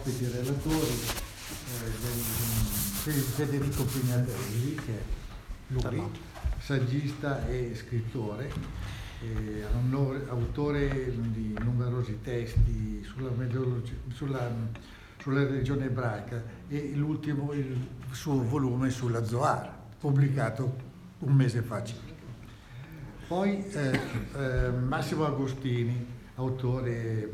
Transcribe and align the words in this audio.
ospiti 0.00 0.26
relatori 0.28 0.98
eh, 1.76 1.90
del, 3.04 3.22
Federico 3.22 3.84
Pignatelli, 3.84 4.74
che 4.74 4.92
è 4.92 5.02
lui, 5.68 6.10
saggista 6.58 7.46
e 7.46 7.74
scrittore, 7.74 8.50
eh, 9.22 9.64
autore 10.28 11.12
di 11.32 11.54
numerosi 11.60 12.18
testi 12.22 13.02
sulla, 13.04 13.30
sulla, 14.12 14.50
sulla 15.18 15.42
religione 15.42 15.86
ebraica 15.86 16.42
e 16.68 16.92
l'ultimo 16.94 17.52
il 17.52 17.86
suo 18.10 18.42
volume 18.42 18.90
sulla 18.90 19.24
Zohar, 19.24 19.70
pubblicato 19.98 20.88
un 21.18 21.34
mese 21.34 21.60
fa 21.60 21.84
circa. 21.84 22.08
Poi 23.28 23.64
eh, 23.70 24.00
eh, 24.36 24.70
Massimo 24.70 25.24
Agostini, 25.24 26.06
autore 26.36 27.28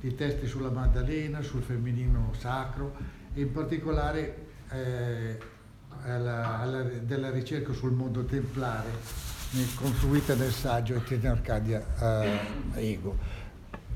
di 0.00 0.14
testi 0.14 0.46
sulla 0.46 0.70
Maddalena, 0.70 1.42
sul 1.42 1.62
femminino 1.62 2.32
sacro 2.38 2.94
e 3.34 3.42
in 3.42 3.52
particolare 3.52 4.46
eh, 4.70 5.38
alla, 6.02 6.60
alla, 6.60 6.82
della 6.82 7.30
ricerca 7.30 7.72
sul 7.72 7.92
mondo 7.92 8.24
templare 8.24 8.88
confluita 9.74 10.34
nel 10.34 10.52
saggio 10.52 11.02
e 11.06 11.26
Arcadia 11.26 11.84
eh, 12.00 12.38
Ego. 12.74 13.38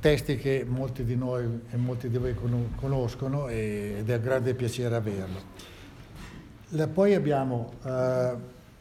Testi 0.01 0.37
che 0.37 0.67
molti 0.69 1.05
di 1.05 1.17
noi 1.17 1.61
e 1.71 1.77
molti 1.77 2.11
di 2.11 2.19
voi 2.19 2.35
conoscono 2.77 3.49
ed 3.49 4.09
è 4.11 4.17
un 4.17 4.23
grande 4.23 4.55
piacere 4.55 4.97
averlo. 4.97 5.41
Poi 6.93 7.15
abbiamo 7.15 7.75
eh, 7.85 8.35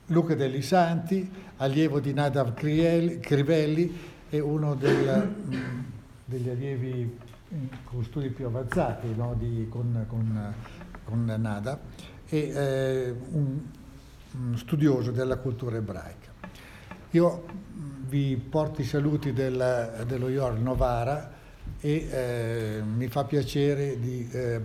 Luca 0.07 0.35
Degli 0.35 0.61
Santi, 0.61 1.31
allievo 1.57 1.99
di 1.99 2.11
Nadav 2.11 2.53
Crivelli 2.55 4.11
e 4.29 4.39
uno 4.39 4.73
del, 4.75 5.35
degli 6.25 6.49
allievi 6.49 7.17
mm, 7.53 7.65
con 7.83 8.03
studi 8.03 8.29
più 8.29 8.45
avanzati 8.45 9.13
no, 9.15 9.35
di, 9.37 9.67
con, 9.69 10.05
con, 10.07 10.53
con, 11.03 11.25
Nadav 11.25 11.79
e 12.27 12.37
eh, 12.37 13.15
un, 13.31 13.59
un, 14.39 14.57
studioso 14.57 15.11
della 15.11 15.37
cultura 15.37 15.77
ebraica. 15.77 16.31
Io 17.11 17.45
mm, 17.45 18.07
vi 18.07 18.35
porto 18.37 18.81
i 18.81 18.85
saluti 18.85 19.33
del, 19.33 20.03
dello 20.07 20.29
IOR 20.29 20.59
Novara 20.59 21.31
e 21.79 22.07
eh, 22.09 22.81
mi 22.83 23.07
fa 23.07 23.23
piacere 23.25 23.99
di 23.99 24.27
eh, 24.31 24.61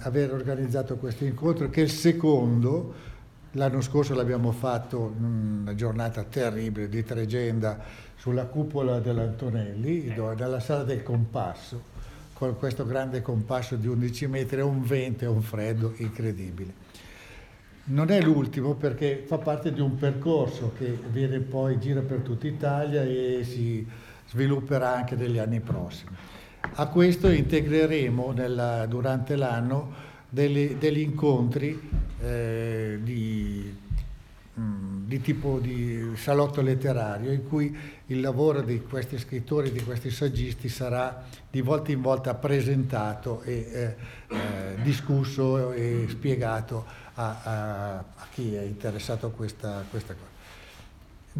aver 0.00 0.32
organizzato 0.32 0.96
questo 0.96 1.24
incontro 1.24 1.68
che 1.70 1.80
è 1.80 1.84
il 1.84 1.90
secondo 1.90 3.16
L'anno 3.52 3.80
scorso 3.80 4.14
l'abbiamo 4.14 4.52
fatto 4.52 5.14
in 5.16 5.60
una 5.62 5.74
giornata 5.74 6.22
terribile 6.22 6.86
di 6.86 7.02
tregenda 7.02 7.78
sulla 8.28 8.44
cupola 8.44 8.98
dell'Antonelli, 8.98 10.08
eh. 10.08 10.34
dalla 10.36 10.60
sala 10.60 10.84
del 10.84 11.02
compasso, 11.02 11.96
con 12.34 12.58
questo 12.58 12.84
grande 12.84 13.22
compasso 13.22 13.74
di 13.76 13.86
11 13.86 14.26
metri 14.26 14.60
un 14.60 14.82
vento 14.82 15.24
e 15.24 15.28
un 15.28 15.40
freddo 15.40 15.94
incredibile. 15.96 16.86
Non 17.84 18.10
è 18.10 18.20
l'ultimo 18.20 18.74
perché 18.74 19.24
fa 19.26 19.38
parte 19.38 19.72
di 19.72 19.80
un 19.80 19.96
percorso 19.96 20.74
che 20.76 20.98
viene 21.10 21.38
poi, 21.38 21.78
gira 21.78 22.02
per 22.02 22.18
tutta 22.18 22.46
Italia 22.46 23.02
e 23.02 23.40
si 23.44 23.86
svilupperà 24.26 24.94
anche 24.94 25.16
negli 25.16 25.38
anni 25.38 25.60
prossimi. 25.60 26.10
A 26.74 26.86
questo 26.88 27.30
integreremo 27.30 28.32
nella, 28.32 28.84
durante 28.84 29.36
l'anno 29.36 29.90
degli, 30.28 30.74
degli 30.74 31.00
incontri 31.00 31.80
eh, 32.20 32.98
di, 33.02 33.74
di, 35.08 35.22
tipo 35.22 35.58
di 35.58 36.12
salotto 36.16 36.60
letterario 36.60 37.32
in 37.32 37.48
cui 37.48 37.74
il 38.08 38.20
lavoro 38.20 38.60
di 38.60 38.82
questi 38.82 39.16
scrittori, 39.16 39.72
di 39.72 39.82
questi 39.82 40.10
saggisti 40.10 40.68
sarà 40.68 41.24
di 41.50 41.62
volta 41.62 41.92
in 41.92 42.02
volta 42.02 42.34
presentato 42.34 43.40
e 43.40 43.70
eh, 43.72 43.96
eh, 44.28 44.82
discusso 44.82 45.72
e 45.72 46.04
spiegato 46.10 46.84
a, 47.14 47.40
a, 47.42 47.96
a, 47.96 48.26
chi 48.30 48.54
è 48.54 48.60
interessato 48.60 49.28
a 49.28 49.30
questa, 49.30 49.82
questa 49.88 50.12
cosa. 50.12 50.26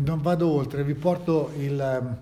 Non 0.04 0.22
vado 0.22 0.48
oltre, 0.48 0.82
vi 0.82 0.94
porto 0.94 1.52
il, 1.58 2.16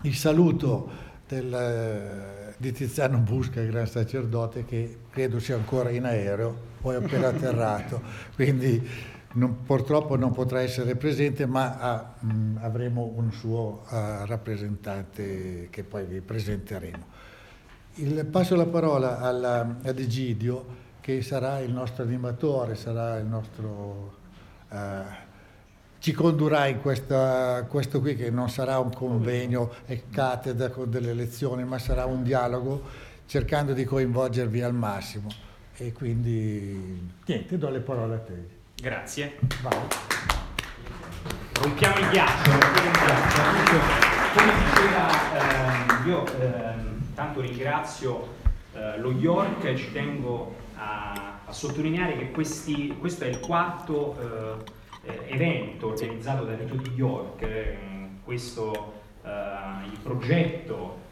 il 0.00 0.14
saluto 0.14 1.08
del 1.28 2.38
di 2.56 2.72
Tiziano 2.72 3.16
Busca, 3.16 3.60
il 3.62 3.70
gran 3.70 3.86
sacerdote, 3.86 4.66
che 4.66 4.98
credo 5.10 5.40
sia 5.40 5.54
ancora 5.54 5.88
in 5.88 6.04
aereo, 6.04 6.54
poi 6.82 6.96
appena 6.96 7.28
atterrato, 7.32 8.02
quindi 8.34 8.86
non, 9.32 9.62
purtroppo 9.62 10.16
non 10.16 10.32
potrà 10.32 10.60
essere 10.60 10.96
presente, 10.96 11.46
ma 11.46 11.78
ah, 11.78 12.14
mh, 12.18 12.58
avremo 12.62 13.12
un 13.14 13.30
suo 13.32 13.82
uh, 13.88 14.24
rappresentante 14.24 15.68
che 15.70 15.84
poi 15.84 16.04
vi 16.04 16.20
presenteremo. 16.20 17.18
Il, 17.94 18.24
passo 18.26 18.56
la 18.56 18.66
parola 18.66 19.20
alla, 19.20 19.76
ad 19.82 19.98
Egidio, 19.98 20.88
che 21.00 21.22
sarà 21.22 21.60
il 21.60 21.72
nostro 21.72 22.02
animatore, 22.02 22.72
il 22.72 23.26
nostro... 23.28 24.18
Uh, 24.68 25.28
ci 25.98 26.12
condurrà 26.12 26.66
in 26.66 26.80
questa, 26.80 27.66
questo 27.68 28.00
qui 28.00 28.16
che 28.16 28.30
non 28.30 28.48
sarà 28.48 28.78
un 28.78 28.90
convegno 28.90 29.70
e 29.84 30.04
cattedra 30.10 30.70
con 30.70 30.88
delle 30.88 31.12
lezioni, 31.12 31.62
ma 31.64 31.78
sarà 31.78 32.06
un 32.06 32.22
dialogo 32.22 32.82
cercando 33.26 33.74
di 33.74 33.84
coinvolgervi 33.84 34.62
al 34.62 34.72
massimo. 34.72 35.28
E 35.76 35.92
quindi 35.92 37.12
niente, 37.26 37.58
do 37.58 37.68
le 37.68 37.80
parole 37.80 38.14
a 38.14 38.18
te. 38.18 38.59
Grazie. 38.80 39.36
Vai. 39.60 39.78
Rompiamo 41.60 41.98
il 41.98 42.08
ghiaccio. 42.08 42.50
Come 44.34 44.52
diceva, 44.64 46.04
eh, 46.04 46.08
io 46.08 46.24
eh, 46.24 46.74
tanto 47.14 47.42
ringrazio 47.42 48.36
eh, 48.72 48.98
lo 48.98 49.12
York 49.12 49.64
e 49.64 49.76
ci 49.76 49.92
tengo 49.92 50.54
a, 50.76 51.40
a 51.44 51.52
sottolineare 51.52 52.16
che 52.16 52.30
questi, 52.30 52.96
questo 52.98 53.24
è 53.24 53.26
il 53.26 53.40
quarto 53.40 54.64
eh, 55.02 55.24
evento 55.26 55.88
organizzato 55.88 56.44
da 56.44 56.56
Rito 56.56 56.76
di 56.76 56.90
York, 56.94 57.42
eh, 57.42 57.78
questo 58.24 58.94
eh, 59.22 59.28
il 59.90 59.98
progetto 60.02 61.08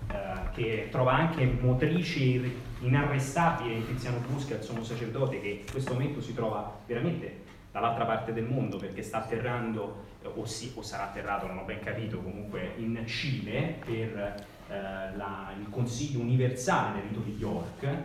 che 0.54 0.88
trova 0.90 1.12
anche 1.12 1.44
motrici 1.44 2.56
inarrestabili 2.80 3.74
in 3.74 3.86
Tiziano 3.86 4.18
Busca, 4.26 4.54
il 4.54 4.62
sommo 4.62 4.82
sacerdote, 4.82 5.38
che 5.38 5.48
in 5.66 5.70
questo 5.70 5.92
momento 5.92 6.22
si 6.22 6.34
trova 6.34 6.78
veramente 6.86 7.44
dall'altra 7.78 8.04
parte 8.04 8.32
del 8.32 8.44
mondo 8.44 8.76
perché 8.76 9.02
sta 9.02 9.18
atterrando 9.18 10.06
o, 10.34 10.44
si, 10.44 10.72
o 10.74 10.82
sarà 10.82 11.04
atterrato, 11.04 11.46
non 11.46 11.58
ho 11.58 11.64
ben 11.64 11.80
capito, 11.80 12.18
comunque 12.18 12.72
in 12.76 13.00
Cile 13.06 13.78
per 13.84 14.44
eh, 14.68 15.16
la, 15.16 15.52
il 15.58 15.68
Consiglio 15.70 16.20
universale 16.20 17.00
del 17.00 17.08
rito 17.08 17.20
di 17.20 17.36
York 17.38 17.96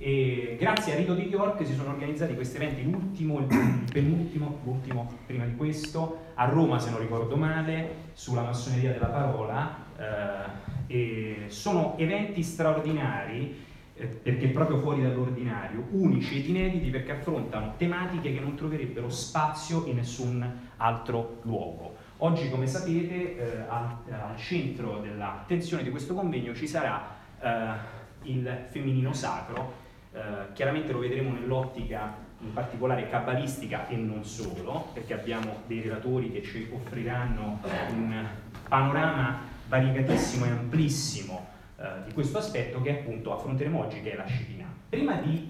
e 0.00 0.56
grazie 0.58 0.92
a 0.92 0.96
Rito 0.96 1.14
di 1.14 1.22
York 1.22 1.66
si 1.66 1.74
sono 1.74 1.90
organizzati 1.90 2.34
questi 2.34 2.56
eventi, 2.56 2.88
l'ultimo, 2.88 3.40
il 3.40 3.46
penultimo, 3.92 4.60
l'ultimo 4.62 5.12
prima 5.26 5.44
di 5.44 5.56
questo, 5.56 6.26
a 6.34 6.44
Roma 6.44 6.78
se 6.78 6.90
non 6.90 7.00
ricordo 7.00 7.36
male, 7.36 8.06
sulla 8.12 8.42
massoneria 8.42 8.92
della 8.92 9.06
parola. 9.06 9.86
Eh, 10.86 11.44
sono 11.48 11.98
eventi 11.98 12.42
straordinari 12.44 13.50
eh, 13.50 13.67
perché 14.22 14.48
proprio 14.48 14.78
fuori 14.78 15.02
dall'ordinario, 15.02 15.86
unici 15.90 16.38
ed 16.38 16.48
inediti 16.48 16.90
perché 16.90 17.12
affrontano 17.12 17.74
tematiche 17.76 18.32
che 18.32 18.40
non 18.40 18.54
troverebbero 18.54 19.08
spazio 19.10 19.84
in 19.86 19.96
nessun 19.96 20.46
altro 20.76 21.38
luogo. 21.42 21.96
Oggi, 22.18 22.48
come 22.48 22.66
sapete, 22.66 23.36
eh, 23.36 23.58
al, 23.68 23.96
al, 24.08 24.36
centro 24.36 25.00
dell'attenzione 25.00 25.82
di 25.82 25.90
questo 25.90 26.14
convegno 26.14 26.54
ci 26.54 26.66
sarà 26.66 27.16
eh, 27.40 27.96
il 28.22 28.66
femminino 28.70 29.12
sacro, 29.12 29.86
eh, 30.12 30.52
chiaramente 30.52 30.92
lo 30.92 30.98
vedremo 30.98 31.32
nell'ottica 31.32 32.26
in 32.40 32.52
particolare 32.52 33.08
cabalistica 33.08 33.88
e 33.88 33.96
non 33.96 34.24
solo, 34.24 34.90
perché 34.92 35.14
abbiamo 35.14 35.62
dei 35.66 35.80
relatori 35.80 36.30
che 36.30 36.42
ci 36.42 36.68
offriranno 36.72 37.60
un 37.90 38.26
panorama 38.68 39.40
variegatissimo 39.68 40.44
e 40.44 40.50
amplissimo 40.50 41.56
eh, 41.80 42.04
di 42.06 42.12
questo 42.12 42.38
aspetto 42.38 42.82
che 42.82 42.90
appunto 42.90 43.32
affronteremo 43.32 43.78
oggi, 43.78 44.02
che 44.02 44.12
è 44.12 44.16
la 44.16 44.26
Scipina. 44.26 44.66
Prima 44.88 45.14
di 45.20 45.48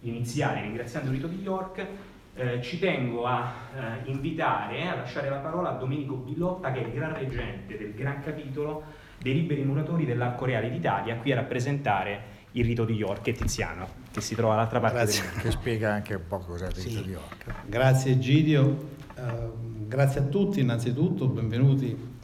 iniziare, 0.00 0.62
ringraziando 0.62 1.10
il 1.10 1.16
rito 1.16 1.26
di 1.26 1.42
York, 1.42 1.86
eh, 2.34 2.62
ci 2.62 2.78
tengo 2.78 3.26
a 3.26 3.52
eh, 3.74 4.10
invitare, 4.10 4.88
a 4.88 4.94
lasciare 4.94 5.28
la 5.28 5.36
parola 5.36 5.70
a 5.70 5.72
Domenico 5.72 6.14
Billotta, 6.14 6.72
che 6.72 6.82
è 6.82 6.86
il 6.86 6.92
gran 6.92 7.14
reggente 7.14 7.76
del 7.76 7.92
gran 7.92 8.22
capitolo 8.22 8.82
dei 9.20 9.34
liberi 9.34 9.62
muratori 9.62 10.06
dell'Arco 10.06 10.46
Reale 10.46 10.70
d'Italia, 10.70 11.16
qui 11.16 11.32
a 11.32 11.34
rappresentare 11.34 12.36
il 12.52 12.64
rito 12.64 12.84
di 12.84 12.94
York 12.94 13.26
e 13.26 13.32
Tiziano, 13.32 13.88
che 14.10 14.22
si 14.22 14.34
trova 14.34 14.54
dall'altra 14.54 14.80
parte 14.80 14.96
grazie, 14.96 15.22
del. 15.32 15.42
Che 15.42 15.50
spiega 15.50 15.92
anche 15.92 16.14
un 16.14 16.26
po' 16.26 16.38
cos'è 16.38 16.66
il 16.68 16.72
rito 16.72 16.88
sì. 16.88 17.02
di 17.02 17.10
York. 17.10 17.44
Grazie 17.66 18.12
Egidio, 18.12 18.88
uh, 19.16 19.86
grazie 19.86 20.20
a 20.20 20.24
tutti 20.24 20.60
innanzitutto, 20.60 21.26
benvenuti 21.26 22.16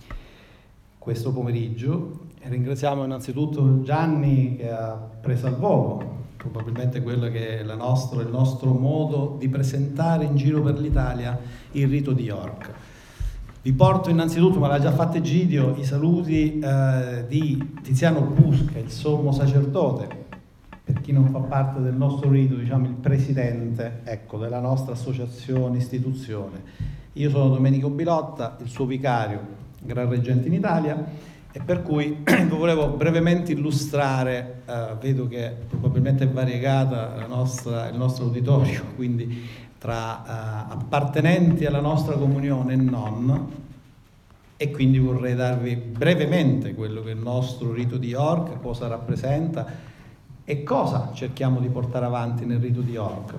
questo 0.97 1.33
pomeriggio. 1.33 2.24
Ringraziamo 2.47 3.05
innanzitutto 3.05 3.83
Gianni 3.83 4.57
che 4.57 4.71
ha 4.71 4.93
preso 4.93 5.47
al 5.47 5.57
volo 5.57 6.23
probabilmente 6.37 7.01
quello 7.01 7.31
che 7.31 7.61
è 7.61 7.63
nostro, 7.75 8.21
il 8.21 8.29
nostro 8.29 8.73
modo 8.73 9.37
di 9.39 9.49
presentare 9.49 10.25
in 10.25 10.37
giro 10.37 10.61
per 10.61 10.79
l'Italia 10.79 11.39
il 11.73 11.89
rito 11.89 12.13
di 12.13 12.25
York. 12.25 12.71
Vi 13.63 13.73
porto 13.73 14.11
innanzitutto, 14.11 14.59
ma 14.59 14.69
l'ha 14.69 14.79
già 14.79 14.93
fatto 14.93 15.17
Egidio, 15.17 15.75
i 15.79 15.85
saluti 15.85 16.59
eh, 16.59 17.25
di 17.27 17.77
Tiziano 17.83 18.21
Busca, 18.21 18.79
il 18.79 18.91
sommo 18.91 19.33
sacerdote. 19.33 20.23
Per 20.85 21.01
chi 21.01 21.13
non 21.13 21.31
fa 21.31 21.39
parte 21.39 21.81
del 21.81 21.95
nostro 21.95 22.29
rito, 22.29 22.57
diciamo 22.57 22.85
il 22.85 22.93
presidente 22.93 24.01
ecco, 24.05 24.37
della 24.37 24.61
nostra 24.61 24.93
associazione, 24.93 25.79
istituzione. 25.79 26.63
Io 27.15 27.31
sono 27.31 27.49
Domenico 27.49 27.89
Bilotta, 27.89 28.59
il 28.61 28.69
suo 28.69 28.85
vicario, 28.85 29.41
Gran 29.81 30.11
Reggente 30.11 30.49
in 30.49 30.55
Italia 30.55 31.33
e 31.57 31.61
per 31.61 31.83
cui 31.83 32.25
volevo 32.51 32.89
brevemente 32.89 33.53
illustrare, 33.53 34.63
eh, 34.67 34.97
vedo 35.01 35.29
che 35.29 35.55
probabilmente 35.69 36.25
è 36.25 36.29
variegata 36.29 37.25
nostra, 37.29 37.89
il 37.89 37.97
nostro 37.97 38.25
uditorio, 38.25 38.83
quindi 38.97 39.47
tra 39.79 40.25
eh, 40.25 40.73
appartenenti 40.73 41.65
alla 41.65 41.81
nostra 41.81 42.17
comunione 42.17 42.73
e 42.73 42.77
non, 42.77 43.53
e 44.57 44.71
quindi 44.73 44.99
vorrei 44.99 45.37
darvi 45.37 45.77
brevemente 45.77 46.75
quello 46.75 47.05
che 47.05 47.11
è 47.11 47.15
il 47.15 47.21
nostro 47.21 47.73
rito 47.73 47.99
di 47.99 48.09
York, 48.09 48.61
cosa 48.61 48.89
rappresenta 48.89 49.65
e 50.43 50.65
cosa 50.65 51.13
cerchiamo 51.15 51.61
di 51.61 51.69
portare 51.69 52.05
avanti 52.05 52.45
nel 52.45 52.59
rito 52.59 52.81
di 52.81 52.91
York, 52.91 53.35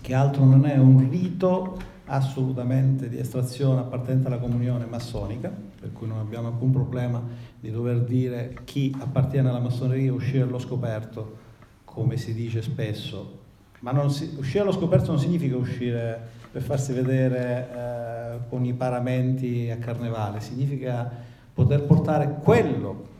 che 0.00 0.14
altro 0.14 0.46
non 0.46 0.64
è 0.64 0.78
un 0.78 1.10
rito 1.10 1.76
assolutamente 2.06 3.10
di 3.10 3.18
estrazione 3.18 3.80
appartenente 3.80 4.28
alla 4.28 4.38
comunione 4.38 4.86
massonica, 4.86 5.71
per 5.82 5.92
cui 5.92 6.06
non 6.06 6.18
abbiamo 6.18 6.46
alcun 6.46 6.70
problema 6.70 7.20
di 7.58 7.72
dover 7.72 8.02
dire 8.02 8.54
chi 8.62 8.94
appartiene 8.96 9.48
alla 9.48 9.58
massoneria 9.58 10.12
uscire 10.12 10.44
allo 10.44 10.60
scoperto, 10.60 11.38
come 11.84 12.16
si 12.16 12.32
dice 12.34 12.62
spesso, 12.62 13.40
ma 13.80 14.08
si, 14.08 14.36
uscire 14.38 14.60
allo 14.60 14.70
scoperto 14.70 15.10
non 15.10 15.18
significa 15.18 15.56
uscire 15.56 16.20
per 16.52 16.62
farsi 16.62 16.92
vedere 16.92 17.68
eh, 17.74 18.48
con 18.48 18.64
i 18.64 18.74
paramenti 18.74 19.70
a 19.72 19.76
carnevale, 19.78 20.40
significa 20.40 21.10
poter 21.52 21.82
portare 21.82 22.38
quello 22.40 23.10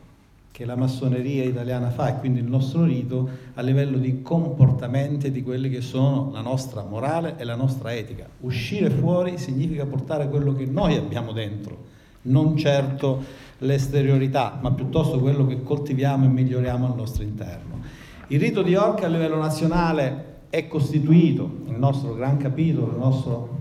che 0.49 0.63
la 0.63 0.77
massoneria 0.77 1.43
italiana 1.43 1.89
fa 1.89 2.15
e 2.15 2.19
quindi 2.19 2.39
il 2.39 2.45
nostro 2.45 2.85
rito 2.85 3.27
a 3.55 3.61
livello 3.61 3.97
di 3.97 4.21
comportamenti 4.21 5.31
di 5.31 5.43
quelli 5.43 5.69
che 5.69 5.81
sono 5.81 6.29
la 6.31 6.41
nostra 6.41 6.83
morale 6.83 7.33
e 7.35 7.43
la 7.43 7.55
nostra 7.55 7.93
etica. 7.93 8.25
Uscire 8.39 8.89
fuori 8.89 9.37
significa 9.37 9.85
portare 9.85 10.29
quello 10.29 10.53
che 10.53 10.65
noi 10.65 10.95
abbiamo 10.95 11.33
dentro, 11.33 11.91
non 12.23 12.57
certo 12.57 13.23
l'esteriorità, 13.59 14.59
ma 14.61 14.71
piuttosto 14.71 15.19
quello 15.19 15.45
che 15.45 15.63
coltiviamo 15.63 16.25
e 16.25 16.27
miglioriamo 16.27 16.85
al 16.85 16.95
nostro 16.95 17.23
interno. 17.23 17.81
Il 18.27 18.39
rito 18.39 18.61
di 18.61 18.75
Orca 18.75 19.05
a 19.05 19.09
livello 19.09 19.37
nazionale 19.37 20.31
è 20.49 20.67
costituito, 20.67 21.61
il 21.67 21.77
nostro 21.77 22.13
gran 22.13 22.37
capitolo, 22.37 22.91
il 22.91 22.97
nostro 22.97 23.57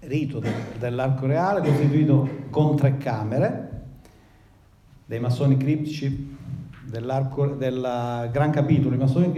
rito 0.00 0.42
dell'arco 0.78 1.26
reale, 1.26 1.60
è 1.60 1.64
costituito 1.64 2.28
con 2.50 2.76
tre 2.76 2.96
camere, 2.96 3.68
dei 5.06 5.20
massoni 5.20 5.56
criptici 5.56 6.36
del 6.84 7.04
gran 8.32 8.50
capitolo, 8.50 8.94
i 8.94 8.98
massoni 8.98 9.32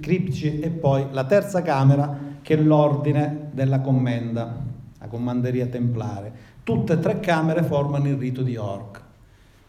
criptici 0.00 0.60
e 0.60 0.70
poi 0.70 1.06
la 1.10 1.24
terza 1.24 1.62
camera 1.62 2.32
che 2.40 2.54
è 2.54 2.56
l'ordine 2.58 3.48
della 3.52 3.80
commenda, 3.80 4.62
la 4.98 5.06
commanderia 5.06 5.66
templare. 5.66 6.32
Tutte 6.64 6.94
e 6.94 6.98
tre 6.98 7.20
camere 7.20 7.62
formano 7.62 8.08
il 8.08 8.16
rito 8.16 8.40
di 8.40 8.56
Orc. 8.56 9.02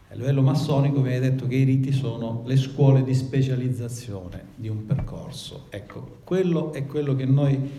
A 0.08 0.14
livello 0.14 0.40
massonico 0.40 1.02
viene 1.02 1.20
detto 1.20 1.46
che 1.46 1.56
i 1.56 1.64
riti 1.64 1.92
sono 1.92 2.40
le 2.46 2.56
scuole 2.56 3.04
di 3.04 3.12
specializzazione 3.12 4.44
di 4.54 4.68
un 4.68 4.86
percorso. 4.86 5.66
Ecco, 5.68 6.20
quello 6.24 6.72
è 6.72 6.86
quello 6.86 7.14
che 7.14 7.26
noi 7.26 7.70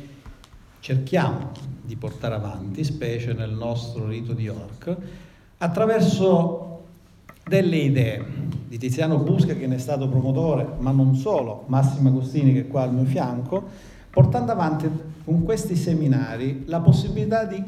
cerchiamo 0.82 1.50
di 1.82 1.96
portare 1.96 2.36
avanti, 2.36 2.84
specie 2.84 3.34
nel 3.34 3.54
nostro 3.54 4.06
rito 4.06 4.34
di 4.34 4.44
York, 4.44 4.96
attraverso 5.58 6.84
delle 7.44 7.78
idee 7.78 8.24
di 8.68 8.78
Tiziano 8.78 9.18
Busca 9.18 9.56
che 9.56 9.66
ne 9.66 9.78
è 9.78 9.80
stato 9.80 10.08
promotore, 10.08 10.76
ma 10.78 10.92
non 10.92 11.16
solo, 11.16 11.64
Massimo 11.66 12.10
Agostini 12.10 12.54
che 12.54 12.60
è 12.60 12.68
qua 12.68 12.84
al 12.84 12.94
mio 12.94 13.06
fianco, 13.06 13.64
portando 14.12 14.52
avanti 14.52 14.88
con 15.24 15.42
questi 15.44 15.76
seminari 15.76 16.66
la 16.68 16.82
possibilità 16.82 17.46
di 17.46 17.64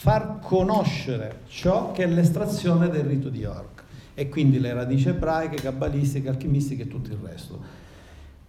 far 0.00 0.38
conoscere 0.40 1.40
ciò 1.48 1.90
che 1.90 2.04
è 2.04 2.06
l'estrazione 2.06 2.88
del 2.88 3.02
rito 3.02 3.28
di 3.30 3.40
York 3.40 3.82
e 4.14 4.28
quindi 4.28 4.60
le 4.60 4.72
radici 4.72 5.08
ebraiche, 5.08 5.56
cabalistiche, 5.56 6.28
alchimistiche 6.28 6.84
e 6.84 6.86
tutto 6.86 7.10
il 7.10 7.18
resto. 7.20 7.60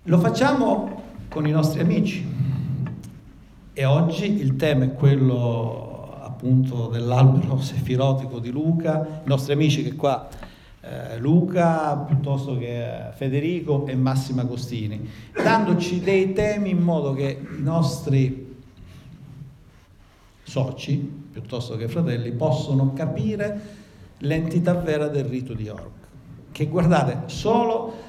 Lo 0.04 0.19
facciamo 0.19 1.01
con 1.28 1.48
i 1.48 1.51
nostri 1.51 1.80
amici 1.80 2.24
e 3.74 3.86
oggi 3.86 4.40
il 4.40 4.57
tema 4.57 4.84
è 4.84 4.94
quello 4.94 6.19
appunto 6.22 6.86
dell'albero 6.86 7.57
sefirotico 7.62 8.38
di 8.38 8.51
Luca, 8.51 9.22
i 9.25 9.28
nostri 9.28 9.54
amici 9.54 9.81
che 9.81 9.96
qua 9.96 10.30
eh, 10.81 11.18
Luca 11.18 11.98
piuttosto 11.98 12.60
che 12.60 13.10
Federico 13.16 13.88
e 13.88 13.96
Massimo 13.96 14.42
Agostini, 14.42 15.10
dandoci 15.34 16.00
dei 16.00 16.31
temi 16.31 16.69
in 16.69 16.80
modo 16.80 17.13
che 17.13 17.40
i 17.57 17.63
nostri 17.63 18.50
soci, 20.44 21.28
piuttosto 21.31 21.75
che 21.77 21.87
fratelli, 21.87 22.31
possono 22.31 22.93
capire 22.93 23.59
l'entità 24.19 24.73
vera 24.73 25.07
del 25.07 25.25
rito 25.25 25.53
di 25.53 25.63
York, 25.63 26.07
che 26.51 26.67
guardate, 26.67 27.23
solo 27.27 28.07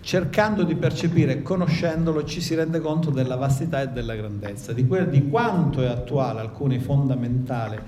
cercando 0.00 0.64
di 0.64 0.74
percepire 0.74 1.32
e 1.32 1.42
conoscendolo 1.42 2.24
ci 2.24 2.40
si 2.40 2.54
rende 2.54 2.80
conto 2.80 3.10
della 3.10 3.36
vastità 3.36 3.82
e 3.82 3.88
della 3.88 4.14
grandezza, 4.14 4.72
di, 4.72 4.86
que- 4.86 5.08
di 5.08 5.28
quanto 5.28 5.80
è 5.82 5.86
attuale 5.86 6.40
alcuni 6.40 6.80
fondamentali 6.80 7.78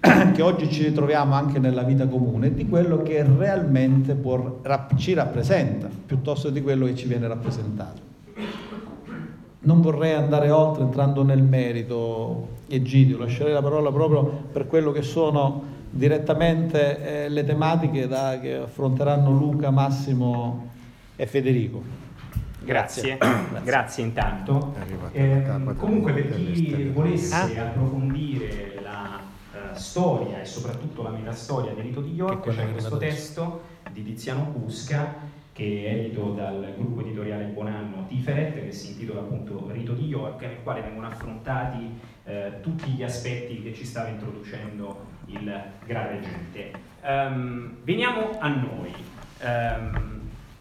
che 0.34 0.42
oggi 0.42 0.70
ci 0.70 0.84
ritroviamo 0.84 1.34
anche 1.34 1.58
nella 1.58 1.82
vita 1.82 2.06
comune, 2.06 2.54
di 2.54 2.68
quello 2.68 3.02
che 3.02 3.24
realmente 3.24 4.14
può, 4.14 4.60
ci 4.96 5.14
rappresenta, 5.14 5.88
piuttosto 6.06 6.50
di 6.50 6.60
quello 6.60 6.86
che 6.86 6.94
ci 6.94 7.06
viene 7.06 7.26
rappresentato. 7.26 8.07
Non 9.60 9.80
vorrei 9.80 10.14
andare 10.14 10.50
oltre 10.50 10.84
entrando 10.84 11.24
nel 11.24 11.42
merito, 11.42 12.56
Egidio, 12.68 13.18
lascerei 13.18 13.52
la 13.52 13.62
parola 13.62 13.90
proprio 13.90 14.24
per 14.52 14.68
quello 14.68 14.92
che 14.92 15.02
sono 15.02 15.76
direttamente 15.90 17.24
eh, 17.24 17.28
le 17.28 17.44
tematiche 17.44 18.06
da, 18.06 18.38
che 18.40 18.54
affronteranno 18.54 19.30
Luca, 19.30 19.70
Massimo 19.70 20.70
e 21.16 21.26
Federico. 21.26 21.82
Grazie, 22.60 23.16
grazie, 23.16 23.60
grazie 23.64 24.04
intanto. 24.04 24.74
Eh, 25.12 25.42
comunque 25.76 26.12
per 26.12 26.34
chi 26.34 26.90
volesse 26.92 27.58
ah? 27.58 27.66
approfondire 27.66 28.78
la 28.82 29.18
uh, 29.52 29.74
storia 29.74 30.40
e 30.40 30.44
soprattutto 30.44 31.02
la 31.02 31.10
metastoria 31.10 31.72
del 31.72 31.84
rito 31.84 32.00
di 32.00 32.12
York, 32.12 32.50
c'è 32.50 32.70
questo 32.70 32.96
testo 32.98 33.62
di 33.90 34.04
Tiziano 34.04 34.52
Cusca 34.52 35.36
che 35.58 35.86
è 35.86 35.92
edito 35.92 36.34
dal 36.34 36.72
gruppo 36.76 37.00
editoriale 37.00 37.46
Buonanno 37.46 38.06
Tiferet, 38.06 38.54
che 38.54 38.70
si 38.70 38.92
intitola 38.92 39.22
appunto 39.22 39.68
Rito 39.72 39.92
di 39.92 40.06
York, 40.06 40.40
nel 40.42 40.62
quale 40.62 40.82
vengono 40.82 41.08
affrontati 41.08 41.98
eh, 42.26 42.60
tutti 42.60 42.88
gli 42.90 43.02
aspetti 43.02 43.60
che 43.60 43.74
ci 43.74 43.84
stava 43.84 44.06
introducendo 44.06 45.06
il 45.26 45.62
Gran 45.84 46.08
Reggente. 46.10 46.78
Um, 47.02 47.74
veniamo 47.82 48.38
a 48.38 48.48
noi. 48.48 48.94
Um, 49.42 50.20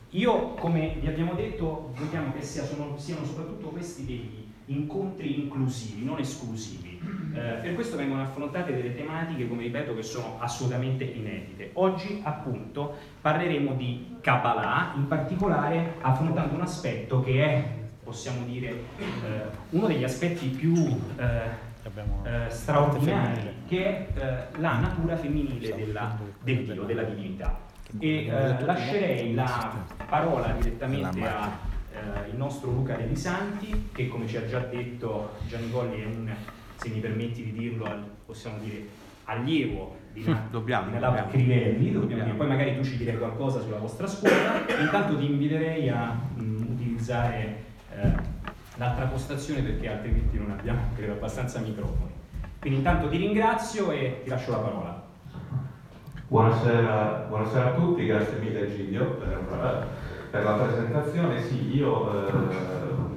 io, 0.10 0.56
come 0.56 0.98
vi 1.00 1.06
abbiamo 1.06 1.36
detto, 1.36 1.94
vogliamo 1.96 2.34
che 2.34 2.42
sia, 2.42 2.64
sono, 2.64 2.98
siano 2.98 3.24
soprattutto 3.24 3.68
questi 3.68 4.04
degli 4.04 4.46
incontri 4.66 5.42
inclusivi, 5.44 6.04
non 6.04 6.18
esclusivi. 6.18 6.87
Eh, 7.38 7.60
per 7.62 7.76
questo 7.76 7.98
vengono 7.98 8.24
affrontate 8.24 8.74
delle 8.74 8.96
tematiche, 8.96 9.48
come 9.48 9.62
ripeto, 9.62 9.94
che 9.94 10.02
sono 10.02 10.38
assolutamente 10.40 11.04
inedite. 11.04 11.70
Oggi, 11.74 12.20
appunto, 12.24 12.96
parleremo 13.22 13.74
di 13.74 14.18
Kabbalah, 14.22 14.94
in 14.96 15.08
particolare 15.08 15.94
affrontando 16.02 16.56
un 16.56 16.62
aspetto 16.62 17.22
che 17.22 17.46
è, 17.46 17.64
possiamo 18.04 18.44
dire, 18.46 18.70
eh, 18.70 19.42
uno 19.70 19.86
degli 19.86 20.04
aspetti 20.04 20.48
più 20.48 20.74
eh, 21.18 21.66
eh, 22.24 22.50
straordinari, 22.50 23.54
che 23.68 23.86
è 23.86 24.08
eh, 24.16 24.60
la 24.60 24.80
natura 24.80 25.16
femminile 25.16 25.76
della, 25.76 26.18
del 26.42 26.66
Dio, 26.66 26.84
della 26.84 27.04
divinità. 27.04 27.66
E 28.00 28.26
eh, 28.26 28.66
lascerei 28.66 29.36
la 29.36 29.74
parola 30.10 30.54
direttamente 30.54 31.26
al 31.26 32.36
nostro 32.36 32.72
Luca 32.72 32.96
Deli 32.96 33.16
Santi, 33.16 33.90
che 33.94 34.08
come 34.08 34.28
ci 34.28 34.38
ha 34.38 34.46
già 34.46 34.60
detto 34.60 35.36
Gianni 35.48 35.72
Colli 35.72 36.02
è 36.02 36.06
un, 36.06 36.36
se 36.78 36.90
mi 36.90 37.00
permetti 37.00 37.44
di 37.44 37.52
dirlo, 37.52 37.88
possiamo 38.26 38.58
dire 38.60 39.06
allievo 39.26 39.96
di, 40.14 40.24
dobbiamo, 40.50 40.92
Nadav 40.92 41.30
Crivelli, 41.30 41.92
dobbiamo 41.92 42.24
dire. 42.24 42.36
poi 42.36 42.48
magari 42.48 42.76
tu 42.76 42.84
ci 42.84 42.98
direi 42.98 43.18
qualcosa 43.18 43.60
sulla 43.62 43.78
vostra 43.78 44.08
scuola. 44.08 44.66
Intanto 44.80 45.18
ti 45.18 45.26
inviterei 45.26 45.90
a 45.90 46.14
mh, 46.14 46.42
mm, 46.42 46.62
utilizzare 46.74 47.64
eh, 47.94 48.12
l'altra 48.78 49.06
postazione 49.06 49.62
perché 49.62 49.90
altrimenti 49.90 50.38
non 50.38 50.52
abbiamo 50.52 50.82
credo 50.96 51.14
abbastanza 51.14 51.60
microfoni. 51.60 52.12
Quindi 52.60 52.80
intanto 52.80 53.10
ti 53.10 53.18
ringrazio 53.18 53.92
e 53.92 54.22
ti 54.24 54.30
lascio 54.30 54.52
la 54.52 54.58
parola. 54.58 55.06
Buonasera, 56.28 57.26
buonasera 57.30 57.70
a 57.70 57.74
tutti, 57.74 58.06
grazie 58.06 58.40
mille 58.40 58.76
Giglio 58.76 59.06
per, 59.12 59.88
per 60.30 60.44
la 60.44 60.54
presentazione. 60.54 61.42
Sì, 61.42 61.76
io 61.76 62.28
eh, 62.28 63.17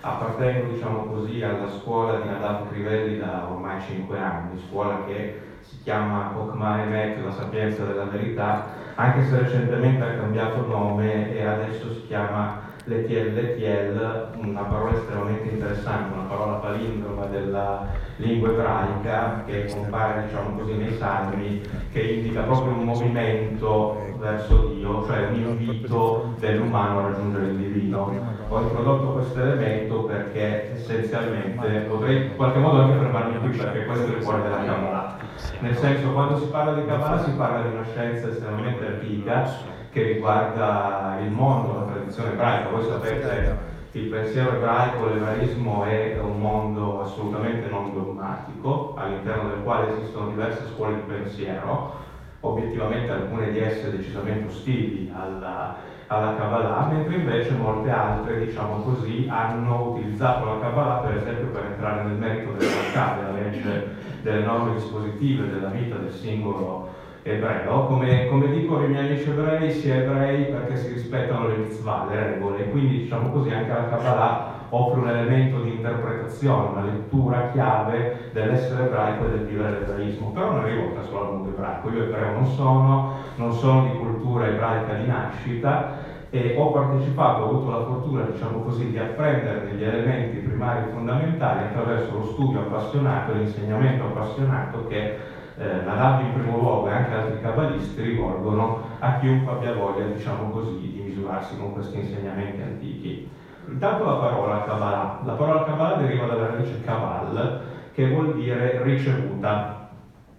appartengo 0.00 0.72
diciamo 0.72 1.04
così, 1.04 1.42
alla 1.42 1.68
scuola 1.68 2.20
di 2.20 2.28
Nadav 2.28 2.68
Crivelli 2.70 3.18
da 3.18 3.46
ormai 3.50 3.80
5 3.80 4.18
anni, 4.18 4.60
scuola 4.68 5.04
che 5.06 5.40
si 5.60 5.82
chiama 5.82 6.32
Okma 6.36 6.82
Emet, 6.82 7.22
la 7.22 7.32
sapienza 7.32 7.84
della 7.84 8.04
verità, 8.04 8.66
anche 8.94 9.24
se 9.24 9.38
recentemente 9.38 10.02
ha 10.02 10.14
cambiato 10.14 10.66
nome 10.66 11.34
e 11.34 11.44
adesso 11.44 11.92
si 11.92 12.06
chiama 12.06 12.68
l'ETL, 12.84 13.34
l'ETL, 13.34 14.38
una 14.38 14.62
parola 14.62 14.96
estremamente 14.96 15.48
interessante, 15.50 16.14
una 16.14 16.28
parola 16.28 16.54
palindroma 16.54 17.26
della 17.26 17.86
lingua 18.16 18.50
ebraica 18.50 19.42
che 19.44 19.66
compare 19.66 20.24
diciamo 20.24 20.56
così 20.56 20.74
nei 20.74 20.96
salmi, 20.96 21.60
che 21.92 22.00
indica 22.00 22.42
proprio 22.42 22.72
un 22.72 22.84
movimento 22.84 24.14
verso 24.18 24.68
Dio, 24.68 25.04
cioè 25.06 25.28
un 25.28 25.34
invito 25.34 26.34
dell'umano 26.38 26.98
a 27.00 27.02
raggiungere 27.10 27.46
il 27.46 27.56
divino. 27.56 28.39
Ho 28.52 28.62
introdotto 28.62 29.12
questo 29.12 29.40
elemento 29.40 30.02
perché 30.06 30.72
essenzialmente 30.72 31.86
potrei 31.88 32.26
in 32.26 32.34
qualche 32.34 32.58
modo 32.58 32.80
anche 32.80 32.98
fermarmi 32.98 33.38
qui 33.38 33.56
perché 33.56 33.84
questo 33.84 34.12
è 34.12 34.16
il 34.16 34.24
cuore 34.24 34.42
della 34.42 34.64
Kabbalah. 34.64 35.16
Nel 35.60 35.76
senso, 35.76 36.10
quando 36.10 36.36
si 36.36 36.46
parla 36.46 36.72
di 36.72 36.84
Kabbalah 36.84 37.22
si 37.22 37.30
parla 37.30 37.62
di 37.62 37.74
una 37.76 37.84
scienza 37.84 38.28
estremamente 38.28 38.86
antica 38.86 39.48
che 39.92 40.02
riguarda 40.02 41.18
il 41.22 41.30
mondo, 41.30 41.78
la 41.78 41.92
tradizione 41.92 42.32
ebraica. 42.32 42.70
Voi 42.70 42.82
sapete 42.82 43.56
il 43.92 44.08
pensiero 44.08 44.56
ebraico, 44.56 45.06
l'ebraismo 45.06 45.84
è 45.84 46.18
un 46.20 46.40
mondo 46.40 47.02
assolutamente 47.02 47.68
non 47.68 47.92
dogmatico, 47.92 48.94
all'interno 48.96 49.50
del 49.50 49.62
quale 49.62 49.96
esistono 49.96 50.28
diverse 50.28 50.66
scuole 50.74 50.96
di 50.96 51.02
pensiero, 51.02 51.94
obiettivamente 52.40 53.12
alcune 53.12 53.52
di 53.52 53.60
esse 53.60 53.96
decisamente 53.96 54.48
ostili 54.48 55.12
alla, 55.14 55.76
alla 56.10 56.34
Kabbalah, 56.34 56.88
mentre 56.90 57.14
invece 57.14 57.52
molte 57.52 57.88
altre, 57.88 58.44
diciamo 58.44 58.82
così, 58.82 59.28
hanno 59.30 59.90
utilizzato 59.90 60.44
la 60.44 60.58
Kabbalah 60.58 60.98
per 61.02 61.16
esempio 61.18 61.46
per 61.48 61.66
entrare 61.66 62.02
nel 62.02 62.16
merito 62.16 62.50
della 62.50 62.72
realtà, 62.72 63.16
della 63.20 63.38
legge, 63.38 63.94
delle 64.20 64.42
norme 64.42 64.74
dispositive 64.74 65.48
della 65.48 65.68
vita 65.68 65.94
del 65.96 66.10
singolo 66.10 66.89
ebreo, 67.22 67.86
come, 67.86 68.26
come 68.28 68.50
dicono 68.50 68.84
i 68.84 68.88
miei 68.88 69.06
amici 69.06 69.28
ebrei, 69.28 69.70
si 69.70 69.90
è 69.90 69.98
ebrei 69.98 70.44
perché 70.44 70.76
si 70.76 70.92
rispettano 70.92 71.48
le 71.48 71.56
mitzvah, 71.56 72.06
le 72.08 72.16
regole, 72.16 72.64
e 72.64 72.70
quindi 72.70 72.98
diciamo 73.02 73.30
così 73.30 73.50
anche 73.50 73.72
la 73.72 73.88
Kabbalah 73.88 74.58
offre 74.70 75.00
un 75.00 75.08
elemento 75.08 75.60
di 75.60 75.70
interpretazione, 75.72 76.68
una 76.68 76.84
lettura 76.84 77.50
chiave 77.52 78.30
dell'essere 78.32 78.84
ebraico 78.84 79.26
e 79.26 79.30
del 79.30 79.46
vivere 79.46 79.80
l'ebraismo, 79.80 80.30
però 80.30 80.52
non 80.52 80.64
è 80.64 80.68
rivolta 80.68 81.02
solo 81.02 81.20
al 81.20 81.32
mondo 81.32 81.48
ebraico, 81.48 81.90
io 81.90 82.04
ebreo 82.04 82.32
non 82.32 82.46
sono, 82.46 83.14
non 83.36 83.52
sono 83.52 83.82
di 83.84 83.98
cultura 83.98 84.46
ebraica 84.46 84.94
di 84.94 85.06
nascita, 85.06 86.08
e 86.30 86.54
ho 86.56 86.70
partecipato, 86.70 87.42
ho 87.42 87.48
avuto 87.48 87.70
la 87.70 87.84
fortuna, 87.84 88.22
diciamo 88.22 88.60
così, 88.60 88.90
di 88.90 88.98
apprendere 88.98 89.68
degli 89.68 89.82
elementi 89.82 90.36
primari 90.36 90.88
fondamentali 90.92 91.64
attraverso 91.64 92.18
lo 92.18 92.24
studio 92.24 92.60
appassionato, 92.60 93.32
l'insegnamento 93.32 94.04
appassionato 94.04 94.86
che 94.86 95.16
eh, 95.60 95.84
la 95.84 95.94
DAP 95.94 96.22
in 96.22 96.32
primo 96.32 96.56
luogo 96.56 96.88
e 96.88 96.92
anche 96.92 97.14
altri 97.14 97.40
cabalisti 97.42 98.00
rivolgono 98.00 98.82
a 98.98 99.18
chiunque 99.18 99.52
abbia 99.52 99.74
voglia, 99.74 100.06
diciamo 100.06 100.48
così, 100.48 100.90
di 100.90 101.02
misurarsi 101.04 101.58
con 101.58 101.74
questi 101.74 101.98
insegnamenti 101.98 102.62
antichi. 102.62 103.28
Intanto 103.68 104.04
la 104.06 104.14
parola 104.14 104.64
Kabbalah. 104.64 105.20
La 105.22 105.32
parola 105.34 105.64
Kabbalah 105.64 105.96
deriva 105.96 106.24
dalla 106.24 106.46
radice 106.46 106.80
Kabal, 106.82 107.60
che 107.92 108.08
vuol 108.08 108.34
dire 108.36 108.82
ricevuta. 108.82 109.88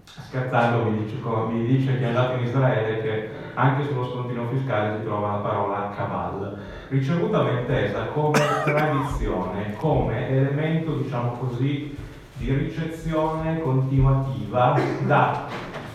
Scherzando 0.03 0.89
mi 0.89 1.03
dice, 1.03 1.17
mi 1.23 1.65
dice 1.67 1.97
chi 1.97 2.03
è 2.03 2.07
andato 2.07 2.37
in 2.37 2.43
Israele 2.43 3.01
che 3.01 3.29
anche 3.53 3.83
sullo 3.83 4.09
scontino 4.09 4.47
fiscale 4.47 4.97
si 4.97 5.03
trova 5.03 5.33
la 5.33 5.37
parola 5.37 5.93
Kabal. 5.95 6.57
Ricevuta 6.87 7.43
ma 7.43 7.51
intesa 7.51 8.05
come 8.05 8.39
tradizione, 8.65 9.75
come 9.77 10.29
elemento, 10.29 10.95
diciamo 10.95 11.33
così, 11.33 11.95
di 12.41 12.51
ricezione 12.55 13.61
continuativa 13.61 14.75
da, 15.05 15.45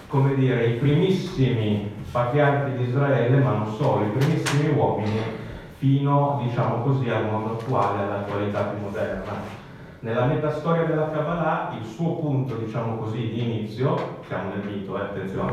come 0.06 0.36
dire, 0.36 0.64
i 0.66 0.74
primissimi 0.74 1.92
patriarchi 2.12 2.76
di 2.76 2.84
Israele, 2.84 3.38
ma 3.38 3.50
non 3.50 3.74
solo, 3.74 4.04
i 4.04 4.10
primissimi 4.10 4.72
uomini, 4.72 5.20
fino, 5.78 6.40
diciamo 6.44 6.82
così, 6.82 7.10
al 7.10 7.24
mondo 7.24 7.54
attuale, 7.54 8.04
all'attualità 8.04 8.62
più 8.62 8.78
moderna. 8.78 9.32
Nella 9.98 10.26
metastoria 10.26 10.84
della 10.84 11.10
Kabbalah, 11.10 11.74
il 11.80 11.84
suo 11.84 12.14
punto, 12.14 12.54
diciamo 12.54 12.96
così, 12.96 13.28
di 13.28 13.42
inizio, 13.42 14.20
siamo 14.28 14.50
nel 14.50 14.64
mito, 14.64 14.96
eh, 14.96 15.00
attenzione, 15.02 15.52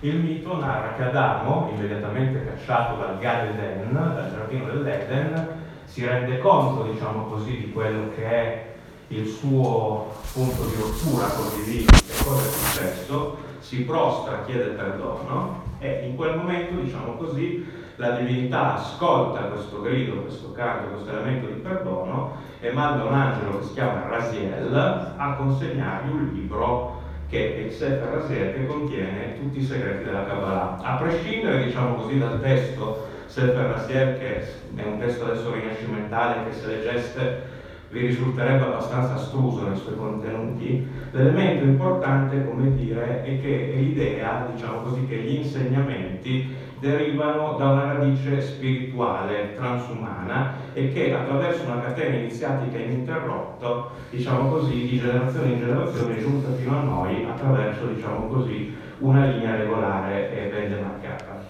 il 0.00 0.16
mito 0.16 0.58
narra 0.58 0.94
che 0.94 1.02
Adamo, 1.02 1.70
immediatamente 1.74 2.46
cacciato 2.46 2.98
dal 2.98 3.18
Gad 3.18 3.48
Eden, 3.48 3.92
dal 3.92 4.30
giardino 4.34 4.64
dell'Eden, 4.72 5.48
si 5.84 6.06
rende 6.06 6.38
conto, 6.38 6.84
diciamo 6.84 7.24
così, 7.24 7.58
di 7.58 7.72
quello 7.72 8.08
che 8.14 8.24
è 8.24 8.69
il 9.12 9.26
suo 9.26 10.12
punto 10.32 10.64
di 10.66 10.74
rottura 10.76 11.26
con 11.26 11.46
il 11.58 11.64
divino, 11.64 11.90
che 11.90 12.24
cosa 12.24 12.42
è 12.42 12.50
successo, 12.50 13.36
si 13.58 13.82
prostra, 13.82 14.44
chiede 14.44 14.70
perdono 14.70 15.62
e 15.80 16.06
in 16.06 16.14
quel 16.14 16.36
momento, 16.36 16.80
diciamo 16.80 17.14
così, 17.14 17.66
la 17.96 18.12
divinità 18.12 18.76
ascolta 18.76 19.40
questo 19.42 19.82
grido, 19.82 20.22
questo 20.22 20.52
canto, 20.52 20.90
questo 20.90 21.10
elemento 21.10 21.46
di 21.46 21.60
perdono 21.60 22.36
e 22.60 22.70
manda 22.70 23.04
un 23.04 23.12
angelo 23.12 23.58
che 23.58 23.64
si 23.64 23.72
chiama 23.74 24.06
Raziel 24.08 24.74
a 25.16 25.34
consegnargli 25.34 26.10
un 26.10 26.30
libro 26.32 26.98
che 27.28 27.56
è 27.56 27.58
il 27.58 27.72
Sefer 27.72 28.08
Raziel 28.08 28.54
che 28.54 28.66
contiene 28.66 29.38
tutti 29.38 29.58
i 29.58 29.64
segreti 29.64 30.04
della 30.04 30.24
Kabbalah. 30.24 30.78
A 30.82 30.96
prescindere, 30.96 31.64
diciamo 31.64 31.96
così, 31.96 32.18
dal 32.18 32.40
testo 32.40 33.08
Sefer 33.26 33.70
Raziel, 33.70 34.18
che 34.18 34.40
è 34.74 34.82
un 34.84 34.98
testo 34.98 35.24
adesso 35.24 35.52
rinascimentale 35.52 36.48
che 36.48 36.56
se 36.56 36.66
leggeste 36.66 37.58
vi 37.90 38.06
risulterebbe 38.06 38.64
abbastanza 38.64 39.14
astruso 39.14 39.66
nei 39.66 39.76
suoi 39.76 39.96
contenuti, 39.96 40.88
l'elemento 41.10 41.64
importante, 41.64 42.44
come 42.46 42.72
dire, 42.76 43.24
è 43.24 43.40
che 43.40 43.72
è 43.72 43.76
l'idea, 43.76 44.48
diciamo 44.54 44.82
così, 44.82 45.06
che 45.06 45.16
gli 45.16 45.36
insegnamenti 45.38 46.54
derivano 46.78 47.56
da 47.58 47.70
una 47.70 47.92
radice 47.94 48.40
spirituale, 48.40 49.54
transumana, 49.56 50.54
e 50.72 50.92
che 50.92 51.12
attraverso 51.12 51.64
una 51.64 51.80
catena 51.80 52.14
iniziatica 52.16 52.78
ininterrotta, 52.78 53.88
diciamo 54.08 54.50
così, 54.50 54.86
di 54.86 54.98
generazione 54.98 55.48
in 55.48 55.58
generazione 55.58 56.16
è 56.16 56.20
giunta 56.20 56.52
fino 56.52 56.78
a 56.78 56.82
noi 56.82 57.24
attraverso, 57.24 57.86
diciamo 57.86 58.28
così, 58.28 58.72
una 58.98 59.26
linea 59.26 59.56
regolare 59.56 60.30
e 60.30 60.48
ben 60.48 60.70
demarcata. 60.70 61.42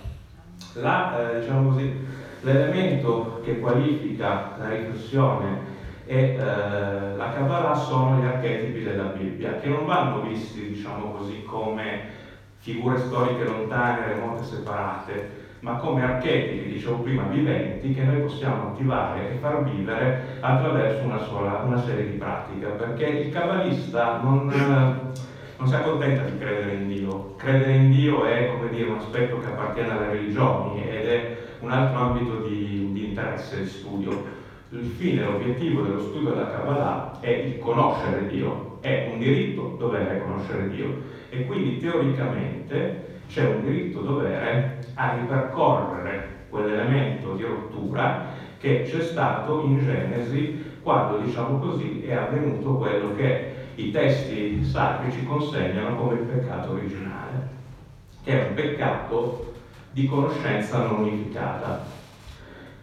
La, 0.74 1.32
eh, 1.32 1.40
diciamo 1.40 1.70
così, 1.70 1.92
l'elemento 2.40 3.40
che 3.44 3.58
qualifica 3.58 4.56
la 4.58 4.68
riflessione 4.70 5.78
e 6.10 6.34
eh, 6.34 7.14
la 7.14 7.30
Kabbalah 7.32 7.72
sono 7.72 8.20
gli 8.20 8.24
archetipi 8.24 8.82
della 8.82 9.04
Bibbia, 9.04 9.60
che 9.60 9.68
non 9.68 9.86
vanno 9.86 10.22
visti, 10.22 10.70
diciamo 10.70 11.12
così, 11.12 11.44
come 11.44 12.00
figure 12.58 12.98
storiche 12.98 13.44
lontane, 13.44 14.08
remote, 14.08 14.42
separate, 14.42 15.38
ma 15.60 15.74
come 15.74 16.02
archetipi, 16.02 16.72
dicevo 16.72 16.96
prima, 16.96 17.22
viventi 17.22 17.94
che 17.94 18.02
noi 18.02 18.22
possiamo 18.22 18.70
attivare 18.70 19.30
e 19.30 19.34
far 19.36 19.62
vivere 19.62 20.38
attraverso 20.40 21.04
una, 21.04 21.20
sola, 21.20 21.62
una 21.64 21.80
serie 21.80 22.10
di 22.10 22.16
pratiche, 22.16 22.66
perché 22.66 23.04
il 23.04 23.32
kabbalista 23.32 24.18
non, 24.20 24.46
non 24.46 25.68
si 25.68 25.74
accontenta 25.76 26.24
di 26.24 26.38
credere 26.38 26.72
in 26.72 26.88
Dio. 26.88 27.34
Credere 27.36 27.74
in 27.74 27.90
Dio 27.92 28.24
è, 28.24 28.50
dire, 28.68 28.90
un 28.90 28.98
aspetto 28.98 29.38
che 29.38 29.46
appartiene 29.46 29.92
alle 29.92 30.08
religioni 30.08 30.82
ed 30.88 31.06
è 31.06 31.36
un 31.60 31.70
altro 31.70 32.00
ambito 32.00 32.48
di, 32.48 32.90
di 32.90 33.10
interesse 33.10 33.58
e 33.58 33.62
di 33.62 33.68
studio 33.68 34.39
il 34.72 34.84
fine, 34.84 35.24
l'obiettivo 35.24 35.80
dello 35.80 35.98
studio 35.98 36.30
della 36.30 36.48
Kabbalah 36.48 37.18
è 37.18 37.28
il 37.28 37.58
conoscere 37.58 38.26
Dio, 38.28 38.78
è 38.80 39.06
un 39.10 39.18
diritto 39.18 39.74
dovere 39.76 40.20
conoscere 40.20 40.68
Dio 40.68 41.00
e 41.28 41.44
quindi 41.44 41.78
teoricamente 41.78 43.18
c'è 43.26 43.46
un 43.46 43.62
diritto 43.62 44.00
dovere 44.00 44.78
a 44.94 45.16
ripercorrere 45.16 46.38
quell'elemento 46.48 47.32
di 47.32 47.42
rottura 47.42 48.48
che 48.58 48.82
c'è 48.82 49.00
stato 49.00 49.60
in 49.60 49.80
Genesi 49.80 50.78
quando, 50.80 51.16
diciamo 51.16 51.58
così, 51.58 52.00
è 52.00 52.12
avvenuto 52.12 52.74
quello 52.74 53.12
che 53.12 53.72
i 53.74 53.90
testi 53.90 54.62
sacri 54.62 55.10
ci 55.10 55.24
consegnano 55.24 55.94
come 55.94 56.14
il 56.14 56.20
peccato 56.20 56.70
originale, 56.70 57.48
che 58.22 58.38
è 58.38 58.40
un 58.40 58.52
peccato 58.52 59.48
di 59.90 60.04
conoscenza 60.04 60.78
non 60.78 60.98
unificata. 60.98 61.99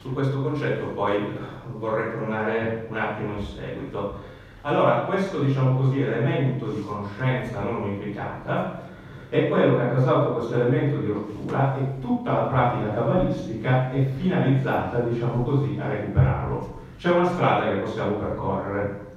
Su 0.07 0.13
questo 0.13 0.41
concetto 0.41 0.85
poi 0.93 1.37
vorrei 1.73 2.13
tornare 2.13 2.87
un 2.89 2.95
attimo 2.95 3.33
in 3.33 3.41
seguito. 3.41 4.15
Allora, 4.61 4.99
questo 4.99 5.39
diciamo 5.41 5.77
così, 5.77 5.99
elemento 5.99 6.67
di 6.67 6.81
conoscenza 6.81 7.59
non 7.59 7.81
unificata 7.81 8.83
è 9.27 9.49
quello 9.49 9.75
che 9.75 9.81
ha 9.83 9.89
causato 9.89 10.31
questo 10.31 10.53
elemento 10.53 10.99
di 10.99 11.07
rottura 11.07 11.75
e 11.75 11.99
tutta 11.99 12.31
la 12.31 12.43
pratica 12.43 12.93
cabalistica 12.93 13.91
è 13.91 14.05
finalizzata, 14.05 14.99
diciamo 14.99 15.43
così, 15.43 15.77
a 15.77 15.89
recuperarlo. 15.89 16.79
C'è 16.97 17.11
una 17.11 17.25
strada 17.25 17.69
che 17.69 17.79
possiamo 17.79 18.15
percorrere. 18.15 19.07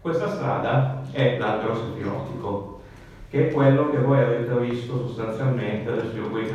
Questa 0.00 0.28
strada 0.28 1.02
è 1.10 1.38
l'albero 1.38 1.74
sefirotico, 1.74 2.82
che 3.30 3.48
è 3.48 3.52
quello 3.52 3.90
che 3.90 3.98
voi 3.98 4.20
avete 4.20 4.54
visto 4.60 5.08
sostanzialmente, 5.08 5.90
adesso 5.90 6.16
io 6.16 6.30
qui 6.30 6.54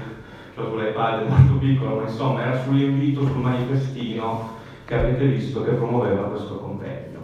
palle 0.94 1.28
molto 1.28 1.54
piccolo, 1.54 1.96
ma 1.96 2.02
insomma 2.04 2.42
era 2.44 2.62
sull'invito, 2.62 3.26
sul 3.26 3.38
manifestino 3.38 4.58
che 4.86 4.96
avete 4.96 5.26
visto 5.26 5.64
che 5.64 5.72
promuoveva 5.72 6.24
questo 6.24 6.58
convegno. 6.58 7.20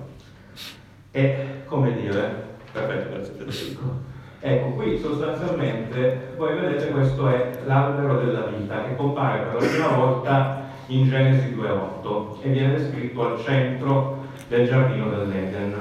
E 1.11 1.63
come 1.65 1.93
dire, 1.93 2.57
perfetto, 2.71 3.13
grazie 3.13 3.33
Federico. 3.33 4.13
Ecco, 4.39 4.69
qui 4.75 4.99
sostanzialmente 4.99 6.33
voi 6.37 6.53
vedete 6.53 6.89
questo 6.89 7.27
è 7.29 7.59
l'albero 7.65 8.19
della 8.19 8.45
vita 8.45 8.83
che 8.83 8.95
compare 8.95 9.39
per 9.39 9.61
la 9.61 9.67
prima 9.67 9.87
volta 9.87 10.69
in 10.87 11.09
Genesi 11.09 11.55
2.8 11.55 12.41
e 12.41 12.49
viene 12.49 12.77
descritto 12.77 13.25
al 13.25 13.39
centro 13.43 14.23
del 14.47 14.67
giardino 14.67 15.09
dell'Eden. 15.09 15.73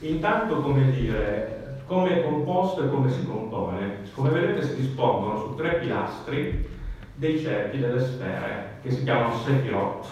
Intanto, 0.00 0.60
come 0.60 0.90
dire, 0.90 1.67
come 1.88 2.20
è 2.20 2.22
composto 2.22 2.84
e 2.84 2.90
come 2.90 3.10
si 3.10 3.24
compone? 3.24 4.02
Come 4.12 4.28
vedete 4.28 4.62
si 4.62 4.76
dispongono 4.76 5.38
su 5.38 5.54
tre 5.54 5.76
pilastri 5.76 6.68
dei 7.14 7.38
cerchi 7.38 7.78
delle 7.78 7.98
sfere 7.98 8.78
che 8.82 8.90
si 8.90 9.02
chiamano 9.04 9.34
Sefirot. 9.34 10.06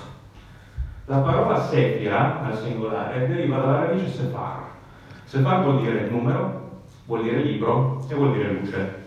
La 1.05 1.19
parola 1.19 1.61
Sefira 1.61 2.43
al 2.43 2.57
singolare 2.57 3.29
deriva 3.29 3.59
dalla 3.59 3.85
radice 3.85 4.09
Sefar. 4.09 4.63
Sefar 5.25 5.63
vuol 5.63 5.83
dire 5.83 6.09
numero, 6.09 6.81
vuol 7.05 7.25
dire 7.25 7.43
libro 7.43 8.03
e 8.09 8.15
vuol 8.15 8.33
dire 8.33 8.53
luce. 8.53 9.05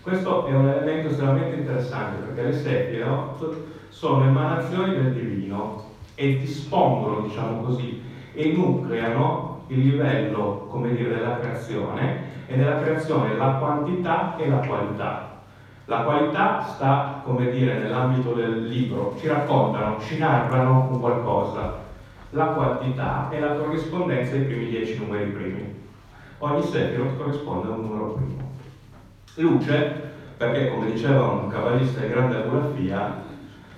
Questo 0.00 0.46
è 0.46 0.54
un 0.54 0.68
elemento 0.68 1.08
estremamente 1.08 1.56
interessante 1.56 2.24
perché 2.24 2.42
le 2.44 2.52
Sefirot 2.54 3.56
sono 3.90 4.24
emanazioni 4.24 4.94
del 4.94 5.12
divino 5.12 5.84
e 6.14 6.38
dispongono, 6.38 7.20
diciamo 7.20 7.60
così, 7.60 8.02
e 8.32 8.52
nucleano 8.52 9.49
il 9.70 9.78
livello, 9.78 10.66
come 10.68 10.94
dire, 10.94 11.14
della 11.14 11.38
creazione 11.38 12.28
e 12.46 12.56
nella 12.56 12.80
creazione 12.80 13.36
la 13.36 13.52
quantità 13.52 14.36
e 14.36 14.48
la 14.48 14.58
qualità. 14.58 15.28
La 15.84 16.02
qualità 16.02 16.62
sta, 16.62 17.20
come 17.24 17.50
dire, 17.50 17.78
nell'ambito 17.78 18.32
del 18.32 18.66
libro, 18.66 19.16
ci 19.18 19.28
raccontano, 19.28 20.00
ci 20.00 20.18
narrano 20.18 20.88
un 20.90 21.00
qualcosa. 21.00 21.78
La 22.30 22.46
quantità 22.46 23.28
è 23.30 23.38
la 23.38 23.54
corrispondenza 23.54 24.34
ai 24.34 24.42
primi 24.42 24.66
dieci 24.66 24.98
numeri 24.98 25.30
primi. 25.30 25.88
Ogni 26.38 26.62
sefirot 26.62 27.16
corrisponde 27.16 27.68
a 27.68 27.74
un 27.74 27.80
numero 27.80 28.12
primo. 28.12 28.50
Luce, 29.36 30.12
perché 30.36 30.70
come 30.70 30.92
diceva 30.92 31.26
un 31.26 31.48
cavalista 31.48 32.00
di 32.00 32.08
grande 32.08 32.36
agulafia, 32.36 33.22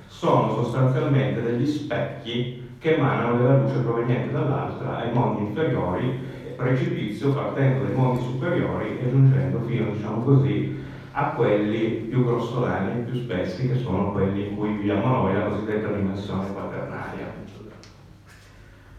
sono 0.07 0.55
sostanzialmente 0.55 1.43
degli 1.43 1.67
specchi 1.67 2.71
che 2.83 2.97
emanano 2.97 3.39
della 3.39 3.59
luce 3.59 3.79
proveniente 3.79 4.33
dall'altra 4.33 4.97
ai 4.97 5.13
mondi 5.13 5.47
inferiori, 5.47 6.19
precipizio 6.57 7.33
partendo 7.33 7.85
dai 7.85 7.95
mondi 7.95 8.23
superiori 8.25 8.99
e 8.99 9.09
giungendo 9.09 9.61
fino, 9.61 9.93
diciamo 9.93 10.23
così, 10.25 10.83
a 11.13 11.31
quelli 11.31 12.09
più 12.09 12.25
grossolani, 12.25 13.05
più 13.05 13.23
spessi, 13.23 13.69
che 13.69 13.79
sono 13.79 14.11
quelli 14.11 14.49
in 14.49 14.57
cui 14.57 14.73
viviamo 14.73 15.07
noi, 15.07 15.33
la 15.33 15.45
cosiddetta 15.45 15.93
dimensione 15.93 16.53
quaternaria. 16.53 17.31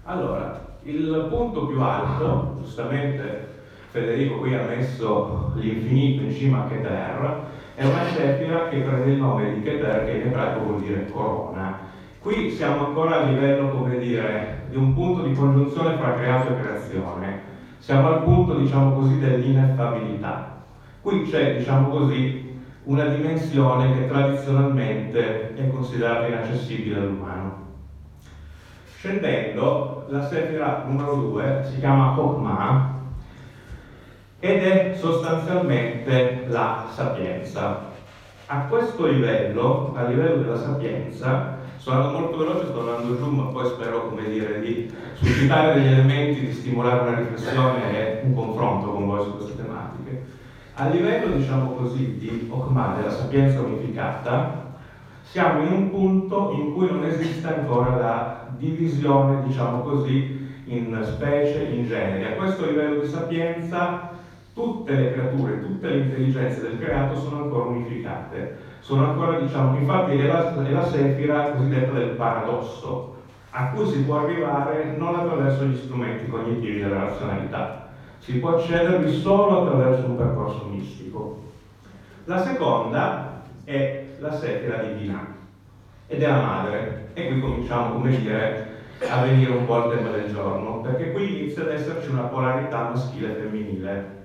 Allora, 0.06 0.78
il 0.84 1.28
punto 1.30 1.68
più 1.68 1.82
alto, 1.82 2.60
giustamente 2.62 3.52
Federico 3.90 4.38
qui 4.38 4.56
ha 4.56 4.64
messo 4.64 5.52
l'infinito 5.56 6.24
in 6.24 6.32
cima 6.32 6.64
a 6.64 6.68
Keter, 6.68 7.42
è 7.76 7.86
una 7.86 8.06
sefira 8.06 8.70
che 8.70 8.80
prende 8.80 9.12
il 9.12 9.18
nome 9.18 9.54
di 9.54 9.62
Keter, 9.62 10.06
che 10.06 10.12
in 10.12 10.28
ebraico 10.28 10.60
vuol 10.62 10.82
dire 10.82 11.10
corona. 11.12 11.92
Qui 12.24 12.52
siamo 12.52 12.88
ancora 12.88 13.20
a 13.20 13.24
livello, 13.26 13.68
come 13.68 13.98
dire, 13.98 14.68
di 14.70 14.78
un 14.78 14.94
punto 14.94 15.24
di 15.24 15.34
congiunzione 15.34 15.98
fra 15.98 16.14
creato 16.14 16.54
e 16.54 16.62
creazione. 16.62 17.42
Siamo 17.80 18.08
al 18.08 18.24
punto, 18.24 18.56
diciamo 18.56 18.94
così, 18.94 19.20
dell'ineffabilità. 19.20 20.64
Qui 21.02 21.24
c'è, 21.24 21.58
diciamo 21.58 21.90
così, 21.90 22.62
una 22.84 23.08
dimensione 23.08 23.92
che 23.94 24.08
tradizionalmente 24.08 25.54
è 25.54 25.70
considerata 25.70 26.28
inaccessibile 26.28 27.00
all'umano. 27.00 27.58
Scendendo, 28.86 30.06
la 30.08 30.26
sefira 30.26 30.86
numero 30.88 31.16
2 31.16 31.60
si 31.66 31.80
chiama 31.80 32.14
Chokmah 32.16 33.00
ed 34.40 34.64
è 34.64 34.94
sostanzialmente 34.96 36.46
la 36.48 36.86
sapienza. 36.90 37.82
A 38.46 38.60
questo 38.70 39.08
livello, 39.08 39.92
a 39.94 40.04
livello 40.04 40.38
della 40.38 40.58
sapienza, 40.58 41.60
sono 41.84 42.12
molto 42.18 42.38
veloce, 42.38 42.68
sto 42.68 42.80
andando 42.80 43.18
giù, 43.18 43.30
ma 43.30 43.52
poi 43.52 43.66
spero, 43.66 44.08
come 44.08 44.30
dire, 44.30 44.62
di 44.62 44.90
suscitare 45.16 45.74
degli 45.74 45.92
elementi, 45.92 46.46
di 46.46 46.54
stimolare 46.54 47.02
una 47.02 47.20
riflessione 47.20 47.92
e 47.92 48.22
un 48.24 48.34
confronto 48.34 48.92
con 48.92 49.06
voi 49.06 49.24
su 49.24 49.36
queste 49.36 49.62
tematiche. 49.62 50.24
A 50.76 50.88
livello, 50.88 51.36
diciamo 51.36 51.74
così, 51.74 52.18
di 52.18 52.48
Okma, 52.50 52.94
della 52.96 53.12
sapienza 53.12 53.60
unificata, 53.60 54.78
siamo 55.24 55.62
in 55.62 55.72
un 55.74 55.90
punto 55.90 56.54
in 56.54 56.72
cui 56.72 56.88
non 56.88 57.04
esiste 57.04 57.48
ancora 57.54 57.98
la 57.98 58.48
divisione, 58.58 59.44
diciamo 59.44 59.82
così, 59.82 60.62
in 60.64 60.98
specie, 61.04 61.64
in 61.64 61.86
generi. 61.86 62.32
A 62.32 62.38
questo 62.38 62.66
livello 62.66 63.02
di 63.02 63.10
sapienza 63.10 64.10
tutte 64.54 64.94
le 64.94 65.12
creature, 65.12 65.60
tutte 65.60 65.90
le 65.90 65.98
intelligenze 65.98 66.62
del 66.62 66.80
creato 66.80 67.18
sono 67.18 67.44
ancora 67.44 67.66
unificate, 67.66 68.72
sono 68.84 69.12
ancora, 69.12 69.40
diciamo, 69.40 69.78
infatti 69.78 70.18
è 70.18 70.26
la, 70.26 70.62
è 70.62 70.72
la 70.72 70.86
sefira 70.86 71.52
cosiddetta 71.52 71.94
del 71.94 72.16
paradosso, 72.16 73.16
a 73.52 73.70
cui 73.70 73.86
si 73.86 74.04
può 74.04 74.20
arrivare 74.20 74.96
non 74.98 75.16
attraverso 75.16 75.64
gli 75.64 75.78
strumenti 75.78 76.30
cognitivi 76.30 76.82
della 76.82 77.06
razionalità, 77.06 77.88
si 78.20 78.40
può 78.40 78.58
accedervi 78.58 79.10
solo 79.10 79.62
attraverso 79.62 80.06
un 80.06 80.18
percorso 80.18 80.66
mistico. 80.66 81.44
La 82.26 82.44
seconda 82.44 83.44
è 83.64 84.06
la 84.20 84.34
sefira 84.34 84.84
divina 84.84 85.28
ed 86.08 86.22
è 86.22 86.28
la 86.28 86.42
madre, 86.42 87.12
e 87.14 87.28
qui 87.28 87.40
cominciamo, 87.40 87.94
come 87.94 88.18
dire, 88.18 88.68
a 89.08 89.22
venire 89.22 89.52
un 89.52 89.66
po' 89.66 89.76
al 89.76 89.96
tema 89.96 90.10
del 90.10 90.30
giorno, 90.30 90.82
perché 90.82 91.14
qui 91.14 91.40
inizia 91.40 91.64
ad 91.64 91.70
esserci 91.70 92.10
una 92.10 92.24
polarità 92.24 92.90
maschile 92.90 93.32
e 93.32 93.42
femminile 93.42 94.22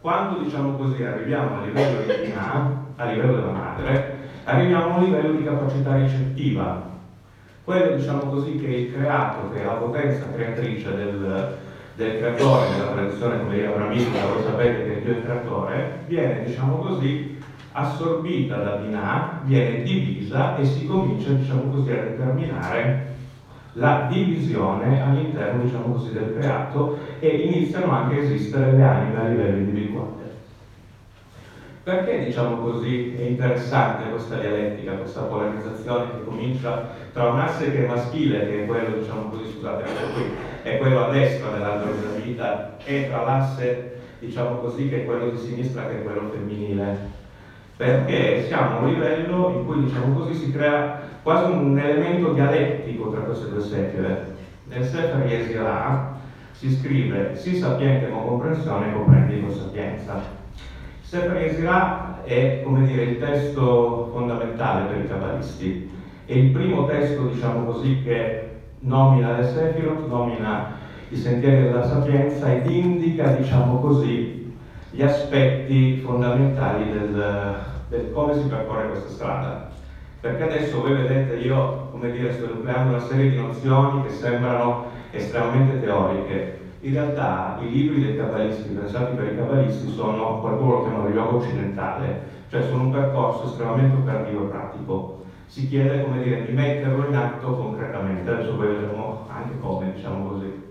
quando 0.00 0.38
diciamo 0.38 0.76
così 0.76 1.02
arriviamo 1.02 1.58
a 1.58 1.64
livello 1.64 2.00
di 2.00 2.06
DNA, 2.06 2.84
a 3.00 3.06
livello 3.06 3.34
della 3.34 3.50
madre, 3.50 4.18
arriviamo 4.44 4.94
a 4.94 4.96
un 4.98 5.04
livello 5.04 5.32
di 5.32 5.44
capacità 5.44 5.96
ricettiva. 5.96 6.88
Quello 7.64 7.96
diciamo 7.96 8.20
così 8.24 8.56
che 8.56 8.66
il 8.66 8.92
creato, 8.92 9.50
che 9.50 9.62
è 9.62 9.64
la 9.64 9.72
potenza 9.72 10.30
creatrice 10.34 10.94
del, 10.94 11.56
del 11.94 12.18
creatore, 12.18 12.68
nella 12.68 12.90
tradizione 12.90 13.38
come 13.38 13.54
dire 13.54 13.68
abramitica, 13.68 14.26
voi 14.26 14.42
sapete 14.42 14.84
che 14.84 15.00
Dio 15.00 15.14
è 15.14 15.16
il 15.16 15.22
creatore, 15.22 16.04
viene 16.08 16.44
diciamo 16.44 16.76
così 16.76 17.38
assorbita 17.72 18.56
da 18.56 18.76
DNA, 18.76 19.40
viene 19.44 19.82
divisa 19.82 20.56
e 20.56 20.64
si 20.64 20.86
comincia 20.86 21.30
diciamo 21.30 21.70
così 21.70 21.92
a 21.92 22.02
determinare 22.02 23.08
la 23.74 24.08
divisione 24.10 25.02
all'interno 25.02 25.62
diciamo 25.62 25.92
così, 25.94 26.12
del 26.12 26.34
creato 26.36 26.98
e 27.18 27.28
iniziano 27.28 27.92
anche 27.92 28.16
a 28.16 28.22
esistere 28.22 28.72
le 28.72 28.82
anime 28.82 29.20
a 29.20 29.28
livello 29.28 29.56
individuale. 29.56 30.19
Perché 31.82 32.24
diciamo 32.24 32.56
così 32.56 33.16
è 33.16 33.22
interessante 33.22 34.10
questa 34.10 34.36
dialettica, 34.36 34.92
questa 34.92 35.22
polarizzazione 35.22 36.10
che 36.10 36.24
comincia 36.24 36.88
tra 37.12 37.30
un 37.30 37.40
asse 37.40 37.72
che 37.72 37.84
è 37.84 37.88
maschile, 37.88 38.46
che 38.46 38.62
è 38.62 38.66
quello, 38.66 38.98
diciamo 38.98 39.30
così, 39.30 39.50
scusate, 39.50 39.84
qui, 40.12 40.24
è 40.62 40.76
quello 40.76 41.06
a 41.06 41.10
destra 41.10 41.50
dell'albero 41.50 41.92
della 41.92 42.22
vita, 42.22 42.76
e 42.84 43.08
tra 43.08 43.24
l'asse, 43.24 43.92
diciamo 44.18 44.56
così, 44.56 44.90
che 44.90 45.02
è 45.02 45.04
quello 45.06 45.30
di 45.30 45.38
sinistra, 45.38 45.86
che 45.86 46.00
è 46.00 46.02
quello 46.02 46.28
femminile. 46.28 47.18
Perché 47.76 48.44
siamo 48.46 48.76
a 48.76 48.80
un 48.80 48.88
livello 48.88 49.50
in 49.56 49.64
cui, 49.64 49.82
diciamo 49.84 50.14
così, 50.14 50.34
si 50.34 50.52
crea 50.52 51.00
quasi 51.22 51.50
un 51.50 51.78
elemento 51.78 52.34
dialettico 52.34 53.10
tra 53.10 53.20
queste 53.22 53.48
due 53.48 53.60
sefere. 53.62 54.36
Nel 54.64 54.84
Sefer 54.84 55.26
Yesirah 55.26 56.18
si 56.52 56.70
scrive 56.70 57.34
si 57.36 57.56
sapiente 57.56 58.10
con 58.10 58.26
comprensione 58.26 58.92
comprendi 58.92 59.40
con 59.40 59.50
sapienza. 59.50 60.39
Sefer 61.10 61.42
Yesirah 61.42 62.22
è 62.22 62.62
dire 62.86 63.02
il 63.02 63.18
testo 63.18 64.10
fondamentale 64.12 64.86
per 64.86 65.00
i 65.00 65.08
cabalisti, 65.08 65.90
è 66.24 66.34
il 66.34 66.52
primo 66.52 66.86
testo, 66.86 67.26
diciamo 67.26 67.64
così, 67.64 68.00
che 68.04 68.48
nomina 68.78 69.36
le 69.36 69.42
Sefirot, 69.42 70.06
nomina 70.06 70.76
i 71.08 71.16
sentieri 71.16 71.64
della 71.64 71.84
sapienza 71.84 72.52
ed 72.52 72.70
indica, 72.70 73.32
diciamo 73.32 73.80
così, 73.80 74.56
gli 74.92 75.02
aspetti 75.02 75.96
fondamentali 75.96 76.92
del, 76.92 77.56
del 77.88 78.12
come 78.12 78.34
si 78.34 78.46
percorre 78.46 78.90
questa 78.90 79.08
strada. 79.08 79.68
Perché 80.20 80.44
adesso 80.44 80.80
voi 80.80 80.92
vedete, 80.92 81.38
io, 81.38 81.88
come 81.90 82.12
dire, 82.12 82.30
sto 82.30 82.44
enucleando 82.44 82.90
una 82.90 83.04
serie 83.04 83.30
di 83.30 83.36
nozioni 83.36 84.04
che 84.04 84.10
sembrano 84.10 84.84
estremamente 85.10 85.80
teoriche. 85.80 86.59
In 86.82 86.94
realtà 86.94 87.58
i 87.60 87.68
libri 87.68 88.00
dei 88.00 88.16
cabalisti, 88.16 88.70
pensati 88.70 89.14
per 89.14 89.26
i 89.26 89.36
cabalisti, 89.36 89.86
sono 89.90 90.40
qualcuno 90.40 90.76
lo 90.76 90.82
chiama 90.82 91.10
yoga 91.10 91.36
occidentale, 91.36 92.22
cioè 92.48 92.62
sono 92.62 92.84
un 92.84 92.90
percorso 92.90 93.44
estremamente 93.44 93.96
operativo 93.96 94.44
e 94.44 94.48
pratico. 94.48 95.22
Si 95.44 95.68
chiede, 95.68 96.04
come 96.04 96.22
dire, 96.22 96.42
di 96.42 96.52
metterlo 96.52 97.06
in 97.06 97.14
atto 97.14 97.54
concretamente, 97.54 98.30
adesso 98.30 98.54
poi 98.54 98.68
vedremo 98.68 99.26
anche 99.28 99.58
come, 99.58 99.92
diciamo 99.92 100.24
così. 100.24 100.68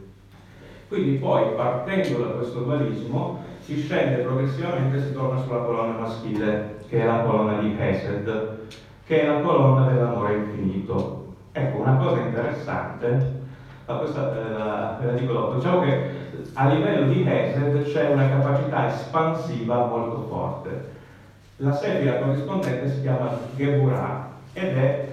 Quindi 0.88 1.18
poi, 1.18 1.54
partendo 1.56 2.18
da 2.18 2.32
questo 2.32 2.62
dualismo, 2.62 3.38
si 3.60 3.78
scende 3.78 4.24
progressivamente 4.24 4.96
e 4.96 5.00
si 5.02 5.14
torna 5.14 5.38
sulla 5.38 5.60
colonna 5.60 5.94
maschile, 5.96 6.78
che 6.88 7.02
è 7.02 7.06
la 7.06 7.20
colonna 7.20 7.54
di 7.60 7.76
Hesed, 7.78 8.58
che 9.06 9.22
è 9.22 9.26
la 9.28 9.42
colonna 9.42 9.86
dell'amore 9.86 10.34
infinito. 10.34 11.34
Ecco, 11.52 11.78
una 11.78 11.98
cosa 11.98 12.18
interessante, 12.18 13.39
ma 13.90 13.96
questa 13.96 14.30
ve 14.30 14.50
la, 14.52 14.98
ve 15.00 15.06
la 15.08 15.54
diciamo 15.56 15.80
che 15.80 16.10
a 16.54 16.68
livello 16.68 17.08
di 17.08 17.26
Hesed 17.28 17.84
c'è 17.92 18.10
una 18.12 18.30
capacità 18.30 18.88
espansiva 18.88 19.86
molto 19.86 20.28
forte. 20.28 20.98
La 21.58 21.74
sefira 21.74 22.20
corrispondente 22.20 22.88
si 22.88 23.02
chiama 23.02 23.36
Geburah 23.56 24.30
ed 24.54 24.78
è 24.78 25.12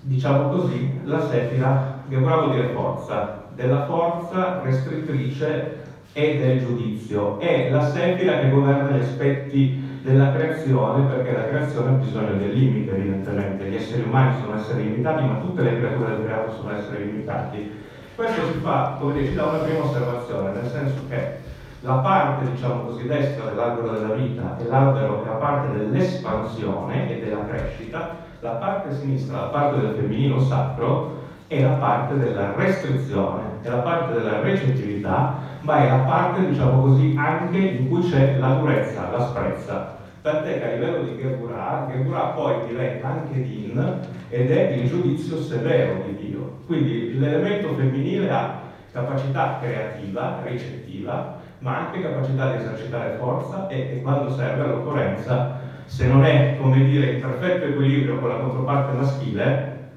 diciamo 0.00 0.48
così, 0.48 1.00
la 1.02 1.20
sefira, 1.20 2.00
Geburah 2.08 2.36
vuol 2.36 2.50
dire 2.52 2.68
forza, 2.68 3.44
della 3.54 3.84
forza 3.84 4.60
restrittrice 4.62 5.76
e 6.14 6.38
del 6.38 6.60
giudizio. 6.60 7.38
È 7.38 7.68
la 7.70 7.82
sefira 7.82 8.38
che 8.38 8.48
governa 8.48 8.90
gli 8.90 9.00
aspetti 9.00 10.00
della 10.02 10.32
creazione, 10.32 11.04
perché 11.04 11.32
la 11.32 11.46
creazione 11.46 11.90
ha 11.90 11.92
bisogno 11.92 12.36
del 12.36 12.52
limite, 12.52 12.96
evidentemente. 12.96 13.68
Gli 13.68 13.74
esseri 13.74 14.02
umani 14.02 14.40
sono 14.40 14.56
esseri 14.56 14.84
limitati, 14.84 15.24
ma 15.24 15.40
tutte 15.40 15.62
le 15.62 15.76
creature 15.76 16.16
del 16.16 16.24
creato 16.24 16.52
sono 16.52 16.74
esseri 16.74 17.04
limitati. 17.04 17.86
Questo 18.18 18.46
si 18.46 18.58
fa, 18.58 18.96
come 18.98 19.12
dici, 19.12 19.34
da 19.34 19.44
una 19.44 19.58
prima 19.58 19.84
osservazione, 19.84 20.50
nel 20.50 20.68
senso 20.68 21.06
che 21.08 21.38
la 21.82 21.98
parte, 21.98 22.50
diciamo 22.50 22.86
così, 22.86 23.06
destra 23.06 23.44
dell'albero 23.44 23.92
della 23.92 24.12
vita 24.14 24.56
è 24.58 24.64
l'albero 24.64 25.22
è 25.22 25.26
la 25.28 25.34
parte 25.34 25.78
dell'espansione 25.78 27.16
e 27.16 27.20
della 27.20 27.46
crescita, 27.46 28.16
la 28.40 28.54
parte 28.54 28.92
sinistra, 28.96 29.42
la 29.42 29.46
parte 29.46 29.78
del 29.78 29.94
femminile 29.94 30.40
sacro, 30.40 31.12
è 31.46 31.62
la 31.62 31.74
parte 31.74 32.18
della 32.18 32.56
restrizione, 32.56 33.60
è 33.62 33.68
la 33.68 33.82
parte 33.82 34.14
della 34.14 34.40
recettività, 34.40 35.34
ma 35.60 35.84
è 35.84 35.86
la 35.86 35.98
parte, 35.98 36.44
diciamo 36.44 36.80
così, 36.80 37.14
anche 37.16 37.58
in 37.58 37.88
cui 37.88 38.00
c'è 38.00 38.36
la 38.36 38.48
durezza, 38.48 39.08
l'asprezza. 39.10 39.97
Tant'è 40.20 40.58
che 40.58 40.64
a 40.64 40.74
livello 40.74 41.04
di 41.04 41.16
Geburah, 41.20 41.88
Geburah 41.90 42.26
poi 42.28 42.66
diventa 42.66 43.08
anche 43.08 43.42
Din 43.42 44.00
ed 44.28 44.50
è 44.50 44.70
il 44.70 44.88
giudizio 44.88 45.40
severo 45.40 46.02
di 46.06 46.16
Dio. 46.16 46.58
Quindi 46.66 47.18
l'elemento 47.18 47.74
femminile 47.74 48.30
ha 48.30 48.60
capacità 48.92 49.58
creativa, 49.60 50.40
ricettiva, 50.44 51.36
ma 51.60 51.86
anche 51.86 52.02
capacità 52.02 52.50
di 52.50 52.62
esercitare 52.62 53.16
forza 53.16 53.68
e, 53.68 53.96
e 53.96 54.02
quando 54.02 54.30
serve 54.30 54.64
all'occorrenza, 54.64 55.60
se 55.84 56.06
non 56.06 56.24
è, 56.24 56.56
come 56.60 56.84
dire, 56.84 57.12
in 57.12 57.20
perfetto 57.20 57.66
equilibrio 57.66 58.18
con 58.18 58.28
la 58.28 58.36
controparte 58.36 58.96
maschile, 58.96 59.90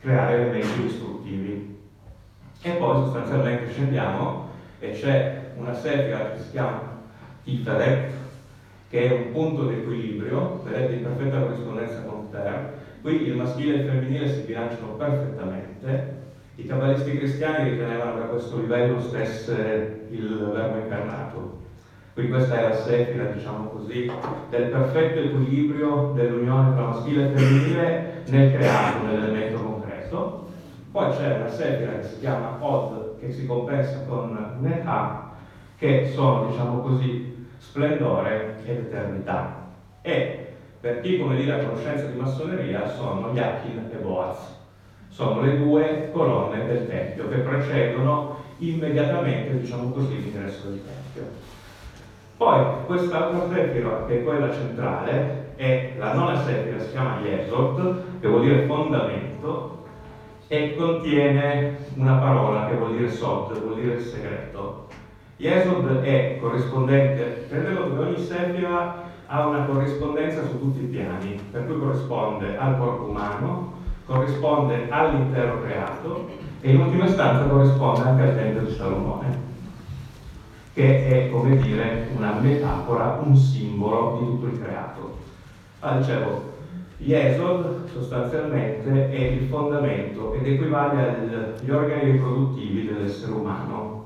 creare 0.00 0.34
elementi 0.34 0.82
distruttivi. 0.82 1.78
E 2.62 2.70
poi 2.70 2.96
sostanzialmente 2.96 3.70
scendiamo 3.70 4.48
e 4.78 4.92
c'è 4.92 5.52
una 5.56 5.74
sefira 5.74 6.30
che 6.30 6.38
si 6.38 6.50
chiama 6.52 6.80
Tiferet, 7.42 8.12
che 8.94 9.08
è 9.08 9.12
un 9.12 9.32
punto 9.32 9.66
di 9.66 9.74
equilibrio, 9.74 10.62
vedete 10.62 10.92
in 10.92 11.02
perfetta 11.02 11.40
corrispondenza 11.40 12.02
con 12.02 12.30
Ter. 12.30 12.74
Qui 13.02 13.26
il 13.26 13.34
maschile 13.34 13.74
e 13.74 13.78
il 13.78 13.86
femminile 13.86 14.32
si 14.32 14.42
bilanciano 14.42 14.92
perfettamente. 14.92 16.22
I 16.54 16.64
cabalisti 16.64 17.18
cristiani 17.18 17.70
ritenevano 17.70 18.20
che 18.20 18.28
questo 18.28 18.60
livello 18.60 19.00
stesse 19.00 20.06
il 20.10 20.48
verbo 20.54 20.78
incarnato. 20.78 21.58
Quindi 22.12 22.30
questa 22.30 22.56
è 22.56 22.68
la 22.68 22.74
sefira, 22.76 23.24
diciamo 23.32 23.70
così, 23.70 24.08
del 24.50 24.68
perfetto 24.68 25.18
equilibrio 25.18 26.12
dell'unione 26.14 26.74
tra 26.74 26.86
maschile 26.86 27.24
e 27.24 27.36
femminile 27.36 28.22
nel 28.28 28.52
creato, 28.52 29.06
nell'elemento 29.06 29.58
concreto. 29.60 30.46
Poi 30.92 31.10
c'è 31.10 31.38
una 31.38 31.50
sefira 31.50 31.98
che 31.98 32.04
si 32.04 32.20
chiama 32.20 32.58
Od, 32.60 33.18
che 33.18 33.32
si 33.32 33.44
compensa 33.44 34.04
con 34.06 34.58
Neha, 34.60 35.32
che 35.76 36.12
sono, 36.14 36.46
diciamo 36.46 36.78
così, 36.78 37.33
splendore 37.68 38.56
ed 38.64 38.78
eternità. 38.78 39.72
E 40.02 40.46
per 40.80 41.00
chi, 41.00 41.18
come 41.18 41.36
dire, 41.36 41.52
ha 41.52 41.64
conoscenza 41.64 42.06
di 42.06 42.18
massoneria, 42.18 42.86
sono 42.88 43.30
Yakin 43.32 43.88
e 43.90 43.96
Boaz. 43.96 44.52
Sono 45.08 45.40
le 45.40 45.56
due 45.56 46.10
colonne 46.12 46.66
del 46.66 46.86
Tempio 46.86 47.28
che 47.28 47.36
precedono 47.36 48.36
immediatamente, 48.58 49.58
diciamo 49.58 49.90
così, 49.90 50.20
l'ingresso 50.20 50.68
del 50.68 50.82
Tempio. 50.84 51.30
Poi 52.36 52.64
quest'altra 52.86 53.48
sefira, 53.48 54.04
che 54.06 54.20
è 54.20 54.22
quella 54.24 54.52
centrale, 54.52 55.52
è 55.56 55.94
la 55.96 56.14
nona 56.14 56.42
sefira, 56.42 56.80
si 56.80 56.90
chiama 56.90 57.20
Yesod, 57.20 58.02
che 58.20 58.28
vuol 58.28 58.42
dire 58.42 58.66
fondamento, 58.66 59.86
e 60.48 60.74
contiene 60.76 61.76
una 61.94 62.16
parola 62.16 62.66
che 62.66 62.74
vuol 62.74 62.96
dire 62.96 63.08
Sod, 63.08 63.58
vuol 63.60 63.80
dire 63.80 64.00
segreto. 64.00 64.88
Yesod 65.44 66.00
è 66.00 66.38
corrispondente, 66.40 67.44
prendete 67.50 67.74
che 67.74 67.98
ogni 67.98 68.18
sefira 68.18 69.02
ha 69.26 69.46
una 69.46 69.66
corrispondenza 69.66 70.42
su 70.46 70.58
tutti 70.58 70.84
i 70.84 70.86
piani, 70.86 71.38
per 71.50 71.66
cui 71.66 71.78
corrisponde 71.78 72.56
al 72.56 72.78
corpo 72.78 73.10
umano, 73.10 73.74
corrisponde 74.06 74.86
all'intero 74.88 75.60
creato 75.60 76.30
e 76.62 76.70
in 76.70 76.80
ultima 76.80 77.04
istanza 77.04 77.44
corrisponde 77.44 78.00
anche 78.00 78.22
al 78.22 78.36
Tempio 78.36 78.62
di 78.62 78.72
Salomone, 78.72 79.38
che 80.72 81.08
è 81.08 81.30
come 81.30 81.58
dire 81.58 82.08
una 82.16 82.38
metafora, 82.40 83.20
un 83.22 83.36
simbolo 83.36 84.20
di 84.20 84.24
tutto 84.24 84.46
il 84.46 84.62
creato. 84.62 85.18
Ah, 85.80 85.98
dicevo, 85.98 86.52
Yesod 86.96 87.90
sostanzialmente 87.92 89.10
è 89.10 89.20
il 89.20 89.46
fondamento 89.48 90.32
ed 90.32 90.46
equivale 90.46 91.58
agli 91.60 91.70
organi 91.70 92.12
riproduttivi 92.12 92.86
dell'essere 92.86 93.32
umano. 93.32 94.03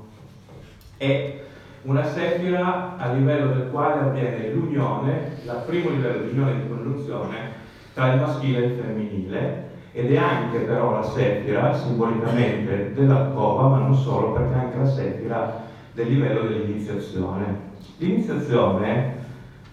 È 0.99 1.45
una 1.83 2.03
sefira 2.03 2.97
a 2.97 3.13
livello 3.13 3.53
del 3.53 3.69
quale 3.71 4.01
avviene 4.01 4.49
l'unione, 4.49 5.37
il 5.41 5.63
primo 5.65 5.91
livello 5.91 6.25
di 6.25 6.31
unione 6.31 6.59
di 6.59 6.67
congiunzione 6.67 7.51
tra 7.93 8.11
il 8.11 8.19
maschile 8.19 8.57
e 8.57 8.65
il 8.65 8.71
femminile, 8.71 9.69
ed 9.93 10.11
è 10.11 10.17
anche 10.17 10.57
però 10.57 10.91
la 10.91 11.03
sefira 11.03 11.73
simbolicamente 11.73 12.91
dell'alcova, 12.93 13.69
ma 13.69 13.77
non 13.77 13.95
solo, 13.95 14.33
perché 14.33 14.53
è 14.53 14.57
anche 14.57 14.77
la 14.77 14.85
sefira 14.85 15.61
del 15.93 16.09
livello 16.09 16.41
dell'iniziazione. 16.41 17.67
L'iniziazione 17.95 19.15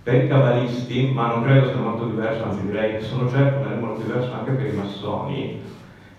per 0.04 0.22
i 0.22 0.28
cabalisti, 0.28 1.10
ma 1.12 1.26
non 1.26 1.42
credo 1.42 1.66
sia 1.66 1.78
molto 1.78 2.04
diverso, 2.04 2.44
anzi 2.44 2.66
direi 2.66 2.98
che 2.98 3.02
sono 3.02 3.28
certo 3.28 3.66
che 3.66 3.72
è 3.72 3.76
molto 3.76 4.02
diverso 4.02 4.32
anche 4.32 4.52
per 4.52 4.66
i 4.66 4.76
massoni, 4.76 5.60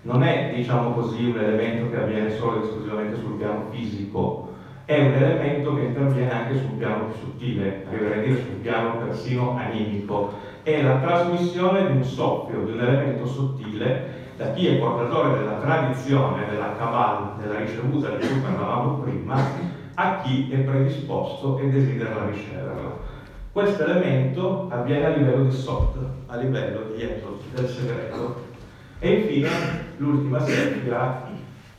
non 0.02 0.22
è, 0.22 0.52
diciamo 0.54 0.92
così, 0.92 1.24
un 1.24 1.38
elemento 1.38 1.88
che 1.88 1.96
avviene 1.96 2.28
solo 2.28 2.58
ed 2.58 2.64
esclusivamente 2.64 3.16
sul 3.16 3.36
piano 3.36 3.68
fisico, 3.70 4.47
è 4.88 4.98
un 5.04 5.12
elemento 5.12 5.74
che 5.74 5.82
interviene 5.82 6.32
anche 6.32 6.56
sul 6.56 6.70
piano 6.78 7.08
più 7.08 7.18
sottile, 7.20 7.84
arriverei 7.86 8.20
a 8.20 8.22
dire 8.22 8.40
sul 8.40 8.54
piano 8.62 8.96
persino 8.96 9.54
animico, 9.58 10.32
è 10.62 10.80
la 10.80 10.96
trasmissione 10.96 11.88
di 11.88 11.96
un 11.98 12.02
soffio, 12.02 12.62
di 12.62 12.72
un 12.72 12.80
elemento 12.80 13.26
sottile 13.26 14.32
da 14.38 14.50
chi 14.52 14.66
è 14.66 14.78
portatore 14.78 15.40
della 15.40 15.58
tradizione, 15.58 16.46
della 16.48 16.74
Kabbalah, 16.78 17.36
della 17.38 17.58
ricevuta 17.58 18.16
di 18.16 18.26
cui 18.26 18.38
parlavamo 18.38 19.00
prima, 19.00 19.36
a 19.92 20.22
chi 20.22 20.50
è 20.50 20.56
predisposto 20.56 21.58
e 21.58 21.68
desidera 21.68 22.24
riceverla. 22.24 22.96
Questo 23.52 23.84
elemento 23.84 24.68
avviene 24.70 25.04
a 25.04 25.10
livello 25.10 25.44
di 25.44 25.52
Sot, 25.52 25.98
a 26.28 26.36
livello 26.36 26.94
di 26.96 27.02
Etos, 27.02 27.42
del 27.54 27.68
segreto. 27.68 28.46
E 29.00 29.12
infine 29.12 29.50
l'ultima 29.98 30.40
sefira 30.40 31.27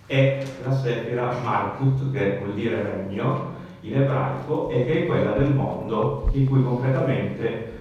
è 0.10 0.44
la 0.66 0.74
sefira 0.74 1.32
Malkut, 1.44 2.12
che 2.12 2.40
vuol 2.42 2.56
dire 2.56 2.82
regno 2.82 3.54
in 3.82 4.02
ebraico, 4.02 4.70
e 4.70 4.86
che 4.86 5.04
è 5.04 5.06
quella 5.06 5.32
del 5.32 5.54
mondo 5.54 6.30
in 6.34 6.50
cui 6.50 6.64
concretamente 6.64 7.78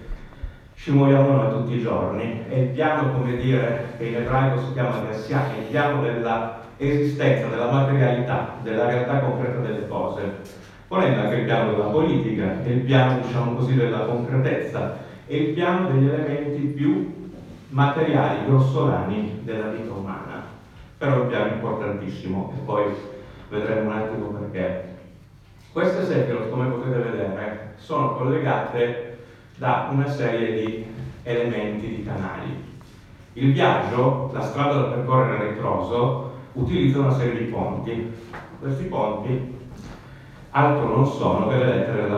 ci 0.74 0.92
muoviamo 0.92 1.32
noi 1.32 1.50
tutti 1.50 1.76
i 1.76 1.80
giorni. 1.80 2.44
È 2.48 2.54
il 2.54 2.68
piano, 2.68 3.12
come 3.12 3.36
dire, 3.36 3.94
che 3.96 4.04
in 4.04 4.16
ebraico 4.16 4.60
si 4.60 4.72
chiama 4.74 5.00
Gersia, 5.06 5.54
è 5.54 5.58
il 5.58 5.64
piano 5.70 6.02
della 6.02 6.60
esistenza, 6.76 7.48
della 7.48 7.70
materialità, 7.72 8.58
della 8.62 8.86
realtà 8.86 9.20
concreta 9.20 9.60
delle 9.60 9.88
cose 9.88 10.66
volendo 10.88 11.20
anche 11.20 11.36
il 11.36 11.44
piano 11.44 11.70
della 11.70 11.84
politica, 11.84 12.62
è 12.62 12.68
il 12.68 12.80
piano, 12.80 13.20
diciamo 13.20 13.54
così, 13.54 13.74
della 13.74 14.06
concretezza, 14.06 14.96
è 15.26 15.34
il 15.34 15.52
piano 15.52 15.90
degli 15.90 16.08
elementi 16.08 16.60
più 16.62 17.30
materiali, 17.68 18.46
grossolani 18.46 19.40
della 19.42 19.68
vita 19.68 19.92
umana. 19.92 20.27
Però 20.98 21.14
è 21.14 21.18
un 21.20 21.28
piano 21.28 21.52
importantissimo 21.52 22.52
e 22.56 22.60
poi 22.64 22.92
vedremo 23.48 23.90
un 23.90 23.96
attimo 23.96 24.26
perché. 24.28 24.96
Queste 25.72 26.04
sefirot, 26.04 26.50
come 26.50 26.66
potete 26.66 26.98
vedere, 26.98 27.74
sono 27.76 28.14
collegate 28.14 29.18
da 29.56 29.88
una 29.92 30.08
serie 30.08 30.54
di 30.54 30.86
elementi, 31.22 31.88
di 31.88 32.04
canali. 32.04 32.66
Il 33.34 33.52
viaggio, 33.52 34.30
la 34.32 34.40
strada 34.40 34.74
da 34.74 34.88
percorrere 34.88 35.44
a 35.44 35.48
ritroso, 35.50 36.32
utilizza 36.54 36.98
una 36.98 37.12
serie 37.12 37.44
di 37.44 37.50
ponti. 37.50 38.12
Questi 38.58 38.84
ponti 38.84 39.56
altro 40.50 40.88
non 40.88 41.06
sono 41.06 41.46
che 41.46 41.56
le 41.58 41.66
lettere 41.66 42.08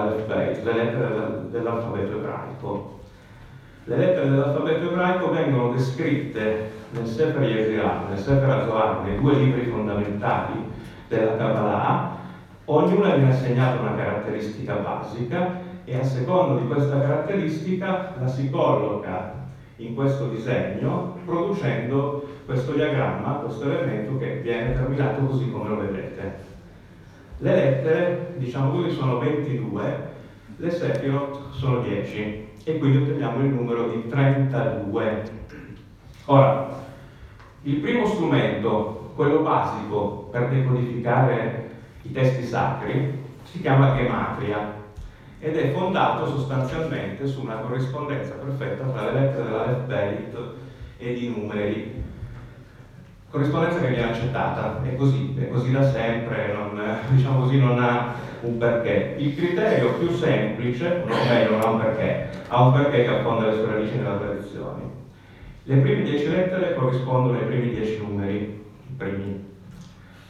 dell'alfabeto 1.51 2.17
ebraico. 2.17 3.00
Le 3.85 3.97
lettere 3.97 4.29
dell'alfabeto 4.29 4.91
ebraico 4.91 5.31
vengono 5.31 5.73
descritte 5.73 6.71
nel 6.91 7.07
Sefer 7.07 7.43
Yezirah, 7.43 8.05
nel 8.09 8.19
Sefer 8.19 8.49
Azohar, 8.49 9.03
nei 9.05 9.19
due 9.19 9.35
libri 9.35 9.71
fondamentali 9.71 10.63
della 11.09 11.37
Kabbalah, 11.37 12.17
ognuna 12.67 13.15
viene 13.15 13.33
assegnata 13.33 13.81
una 13.81 13.97
caratteristica 13.97 14.75
basica 14.75 15.61
e 15.85 15.97
a 15.97 16.05
secondo 16.05 16.61
di 16.61 16.67
questa 16.67 17.01
caratteristica 17.01 18.15
la 18.21 18.29
si 18.29 18.51
colloca 18.51 19.49
in 19.77 19.95
questo 19.95 20.27
disegno 20.27 21.17
producendo 21.25 22.29
questo 22.45 22.73
diagramma, 22.73 23.41
questo 23.45 23.65
elemento 23.65 24.19
che 24.19 24.41
viene 24.43 24.75
terminato 24.75 25.23
così 25.23 25.51
come 25.51 25.69
lo 25.71 25.79
vedete. 25.79 26.49
Le 27.39 27.55
lettere, 27.55 28.35
diciamo 28.37 28.73
così, 28.73 28.91
sono 28.91 29.19
22, 29.19 30.09
le 30.57 30.71
Sephiroth 30.71 31.53
sono 31.53 31.81
10 31.81 32.50
e 32.65 32.79
quindi 32.79 32.99
otteniamo 32.99 33.41
il 33.41 33.53
numero 33.53 33.89
di 33.89 34.09
32. 34.09 35.23
Ora, 36.27 36.79
Il 37.63 37.77
primo 37.77 38.07
strumento, 38.07 39.13
quello 39.15 39.41
basico 39.41 40.29
per 40.31 40.49
decodificare 40.49 41.69
i 42.03 42.11
testi 42.11 42.43
sacri, 42.43 43.23
si 43.43 43.61
chiama 43.61 43.95
gematria 43.95 44.77
ed 45.39 45.59
è 45.59 45.71
fondato 45.71 46.27
sostanzialmente 46.27 47.27
su 47.27 47.43
una 47.43 47.57
corrispondenza 47.57 48.35
perfetta 48.35 48.85
tra 48.85 49.11
le 49.11 49.21
lettere 49.21 49.43
dell'alfabeto 49.45 50.55
ed 50.97 51.21
i 51.21 51.29
numeri. 51.29 52.03
Corrispondenza 53.29 53.81
che 53.81 53.89
viene 53.89 54.11
accettata, 54.11 54.83
è 54.83 54.97
così, 54.97 55.37
è 55.39 55.49
così 55.49 55.71
da 55.73 55.83
sempre, 55.83 56.55
non, 56.55 56.81
diciamo 57.11 57.41
così, 57.41 57.59
non 57.59 57.79
ha 57.79 58.15
un 58.43 58.59
perché. 58.59 59.15
Il 59.19 59.37
criterio 59.37 59.95
più 59.95 60.11
semplice, 60.11 61.03
o 61.05 61.29
meglio, 61.29 61.51
non 61.51 61.61
ha 61.61 61.71
un 61.71 61.81
perché, 61.81 62.29
ha 62.49 62.63
un 62.63 62.73
perché 62.73 63.03
che 63.03 63.09
affonda 63.09 63.47
le 63.47 63.55
sue 63.55 63.67
radici 63.67 63.97
nella 63.97 64.17
tradizione. 64.17 64.83
Le 65.65 65.77
prime 65.77 66.03
dieci 66.03 66.29
lettere 66.29 66.75
corrispondono 66.75 67.39
ai 67.39 67.45
primi 67.45 67.71
dieci 67.71 67.99
numeri, 67.99 68.37
i 68.37 68.95
primi. 68.97 69.49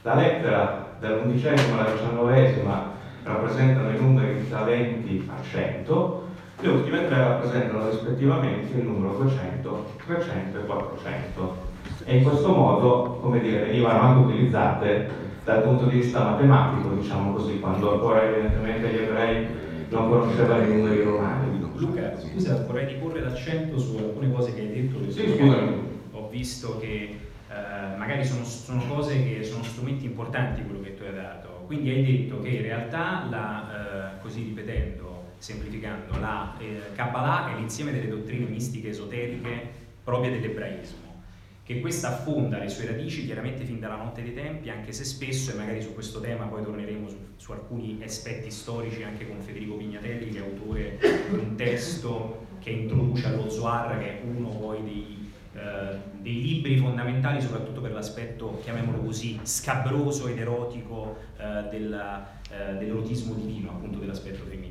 La 0.03 0.15
lettera 0.15 0.97
dall'undicesima 0.99 1.81
alla 1.81 1.93
diciannovesima 1.93 2.93
rappresentano 3.23 3.91
i 3.91 4.01
numeri 4.01 4.49
da 4.49 4.63
20 4.63 5.31
a 5.31 5.43
100, 5.43 6.29
le 6.63 6.69
ultime 6.69 7.09
tre 7.09 7.17
rappresentano 7.17 7.89
rispettivamente 7.89 8.77
il 8.77 8.85
numero 8.85 9.15
200, 9.15 9.93
300 10.07 10.59
e 10.59 10.67
400. 10.67 11.57
E 12.05 12.17
in 12.17 12.25
questo 12.25 12.49
modo, 12.49 13.19
come 13.23 13.41
dire, 13.41 13.65
venivano 13.65 14.01
anche 14.01 14.29
utilizzate 14.29 15.11
dal 15.51 15.63
punto 15.63 15.87
di 15.87 15.99
vista 15.99 16.23
matematico, 16.23 16.95
diciamo 16.95 17.33
così, 17.33 17.59
quando 17.59 17.95
ancora 17.95 18.23
evidentemente 18.23 18.89
gli 18.89 18.99
ebrei 18.99 19.47
non 19.89 20.09
conoscevano 20.09 20.63
i 20.63 20.69
numeri 20.69 21.03
romani. 21.03 21.59
Luca, 21.75 22.17
scusa, 22.17 22.65
vorrei 22.67 22.87
riporre 22.87 23.21
l'accento 23.21 23.79
su 23.79 23.97
alcune 23.97 24.31
cose 24.31 24.55
che 24.55 24.61
hai 24.61 24.73
detto. 24.73 25.11
Sì, 25.11 25.29
scusami. 25.29 25.89
Ho 26.13 26.29
visto 26.29 26.79
che 26.79 27.17
eh, 27.49 27.97
magari 27.97 28.25
sono, 28.25 28.45
sono, 28.45 28.83
cose 28.87 29.25
che 29.25 29.43
sono 29.43 29.63
strumenti 29.65 30.05
importanti 30.05 30.63
quello 30.63 30.81
che 30.83 30.95
tu 30.95 31.03
hai 31.03 31.15
dato. 31.15 31.65
Quindi 31.67 31.91
hai 31.91 32.05
detto 32.05 32.41
che 32.41 32.49
in 32.49 32.63
realtà, 32.63 33.27
la, 33.29 34.15
eh, 34.17 34.21
così 34.21 34.43
ripetendo, 34.45 35.25
semplificando, 35.39 36.19
la 36.21 36.55
eh, 36.59 36.93
Kabbalah 36.95 37.53
è 37.53 37.59
l'insieme 37.59 37.93
delle 37.93 38.09
dottrine 38.09 38.47
mistiche 38.47 38.91
esoteriche 38.91 39.79
proprie 40.05 40.33
dell'ebraismo 40.33 41.10
che 41.71 41.79
questa 41.79 42.09
affonda 42.09 42.59
le 42.59 42.69
sue 42.69 42.87
radici 42.87 43.25
chiaramente 43.25 43.65
fin 43.65 43.79
dalla 43.79 43.95
notte 43.95 44.25
dei 44.25 44.35
tempi, 44.35 44.71
anche 44.71 44.91
se 44.91 45.05
spesso, 45.05 45.53
e 45.53 45.55
magari 45.55 45.81
su 45.81 45.95
questo 45.95 46.21
tema 46.21 46.47
poi 46.47 46.65
torneremo 46.65 47.09
su, 47.09 47.17
su 47.37 47.53
alcuni 47.53 48.01
aspetti 48.03 48.51
storici 48.51 49.05
anche 49.05 49.29
con 49.29 49.41
Federico 49.41 49.77
Pignatelli, 49.77 50.31
che 50.31 50.39
è 50.39 50.43
autore 50.43 50.99
di 51.31 51.37
un 51.37 51.55
testo 51.55 52.47
che 52.59 52.71
introduce 52.71 53.29
allo 53.29 53.49
Zohar, 53.49 54.01
che 54.01 54.19
è 54.19 54.23
uno 54.25 54.49
poi 54.49 54.83
dei, 54.83 55.31
eh, 55.55 55.97
dei 56.21 56.43
libri 56.43 56.77
fondamentali, 56.77 57.41
soprattutto 57.41 57.81
per 57.81 57.93
l'aspetto, 57.93 58.59
chiamiamolo 58.65 58.99
così, 58.99 59.39
scabroso 59.45 60.27
ed 60.27 60.39
erotico 60.39 61.19
eh, 61.39 61.69
della, 61.71 62.33
eh, 62.51 62.79
dell'erotismo 62.79 63.35
divino, 63.35 63.71
appunto 63.71 64.01
dell'aspetto 64.01 64.43
femminile. 64.43 64.70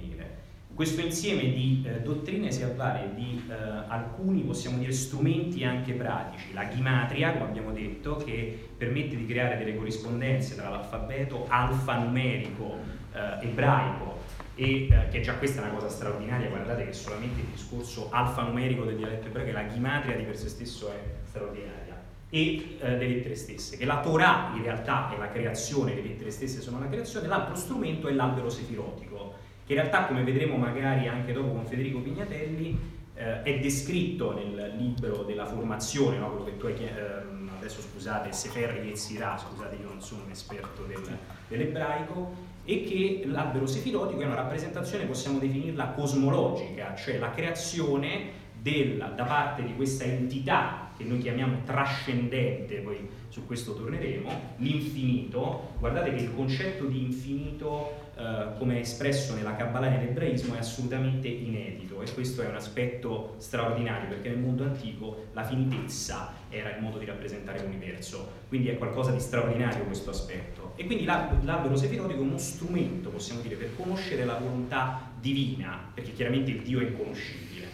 Questo 0.80 1.02
insieme 1.02 1.42
di 1.42 1.84
eh, 1.86 2.00
dottrine 2.00 2.54
si 2.54 2.64
avvale 2.64 3.14
di 3.14 3.44
eh, 3.50 3.54
alcuni, 3.90 4.44
possiamo 4.44 4.78
dire, 4.78 4.94
strumenti 4.94 5.66
anche 5.66 5.92
pratici. 5.92 6.54
La 6.54 6.64
ghimatria, 6.64 7.34
come 7.34 7.50
abbiamo 7.50 7.74
detto, 7.74 8.16
che 8.16 8.70
permette 8.78 9.18
di 9.18 9.26
creare 9.26 9.58
delle 9.58 9.76
corrispondenze 9.76 10.56
tra 10.56 10.70
l'alfabeto 10.70 11.48
alfanumerico 11.50 12.78
eh, 13.12 13.46
ebraico 13.46 14.20
e 14.56 14.88
eh, 14.88 15.08
che 15.12 15.20
già 15.20 15.34
questa 15.34 15.60
è 15.60 15.66
una 15.66 15.74
cosa 15.74 15.90
straordinaria, 15.90 16.48
guardate 16.48 16.86
che 16.86 16.94
solamente 16.94 17.42
il 17.42 17.48
discorso 17.48 18.08
alfanumerico 18.10 18.86
del 18.86 18.96
dialetto 18.96 19.28
ebraico, 19.28 19.52
la 19.52 19.64
ghimatria 19.64 20.16
di 20.16 20.24
per 20.24 20.38
sé 20.38 20.48
stesso 20.48 20.94
è 20.94 21.00
straordinaria 21.26 22.02
e 22.30 22.78
eh, 22.80 22.98
le 22.98 23.06
lettere 23.06 23.36
stesse, 23.36 23.76
che 23.76 23.84
la 23.84 24.00
Torah 24.00 24.54
in 24.56 24.64
realtà 24.64 25.14
è 25.14 25.18
la 25.18 25.28
creazione, 25.28 25.94
le 25.94 26.04
lettere 26.04 26.32
stesse 26.32 26.62
sono 26.62 26.80
la 26.80 26.88
creazione, 26.88 27.28
l'altro 27.28 27.56
strumento 27.56 28.08
è 28.08 28.14
l'albero 28.14 28.50
sefirotico, 28.50 29.39
che 29.70 29.76
in 29.76 29.82
realtà 29.82 30.06
come 30.06 30.24
vedremo 30.24 30.58
magari 30.58 31.08
anche 31.08 31.32
dopo 31.32 31.52
con 31.52 31.64
Federico 31.68 32.00
Pignatelli 32.00 32.76
eh, 33.14 33.44
è 33.44 33.60
descritto 33.60 34.34
nel 34.34 34.74
libro 34.76 35.22
della 35.22 35.46
formazione, 35.46 36.18
no? 36.18 36.32
quello 36.32 36.46
che 36.46 36.58
tu 36.58 36.66
hai 36.66 36.74
ehm, 36.74 37.52
adesso 37.56 37.80
scusate, 37.80 38.32
Sefer 38.32 38.84
Yetzirah, 38.84 39.38
scusate 39.38 39.76
io 39.76 39.88
non 39.88 40.02
sono 40.02 40.24
un 40.24 40.32
esperto 40.32 40.86
del, 40.86 41.00
dell'ebraico, 41.48 42.48
e 42.66 42.84
che 42.84 43.22
l'albero 43.28 43.68
sefirotico 43.68 44.22
è 44.22 44.26
una 44.26 44.34
rappresentazione, 44.34 45.06
possiamo 45.06 45.38
definirla 45.38 45.90
cosmologica, 45.90 46.96
cioè 46.96 47.20
la 47.20 47.30
creazione 47.30 48.32
del, 48.60 49.14
da 49.16 49.24
parte 49.24 49.64
di 49.64 49.76
questa 49.76 50.04
entità 50.04 50.90
che 50.98 51.04
noi 51.04 51.20
chiamiamo 51.20 51.62
trascendente, 51.64 52.78
poi 52.78 53.08
su 53.28 53.46
questo 53.46 53.76
torneremo, 53.76 54.30
l'infinito. 54.58 55.74
Guardate 55.78 56.14
che 56.14 56.24
il 56.24 56.34
concetto 56.34 56.86
di 56.86 57.04
infinito 57.04 58.09
eh, 58.20 58.58
come 58.58 58.82
espresso 58.82 59.34
nella 59.34 59.56
Kabbalah 59.56 59.88
e 59.88 59.98
nell'ebraismo, 59.98 60.54
è 60.54 60.58
assolutamente 60.58 61.30
inedito 61.30 62.02
e 62.02 62.12
questo 62.12 62.42
è 62.42 62.48
un 62.50 62.56
aspetto 62.56 63.36
straordinario 63.38 64.10
perché 64.10 64.28
nel 64.28 64.40
mondo 64.40 64.66
antico 64.66 65.28
la 65.32 65.46
finitezza 65.46 66.34
era 66.50 66.76
il 66.76 66.82
modo 66.82 66.98
di 66.98 67.06
rappresentare 67.06 67.62
l'universo, 67.64 68.30
quindi 68.50 68.68
è 68.68 68.78
qualcosa 68.78 69.12
di 69.12 69.22
straordinario 69.22 69.86
questo 69.86 70.10
aspetto. 70.10 70.74
E 70.76 70.86
quindi 70.86 71.06
l'albero 71.06 71.78
sefirotico 71.78 72.20
è 72.20 72.24
uno 72.24 72.38
strumento, 72.38 73.10
possiamo 73.10 73.40
dire, 73.40 73.56
per 73.56 73.74
conoscere 73.78 74.26
la 74.26 74.36
volontà 74.36 75.12
divina, 75.18 75.90
perché 75.94 76.12
chiaramente 76.12 76.52
il 76.52 76.62
Dio 76.62 76.82
è 76.82 76.84
inconoscibile. 76.84 77.68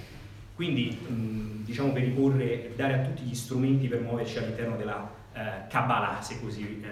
Quindi, 0.53 1.63
diciamo, 1.65 1.91
per 1.91 2.03
riporre, 2.03 2.71
dare 2.75 2.93
a 2.93 2.99
tutti 2.99 3.23
gli 3.23 3.35
strumenti 3.35 3.87
per 3.87 4.01
muoverci 4.01 4.37
all'interno 4.37 4.75
della 4.75 5.11
eh, 5.33 5.67
Kabbalah, 5.69 6.21
se 6.21 6.39
così 6.39 6.81
eh, 6.83 6.87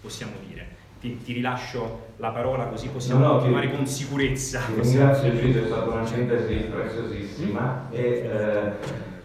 possiamo 0.00 0.32
dire 0.48 0.75
ti, 1.06 1.22
ti, 1.22 1.32
rilascio 1.34 2.04
la 2.16 2.30
parola 2.30 2.64
così 2.64 2.88
possiamo 2.88 3.20
no, 3.20 3.26
no, 3.26 3.32
continuare 3.34 3.70
con 3.70 3.86
sicurezza. 3.86 4.60
Ti 4.66 4.80
ringrazio 4.80 5.36
Gigi, 5.36 5.58
è 5.58 5.66
stata 5.66 5.90
una 5.90 6.04
sintesi 6.04 6.54
preziosissima 6.54 7.86
e 7.90 8.00
eh, 8.02 8.72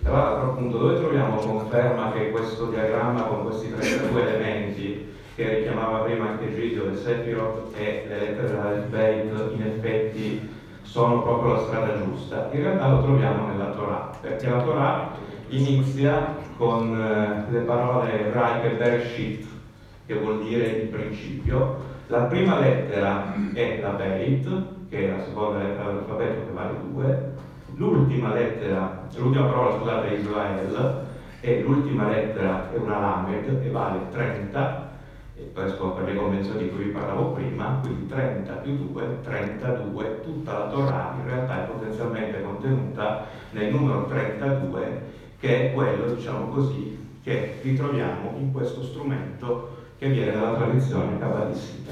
tra 0.04 0.12
l'altro 0.12 0.52
appunto 0.52 0.78
dove 0.78 1.00
troviamo 1.00 1.38
conferma 1.38 2.12
che 2.12 2.32
questo 2.32 2.66
diagramma 2.68 3.24
con 3.24 3.44
questi 3.46 3.74
32 3.74 4.22
elementi 4.22 5.10
che 5.36 5.56
richiamava 5.58 6.00
prima 6.00 6.30
anche 6.30 6.54
Gidio, 6.54 6.90
le 6.90 6.98
Sephiroth 6.98 7.74
e 7.78 8.06
le 8.08 8.20
lettere 8.20 8.48
dell'Alphabet 8.48 9.54
in 9.56 9.62
effetti 9.64 10.50
sono 10.82 11.22
proprio 11.22 11.54
la 11.54 11.62
strada 11.62 11.98
giusta. 12.04 12.50
In 12.52 12.62
realtà 12.62 12.90
lo 12.90 13.02
troviamo 13.04 13.48
nella 13.48 13.70
Torah, 13.70 14.12
perché 14.20 14.50
la 14.50 14.62
Torah 14.62 15.12
inizia 15.48 16.36
con 16.58 16.94
eh, 17.00 17.52
le 17.52 17.60
parole 17.60 18.32
Rai 18.32 18.66
e 18.66 18.70
Bereshit, 18.76 19.51
che 20.06 20.16
vuol 20.16 20.44
dire 20.44 20.66
il 20.66 20.88
principio. 20.88 21.90
La 22.08 22.24
prima 22.24 22.60
lettera 22.60 23.34
è 23.54 23.80
la 23.82 23.90
Beit, 23.92 24.50
che 24.90 25.08
è 25.08 25.16
la 25.16 25.24
seconda 25.24 25.60
lettera 25.60 25.86
dell'alfabeto 25.86 26.46
che 26.46 26.52
vale 26.54 26.74
2. 26.92 27.32
L'ultima 27.76 28.34
lettera, 28.34 29.08
l'ultima 29.16 29.46
parola 29.46 29.78
scusate 29.78 30.10
è 30.10 30.20
Israel, 30.20 31.06
e 31.40 31.62
l'ultima 31.62 32.10
lettera 32.10 32.72
è 32.72 32.78
una 32.78 33.00
Lamed 33.00 33.62
e 33.64 33.70
vale 33.70 34.00
30, 34.12 34.90
e 35.38 35.52
questo 35.54 35.92
per 35.92 36.04
le 36.04 36.16
convenzioni 36.16 36.64
di 36.64 36.70
cui 36.70 36.84
vi 36.86 36.92
parlavo 36.92 37.32
prima, 37.32 37.80
quindi 37.82 38.08
30 38.08 38.54
più 38.56 38.76
2, 38.92 39.22
32, 39.24 40.22
tutta 40.22 40.52
la 40.52 40.68
Torah 40.68 41.16
in 41.20 41.28
realtà 41.28 41.64
è 41.64 41.68
potenzialmente 41.68 42.44
contenuta 42.44 43.26
nel 43.52 43.72
numero 43.74 44.06
32, 44.06 45.02
che 45.40 45.72
è 45.72 45.74
quello, 45.74 46.14
diciamo 46.14 46.48
così, 46.50 47.00
che 47.24 47.60
ritroviamo 47.62 48.34
in 48.38 48.52
questo 48.52 48.84
strumento 48.84 49.80
che 50.02 50.10
viene 50.10 50.32
dalla 50.32 50.56
tradizione 50.56 51.20
cabalistica. 51.20 51.92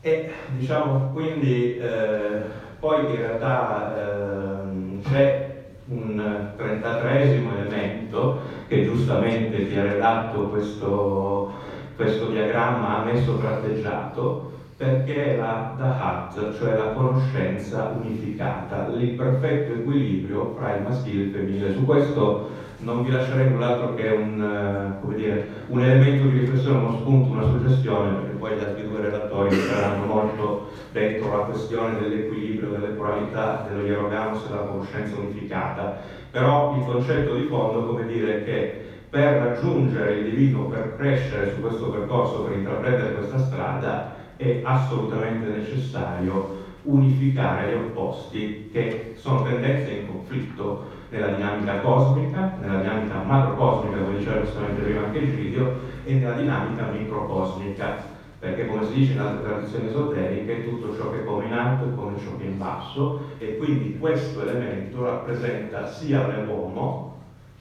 E 0.00 0.32
diciamo 0.56 1.10
quindi 1.12 1.76
eh, 1.76 2.40
poi 2.80 3.04
in 3.04 3.16
realtà 3.16 3.94
eh, 3.94 5.00
c'è 5.06 5.64
un 5.88 6.52
33 6.56 7.22
elemento 7.34 8.40
che 8.66 8.82
giustamente 8.82 9.68
ti 9.68 9.76
ha 9.76 9.82
redatto 9.82 10.48
questo, 10.48 11.52
questo 11.96 12.30
diagramma 12.30 13.00
a 13.00 13.04
me 13.04 13.22
sovratteggiato 13.22 14.52
perché 14.82 15.34
è 15.34 15.36
la 15.36 15.74
Dahat, 15.78 16.58
cioè 16.58 16.76
la 16.76 16.90
conoscenza 16.90 17.94
unificata, 17.96 18.88
l'imperfetto 18.88 19.74
equilibrio 19.74 20.56
fra 20.58 20.74
il 20.74 20.82
maschile 20.82 21.22
e 21.22 21.26
il 21.26 21.30
femminile. 21.30 21.72
Su 21.72 21.84
questo 21.84 22.50
non 22.78 23.04
vi 23.04 23.12
lascerei 23.12 23.48
null'altro 23.48 23.94
che 23.94 24.08
un, 24.08 24.98
uh, 25.00 25.14
dire, 25.14 25.46
un, 25.68 25.82
elemento 25.82 26.26
di 26.26 26.40
riflessione, 26.40 26.78
uno 26.78 26.96
spunto, 26.98 27.30
una 27.30 27.46
suggestione, 27.46 28.10
perché 28.10 28.36
poi 28.36 28.56
gli 28.56 28.64
altri 28.64 28.88
due 28.88 29.00
relatori 29.02 29.54
saranno 29.54 30.04
molto 30.04 30.70
dentro 30.90 31.36
la 31.36 31.44
questione 31.44 32.00
dell'equilibrio, 32.00 32.70
delle 32.70 32.96
qualità, 32.96 33.64
dello 33.68 33.86
ierogamos 33.86 34.44
e 34.44 34.48
della 34.48 34.62
conoscenza 34.62 35.16
unificata. 35.16 35.98
Però 36.32 36.74
il 36.76 36.84
concetto 36.84 37.36
di 37.36 37.46
fondo, 37.46 37.86
come 37.86 38.04
dire, 38.06 38.42
che 38.42 38.80
per 39.08 39.34
raggiungere 39.34 40.14
il 40.14 40.30
divino, 40.30 40.64
per 40.64 40.96
crescere 40.96 41.52
su 41.54 41.60
questo 41.60 41.88
percorso, 41.88 42.42
per 42.42 42.56
intraprendere 42.56 43.14
questa 43.14 43.38
strada, 43.38 44.20
è 44.42 44.60
assolutamente 44.64 45.46
necessario 45.46 46.60
unificare 46.82 47.70
gli 47.70 47.74
opposti 47.74 48.70
che 48.72 49.14
sono 49.14 49.42
tendenze 49.42 49.92
in 49.92 50.06
conflitto 50.06 50.84
nella 51.10 51.28
dinamica 51.28 51.78
cosmica, 51.80 52.56
nella 52.60 52.80
dinamica 52.80 53.20
macrocosmica, 53.20 54.00
come 54.00 54.16
diceva 54.16 54.42
giustamente 54.42 54.80
prima 54.82 55.04
anche 55.04 55.18
il 55.18 55.30
video, 55.30 55.72
e 56.04 56.14
nella 56.14 56.32
dinamica 56.32 56.86
microcosmica, 56.86 58.10
perché 58.38 58.66
come 58.66 58.84
si 58.84 58.94
dice 58.94 59.12
in 59.12 59.20
altre 59.20 59.42
tradizioni 59.42 59.86
esoteriche, 59.86 60.64
tutto 60.64 60.92
ciò 60.92 61.10
che 61.10 61.20
è 61.20 61.24
come 61.24 61.46
in 61.46 61.52
alto 61.52 61.84
è 61.84 61.94
come 61.94 62.18
ciò 62.18 62.36
che 62.36 62.44
è 62.44 62.48
in 62.48 62.58
basso, 62.58 63.20
e 63.38 63.56
quindi 63.56 63.96
questo 63.98 64.42
elemento 64.42 65.04
rappresenta 65.04 65.86
sia 65.86 66.26
nell'uomo, 66.26 67.11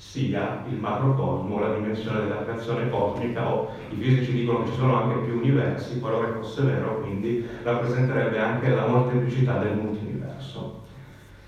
sia 0.02 0.66
il 0.68 0.78
macrocosmo, 0.78 1.60
la 1.60 1.76
dimensione 1.76 2.22
della 2.22 2.44
creazione 2.44 2.90
cosmica, 2.90 3.48
o 3.48 3.70
i 3.92 3.96
fisici 3.96 4.34
dicono 4.34 4.64
che 4.64 4.72
ci 4.72 4.76
sono 4.78 4.96
anche 4.96 5.20
più 5.26 5.38
universi, 5.38 6.00
qualora 6.00 6.34
fosse 6.34 6.64
vero, 6.64 7.00
quindi 7.02 7.48
rappresenterebbe 7.62 8.40
anche 8.40 8.70
la 8.70 8.88
molteplicità 8.88 9.60
del 9.60 9.78
multiverso. 9.78 10.82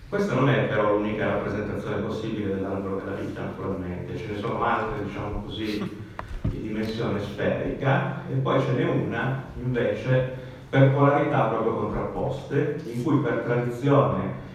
Questa 0.08 0.36
non 0.36 0.50
è 0.50 0.68
però 0.68 0.94
l'unica 0.94 1.26
rappresentazione 1.26 2.04
possibile 2.04 2.54
dell'albero 2.54 2.98
della 3.04 3.16
vita, 3.18 3.42
naturalmente, 3.42 4.16
ce 4.16 4.28
ne 4.32 4.38
sono 4.38 4.64
altre, 4.64 5.04
diciamo 5.04 5.42
così, 5.42 6.02
di 6.44 6.62
dimensione 6.62 7.20
sferica, 7.22 8.22
e 8.30 8.36
poi 8.36 8.62
ce 8.62 8.72
n'è 8.74 8.88
una, 8.88 9.46
invece, 9.62 10.36
per 10.70 10.92
polarità 10.92 11.46
proprio 11.46 11.74
contrapposte, 11.74 12.82
in 12.86 13.04
cui 13.04 13.18
per 13.18 13.42
tradizione 13.46 14.52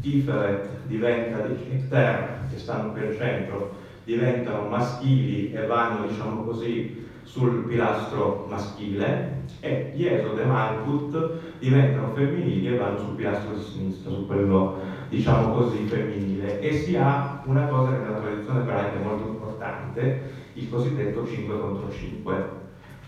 Tiferet 0.00 0.86
diventa 0.86 1.40
di 1.42 1.88
Ter, 1.88 2.46
che 2.50 2.58
stanno 2.58 2.92
al 2.94 3.16
centro, 3.16 3.76
diventano 4.04 4.68
maschili 4.68 5.52
e 5.52 5.66
vanno, 5.66 6.06
diciamo 6.06 6.44
così, 6.44 7.06
sul 7.22 7.64
pilastro 7.64 8.46
maschile 8.48 9.46
e 9.60 9.92
Jesod 9.94 10.38
e 10.38 10.44
Malkut 10.44 11.58
diventano 11.58 12.12
femminili 12.14 12.68
e 12.68 12.76
vanno 12.76 12.98
sul 12.98 13.16
pilastro 13.16 13.52
di 13.52 13.60
sinistra, 13.60 14.10
su 14.10 14.26
quello 14.26 14.76
diciamo 15.08 15.50
così 15.52 15.84
femminile 15.84 16.60
e 16.60 16.72
si 16.72 16.96
ha 16.96 17.42
una 17.44 17.66
cosa 17.66 17.92
che 17.92 17.98
nella 17.98 18.18
tradizione 18.18 18.60
ebraica 18.60 18.98
è 18.98 19.02
molto 19.02 19.24
importante, 19.24 20.20
il 20.54 20.68
cosiddetto 20.70 21.26
5 21.26 21.58
contro 21.58 21.90
5. 21.90 22.56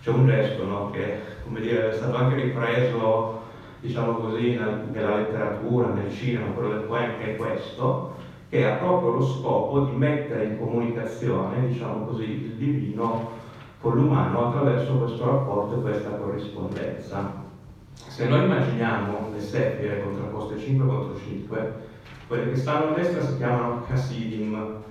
C'è 0.03 0.11
un 0.11 0.27
gesto 0.27 0.65
no, 0.65 0.91
che 0.91 1.15
come 1.43 1.61
dire, 1.61 1.89
è 1.89 1.93
stato 1.93 2.17
anche 2.17 2.35
ripreso 2.35 3.49
diciamo 3.81 4.13
così, 4.15 4.59
nella 4.93 5.17
letteratura, 5.17 5.89
nel 5.89 6.11
cinema, 6.11 6.53
quello 6.53 6.71
del 6.71 6.83
poema, 6.83 7.19
è 7.19 7.37
questo, 7.37 8.15
che 8.49 8.67
ha 8.67 8.77
proprio 8.77 9.11
lo 9.13 9.25
scopo 9.25 9.81
di 9.81 9.97
mettere 9.97 10.45
in 10.45 10.59
comunicazione, 10.59 11.69
diciamo 11.69 12.05
così, 12.05 12.25
il 12.25 12.55
divino 12.55 13.39
con 13.81 13.95
l'umano 13.95 14.49
attraverso 14.49 14.99
questo 14.99 15.25
rapporto 15.25 15.79
e 15.79 15.81
questa 15.81 16.11
corrispondenza. 16.11 17.49
Se 17.95 18.29
noi 18.29 18.45
immaginiamo 18.45 19.31
le 19.33 19.41
sefire 19.41 20.03
contrapposte 20.03 20.59
5 20.59 20.87
contro 20.87 21.17
5, 21.17 21.75
quelle 22.27 22.51
che 22.51 22.57
stanno 22.57 22.91
a 22.91 22.95
destra 22.95 23.23
si 23.23 23.37
chiamano 23.37 23.85
Hasidim, 23.89 24.83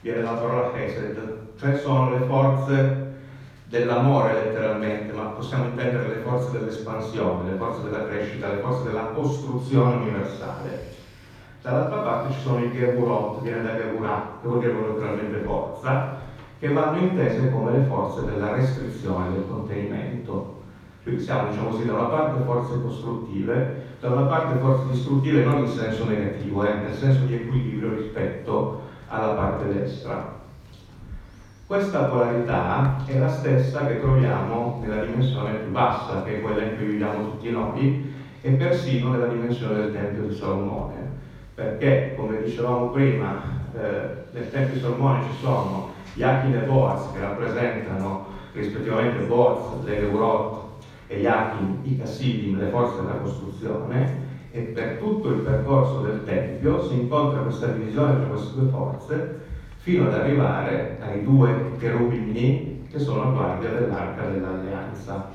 viene 0.00 0.22
la 0.22 0.32
parola 0.32 0.76
Hesed, 0.76 1.38
cioè 1.56 1.76
sono 1.76 2.10
le 2.10 2.24
forze 2.26 3.03
dell'amore 3.78 4.34
letteralmente, 4.34 5.12
ma 5.12 5.24
possiamo 5.24 5.64
intendere 5.64 6.06
le 6.06 6.22
forze 6.22 6.52
dell'espansione, 6.52 7.50
le 7.50 7.56
forze 7.56 7.82
della 7.82 8.06
crescita, 8.06 8.48
le 8.48 8.60
forze 8.60 8.84
della 8.84 9.06
costruzione 9.06 9.96
universale. 9.96 10.92
Dall'altra 11.60 11.98
parte 11.98 12.32
ci 12.34 12.40
sono 12.40 12.62
i 12.62 12.70
Gerburot, 12.70 13.42
viene 13.42 13.62
da 13.62 13.74
Gerburah, 13.74 14.38
che 14.40 14.46
vuol 14.46 14.60
dire 14.60 14.72
letteralmente 14.72 15.38
forza, 15.38 16.18
che 16.60 16.68
vanno 16.68 16.98
intese 16.98 17.50
come 17.50 17.72
le 17.72 17.84
forze 17.84 18.24
della 18.24 18.52
restrizione, 18.52 19.32
del 19.32 19.46
contenimento. 19.48 20.62
Quindi 21.02 21.22
siamo, 21.22 21.50
diciamo 21.50 21.70
così, 21.70 21.84
da 21.84 21.94
una 21.94 22.04
parte 22.04 22.44
forze 22.44 22.80
costruttive, 22.80 23.82
da 23.98 24.08
una 24.10 24.26
parte 24.26 24.58
forze 24.58 24.92
distruttive 24.92 25.42
non 25.42 25.58
in 25.58 25.68
senso 25.68 26.04
negativo, 26.04 26.64
eh, 26.64 26.74
nel 26.74 26.94
senso 26.94 27.24
di 27.24 27.34
equilibrio 27.34 27.94
rispetto 27.94 28.82
alla 29.08 29.32
parte 29.34 29.72
destra. 29.72 30.42
Questa 31.66 32.04
polarità 32.04 32.98
è 33.06 33.18
la 33.18 33.28
stessa 33.28 33.86
che 33.86 33.98
troviamo 33.98 34.82
nella 34.84 35.02
dimensione 35.02 35.54
più 35.54 35.72
bassa, 35.72 36.22
che 36.22 36.36
è 36.36 36.40
quella 36.42 36.62
in 36.62 36.76
cui 36.76 36.84
viviamo 36.84 37.30
tutti 37.30 37.50
noi, 37.50 38.12
e 38.42 38.50
persino 38.50 39.12
nella 39.12 39.28
dimensione 39.28 39.76
del 39.76 39.92
Tempio 39.94 40.24
di 40.24 40.34
Salomone. 40.34 40.92
Perché, 41.54 42.12
come 42.18 42.42
dicevamo 42.42 42.88
prima, 42.88 43.40
eh, 43.74 44.24
nel 44.32 44.50
Tempio 44.50 44.74
di 44.74 44.80
Salomone 44.80 45.22
ci 45.22 45.38
sono 45.40 45.92
Yachin 46.16 46.54
e 46.54 46.66
Boaz 46.66 47.10
che 47.12 47.20
rappresentano 47.20 48.26
rispettivamente 48.52 49.24
Boaz, 49.24 49.82
l'Eurot, 49.84 50.82
e 51.06 51.20
Yachin, 51.20 51.78
i 51.84 51.96
Cassidim, 51.96 52.58
le 52.58 52.68
forze 52.68 53.00
della 53.00 53.20
costruzione, 53.20 54.22
e 54.50 54.60
per 54.60 54.98
tutto 54.98 55.28
il 55.28 55.40
percorso 55.40 56.00
del 56.02 56.24
Tempio 56.24 56.86
si 56.86 57.00
incontra 57.00 57.40
questa 57.40 57.68
divisione 57.68 58.16
tra 58.16 58.26
queste 58.26 58.60
due 58.60 58.68
forze 58.68 59.52
fino 59.84 60.06
ad 60.06 60.14
arrivare 60.14 60.96
ai 61.02 61.22
due 61.22 61.72
cherubini 61.78 62.86
che 62.90 62.98
sono 62.98 63.24
a 63.24 63.32
guardia 63.32 63.68
dell'arca 63.68 64.22
dell'alleanza. 64.24 65.28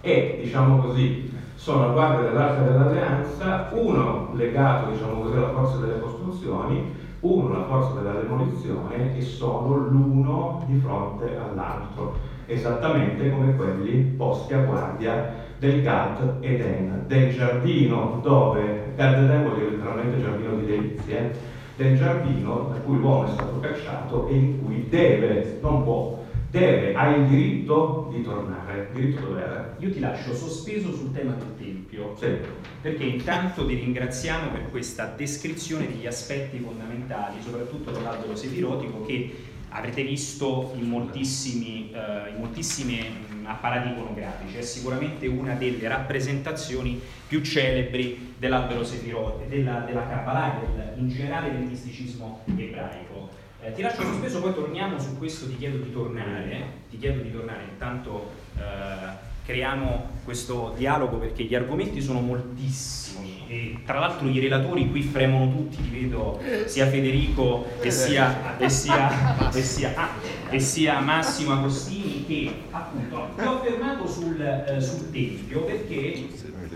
E, 0.00 0.38
diciamo 0.40 0.78
così, 0.78 1.28
sono 1.56 1.88
a 1.88 1.90
guardia 1.90 2.28
dell'arca 2.28 2.62
dell'alleanza, 2.62 3.70
uno 3.72 4.30
legato, 4.34 4.92
diciamo 4.92 5.22
così, 5.22 5.36
alla 5.36 5.50
forza 5.50 5.78
delle 5.78 5.98
costruzioni, 5.98 6.94
uno 7.18 7.52
alla 7.52 7.64
forza 7.64 7.98
della 7.98 8.20
demolizione 8.20 9.16
e 9.16 9.20
sono 9.22 9.74
l'uno 9.74 10.62
di 10.64 10.78
fronte 10.78 11.36
all'altro, 11.36 12.14
esattamente 12.46 13.28
come 13.28 13.56
quelli 13.56 14.14
posti 14.16 14.54
a 14.54 14.58
guardia 14.58 15.34
del 15.58 15.82
Gad 15.82 16.36
Eden, 16.42 17.06
del 17.08 17.32
giardino 17.32 18.20
dove, 18.22 18.92
Gad 18.94 19.24
Eden 19.24 19.42
vuol 19.42 19.56
dire 19.56 19.70
letteralmente 19.70 20.20
giardino 20.20 20.54
di 20.54 20.66
delizie, 20.66 21.53
del 21.76 21.96
giardino 21.96 22.70
da 22.72 22.78
cui 22.80 22.98
l'uomo 22.98 23.26
è 23.26 23.32
stato 23.32 23.60
cacciato 23.60 24.28
e 24.28 24.34
in 24.34 24.64
cui 24.64 24.86
deve, 24.88 25.58
non 25.60 25.82
può, 25.82 26.24
deve, 26.50 26.94
ha 26.94 27.14
il 27.16 27.26
diritto 27.26 28.10
di 28.14 28.22
tornare, 28.22 28.90
diritto 28.92 29.26
dovere. 29.26 29.74
Io 29.78 29.90
ti 29.90 29.98
lascio 29.98 30.34
sospeso 30.34 30.94
sul 30.94 31.12
tema 31.12 31.32
del 31.32 31.56
Tempio, 31.58 32.14
sì. 32.18 32.36
perché 32.80 33.04
intanto 33.04 33.66
ti 33.66 33.74
ringraziamo 33.74 34.50
per 34.50 34.70
questa 34.70 35.12
descrizione 35.16 35.88
degli 35.88 36.06
aspetti 36.06 36.58
fondamentali, 36.58 37.40
soprattutto 37.40 37.90
dell'albero 37.90 38.36
sefirotico 38.36 39.04
che 39.04 39.52
avrete 39.70 40.04
visto 40.04 40.72
in 40.76 40.88
moltissimi, 40.88 41.90
uh, 41.92 42.30
in 42.32 42.36
moltissimi 42.38 43.00
apparati 43.42 43.90
iconografici, 43.90 44.56
è 44.56 44.62
sicuramente 44.62 45.26
una 45.26 45.54
delle 45.54 45.88
rappresentazioni 45.88 47.00
più 47.26 47.42
celebri 47.42 48.33
dell'albero 48.44 48.84
sefirote, 48.84 49.48
della, 49.48 49.84
della 49.86 50.06
Kabbalah 50.06 50.60
e 50.60 50.98
in 50.98 51.08
generale 51.08 51.50
del 51.50 51.62
misticismo 51.62 52.42
ebraico. 52.44 53.30
Eh, 53.62 53.72
ti 53.72 53.80
lascio 53.80 54.02
sospeso, 54.02 54.42
poi 54.42 54.52
torniamo 54.52 54.98
su 54.98 55.16
questo, 55.16 55.48
ti 55.48 55.56
chiedo 55.56 55.78
di 55.78 55.90
tornare, 55.90 56.82
ti 56.90 56.98
chiedo 56.98 57.22
di 57.22 57.32
tornare, 57.32 57.62
intanto 57.70 58.32
eh, 58.58 59.32
creiamo 59.46 60.10
questo 60.24 60.74
dialogo 60.76 61.16
perché 61.16 61.44
gli 61.44 61.54
argomenti 61.54 62.02
sono 62.02 62.20
moltissimi 62.20 63.44
e 63.46 63.78
tra 63.86 63.98
l'altro 63.98 64.28
i 64.28 64.38
relatori 64.38 64.90
qui 64.90 65.02
fremono 65.02 65.50
tutti, 65.50 65.82
li 65.82 66.00
vedo 66.00 66.38
sia 66.66 66.86
Federico 66.86 67.66
e 67.80 67.90
sia, 67.90 68.58
e 68.58 68.68
sia, 68.68 69.50
e 69.52 69.62
sia, 69.62 69.92
ah, 69.94 70.08
e 70.50 70.60
sia 70.60 71.00
Massimo 71.00 71.52
Agostini 71.52 72.24
che 72.26 72.54
appunto 72.70 73.28
ti 73.36 73.46
ho 73.46 73.58
fermato 73.60 74.06
sul, 74.06 74.38
eh, 74.40 74.80
sul 74.80 75.10
Tempio 75.10 75.62
perché 75.64 76.28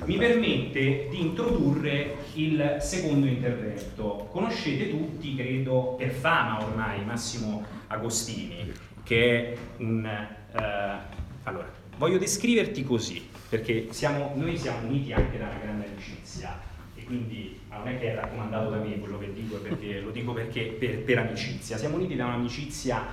mi 0.09 0.17
permette 0.17 1.09
di 1.11 1.21
introdurre 1.21 2.17
il 2.33 2.79
secondo 2.81 3.27
intervento. 3.27 4.27
Conoscete 4.33 4.89
tutti, 4.89 5.37
credo, 5.37 5.97
per 5.99 6.11
fama 6.11 6.65
ormai, 6.65 7.05
Massimo 7.05 7.63
Agostini, 7.89 8.73
che 9.03 9.53
è 9.53 9.57
un... 9.77 10.07
Eh, 10.07 11.17
allora, 11.43 11.71
Voglio 11.99 12.17
descriverti 12.17 12.85
così, 12.85 13.29
perché 13.49 13.89
siamo, 13.91 14.33
noi 14.37 14.57
siamo 14.57 14.87
uniti 14.87 15.13
anche 15.13 15.37
da 15.37 15.47
una 15.47 15.59
grande 15.59 15.87
amicizia 15.87 16.59
e 16.95 17.03
quindi 17.03 17.59
non 17.69 17.89
è 17.89 17.99
che 17.99 18.13
è 18.13 18.15
raccomandato 18.15 18.71
da 18.71 18.77
me 18.77 19.01
quello 19.01 19.19
che 19.19 19.33
dico, 19.33 19.57
perché, 19.57 20.01
lo 20.01 20.11
dico 20.11 20.33
perché 20.33 20.77
per, 20.79 21.03
per 21.03 21.19
amicizia. 21.19 21.77
Siamo 21.77 21.97
uniti 21.97 22.15
da 22.15 22.27
un'amicizia, 22.27 23.05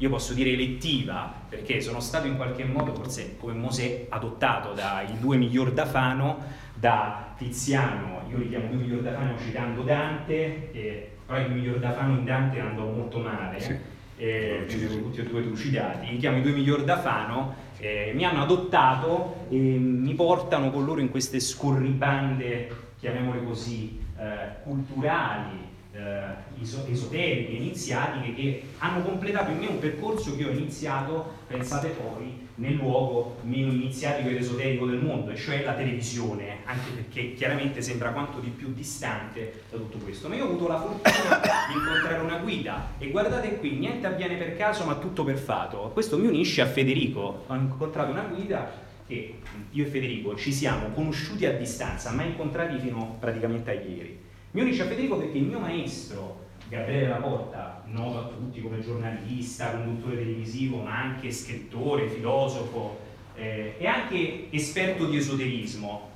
io 0.00 0.08
posso 0.08 0.34
dire 0.34 0.50
elettiva, 0.50 1.32
perché 1.48 1.80
sono 1.80 2.00
stato 2.00 2.26
in 2.26 2.36
qualche 2.36 2.64
modo, 2.64 2.94
forse 2.94 3.36
come 3.38 3.52
Mosè, 3.52 4.06
adottato 4.08 4.72
dai 4.72 5.18
due 5.18 5.36
miglior 5.36 5.72
da 5.72 5.86
Fano, 5.86 6.38
da 6.74 7.34
Tiziano, 7.36 8.22
io 8.28 8.38
li 8.38 8.48
chiamo 8.48 8.68
due 8.68 8.76
miglior 8.76 9.02
da 9.02 9.12
Fano 9.12 9.38
citando 9.38 9.82
Dante, 9.82 10.70
che, 10.72 11.10
però 11.24 11.38
i 11.38 11.44
due 11.44 11.54
miglior 11.54 11.78
da 11.78 11.92
Fano 11.92 12.18
in 12.18 12.24
Dante 12.24 12.60
andò 12.60 12.84
molto 12.84 13.18
male. 13.18 13.60
Sì. 13.60 13.76
Eh, 14.16 14.66
tutti 14.68 15.20
e 15.20 15.24
due 15.24 15.42
trucidati, 15.42 16.10
li 16.10 16.18
chiamo 16.18 16.38
i 16.38 16.42
due 16.42 16.52
miglior 16.52 16.84
da 16.84 16.98
Fano 16.98 17.68
eh, 17.80 18.12
mi 18.14 18.24
hanno 18.24 18.42
adottato 18.42 19.46
e 19.48 19.56
mi 19.56 20.14
portano 20.14 20.70
con 20.70 20.84
loro 20.84 21.00
in 21.00 21.10
queste 21.10 21.40
scorribande, 21.40 22.70
chiamiamole 22.98 23.42
così, 23.42 23.98
eh, 24.18 24.62
culturali, 24.62 25.68
eh, 25.92 26.90
esoteriche, 26.90 27.52
iniziatiche 27.52 28.34
che 28.34 28.62
hanno 28.78 29.02
completato 29.02 29.50
in 29.50 29.58
me 29.58 29.66
un 29.66 29.78
percorso 29.78 30.36
che 30.36 30.44
ho 30.44 30.50
iniziato, 30.50 31.38
pensate 31.46 31.88
poi, 31.88 32.48
nel 32.56 32.74
luogo 32.74 33.38
meno 33.42 33.72
iniziatico 33.72 34.28
ed 34.28 34.36
esoterico 34.36 34.86
del 34.86 35.00
mondo, 35.00 35.30
e 35.30 35.36
cioè 35.36 35.64
la 35.64 35.74
televisione, 35.74 36.58
anche 36.64 36.90
perché 36.94 37.34
chiaramente 37.34 37.80
sembra 37.80 38.10
quanto 38.10 38.38
di 38.38 38.50
più 38.50 38.72
distante 38.72 39.62
da 39.70 39.78
tutto 39.78 39.98
questo. 39.98 40.28
Ma 40.28 40.36
io 40.36 40.44
ho 40.44 40.48
avuto 40.48 40.68
la 40.68 40.78
fortuna 40.78 41.40
di 41.68 41.78
incontrare 41.78 42.22
una 42.22 42.36
guida 42.36 42.92
e 42.98 43.10
guardate 43.10 43.56
qui, 43.56 43.78
niente 43.78 44.06
avviene 44.06 44.36
per 44.36 44.56
caso 44.56 44.84
ma 44.84 44.96
tutto 44.96 45.24
per 45.24 45.38
fato. 45.38 45.90
Questo 45.92 46.18
mi 46.18 46.26
unisce 46.26 46.60
a 46.60 46.66
Federico, 46.66 47.44
ho 47.46 47.54
incontrato 47.54 48.10
una 48.10 48.24
guida 48.24 48.88
che 49.06 49.38
io 49.70 49.84
e 49.84 49.88
Federico 49.88 50.36
ci 50.36 50.52
siamo 50.52 50.90
conosciuti 50.90 51.46
a 51.46 51.52
distanza, 51.52 52.12
ma 52.12 52.22
incontrati 52.22 52.78
fino 52.78 53.16
praticamente 53.18 53.70
a 53.70 53.74
ieri. 53.74 54.19
Mi 54.52 54.62
unisce 54.62 54.82
a 54.82 54.86
Federico 54.86 55.16
perché 55.16 55.38
il 55.38 55.44
mio 55.44 55.60
maestro, 55.60 56.46
Gabriele 56.68 57.06
Laporta, 57.06 57.84
noto 57.86 58.18
a 58.18 58.22
tutti 58.22 58.60
come 58.60 58.80
giornalista, 58.80 59.70
conduttore 59.70 60.16
televisivo, 60.16 60.78
ma 60.78 61.02
anche 61.02 61.30
scrittore, 61.30 62.08
filosofo 62.08 62.98
eh, 63.36 63.76
e 63.78 63.86
anche 63.86 64.48
esperto 64.50 65.06
di 65.06 65.18
esoterismo. 65.18 66.08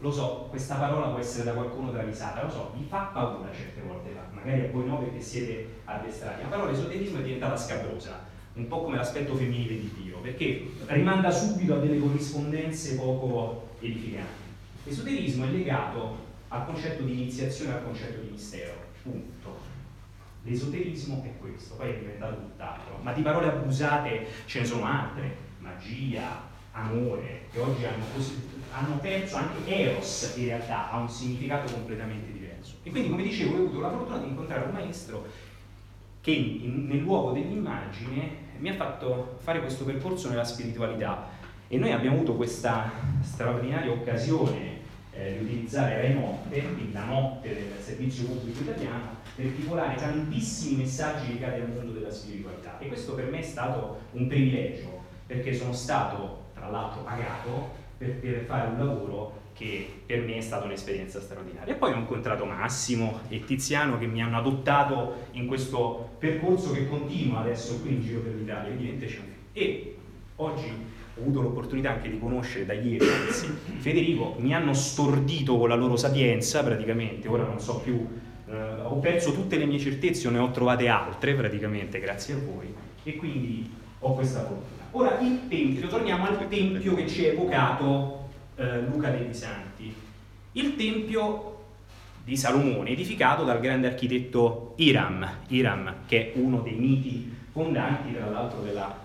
Lo 0.00 0.10
so, 0.10 0.48
questa 0.50 0.74
parola 0.74 1.06
può 1.06 1.20
essere 1.20 1.44
da 1.44 1.52
qualcuno 1.52 1.92
travisata, 1.92 2.42
lo 2.42 2.50
so, 2.50 2.72
vi 2.76 2.84
fa 2.88 3.10
paura 3.12 3.52
certe 3.52 3.80
volte, 3.86 4.10
magari 4.32 4.62
a 4.62 4.70
voi 4.72 4.84
no 4.84 4.98
perché 4.98 5.20
siete 5.20 5.68
addestrati. 5.84 6.42
La 6.42 6.48
parola 6.48 6.72
esoterismo 6.72 7.20
è 7.20 7.22
diventata 7.22 7.56
scabrosa, 7.56 8.26
un 8.54 8.66
po' 8.66 8.82
come 8.82 8.96
l'aspetto 8.96 9.36
femminile 9.36 9.78
di 9.78 9.92
Dio, 10.02 10.18
perché 10.18 10.70
rimanda 10.86 11.30
subito 11.30 11.74
a 11.74 11.78
delle 11.78 12.00
corrispondenze 12.00 12.96
poco 12.96 13.68
edificanti. 13.78 14.44
L'esoterismo 14.82 15.44
è 15.44 15.50
legato 15.50 16.25
al 16.48 16.64
concetto 16.64 17.02
di 17.02 17.12
iniziazione 17.12 17.74
al 17.74 17.84
concetto 17.84 18.20
di 18.20 18.30
mistero. 18.30 18.74
Punto. 19.02 19.74
L'esoterismo 20.42 21.22
è 21.24 21.38
questo, 21.38 21.74
poi 21.74 21.90
è 21.90 21.98
diventato 21.98 22.36
tutt'altro, 22.36 22.98
ma 23.02 23.12
di 23.12 23.22
parole 23.22 23.48
abusate 23.48 24.26
ce 24.46 24.60
ne 24.60 24.64
sono 24.64 24.84
altre, 24.84 25.36
magia, 25.58 26.40
amore, 26.70 27.46
che 27.50 27.58
oggi 27.58 27.84
hanno, 27.84 28.04
hanno 28.70 28.98
perso 28.98 29.36
anche 29.36 29.66
Eros 29.66 30.34
in 30.36 30.44
realtà, 30.44 30.90
ha 30.90 30.98
un 30.98 31.08
significato 31.08 31.72
completamente 31.72 32.30
diverso. 32.30 32.74
E 32.82 32.90
quindi 32.90 33.10
come 33.10 33.22
dicevo 33.22 33.56
ho 33.56 33.58
avuto 33.58 33.80
la 33.80 33.90
fortuna 33.90 34.18
di 34.18 34.28
incontrare 34.28 34.66
un 34.66 34.72
maestro 34.72 35.26
che 36.20 36.30
in, 36.30 36.86
nel 36.86 36.98
luogo 36.98 37.32
dell'immagine 37.32 38.44
mi 38.58 38.68
ha 38.68 38.74
fatto 38.74 39.38
fare 39.42 39.60
questo 39.60 39.84
percorso 39.84 40.28
nella 40.28 40.44
spiritualità 40.44 41.28
e 41.68 41.78
noi 41.78 41.92
abbiamo 41.92 42.16
avuto 42.16 42.34
questa 42.34 42.90
straordinaria 43.20 43.90
occasione 43.90 44.75
eh, 45.18 45.38
di 45.38 45.44
utilizzare 45.44 46.02
Rai 46.02 46.14
Notte, 46.14 46.60
quindi 46.60 46.92
la 46.92 47.04
notte 47.04 47.48
del 47.48 47.80
servizio 47.80 48.26
pubblico 48.26 48.62
italiano, 48.62 49.16
per 49.34 49.46
articolare 49.46 49.96
tantissimi 49.96 50.82
messaggi 50.82 51.32
legati 51.32 51.60
al 51.60 51.70
mondo 51.70 51.92
della 51.92 52.10
spiritualità. 52.10 52.78
E 52.78 52.88
questo 52.88 53.14
per 53.14 53.30
me 53.30 53.38
è 53.38 53.42
stato 53.42 54.00
un 54.12 54.26
privilegio, 54.26 55.02
perché 55.26 55.54
sono 55.54 55.72
stato, 55.72 56.44
tra 56.54 56.68
l'altro, 56.68 57.02
pagato 57.02 57.84
per, 57.96 58.14
per 58.16 58.44
fare 58.44 58.68
un 58.68 58.78
lavoro 58.78 59.44
che 59.54 60.02
per 60.04 60.20
me 60.20 60.36
è 60.36 60.40
stata 60.42 60.66
un'esperienza 60.66 61.18
straordinaria. 61.18 61.72
E 61.72 61.76
poi 61.76 61.92
ho 61.92 61.96
incontrato 61.96 62.44
Massimo 62.44 63.20
e 63.28 63.42
Tiziano 63.42 63.98
che 63.98 64.06
mi 64.06 64.22
hanno 64.22 64.36
adottato 64.36 65.28
in 65.32 65.46
questo 65.46 66.10
percorso 66.18 66.72
che 66.72 66.86
continua 66.86 67.40
adesso 67.40 67.80
qui 67.80 67.94
in 67.94 68.02
giro 68.02 68.20
per 68.20 68.34
l'Italia, 68.34 68.74
E 69.54 69.96
oggi 70.36 70.70
ho 71.16 71.22
avuto 71.22 71.40
l'opportunità 71.40 71.92
anche 71.92 72.10
di 72.10 72.18
conoscere 72.18 72.66
da 72.66 72.74
ieri, 72.74 73.06
anzi, 73.08 73.46
Federico, 73.78 74.36
mi 74.38 74.54
hanno 74.54 74.74
stordito 74.74 75.56
con 75.56 75.70
la 75.70 75.74
loro 75.74 75.96
sapienza 75.96 76.62
praticamente, 76.62 77.26
ora 77.26 77.44
non 77.44 77.58
so 77.58 77.78
più, 77.78 78.06
eh, 78.48 78.54
ho 78.82 78.96
perso 78.96 79.32
tutte 79.32 79.56
le 79.56 79.64
mie 79.64 79.78
certezze, 79.78 80.28
ne 80.28 80.38
ho 80.38 80.50
trovate 80.50 80.88
altre 80.88 81.34
praticamente 81.34 82.00
grazie 82.00 82.34
a 82.34 82.38
voi 82.38 82.72
e 83.02 83.16
quindi 83.16 83.70
ho 83.98 84.14
questa 84.14 84.40
fortuna. 84.40 84.84
Ora 84.90 85.18
il 85.20 85.48
tempio, 85.48 85.88
torniamo 85.88 86.26
al 86.26 86.48
tempio 86.48 86.94
che 86.94 87.08
ci 87.08 87.24
ha 87.24 87.28
evocato 87.32 88.28
eh, 88.56 88.82
Luca 88.82 89.08
dei 89.08 89.32
Santi. 89.32 89.94
Il 90.52 90.76
tempio 90.76 91.54
di 92.24 92.36
Salomone, 92.36 92.90
edificato 92.90 93.44
dal 93.44 93.60
grande 93.60 93.86
architetto 93.86 94.74
Iram, 94.76 95.26
Iram 95.48 95.94
che 96.06 96.32
è 96.32 96.38
uno 96.38 96.60
dei 96.60 96.74
miti 96.74 97.34
fondanti 97.52 98.12
tra 98.12 98.28
l'altro 98.28 98.60
della 98.60 99.04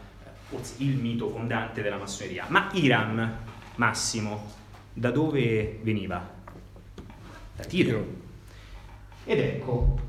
il 0.78 0.97
mito 0.97 1.30
fondante 1.30 1.82
della 1.82 1.97
massoneria. 1.97 2.45
Ma 2.49 2.70
Iram, 2.74 3.38
Massimo, 3.76 4.52
da 4.93 5.12
dove 5.12 5.80
veniva? 5.82 6.39
Da 7.56 7.64
Tiro. 7.64 8.20
Ed 9.24 9.39
ecco, 9.39 9.99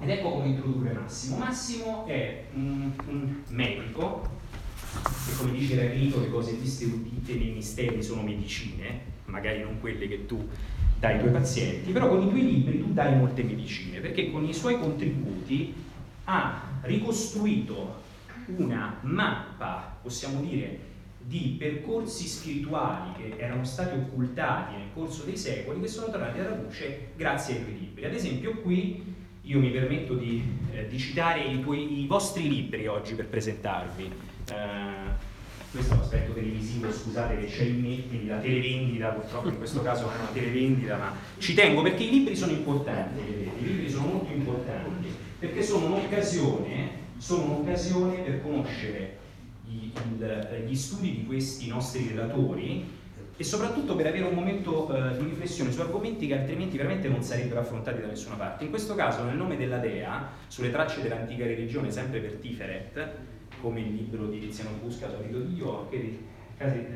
ed 0.00 0.08
ecco 0.08 0.30
come 0.30 0.46
introdurre 0.46 0.92
Massimo. 0.92 1.36
Massimo 1.36 2.06
è 2.06 2.44
un, 2.54 2.90
un 3.06 3.34
medico, 3.48 4.28
e 5.28 5.36
come 5.36 5.52
dice 5.52 5.74
Eremito, 5.74 6.20
le 6.20 6.30
cose 6.30 6.52
viste 6.52 6.84
udite 6.84 7.34
nei 7.34 7.50
misteri 7.50 8.02
sono 8.02 8.22
medicine, 8.22 9.00
magari 9.26 9.62
non 9.62 9.80
quelle 9.80 10.06
che 10.08 10.26
tu 10.26 10.48
dai 10.98 11.14
ai 11.14 11.18
tuoi 11.18 11.32
pazienti, 11.32 11.90
però 11.90 12.08
con 12.08 12.22
i 12.22 12.28
tuoi 12.28 12.44
libri 12.44 12.78
tu 12.78 12.92
dai 12.92 13.16
molte 13.16 13.42
medicine, 13.42 13.98
perché 13.98 14.30
con 14.30 14.44
i 14.44 14.54
suoi 14.54 14.78
contributi 14.78 15.74
ha 16.24 16.62
ricostruito 16.82 18.00
una 18.46 18.98
mappa, 19.02 19.98
possiamo 20.02 20.40
dire, 20.40 20.90
di 21.24 21.56
percorsi 21.58 22.26
spirituali 22.26 23.12
che 23.16 23.36
erano 23.38 23.64
stati 23.64 23.96
occultati 23.96 24.76
nel 24.76 24.88
corso 24.92 25.24
dei 25.24 25.36
secoli 25.36 25.80
che 25.80 25.88
sono 25.88 26.10
tornati 26.10 26.40
alla 26.40 26.56
luce 26.56 27.12
grazie 27.16 27.56
ai 27.56 27.62
tuoi 27.62 27.78
libri. 27.78 28.04
Ad 28.04 28.14
esempio 28.14 28.60
qui 28.60 29.14
io 29.42 29.58
mi 29.58 29.70
permetto 29.70 30.14
di, 30.14 30.42
eh, 30.72 30.86
di 30.86 30.98
citare 30.98 31.42
i, 31.42 31.60
tuoi, 31.60 32.02
i, 32.02 32.06
vostri 32.06 32.48
libri 32.48 32.86
oggi 32.86 33.14
per 33.14 33.26
presentarvi. 33.26 34.04
Eh, 34.50 35.30
questo 35.70 35.94
è 35.94 35.96
un 35.96 36.02
aspetto 36.02 36.32
televisivo, 36.32 36.92
scusate 36.92 37.38
che 37.38 37.46
c'è 37.46 37.62
in 37.62 37.80
quindi 38.08 38.26
la 38.26 38.38
televendita, 38.38 39.08
purtroppo 39.08 39.48
in 39.48 39.56
questo 39.56 39.80
caso 39.80 40.04
non 40.04 40.14
è 40.14 40.18
una 40.18 40.28
televendita, 40.32 40.96
ma 40.96 41.16
ci 41.38 41.54
tengo 41.54 41.82
perché 41.82 42.02
i 42.02 42.10
libri 42.10 42.36
sono 42.36 42.52
importanti, 42.52 43.20
i 43.20 43.64
libri 43.64 43.90
sono 43.90 44.06
molto 44.06 44.32
importanti, 44.32 45.08
perché 45.38 45.62
sono 45.62 45.86
un'occasione 45.86 47.00
sono 47.22 47.44
un'occasione 47.44 48.16
per 48.16 48.42
conoscere 48.42 49.16
gli, 49.64 49.92
il, 50.08 50.64
gli 50.66 50.74
studi 50.74 51.12
di 51.12 51.24
questi 51.24 51.68
nostri 51.68 52.08
relatori 52.08 52.84
e 53.36 53.44
soprattutto 53.44 53.94
per 53.94 54.08
avere 54.08 54.24
un 54.24 54.34
momento 54.34 54.92
eh, 54.92 55.16
di 55.16 55.24
riflessione 55.26 55.70
su 55.70 55.80
argomenti 55.80 56.26
che 56.26 56.36
altrimenti 56.36 56.76
veramente 56.76 57.06
non 57.08 57.22
sarebbero 57.22 57.60
affrontati 57.60 58.00
da 58.00 58.08
nessuna 58.08 58.34
parte. 58.34 58.64
In 58.64 58.70
questo 58.70 58.96
caso, 58.96 59.22
nel 59.22 59.36
nome 59.36 59.56
della 59.56 59.78
Dea, 59.78 60.30
sulle 60.48 60.72
tracce 60.72 61.00
dell'antica 61.00 61.44
religione, 61.44 61.92
sempre 61.92 62.18
per 62.18 62.32
Tiferet, 62.34 63.10
come 63.60 63.80
il 63.82 63.94
libro 63.94 64.26
di 64.26 64.40
Tiziano 64.40 64.70
Busca, 64.82 65.08
Solito 65.08 65.38
di 65.38 65.54
York, 65.54 65.96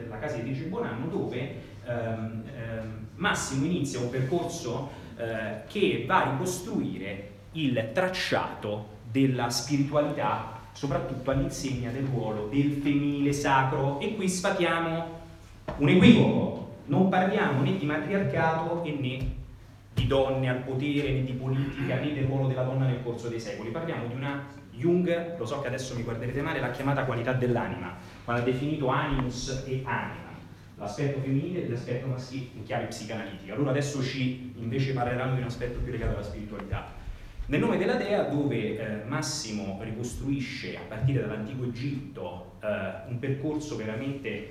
la 0.09 0.19
casa 0.19 0.39
di 0.39 0.43
Dice 0.43 0.65
Bonanno, 0.65 1.07
dove 1.07 1.55
ehm, 1.85 2.43
ehm, 2.53 3.07
Massimo 3.15 3.65
inizia 3.65 4.01
un 4.01 4.11
percorso 4.11 4.91
eh, 5.17 5.63
che 5.69 6.05
va 6.05 6.25
a 6.25 6.31
ricostruire 6.33 7.31
il 7.53 7.91
tracciato 7.93 8.95
della 9.11 9.49
spiritualità, 9.51 10.61
soprattutto 10.73 11.31
all'insegna 11.31 11.91
del 11.91 12.05
ruolo 12.05 12.49
del 12.51 12.73
femminile 12.83 13.33
sacro. 13.33 13.99
E 14.01 14.15
qui 14.15 14.29
sfatiamo 14.29 15.15
un 15.79 15.89
equivoco, 15.89 16.77
non 16.87 17.09
parliamo 17.09 17.63
né 17.63 17.77
di 17.77 17.87
matriarcato 17.87 18.83
né 18.85 19.35
di 19.95 20.07
donne 20.07 20.49
al 20.49 20.59
potere, 20.59 21.13
né 21.13 21.25
di 21.25 21.33
politica, 21.33 21.99
né 21.99 22.13
del 22.13 22.25
ruolo 22.25 22.49
della 22.49 22.63
donna 22.63 22.87
nel 22.87 23.03
corso 23.03 23.29
dei 23.29 23.41
secoli, 23.41 23.71
parliamo 23.71 24.07
di 24.07 24.15
una 24.15 24.45
Jung, 24.77 25.39
lo 25.39 25.47
so 25.47 25.61
che 25.61 25.69
adesso 25.69 25.95
mi 25.95 26.03
guarderete 26.03 26.43
male, 26.43 26.61
l'ha 26.61 26.71
chiamata 26.71 27.05
qualità 27.05 27.33
dell'anima, 27.33 27.95
quando 28.25 28.43
ha 28.43 28.45
definito 28.45 28.89
animus 28.89 29.65
e 29.67 29.81
anima, 29.85 30.35
l'aspetto 30.77 31.21
femminile 31.21 31.65
e 31.65 31.69
l'aspetto 31.71 32.07
maschile 32.07 32.49
in 32.55 32.63
chiave 32.63 32.85
psicanalitica. 32.85 33.55
Loro 33.55 33.71
adesso 33.71 34.03
ci 34.03 34.53
invece 34.57 34.93
parleranno 34.93 35.35
di 35.35 35.41
un 35.41 35.47
aspetto 35.47 35.79
più 35.79 35.93
legato 35.93 36.13
alla 36.13 36.23
spiritualità. 36.23 36.93
Nel 37.49 37.61
nome 37.61 37.79
della 37.79 37.95
dea, 37.95 38.25
dove 38.25 38.77
eh, 38.77 39.05
Massimo 39.05 39.79
ricostruisce 39.81 40.77
a 40.77 40.81
partire 40.81 41.21
dall'antico 41.21 41.63
Egitto 41.63 42.55
eh, 42.61 43.09
un 43.09 43.21
percorso 43.21 43.77
veramente 43.77 44.27
eh, 44.27 44.51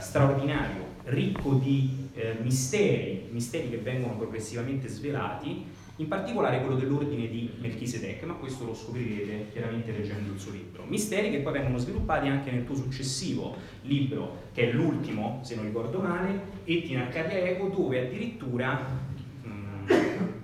straordinario, 0.00 0.84
ricco 1.04 1.52
di 1.52 2.08
eh, 2.12 2.34
misteri, 2.42 3.28
misteri 3.30 3.70
che 3.70 3.76
vengono 3.76 4.16
progressivamente 4.16 4.88
svelati, 4.88 5.64
in 5.98 6.08
particolare 6.08 6.58
quello 6.58 6.74
dell'ordine 6.74 7.28
di 7.28 7.52
Melchisedec, 7.60 8.24
ma 8.24 8.34
questo 8.34 8.64
lo 8.64 8.74
scoprirete 8.74 9.50
chiaramente 9.52 9.92
leggendo 9.92 10.32
il 10.32 10.40
suo 10.40 10.50
libro. 10.50 10.82
Misteri 10.88 11.30
che 11.30 11.38
poi 11.38 11.52
vengono 11.52 11.78
sviluppati 11.78 12.26
anche 12.26 12.50
nel 12.50 12.64
tuo 12.64 12.74
successivo 12.74 13.54
libro, 13.82 14.48
che 14.52 14.70
è 14.70 14.72
l'ultimo, 14.72 15.38
se 15.44 15.54
non 15.54 15.66
ricordo 15.66 16.00
male, 16.00 16.40
Etina 16.64 17.02
Arcadia 17.02 17.38
Ego, 17.38 17.68
dove 17.68 18.04
addirittura 18.04 19.12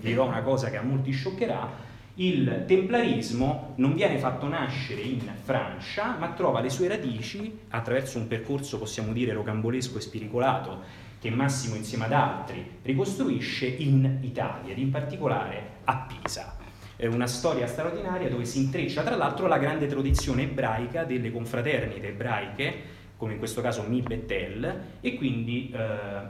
dirò 0.00 0.26
una 0.26 0.42
cosa 0.42 0.70
che 0.70 0.76
a 0.76 0.82
molti 0.82 1.12
scioccherà, 1.12 1.88
il 2.14 2.64
templarismo 2.66 3.74
non 3.76 3.94
viene 3.94 4.18
fatto 4.18 4.46
nascere 4.46 5.00
in 5.00 5.22
Francia, 5.42 6.16
ma 6.18 6.32
trova 6.32 6.60
le 6.60 6.68
sue 6.68 6.88
radici 6.88 7.60
attraverso 7.70 8.18
un 8.18 8.26
percorso, 8.26 8.78
possiamo 8.78 9.12
dire, 9.12 9.32
rocambolesco 9.32 9.96
e 9.96 10.00
spiricolato, 10.00 10.82
che 11.18 11.30
Massimo 11.30 11.76
insieme 11.76 12.06
ad 12.06 12.12
altri 12.12 12.78
ricostruisce 12.82 13.66
in 13.66 14.18
Italia, 14.22 14.72
ed 14.72 14.78
in 14.78 14.90
particolare 14.90 15.78
a 15.84 16.06
Pisa. 16.06 16.56
una 17.02 17.26
storia 17.26 17.66
straordinaria 17.66 18.28
dove 18.28 18.44
si 18.44 18.58
intreccia 18.58 19.02
tra 19.02 19.16
l'altro 19.16 19.46
la 19.46 19.56
grande 19.58 19.86
tradizione 19.86 20.42
ebraica 20.42 21.04
delle 21.04 21.32
confraternite 21.32 22.08
ebraiche 22.08 22.98
come 23.20 23.34
in 23.34 23.38
questo 23.38 23.60
caso 23.60 23.84
Mi 23.86 24.00
Bettel, 24.00 24.80
e 25.02 25.16
quindi 25.16 25.70
eh, 25.74 25.78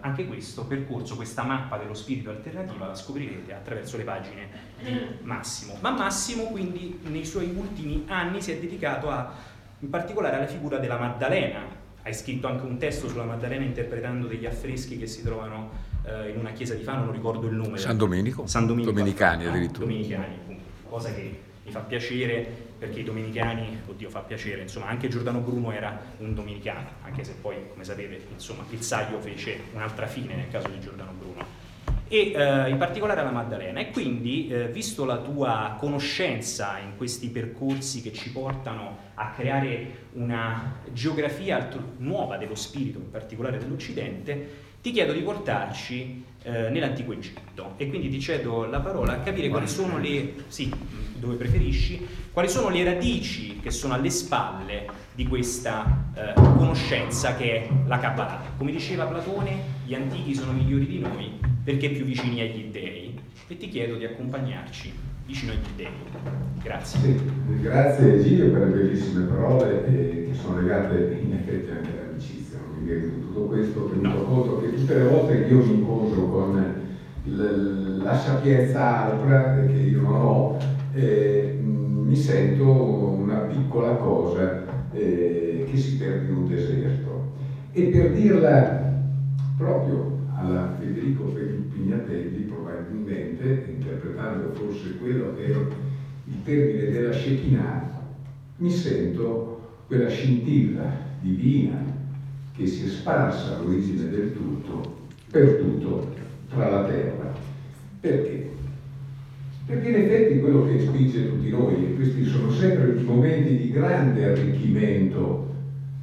anche 0.00 0.26
questo 0.26 0.66
percorso, 0.66 1.14
questa 1.14 1.44
mappa 1.44 1.76
dello 1.76 1.94
spirito 1.94 2.30
alternativa 2.30 2.88
la 2.88 2.96
scoprirete 2.96 3.54
attraverso 3.54 3.96
le 3.96 4.02
pagine 4.02 4.48
di 4.82 4.98
Massimo. 5.22 5.76
Ma 5.82 5.92
Massimo 5.92 6.46
quindi 6.46 6.98
nei 7.04 7.24
suoi 7.24 7.54
ultimi 7.56 8.06
anni 8.08 8.42
si 8.42 8.50
è 8.50 8.58
dedicato 8.58 9.08
a, 9.08 9.32
in 9.78 9.88
particolare 9.88 10.34
alla 10.34 10.48
figura 10.48 10.78
della 10.78 10.98
Maddalena. 10.98 11.60
Hai 12.02 12.12
scritto 12.12 12.48
anche 12.48 12.64
un 12.64 12.76
testo 12.76 13.08
sulla 13.08 13.22
Maddalena 13.22 13.64
interpretando 13.64 14.26
degli 14.26 14.46
affreschi 14.46 14.98
che 14.98 15.06
si 15.06 15.22
trovano 15.22 15.70
eh, 16.04 16.30
in 16.30 16.38
una 16.38 16.50
chiesa 16.50 16.74
di 16.74 16.82
Fano, 16.82 17.04
non 17.04 17.12
ricordo 17.12 17.46
il 17.46 17.54
nome. 17.54 17.78
San 17.78 17.96
Domenico? 17.96 18.48
San 18.48 18.66
Domenico. 18.66 18.90
Domenicani 18.90 19.46
addirittura. 19.46 19.86
Domenicani, 19.86 20.34
appunto, 20.34 20.62
cosa 20.88 21.14
che 21.14 21.40
mi 21.64 21.70
fa 21.70 21.80
piacere 21.82 22.68
perché 22.80 23.00
i 23.00 23.04
domenicani, 23.04 23.82
oddio 23.86 24.08
fa 24.08 24.20
piacere, 24.20 24.62
insomma 24.62 24.86
anche 24.86 25.08
Giordano 25.08 25.40
Bruno 25.40 25.70
era 25.70 26.00
un 26.16 26.34
domenicano, 26.34 26.88
anche 27.02 27.22
se 27.24 27.34
poi 27.38 27.56
come 27.68 27.84
sapete 27.84 28.22
insomma 28.32 28.64
il 28.70 28.80
Saio 28.80 29.20
fece 29.20 29.60
un'altra 29.74 30.06
fine 30.06 30.34
nel 30.34 30.48
caso 30.50 30.68
di 30.68 30.80
Giordano 30.80 31.12
Bruno. 31.12 31.58
E 32.08 32.32
eh, 32.34 32.70
in 32.70 32.78
particolare 32.78 33.22
la 33.22 33.30
Maddalena. 33.30 33.78
E 33.80 33.90
quindi 33.90 34.48
eh, 34.48 34.66
visto 34.68 35.04
la 35.04 35.18
tua 35.18 35.76
conoscenza 35.78 36.78
in 36.78 36.96
questi 36.96 37.28
percorsi 37.28 38.02
che 38.02 38.12
ci 38.12 38.32
portano 38.32 39.10
a 39.14 39.30
creare 39.30 40.08
una 40.14 40.80
geografia 40.90 41.68
nuova 41.98 42.36
dello 42.36 42.56
spirito, 42.56 42.98
in 42.98 43.10
particolare 43.10 43.58
dell'Occidente, 43.58 44.68
ti 44.82 44.90
chiedo 44.90 45.12
di 45.12 45.20
portarci 45.20 46.24
eh, 46.42 46.70
nell'antico 46.70 47.12
Egitto. 47.12 47.74
E 47.76 47.88
quindi 47.88 48.08
ti 48.08 48.20
cedo 48.20 48.64
la 48.64 48.80
parola 48.80 49.12
a 49.12 49.20
capire 49.20 49.48
quali 49.48 49.68
sono 49.68 49.98
le, 49.98 50.34
sì, 50.48 50.72
dove 51.20 51.36
preferisci, 51.36 52.04
quali 52.32 52.48
sono 52.48 52.70
le 52.70 52.82
radici 52.82 53.60
che 53.60 53.70
sono 53.70 53.94
alle 53.94 54.10
spalle 54.10 54.86
di 55.14 55.26
questa 55.26 56.10
eh, 56.14 56.32
conoscenza 56.34 57.36
che 57.36 57.62
è 57.62 57.68
la 57.86 57.98
Kabbalah. 57.98 58.40
Come 58.56 58.72
diceva 58.72 59.04
Platone, 59.04 59.58
gli 59.84 59.94
antichi 59.94 60.34
sono 60.34 60.52
migliori 60.52 60.86
di 60.86 60.98
noi 60.98 61.38
perché 61.62 61.90
più 61.90 62.04
vicini 62.04 62.40
agli 62.40 62.70
dei 62.70 63.18
e 63.46 63.56
ti 63.56 63.68
chiedo 63.68 63.96
di 63.96 64.04
accompagnarci 64.04 64.92
vicino 65.26 65.52
agli 65.52 65.58
dei. 65.76 65.88
Grazie. 66.62 67.00
Sì, 67.00 67.20
grazie 67.60 68.22
Gilio 68.22 68.50
per 68.50 68.68
le 68.68 68.76
bellissime 68.76 69.26
parole 69.26 69.86
eh, 69.86 70.26
che 70.30 70.34
sono 70.34 70.60
legate 70.60 71.18
in 71.22 71.34
effetti 71.34 71.70
anche 71.70 71.88
all'amicizia, 71.88 72.58
non 72.58 72.78
mi 72.78 72.90
viene 72.90 73.20
tutto 73.20 73.40
questo, 73.42 73.88
tenuto 73.90 74.08
no. 74.08 74.24
conto 74.24 74.60
che 74.60 74.74
tutte 74.74 74.94
le 74.94 75.04
volte 75.04 75.44
che 75.44 75.52
io 75.52 75.64
mi 75.64 75.74
incontro 75.74 76.28
con 76.28 76.78
la 78.02 78.18
sapienza 78.18 79.04
altra 79.04 79.66
che 79.66 79.72
io 79.72 80.00
non 80.00 80.14
ho, 80.14 80.58
eh, 80.92 81.58
mi 81.60 82.16
sento 82.16 82.64
una 82.70 83.38
piccola 83.40 83.94
cosa 83.94 84.64
eh, 84.92 85.66
che 85.70 85.76
si 85.76 85.96
perde 85.96 86.28
in 86.28 86.36
un 86.36 86.48
deserto. 86.48 87.32
E 87.72 87.84
per 87.84 88.12
dirla 88.12 89.02
proprio 89.56 90.18
alla 90.34 90.74
Federico 90.78 91.24
Pignatelli, 91.24 92.44
probabilmente, 92.44 93.74
interpretando 93.78 94.52
forse 94.54 94.96
quello 94.98 95.34
che 95.34 95.44
è 95.44 95.50
il 95.50 96.42
termine 96.42 96.90
della 96.90 97.12
Shekinah, 97.12 97.90
mi 98.56 98.70
sento 98.70 99.60
quella 99.86 100.08
scintilla 100.08 101.08
divina 101.20 101.82
che 102.54 102.66
si 102.66 102.86
è 102.86 102.88
sparsa 102.88 103.56
all'origine 103.56 104.08
del 104.08 104.32
tutto, 104.32 104.96
per 105.30 105.56
tutto, 105.56 106.14
tra 106.48 106.68
la 106.68 106.84
terra. 106.84 107.32
Perché? 108.00 108.50
Perché 109.70 109.88
in 109.88 109.94
effetti 109.94 110.40
quello 110.40 110.66
che 110.66 110.80
spinge 110.80 111.28
tutti 111.28 111.48
noi, 111.48 111.74
e 111.76 111.94
questi 111.94 112.24
sono 112.24 112.50
sempre 112.50 112.92
momenti 113.04 113.56
di 113.56 113.70
grande 113.70 114.24
arricchimento 114.24 115.46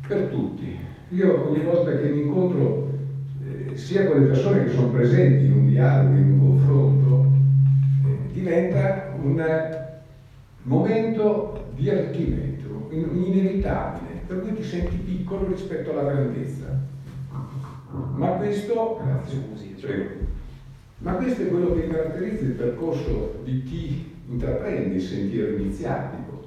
per 0.07 0.27
tutti. 0.27 0.73
Io 1.09 1.49
ogni 1.49 1.63
volta 1.65 1.97
che 1.97 2.07
mi 2.07 2.21
incontro 2.21 2.89
eh, 3.43 3.75
sia 3.75 4.07
con 4.07 4.21
le 4.21 4.27
persone 4.27 4.63
che 4.63 4.71
sono 4.71 4.87
presenti 4.87 5.47
in 5.47 5.51
un 5.51 5.67
dialogo, 5.67 6.15
in 6.15 6.31
un 6.31 6.39
confronto, 6.39 7.31
eh, 8.05 8.31
diventa 8.31 9.13
un 9.21 9.77
momento 10.63 11.65
di 11.75 11.89
arricchimento 11.89 12.87
inevitabile, 12.91 14.21
per 14.27 14.43
cui 14.43 14.53
ti 14.53 14.63
senti 14.63 14.95
piccolo 14.95 15.45
rispetto 15.45 15.91
alla 15.91 16.09
grandezza. 16.09 16.85
Ma 18.15 18.27
questo, 18.29 19.01
grazie, 19.03 19.39
scusi, 19.45 19.75
cioè, 19.77 20.07
ma 20.99 21.13
questo 21.13 21.43
è 21.43 21.47
quello 21.47 21.73
che 21.73 21.87
caratterizza 21.87 22.43
il 22.43 22.51
percorso 22.51 23.39
di 23.43 23.63
chi 23.63 24.15
intraprende 24.29 24.95
il 24.95 25.01
sentiero 25.01 25.51
iniziatico, 25.51 26.45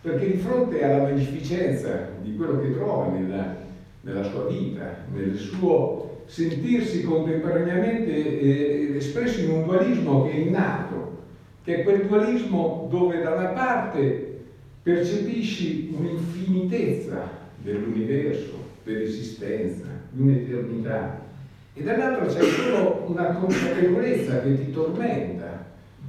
perché 0.00 0.30
di 0.30 0.38
fronte 0.38 0.82
alla 0.82 1.02
magnificenza 1.02 2.08
di 2.22 2.34
quello 2.34 2.60
che 2.60 2.72
trova 2.72 3.08
nella, 3.08 3.56
nella 4.00 4.22
sua 4.22 4.46
vita, 4.46 5.04
nel 5.12 5.36
suo 5.36 6.22
sentirsi 6.24 7.02
contemporaneamente 7.02 8.40
eh, 8.40 8.96
espresso 8.96 9.40
in 9.40 9.50
un 9.50 9.64
dualismo 9.64 10.24
che 10.24 10.30
è 10.30 10.36
innato, 10.36 11.18
che 11.62 11.76
è 11.76 11.82
quel 11.82 12.06
dualismo 12.06 12.88
dove 12.90 13.20
da 13.20 13.34
una 13.34 13.48
parte 13.48 14.38
percepisci 14.82 15.94
un'infinitezza 15.94 17.28
dell'universo, 17.56 18.52
dell'esistenza, 18.82 19.84
di 20.10 20.22
un'eternità, 20.22 21.28
e 21.72 21.82
dall'altro 21.82 22.26
c'è 22.26 22.42
solo 22.42 23.04
una 23.06 23.34
consapevolezza 23.34 24.40
che 24.40 24.64
ti 24.64 24.70
tormenta, 24.72 25.66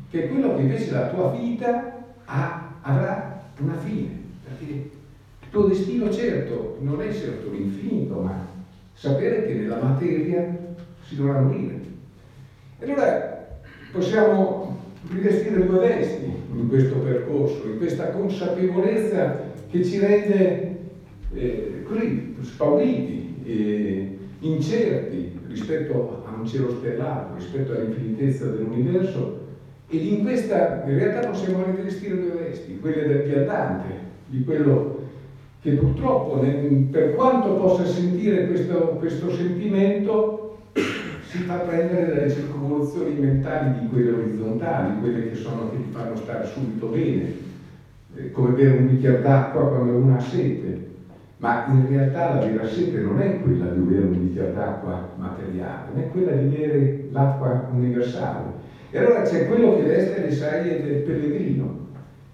che 0.09 0.27
quello 0.27 0.55
che 0.55 0.61
invece 0.61 0.91
la 0.91 1.07
tua 1.09 1.31
vita 1.31 2.03
ha, 2.25 2.73
avrà 2.81 3.43
una 3.59 3.77
fine, 3.77 4.09
perché 4.43 4.73
il 4.73 5.49
tuo 5.49 5.67
destino 5.67 6.11
certo 6.11 6.77
non 6.81 7.01
è 7.01 7.13
certo 7.13 7.51
l'infinito, 7.51 8.19
ma 8.21 8.45
sapere 8.93 9.45
che 9.45 9.53
nella 9.53 9.81
materia 9.81 10.57
si 11.03 11.15
dovrà 11.15 11.39
morire. 11.39 11.79
E 12.79 12.85
allora 12.85 13.47
possiamo 13.91 14.79
rivestire 15.09 15.65
due 15.65 15.79
vesti 15.79 16.31
in 16.53 16.67
questo 16.67 16.95
percorso, 16.95 17.67
in 17.67 17.77
questa 17.77 18.09
consapevolezza 18.09 19.49
che 19.69 19.83
ci 19.83 19.99
rende 19.99 20.77
eh, 21.33 21.83
così 21.87 22.35
spauriti, 22.41 23.35
eh, 23.45 24.17
incerti, 24.39 25.39
rispetto 25.51 26.23
a 26.25 26.39
un 26.39 26.47
cielo 26.47 26.71
stellato, 26.71 27.35
rispetto 27.35 27.73
all'infinitezza 27.73 28.45
dell'universo, 28.45 29.39
ed 29.87 30.05
in 30.05 30.23
questa 30.23 30.83
in 30.85 30.97
realtà 30.97 31.29
possiamo 31.29 31.65
rivestire 31.65 32.15
due 32.15 32.43
vesti, 32.43 32.79
quelle 32.79 33.07
del 33.07 33.23
viandante, 33.23 33.87
di 34.27 34.43
quello 34.43 34.99
che 35.61 35.71
purtroppo 35.73 36.39
per 36.89 37.13
quanto 37.13 37.55
possa 37.55 37.85
sentire 37.85 38.47
questo, 38.47 38.95
questo 38.97 39.31
sentimento 39.31 40.57
si 40.73 41.37
fa 41.39 41.55
prendere 41.57 42.07
dalle 42.07 42.31
circolazioni 42.31 43.19
mentali 43.19 43.79
di 43.79 43.87
quelle 43.87 44.11
orizzontali, 44.11 44.99
quelle 44.99 45.29
che, 45.29 45.35
sono, 45.35 45.69
che 45.69 45.77
ti 45.77 45.89
fanno 45.91 46.15
stare 46.15 46.45
subito 46.45 46.87
bene, 46.87 47.33
eh, 48.15 48.31
come 48.31 48.49
bere 48.49 48.77
un 48.77 48.87
bicchiere 48.87 49.21
d'acqua 49.21 49.67
quando 49.67 49.93
uno 49.93 50.15
ha 50.15 50.19
sete, 50.19 50.89
ma 51.41 51.65
in 51.69 51.87
realtà 51.87 52.37
la 52.37 52.45
vera 52.45 52.67
sete 52.67 52.99
non 52.99 53.19
è 53.19 53.39
quella 53.41 53.65
di 53.65 53.79
bere 53.79 54.03
un 54.03 54.11
bicchiere 54.11 54.53
d'acqua 54.53 55.13
materiale, 55.15 55.91
ma 55.91 56.01
è 56.01 56.07
quella 56.11 56.33
di 56.33 56.45
bere 56.45 57.07
l'acqua 57.09 57.67
universale. 57.71 58.69
E 58.91 58.99
allora 58.99 59.23
c'è 59.23 59.47
quello 59.47 59.75
che 59.75 59.83
veste 59.83 60.19
le 60.19 60.29
saglie 60.29 60.79
del 60.79 61.01
pellegrino, 61.01 61.89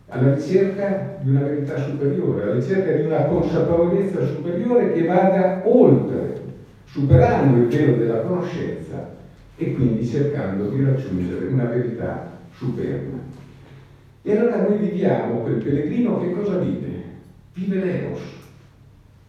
alla 0.08 0.34
ricerca 0.34 1.20
di 1.22 1.30
una 1.30 1.40
verità 1.40 1.78
superiore, 1.78 2.42
alla 2.42 2.52
ricerca 2.52 2.92
di 2.92 3.06
una 3.06 3.24
consapevolezza 3.24 4.20
superiore 4.20 4.92
che 4.92 5.06
vada 5.06 5.62
oltre, 5.64 6.42
superando 6.84 7.56
il 7.56 7.68
velo 7.68 7.94
della 7.94 8.20
conoscenza 8.20 9.16
e 9.56 9.72
quindi 9.72 10.06
cercando 10.06 10.68
di 10.68 10.82
raggiungere 10.82 11.46
una 11.46 11.66
verità 11.66 12.26
superna. 12.52 13.18
E 14.22 14.32
allora 14.34 14.60
noi 14.60 14.76
viviamo, 14.76 15.40
quel 15.40 15.56
pellegrino 15.56 16.18
che 16.18 16.30
cosa 16.30 16.58
vive? 16.58 17.16
Vive 17.54 17.78
l'eros, 17.78 18.47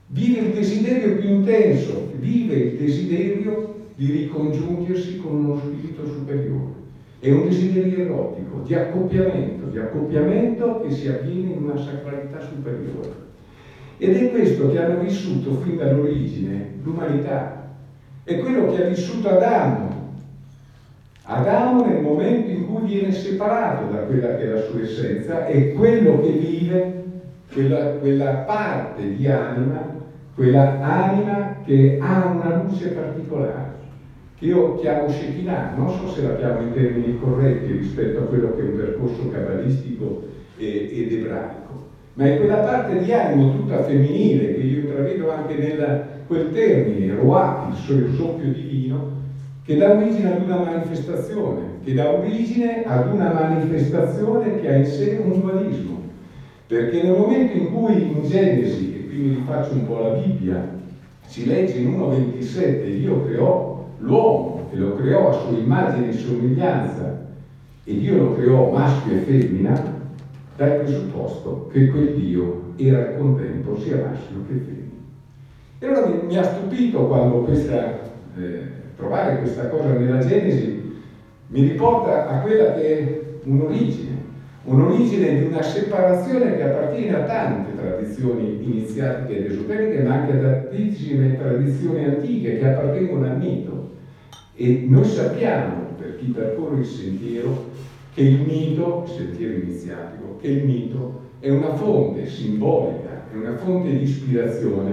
vive 0.08 0.46
il 0.46 0.52
desiderio 0.52 1.16
più 1.16 1.28
intenso, 1.28 2.10
vive 2.18 2.54
il 2.54 2.78
desiderio 2.78 3.76
di 3.94 4.10
ricongiungersi 4.10 5.18
con 5.18 5.44
uno 5.44 5.58
spirito 5.58 6.06
superiore. 6.06 6.76
È 7.18 7.30
un 7.30 7.48
desiderio 7.48 7.98
erotico, 7.98 8.60
di 8.64 8.74
accoppiamento, 8.74 9.66
di 9.66 9.78
accoppiamento 9.78 10.80
che 10.80 10.92
si 10.92 11.08
avviene 11.08 11.52
in 11.52 11.64
una 11.64 11.76
sacralità 11.76 12.40
superiore. 12.40 13.26
Ed 13.98 14.14
è 14.14 14.30
questo 14.30 14.70
che 14.70 14.78
hanno 14.78 15.00
vissuto 15.00 15.54
fin 15.56 15.76
dall'origine 15.76 16.74
l'umanità. 16.82 17.70
È 18.22 18.38
quello 18.38 18.70
che 18.70 18.82
ha 18.82 18.86
vissuto 18.86 19.28
Adamo. 19.28 20.06
Adamo 21.22 21.84
nel 21.84 22.00
momento 22.00 22.50
in 22.50 22.66
cui 22.66 22.84
viene 22.84 23.12
separato 23.12 23.90
da 23.90 23.98
quella 24.02 24.36
che 24.36 24.44
è 24.44 24.46
la 24.46 24.62
sua 24.62 24.80
essenza 24.80 25.44
è 25.44 25.72
quello 25.72 26.20
che 26.22 26.30
vive 26.30 27.04
quella, 27.52 27.90
quella 27.98 28.30
parte 28.46 29.14
di 29.14 29.26
anima 29.26 29.97
quella 30.38 30.78
anima 30.82 31.62
che 31.64 31.98
ha 32.00 32.26
una 32.26 32.62
luce 32.62 32.90
particolare, 32.90 33.76
che 34.38 34.44
io 34.44 34.78
chiamo 34.78 35.08
Shekinah, 35.08 35.74
non 35.74 35.90
so 35.90 36.08
se 36.12 36.22
la 36.22 36.36
chiamo 36.36 36.62
in 36.62 36.74
termini 36.74 37.18
corretti 37.18 37.72
rispetto 37.72 38.20
a 38.20 38.26
quello 38.26 38.54
che 38.54 38.62
è 38.62 38.64
un 38.66 38.76
percorso 38.76 39.28
cabalistico 39.32 40.28
ed 40.56 41.10
ebraico, 41.10 41.86
ma 42.12 42.26
è 42.26 42.36
quella 42.36 42.58
parte 42.58 43.00
di 43.00 43.12
animo 43.12 43.50
tutta 43.50 43.82
femminile 43.82 44.54
che 44.54 44.62
io 44.62 44.78
intravedo 44.82 45.28
anche 45.28 45.56
nel 45.56 46.22
quel 46.28 46.52
termine, 46.52 47.14
Ruach, 47.14 47.72
il 47.72 48.14
soffio 48.14 48.52
divino, 48.52 49.16
che 49.64 49.74
dà 49.74 49.90
origine 49.92 50.34
ad 50.34 50.40
una 50.40 50.58
manifestazione, 50.58 51.80
che 51.82 51.94
dà 51.94 52.12
origine 52.12 52.84
ad 52.84 53.12
una 53.12 53.32
manifestazione 53.32 54.60
che 54.60 54.68
ha 54.68 54.76
in 54.76 54.86
sé 54.86 55.18
un 55.20 55.40
dualismo. 55.40 55.98
Perché 56.64 57.02
nel 57.02 57.16
momento 57.16 57.56
in 57.56 57.72
cui 57.72 58.02
in 58.02 58.22
Genesi, 58.22 58.97
qui 59.18 59.26
mi 59.26 59.34
rifaccio 59.34 59.72
un 59.72 59.86
po' 59.86 59.98
la 59.98 60.10
Bibbia, 60.10 60.76
si 61.26 61.44
legge 61.44 61.78
in 61.78 61.98
1.27, 61.98 62.84
Dio 62.94 63.24
creò 63.24 63.84
l'uomo 63.98 64.68
e 64.70 64.76
lo 64.76 64.94
creò 64.94 65.30
a 65.30 65.32
sua 65.32 65.56
immagine 65.56 66.08
e 66.08 66.12
somiglianza 66.12 67.26
e 67.82 67.98
Dio 67.98 68.16
lo 68.16 68.34
creò 68.34 68.70
maschio 68.70 69.14
e 69.14 69.18
femmina, 69.18 69.96
dà 70.54 70.66
il 70.66 70.80
presupposto 70.82 71.68
che 71.70 71.88
quel 71.88 72.12
Dio 72.14 72.72
era 72.76 72.98
al 72.98 73.16
contempo 73.16 73.76
sia 73.76 73.96
maschio 73.96 74.44
che 74.46 74.54
femmina. 74.54 74.86
E 75.80 75.86
allora 75.86 76.06
mi, 76.06 76.26
mi 76.26 76.36
ha 76.36 76.44
stupito 76.44 77.06
quando 77.06 77.42
questa, 77.42 77.98
eh, 78.36 78.60
trovare 78.94 79.38
questa 79.38 79.68
cosa 79.68 79.92
nella 79.92 80.24
Genesi 80.24 80.96
mi 81.46 81.62
riporta 81.62 82.28
a 82.28 82.40
quella 82.40 82.74
che 82.74 82.98
è 82.98 83.20
un'origine, 83.44 84.27
un'origine 84.68 85.38
di 85.38 85.46
una 85.46 85.62
separazione 85.62 86.56
che 86.56 86.62
appartiene 86.62 87.16
a 87.16 87.22
tante 87.24 87.74
tradizioni 87.74 88.58
iniziatiche 88.62 89.38
ed 89.38 89.50
esoteriche, 89.50 90.02
ma 90.02 90.14
anche 90.14 90.32
a 90.32 90.40
tantissime 90.40 91.38
tradizioni 91.38 92.04
antiche 92.04 92.58
che 92.58 92.68
appartengono 92.68 93.24
al 93.24 93.38
mito. 93.38 93.90
E 94.54 94.84
noi 94.86 95.04
sappiamo, 95.04 95.94
per 95.98 96.18
chi 96.18 96.26
percorre 96.26 96.80
il 96.80 96.86
sentiero, 96.86 97.70
che 98.12 98.22
il 98.22 98.40
mito, 98.40 99.04
il 99.06 99.12
sentiero 99.12 99.54
iniziatico, 99.54 100.36
che 100.40 100.48
il 100.48 100.64
mito 100.64 101.20
è 101.40 101.48
una 101.48 101.74
fonte 101.74 102.26
simbolica, 102.26 103.24
è 103.32 103.36
una 103.36 103.56
fonte 103.56 103.90
di 103.90 104.02
ispirazione 104.02 104.92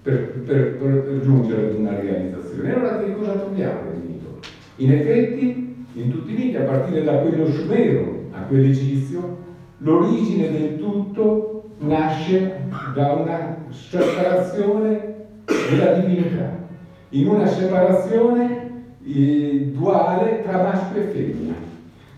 per, 0.00 0.42
per, 0.44 0.76
per 0.76 1.20
giungere 1.22 1.70
ad 1.70 1.74
una 1.74 1.98
realizzazione. 1.98 2.68
E 2.68 2.72
allora 2.72 3.02
che 3.02 3.14
cosa 3.14 3.32
troviamo 3.32 3.80
nel 3.90 4.00
mito? 4.06 4.38
In 4.76 4.92
effetti, 4.92 5.76
in 5.94 6.10
tutti 6.10 6.32
i 6.32 6.36
miti, 6.36 6.56
a 6.56 6.62
partire 6.62 7.02
da 7.02 7.18
quello 7.18 7.46
sumero 7.46 8.17
a 8.38 8.46
quello 8.46 8.66
egizio, 8.66 9.36
l'origine 9.78 10.50
del 10.50 10.78
tutto 10.78 11.70
nasce 11.78 12.64
da 12.94 13.12
una 13.12 13.56
separazione 13.70 15.14
della 15.44 15.92
divinità, 15.94 16.66
in 17.10 17.28
una 17.28 17.46
separazione 17.46 18.68
eh, 19.04 19.70
duale 19.72 20.42
tra 20.42 20.62
maschio 20.62 21.00
e 21.00 21.04
femmina. 21.04 21.54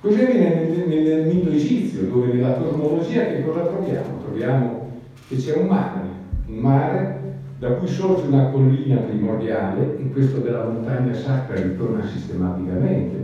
Così 0.00 0.22
avviene 0.22 0.54
nel, 0.54 0.88
nel, 0.88 1.26
mito 1.26 1.50
egizio, 1.50 2.04
dove 2.04 2.32
nella 2.32 2.54
cosmologia 2.54 3.26
che 3.26 3.44
cosa 3.44 3.66
troviamo? 3.66 4.22
Troviamo 4.24 4.90
che 5.28 5.36
c'è 5.36 5.56
un 5.56 5.66
mare, 5.66 6.00
un 6.46 6.54
mare 6.54 7.18
da 7.58 7.72
cui 7.72 7.86
sorge 7.86 8.26
una 8.26 8.48
collina 8.48 8.96
primordiale 8.96 9.98
e 9.98 10.10
questo 10.10 10.38
della 10.38 10.64
montagna 10.64 11.12
sacra 11.12 11.60
ritorna 11.60 12.02
sistematicamente. 12.06 13.19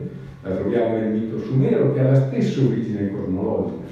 La 0.47 0.53
troviamo 0.53 0.93
nel 0.97 1.11
mito 1.11 1.41
sumero 1.41 1.91
che 1.91 1.99
ha 1.99 2.07
la 2.07 2.15
stessa 2.15 2.61
origine 2.61 3.11
cosmologica, 3.11 3.89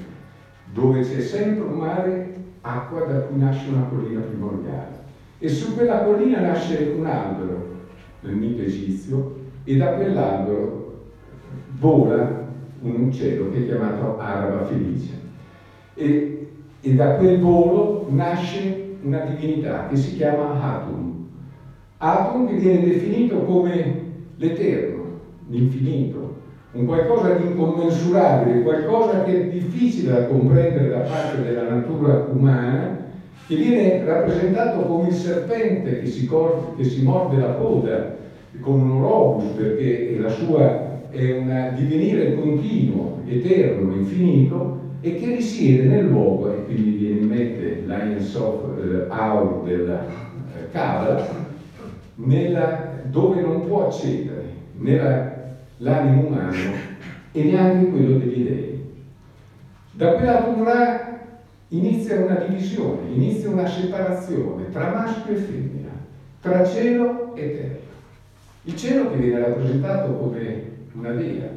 dove 0.71 1.01
c'è 1.01 1.19
sempre 1.19 1.65
un 1.65 1.75
mare, 1.75 2.31
acqua 2.61 3.01
da 3.01 3.15
cui 3.19 3.37
nasce 3.37 3.67
una 3.67 3.81
collina 3.81 4.21
primordiale. 4.21 5.03
E 5.37 5.49
su 5.49 5.73
quella 5.73 5.99
collina 5.99 6.39
nasce 6.39 6.93
un 6.95 7.07
albero 7.07 7.61
nel 8.21 8.35
mito 8.35 8.61
egizio 8.61 9.33
e 9.65 9.75
da 9.75 9.89
quell'albero 9.89 10.93
vola 11.77 12.47
un 12.79 13.01
uccello 13.01 13.49
che 13.49 13.57
è 13.57 13.65
chiamato 13.65 14.15
araba 14.17 14.63
felice. 14.63 15.19
E, 15.93 16.45
e 16.79 16.93
da 16.93 17.15
quel 17.15 17.37
volo 17.37 18.05
nasce 18.07 18.93
una 19.01 19.19
divinità 19.19 19.87
che 19.87 19.97
si 19.97 20.13
chiama 20.13 20.57
Atum. 20.57 21.17
Atum 21.97 22.45
che 22.45 22.53
viene 22.53 22.79
definito 22.79 23.41
come 23.41 24.03
l'eterno, 24.37 25.05
l'infinito, 25.47 26.43
un 26.75 26.83
qualcosa 26.83 27.29
di 27.29 27.41
incommensurabile, 27.45 28.61
qualcosa 28.61 29.21
che 29.21 29.31
è 29.31 29.47
difficile 29.47 30.09
da 30.09 30.25
comprendere 30.25 30.89
da 30.89 30.99
parte 30.99 31.39
della 31.39 31.63
natura 31.63 32.25
umana, 32.27 33.03
che 33.47 33.55
viene 33.55 34.03
rappresentato 34.03 34.85
come 34.85 35.07
il 35.07 35.13
serpente 35.13 35.99
che 35.99 36.05
si, 36.05 36.25
cor- 36.25 36.75
che 36.75 36.83
si 36.83 37.01
morde 37.01 37.37
la 37.37 37.51
coda, 37.53 38.13
come 38.59 38.81
un 38.81 38.91
orobus, 38.91 39.45
perché 39.53 40.15
la 40.17 40.27
sua 40.27 41.07
è 41.09 41.31
un 41.31 41.71
divenire 41.73 42.33
continuo, 42.33 43.19
eterno, 43.23 43.93
infinito, 43.93 44.83
e 44.99 45.13
che 45.13 45.29
risiede 45.29 45.85
nel 45.85 46.01
luogo, 46.01 46.49
e 46.49 46.63
quindi 46.63 46.91
viene 46.91 47.15
in 47.15 47.27
mente 47.27 47.79
l'Ain 47.85 48.19
Sof 48.19 48.77
eh, 48.77 49.05
Aur 49.07 49.61
della 49.61 50.01
eh, 50.01 50.65
Kabbalah, 50.69 51.15
dove 53.09 53.39
non 53.39 53.61
può 53.61 53.81
accedere 53.81 54.63
l'animo 55.77 56.27
umano 56.27 56.53
e 57.31 57.43
neanche 57.43 57.89
quello 57.89 58.17
degli 58.17 58.43
dei. 58.43 58.83
Da 59.91 60.13
quella 60.13 60.43
Torah 60.43 61.19
inizia 61.69 62.19
una 62.19 62.35
divisione, 62.35 63.11
inizia 63.13 63.49
una 63.49 63.67
separazione 63.67 64.69
tra 64.71 64.89
maschio 64.89 65.33
e 65.33 65.37
femmina, 65.37 65.89
tra 66.41 66.65
cielo 66.65 67.35
e 67.35 67.51
terra. 67.51 67.83
Il 68.63 68.75
cielo 68.75 69.11
che 69.11 69.17
viene 69.17 69.39
rappresentato 69.39 70.13
come 70.13 70.63
una 70.93 71.11
dea, 71.11 71.49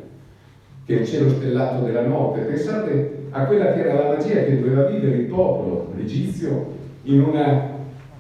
che 0.85 0.97
è 0.97 1.01
il 1.01 1.07
cielo 1.07 1.31
stellato 1.31 1.85
della 1.85 2.07
notte. 2.07 2.41
Pensate 2.41 3.27
a 3.31 3.45
quella 3.45 3.73
che 3.73 3.81
era 3.81 3.95
la 3.95 4.17
magia 4.17 4.45
che 4.45 4.61
doveva 4.61 4.85
vivere 4.85 5.17
il 5.17 5.27
popolo 5.27 5.93
egizio 5.99 6.77
in 7.03 7.23
un 7.23 7.63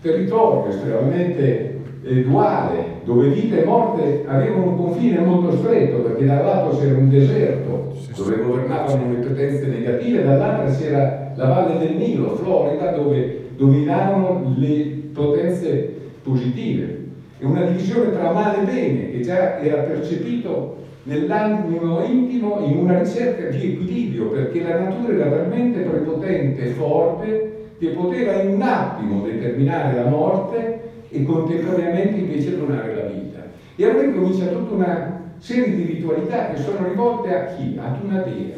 territorio 0.01 0.71
estremamente 0.71 1.68
eh, 2.03 2.23
duale, 2.23 3.01
dove 3.05 3.29
vita 3.29 3.57
e 3.57 3.65
morte 3.65 4.25
avevano 4.27 4.71
un 4.71 4.77
confine 4.77 5.19
molto 5.19 5.57
stretto, 5.57 5.99
perché 5.99 6.25
da 6.25 6.41
un 6.41 6.47
lato 6.47 6.79
c'era 6.79 6.97
un 6.97 7.09
deserto 7.09 7.95
dove 8.17 8.43
governavano 8.43 9.13
le 9.13 9.27
potenze 9.27 9.67
negative, 9.67 10.25
dall'altra 10.25 10.75
c'era 10.75 11.33
la 11.35 11.47
valle 11.47 11.79
del 11.79 11.97
Nilo, 11.97 12.37
Florida, 12.37 12.91
dove 12.93 13.51
dominavano 13.57 14.55
le 14.57 15.03
potenze 15.13 15.95
positive. 16.23 17.07
E 17.41 17.47
una 17.47 17.63
divisione 17.63 18.13
tra 18.13 18.33
male 18.33 18.63
e 18.63 18.65
bene 18.65 19.11
che 19.11 19.21
già 19.21 19.61
era 19.61 19.83
percepito 19.83 20.77
nell'animo 21.05 22.03
intimo 22.05 22.61
in 22.65 22.79
una 22.79 22.99
ricerca 22.99 23.49
di 23.49 23.73
equilibrio, 23.73 24.29
perché 24.29 24.63
la 24.63 24.81
natura 24.81 25.15
era 25.15 25.31
talmente 25.31 25.81
prepotente 25.81 26.63
e 26.63 26.69
forte 26.71 27.53
che 27.79 27.89
poteva 27.89 28.43
in 28.43 28.55
un 28.55 28.63
attimo 28.63 29.23
determinare 29.25 29.95
la 29.95 30.09
morte 30.09 30.88
e 31.11 31.25
contemporaneamente 31.25 32.19
invece 32.19 32.57
donare 32.57 32.95
la 32.95 33.03
vita. 33.03 33.47
E 33.77 33.85
allora 33.85 34.05
incomincia 34.05 34.47
tutta 34.47 34.75
una 34.75 35.23
serie 35.39 35.75
di 35.75 35.85
ritualità 35.85 36.49
che 36.49 36.61
sono 36.61 36.87
rivolte 36.87 37.35
a 37.35 37.45
chi? 37.47 37.79
Ad 37.81 38.03
una 38.03 38.19
dea, 38.19 38.57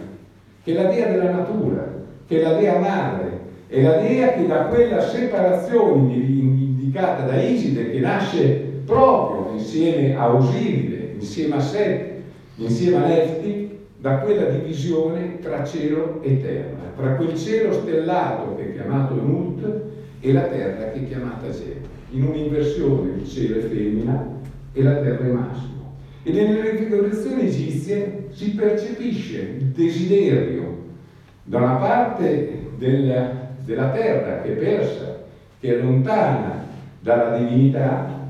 che 0.63 0.73
è 0.73 0.75
la 0.75 0.89
dea 0.89 1.07
della 1.07 1.31
natura, 1.31 1.93
che 2.27 2.39
è 2.39 2.43
la 2.43 2.55
dea 2.55 2.79
madre, 2.79 3.39
è 3.67 3.83
la 3.83 3.97
dea 3.97 4.33
che 4.33 4.47
da 4.47 4.65
quella 4.65 5.01
separazione 5.01 6.15
indicata 6.15 7.23
da 7.23 7.41
Iside, 7.41 7.91
che 7.91 8.01
nasce 8.01 8.69
proprio 8.85 9.53
insieme 9.53 10.17
a 10.17 10.35
Osiride, 10.35 11.13
insieme 11.15 11.57
a 11.57 11.61
Set, 11.61 12.15
insieme 12.57 12.97
a 12.97 13.07
Lefti, 13.07 13.79
da 13.97 14.19
quella 14.21 14.45
divisione 14.45 15.39
tra 15.41 15.63
cielo 15.63 16.21
e 16.23 16.41
terra, 16.41 16.91
tra 16.97 17.17
quel 17.17 17.37
cielo 17.37 17.71
stellato 17.73 18.55
che 18.57 18.71
è 18.71 18.73
chiamato 18.73 19.15
Nut 19.15 19.83
e 20.21 20.33
la 20.33 20.43
terra 20.43 20.91
che 20.91 21.01
è 21.01 21.07
chiamata 21.07 21.53
Zeb. 21.53 22.00
In 22.13 22.25
un'inversione 22.25 23.19
il 23.19 23.29
cielo 23.29 23.59
è 23.59 23.61
femmina 23.61 24.27
e 24.73 24.83
la 24.83 24.97
terra 24.97 25.25
è 25.25 25.31
maschio. 25.31 25.69
E 26.23 26.33
nelle 26.33 26.71
ricordazioni 26.71 27.43
egizie 27.43 28.27
si 28.31 28.51
percepisce 28.55 29.57
il 29.59 29.67
desiderio 29.67 30.79
da 31.45 31.59
una 31.59 31.75
parte 31.77 32.71
del, 32.77 33.31
della 33.65 33.91
terra 33.91 34.43
che 34.43 34.53
è 34.53 34.57
persa, 34.57 35.23
che 35.61 35.79
è 35.79 35.83
lontana 35.83 36.67
dalla 37.01 37.37
divinità, 37.39 38.21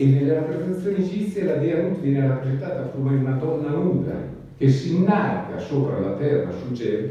e 0.00 0.06
nelle 0.06 0.34
rappresentazioni 0.34 0.96
egizie 0.96 1.44
la 1.44 1.56
dea 1.56 1.82
Nut 1.82 2.00
viene 2.00 2.26
rappresentata 2.26 2.84
come 2.84 3.16
una 3.16 3.32
donna 3.32 3.68
nuda 3.68 4.12
che 4.56 4.70
si 4.70 4.96
innalza 4.96 5.58
sopra 5.58 5.98
la 5.98 6.12
terra 6.12 6.50
su 6.52 6.72
Geb 6.72 7.10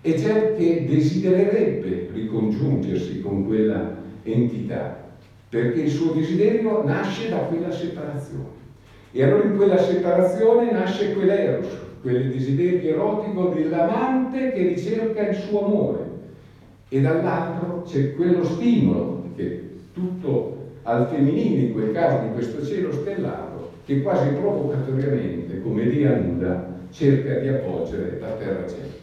e 0.00 0.14
Geb 0.14 0.56
che 0.56 0.86
desidererebbe 0.88 2.10
ricongiungersi 2.12 3.20
con 3.20 3.46
quella 3.46 3.96
entità 4.22 5.02
perché 5.52 5.82
il 5.82 5.90
suo 5.90 6.14
desiderio 6.14 6.82
nasce 6.82 7.28
da 7.28 7.40
quella 7.40 7.70
separazione 7.70 8.60
e 9.10 9.22
allora 9.22 9.44
in 9.44 9.54
quella 9.54 9.76
separazione 9.76 10.72
nasce 10.72 11.12
quell'eros 11.12 11.68
quel 12.00 12.30
desiderio 12.32 12.94
erotico 12.94 13.48
dell'amante 13.48 14.52
che 14.52 14.62
ricerca 14.62 15.28
il 15.28 15.36
suo 15.36 15.66
amore 15.66 16.04
e 16.88 17.00
dall'altro 17.02 17.82
c'è 17.86 18.14
quello 18.14 18.44
stimolo 18.44 19.24
che 19.36 19.80
tutto 19.92 20.70
al 20.84 21.06
femminile 21.08 21.60
in 21.64 21.72
quel 21.74 21.92
caso 21.92 22.24
di 22.24 22.32
questo 22.32 22.64
cielo 22.64 22.90
stellato 22.90 23.72
che 23.84 24.00
quasi 24.00 24.28
provocatoriamente, 24.28 25.60
come 25.60 25.86
dea 25.86 26.14
nuda, 26.14 26.78
cerca 26.88 27.34
di 27.34 27.48
appoggiare 27.48 28.16
la 28.18 28.30
terra 28.32 28.66
celta. 28.66 29.01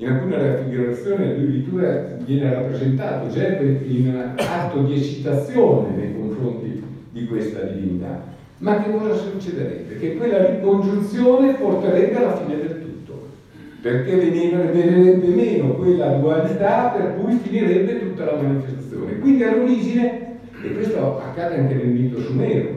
In 0.00 0.08
alcune 0.08 0.38
raffigurazioni 0.38 1.24
addirittura 1.24 2.06
viene 2.24 2.54
rappresentato 2.54 3.28
Giebe 3.30 3.80
in 3.84 4.32
atto 4.36 4.82
di 4.82 4.94
eccitazione 4.94 5.96
nei 5.96 6.14
confronti 6.14 6.80
di 7.10 7.26
questa 7.26 7.62
divinità. 7.62 8.22
Ma 8.58 8.80
che 8.80 8.92
cosa 8.92 9.14
succederebbe? 9.14 9.98
Che 9.98 10.16
quella 10.16 10.50
ricongiunzione 10.50 11.54
porterebbe 11.54 12.14
alla 12.14 12.36
fine 12.36 12.58
del 12.58 12.80
tutto, 12.80 13.26
perché 13.82 14.14
venirebbe 14.14 15.26
meno 15.26 15.74
quella 15.74 16.14
dualità 16.14 16.94
per 16.96 17.16
cui 17.16 17.36
finirebbe 17.42 17.98
tutta 17.98 18.24
la 18.24 18.40
manifestazione. 18.40 19.18
Quindi 19.18 19.42
all'origine, 19.42 20.36
e 20.62 20.74
questo 20.74 21.20
accade 21.20 21.56
anche 21.56 21.74
nel 21.74 21.88
mito 21.88 22.20
sumero, 22.20 22.68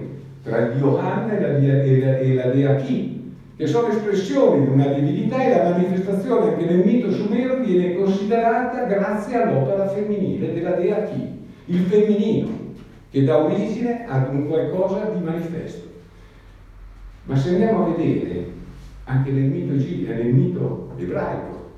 tra 0.43 0.57
il 0.57 0.73
dio 0.75 0.97
Han 0.97 1.29
e 1.29 1.39
la, 1.39 1.47
e 1.59 1.99
la, 1.99 2.17
e 2.17 2.33
la 2.33 2.45
dea 2.47 2.75
Ki, 2.77 3.20
che 3.61 3.67
sono 3.67 3.89
espressioni 3.89 4.65
di 4.65 4.71
una 4.71 4.87
divinità 4.87 5.39
e 5.39 5.55
la 5.55 5.69
manifestazione 5.69 6.57
che 6.57 6.65
nel 6.65 6.83
mito 6.83 7.11
sumero 7.11 7.57
viene 7.57 7.93
considerata 7.93 8.85
grazie 8.85 9.39
all'opera 9.39 9.87
femminile 9.87 10.51
della 10.51 10.71
dea 10.71 11.03
Chi, 11.03 11.27
il 11.65 11.81
femminino, 11.81 12.49
che 13.11 13.23
dà 13.23 13.37
origine 13.37 14.07
ad 14.07 14.33
un 14.33 14.47
qualcosa 14.47 15.11
di 15.13 15.23
manifesto. 15.23 15.89
Ma 17.25 17.35
se 17.35 17.49
andiamo 17.49 17.85
a 17.85 17.89
vedere 17.95 18.45
anche 19.03 19.29
nel 19.29 19.43
mito, 19.43 19.73
nel 19.73 20.33
mito 20.33 20.93
ebraico, 20.97 21.69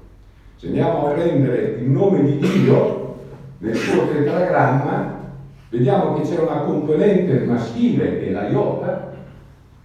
se 0.55 0.67
andiamo 0.67 1.07
a 1.07 1.11
prendere 1.11 1.79
il 1.81 1.89
nome 1.89 2.23
di 2.23 2.37
Dio 2.37 3.15
nel 3.57 3.75
suo 3.75 4.07
tetragramma, 4.07 5.19
vediamo 5.67 6.13
che 6.13 6.21
c'è 6.21 6.39
una 6.39 6.61
componente 6.61 7.39
maschile 7.39 8.19
che 8.19 8.27
è 8.29 8.31
la 8.31 8.47
iota 8.47 9.12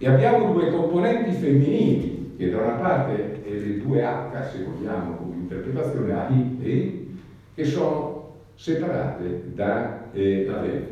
e 0.01 0.07
abbiamo 0.07 0.53
due 0.53 0.71
componenti 0.71 1.31
femminili, 1.31 2.35
che 2.37 2.49
da 2.49 2.57
una 2.57 2.75
parte 2.75 3.43
è 3.43 3.49
le 3.51 3.79
due 3.79 4.01
H, 4.01 4.49
se 4.49 4.63
vogliamo, 4.63 5.15
come 5.17 5.35
interpretazione 5.35 6.13
A, 6.13 6.27
e 6.61 6.69
I, 6.69 7.17
che 7.53 7.65
sono 7.65 8.31
separate 8.55 9.43
da 9.53 10.09
eh. 10.13 10.87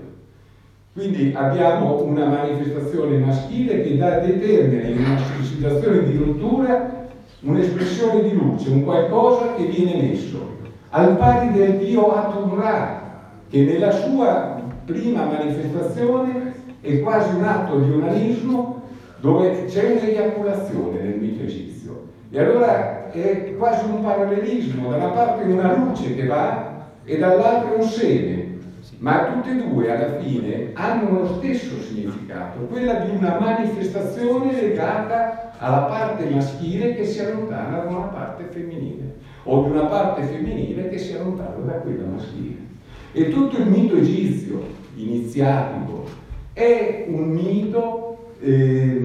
Quindi 0.92 1.32
abbiamo 1.34 2.02
una 2.04 2.26
manifestazione 2.26 3.18
maschile 3.18 3.82
che 3.84 3.98
dà, 3.98 4.20
determina 4.20 4.88
in 4.88 4.98
una 4.98 5.18
situazione 5.42 6.04
di 6.04 6.18
rottura 6.18 7.08
un'espressione 7.42 8.24
di 8.24 8.34
luce, 8.34 8.70
un 8.70 8.84
qualcosa 8.84 9.54
che 9.54 9.66
viene 9.66 10.02
messo, 10.02 10.56
al 10.90 11.16
pari 11.16 11.52
del 11.52 11.78
dio 11.78 12.12
Atum-Ra, 12.12 13.06
che 13.48 13.64
nella 13.64 13.92
sua 13.92 14.60
prima 14.86 15.26
manifestazione 15.26 16.54
è 16.82 17.00
quasi 17.00 17.36
un 17.36 17.44
atto 17.44 17.80
di 17.80 17.92
unanismo 17.92 18.77
dove 19.20 19.66
c'è 19.66 19.92
un'eiaculazione 19.92 21.02
nel 21.02 21.18
mito 21.18 21.44
egizio. 21.44 22.06
E 22.30 22.40
allora 22.40 23.12
è 23.12 23.56
quasi 23.58 23.86
un 23.86 24.04
parallelismo, 24.04 24.90
da 24.90 24.98
una 24.98 25.08
parte 25.10 25.44
una 25.44 25.76
luce 25.76 26.14
che 26.16 26.26
va 26.26 26.86
e 27.04 27.18
dall'altra 27.18 27.76
un 27.76 27.84
seme, 27.84 28.56
ma 29.00 29.32
tutte 29.32 29.52
e 29.52 29.56
due 29.56 29.92
alla 29.92 30.18
fine 30.20 30.72
hanno 30.74 31.20
lo 31.20 31.36
stesso 31.38 31.80
significato, 31.82 32.60
quella 32.66 32.96
di 32.96 33.16
una 33.16 33.40
manifestazione 33.40 34.54
legata 34.54 35.54
alla 35.58 35.84
parte 35.84 36.26
maschile 36.30 36.96
che 36.96 37.06
si 37.06 37.20
allontana 37.22 37.80
da 37.80 37.90
una 37.90 38.08
parte 38.08 38.44
femminile, 38.52 39.16
o 39.44 39.64
di 39.64 39.72
una 39.72 39.86
parte 39.86 40.24
femminile 40.24 40.90
che 40.90 40.98
si 40.98 41.14
allontana 41.14 41.64
da 41.66 41.74
quella 41.74 42.06
maschile. 42.06 42.66
E 43.14 43.30
tutto 43.30 43.58
il 43.58 43.68
mito 43.68 43.96
egizio 43.96 44.62
iniziatico 44.96 46.06
è 46.54 47.06
un 47.08 47.30
mito 47.30 48.07
eh, 48.40 49.02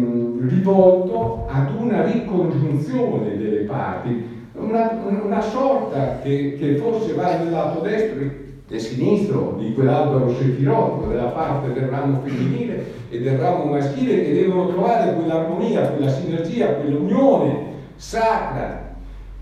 rivolto 0.49 1.47
ad 1.49 1.75
una 1.79 2.05
ricongiunzione 2.05 3.37
delle 3.37 3.63
parti, 3.65 4.41
una, 4.53 5.03
una 5.23 5.41
sorta 5.41 6.21
che, 6.23 6.57
che, 6.59 6.77
forse 6.77 7.15
va 7.15 7.39
nel 7.39 7.51
lato 7.51 7.81
destro 7.81 8.41
e 8.69 8.79
sinistro 8.79 9.57
di 9.59 9.75
quell'albero 9.75 10.35
sefirotico, 10.35 11.09
della 11.09 11.27
parte 11.29 11.73
del 11.73 11.89
ramo 11.89 12.21
femminile 12.25 12.85
e 13.11 13.21
del 13.21 13.39
ramo 13.39 13.65
maschile 13.65 14.25
che 14.25 14.33
devono 14.33 14.69
trovare 14.69 15.15
quell'armonia, 15.15 15.91
quella 15.91 16.11
sinergia, 16.11 16.75
quell'unione 16.75 17.71
sacra 17.97 18.95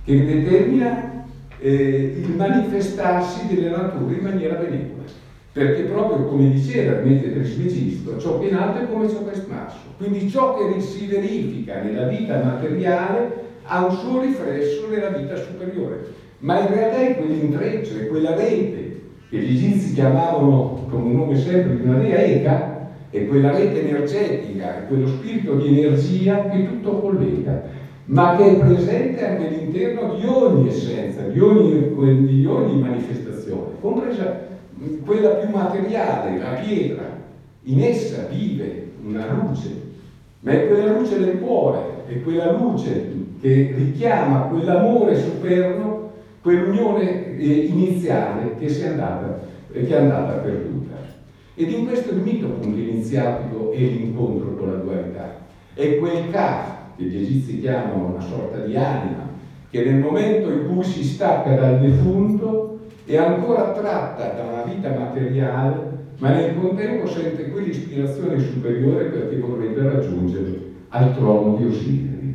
che 0.05 0.25
determina 0.25 1.25
eh, 1.61 2.23
il 2.25 2.35
manifestarsi 2.37 3.55
delle 3.55 3.71
nature 3.71 4.15
in 4.15 4.23
maniera 4.23 4.55
benevola 4.55 5.01
perché 5.53 5.83
proprio 5.83 6.27
come 6.27 6.51
diceva 6.51 7.01
il 7.01 7.33
Trismegisto, 7.33 8.19
ciò 8.19 8.39
che 8.39 8.49
è 8.49 8.53
nato 8.53 8.79
è 8.79 8.89
come 8.89 9.09
ciò 9.09 9.25
che 9.25 9.33
è 9.33 9.35
sparso. 9.35 9.79
Quindi 9.97 10.29
ciò 10.29 10.55
che 10.55 10.81
si 10.81 11.07
verifica 11.07 11.81
nella 11.81 12.07
vita 12.07 12.41
materiale 12.43 13.49
ha 13.65 13.85
un 13.85 13.91
suo 13.91 14.21
riflesso 14.21 14.87
nella 14.89 15.09
vita 15.09 15.35
superiore, 15.37 16.07
ma 16.39 16.61
in 16.61 16.69
realtà 16.69 16.97
è 16.99 17.17
quell'intreccio, 17.17 17.99
è 17.99 18.07
quella 18.07 18.35
rete 18.35 19.01
che 19.29 19.39
gli 19.39 19.55
egizi 19.55 19.93
chiamavano 19.93 20.87
con 20.89 21.03
un 21.03 21.15
nome 21.15 21.37
sempre 21.37 21.77
di 21.77 21.83
una 21.83 21.99
dea 21.99 22.79
è 23.11 23.27
quella 23.27 23.51
rete 23.51 23.89
energetica, 23.89 24.77
è 24.77 24.87
quello 24.87 25.09
spirito 25.09 25.57
di 25.57 25.81
energia 25.81 26.49
che 26.49 26.65
tutto 26.65 27.01
collega, 27.01 27.63
ma 28.05 28.37
che 28.37 28.45
è 28.45 28.59
presente 28.59 29.27
anche 29.27 29.49
all'interno 29.49 30.15
di 30.15 30.25
ogni 30.27 30.69
essenza, 30.69 31.23
di 31.23 31.41
ogni, 31.41 32.27
di 32.27 32.47
ogni 32.47 32.81
manifestazione, 32.81 33.73
compresa 33.81 34.47
quella 35.05 35.31
più 35.31 35.51
materiale, 35.51 36.39
la 36.39 36.55
pietra, 36.55 37.19
in 37.65 37.83
essa 37.83 38.27
vive 38.31 38.93
una 39.05 39.27
luce, 39.33 39.89
ma 40.41 40.53
è 40.53 40.69
quella 40.69 40.93
luce 40.93 41.19
del 41.19 41.39
cuore, 41.39 42.05
è 42.07 42.23
quella 42.23 42.53
luce 42.53 43.19
che 43.41 43.75
richiama 43.77 44.47
quell'amore 44.47 45.17
superno, 45.17 46.11
quell'unione 46.41 47.37
eh, 47.37 47.67
iniziale 47.67 48.57
che, 48.57 48.67
è 48.67 48.89
andata, 48.89 49.41
che 49.71 49.87
è 49.87 49.95
andata 49.95 50.33
perduta. 50.35 50.97
Ed 51.55 51.71
in 51.71 51.87
questo 51.87 52.13
il 52.13 52.21
mito 52.21 52.47
appunto 52.47 52.79
iniziatico 52.79 53.73
è 53.73 53.79
l'incontro 53.79 54.55
con 54.55 54.71
la 54.71 54.77
dualità. 54.77 55.41
È 55.75 55.99
quel 55.99 56.31
Ka, 56.31 56.93
che 56.97 57.05
gli 57.05 57.17
egizi 57.17 57.61
chiamano 57.61 58.07
una 58.07 58.21
sorta 58.21 58.65
di 58.65 58.77
anima, 58.77 59.29
che 59.69 59.85
nel 59.85 60.01
momento 60.01 60.51
in 60.51 60.67
cui 60.67 60.83
si 60.83 61.05
stacca 61.05 61.55
dal 61.55 61.81
defunto 61.81 62.80
è 63.11 63.17
ancora 63.17 63.73
tratta 63.73 64.29
da 64.29 64.43
una 64.45 64.63
vita 64.63 64.91
materiale, 64.91 65.99
ma 66.19 66.31
nel 66.31 66.55
contempo 66.55 67.09
sente 67.09 67.51
quell'ispirazione 67.51 68.39
superiore 68.39 69.07
perché 69.07 69.37
vorrebbe 69.37 69.83
raggiungere 69.83 70.61
al 70.91 71.17
trono 71.17 71.57
di 71.57 71.65
Osiride. 71.67 72.35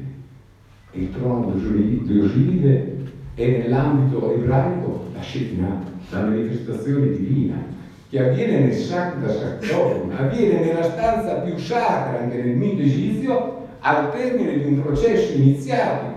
Il 0.91 1.11
trono 1.11 1.53
di 1.53 2.19
Osiride 2.19 2.95
è 3.35 3.47
nell'ambito 3.47 4.33
ebraico 4.33 5.05
la 5.13 5.21
Shekinah, 5.21 5.83
la 6.09 6.19
manifestazione 6.21 7.09
divina, 7.09 7.55
che 8.09 8.27
avviene 8.27 8.59
nel 8.59 8.73
Sacra 8.73 9.29
Sacrorum, 9.29 10.11
avviene 10.13 10.59
nella 10.59 10.83
stanza 10.83 11.35
più 11.35 11.57
sacra 11.57 12.25
nel 12.25 12.47
mito 12.55 12.81
egizio, 12.81 13.67
al 13.79 14.11
termine 14.11 14.59
di 14.59 14.65
un 14.65 14.81
processo 14.81 15.37
iniziatico 15.37 16.14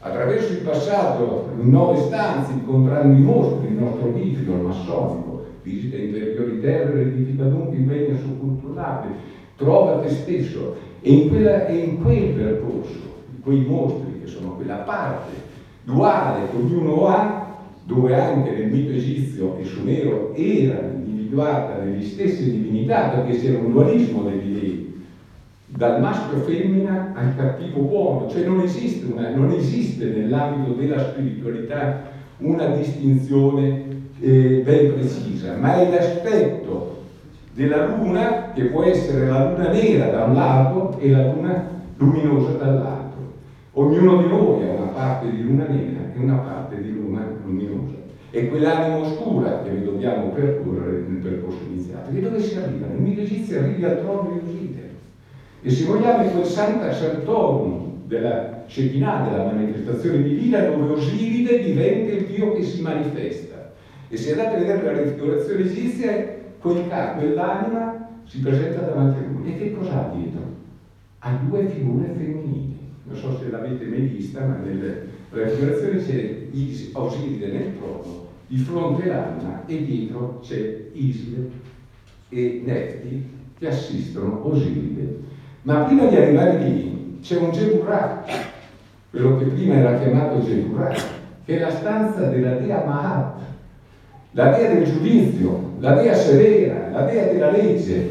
attraverso 0.00 0.52
il 0.52 0.60
passato 0.60 1.50
in 1.58 1.70
nove 1.70 2.00
stanze, 2.00 2.52
incontrando 2.52 3.16
i 3.16 3.20
mostri, 3.20 3.68
il 3.68 3.78
nostro 3.78 4.12
rifio, 4.12 4.54
il 4.54 4.60
massonico, 4.60 5.42
visita 5.62 5.96
interiori 5.96 6.60
terre, 6.60 7.02
edifica 7.02 7.44
dunque 7.44 7.76
impegno 7.76 8.16
su 8.16 8.38
culturale, 8.38 9.08
trova 9.56 9.98
te 9.98 10.08
stesso. 10.08 10.74
E 11.02 11.10
in, 11.10 11.28
quella, 11.28 11.66
e 11.66 11.76
in 11.76 12.02
quel 12.02 12.32
percorso, 12.32 13.18
quei 13.42 13.64
mostri 13.64 14.20
che 14.20 14.26
sono 14.26 14.54
quella 14.54 14.76
parte 14.76 15.48
duale 15.82 16.48
che 16.50 16.56
ognuno 16.56 17.06
ha, 17.06 17.48
dove 17.82 18.14
anche 18.14 18.50
nel 18.52 18.70
mito 18.70 18.92
egizio 18.92 19.56
e 19.56 19.64
sumero 19.64 20.34
era 20.34 20.90
individuata 20.92 21.78
nelle 21.78 22.04
stesse 22.04 22.50
divinità, 22.50 23.08
perché 23.08 23.38
c'era 23.38 23.58
un 23.58 23.70
dualismo 23.70 24.22
degli 24.22 24.52
dei, 24.52 24.79
dal 25.80 25.98
maschio 25.98 26.40
femmina 26.40 27.12
al 27.14 27.34
cattivo 27.34 27.80
buono, 27.80 28.28
cioè 28.28 28.44
non 28.44 28.60
esiste, 28.60 29.10
una, 29.10 29.30
non 29.30 29.50
esiste 29.50 30.04
nell'ambito 30.04 30.74
della 30.74 30.98
spiritualità 30.98 32.02
una 32.36 32.66
distinzione 32.66 33.84
eh, 34.20 34.60
ben 34.62 34.92
precisa, 34.92 35.56
ma 35.56 35.80
è 35.80 35.90
l'aspetto 35.90 37.04
della 37.54 37.86
luna 37.86 38.52
che 38.52 38.64
può 38.64 38.82
essere 38.82 39.26
la 39.26 39.48
luna 39.48 39.70
nera 39.70 40.10
da 40.10 40.24
un 40.24 40.34
lato 40.34 40.98
e 40.98 41.10
la 41.12 41.32
luna 41.32 41.70
luminosa 41.96 42.58
dall'altro. 42.58 43.32
Ognuno 43.72 44.18
di 44.18 44.28
noi 44.28 44.68
ha 44.68 44.72
una 44.72 44.90
parte 44.92 45.30
di 45.30 45.42
luna 45.42 45.64
nera 45.66 46.12
e 46.14 46.18
una 46.18 46.36
parte 46.36 46.82
di 46.82 46.92
luna 46.92 47.24
luminosa. 47.42 47.94
È 48.28 48.48
quell'anima 48.50 48.98
oscura 48.98 49.62
che 49.62 49.82
dobbiamo 49.82 50.28
percorrere 50.28 51.06
nel 51.08 51.22
percorso 51.22 51.60
iniziato. 51.70 52.10
E 52.14 52.20
dove 52.20 52.38
si 52.38 52.54
arriva? 52.58 52.86
Nel 52.86 53.00
mito 53.00 53.22
egizio 53.22 53.60
arrivi 53.60 53.82
al 53.82 54.00
trono 54.00 54.30
di 54.30 54.46
Osite 54.46 54.79
e 55.62 55.70
se 55.70 55.84
vogliamo 55.84 56.22
è 56.22 56.30
quel 56.30 56.44
Santa 56.44 56.92
Sartorum 56.92 58.06
della 58.06 58.64
Shekinah, 58.66 59.28
della 59.28 59.44
manifestazione 59.44 60.22
divina, 60.22 60.60
dove 60.60 60.92
Osiride 60.92 61.62
diventa 61.62 62.12
il 62.12 62.26
Dio 62.26 62.52
che 62.52 62.62
si 62.62 62.80
manifesta. 62.80 63.72
E 64.08 64.16
se 64.16 64.32
andate 64.32 64.56
a 64.56 64.58
vedere 64.58 64.82
la 64.82 64.92
raffigurazione 64.92 65.60
egizia, 65.60 66.38
quel 66.58 66.86
quell'anima 66.88 68.08
si 68.24 68.40
presenta 68.40 68.80
davanti 68.80 69.18
a 69.18 69.26
lui. 69.28 69.52
E 69.52 69.58
che 69.58 69.72
cosa 69.72 70.10
ha 70.10 70.14
dietro? 70.14 70.50
ha 71.20 71.38
due 71.46 71.66
figure 71.66 72.14
femminili. 72.16 72.78
Non 73.04 73.16
so 73.16 73.38
se 73.38 73.50
l'avete 73.50 73.84
mai 73.86 74.02
vista, 74.02 74.44
ma 74.44 74.56
nelle 74.56 75.08
raffigurazioni 75.30 76.04
c'è 76.04 76.92
Osiride 76.92 77.46
nel 77.48 77.76
trono, 77.76 78.28
di 78.46 78.56
fronte 78.56 79.06
l'Anna 79.06 79.66
e 79.66 79.84
dietro 79.84 80.40
c'è 80.42 80.88
Iside 80.92 81.50
e 82.28 82.62
Nefti 82.64 83.24
che 83.58 83.68
assistono 83.68 84.46
Osiride. 84.46 85.28
Ma 85.62 85.80
prima 85.80 86.06
di 86.06 86.16
arrivare 86.16 86.56
lì 86.56 87.18
c'è 87.20 87.36
un 87.36 87.50
Geburah, 87.50 88.24
quello 89.10 89.36
che 89.36 89.44
prima 89.44 89.74
era 89.74 89.98
chiamato 89.98 90.42
Geburah, 90.42 90.94
che 91.44 91.56
è 91.56 91.60
la 91.60 91.70
stanza 91.70 92.28
della 92.28 92.54
dea 92.54 92.82
Mahat, 92.86 93.34
la 94.30 94.56
dea 94.56 94.72
del 94.72 94.84
giudizio, 94.84 95.72
la 95.80 96.00
dea 96.00 96.14
severa, 96.14 96.88
la 96.90 97.02
dea 97.02 97.26
della 97.26 97.50
legge, 97.50 98.10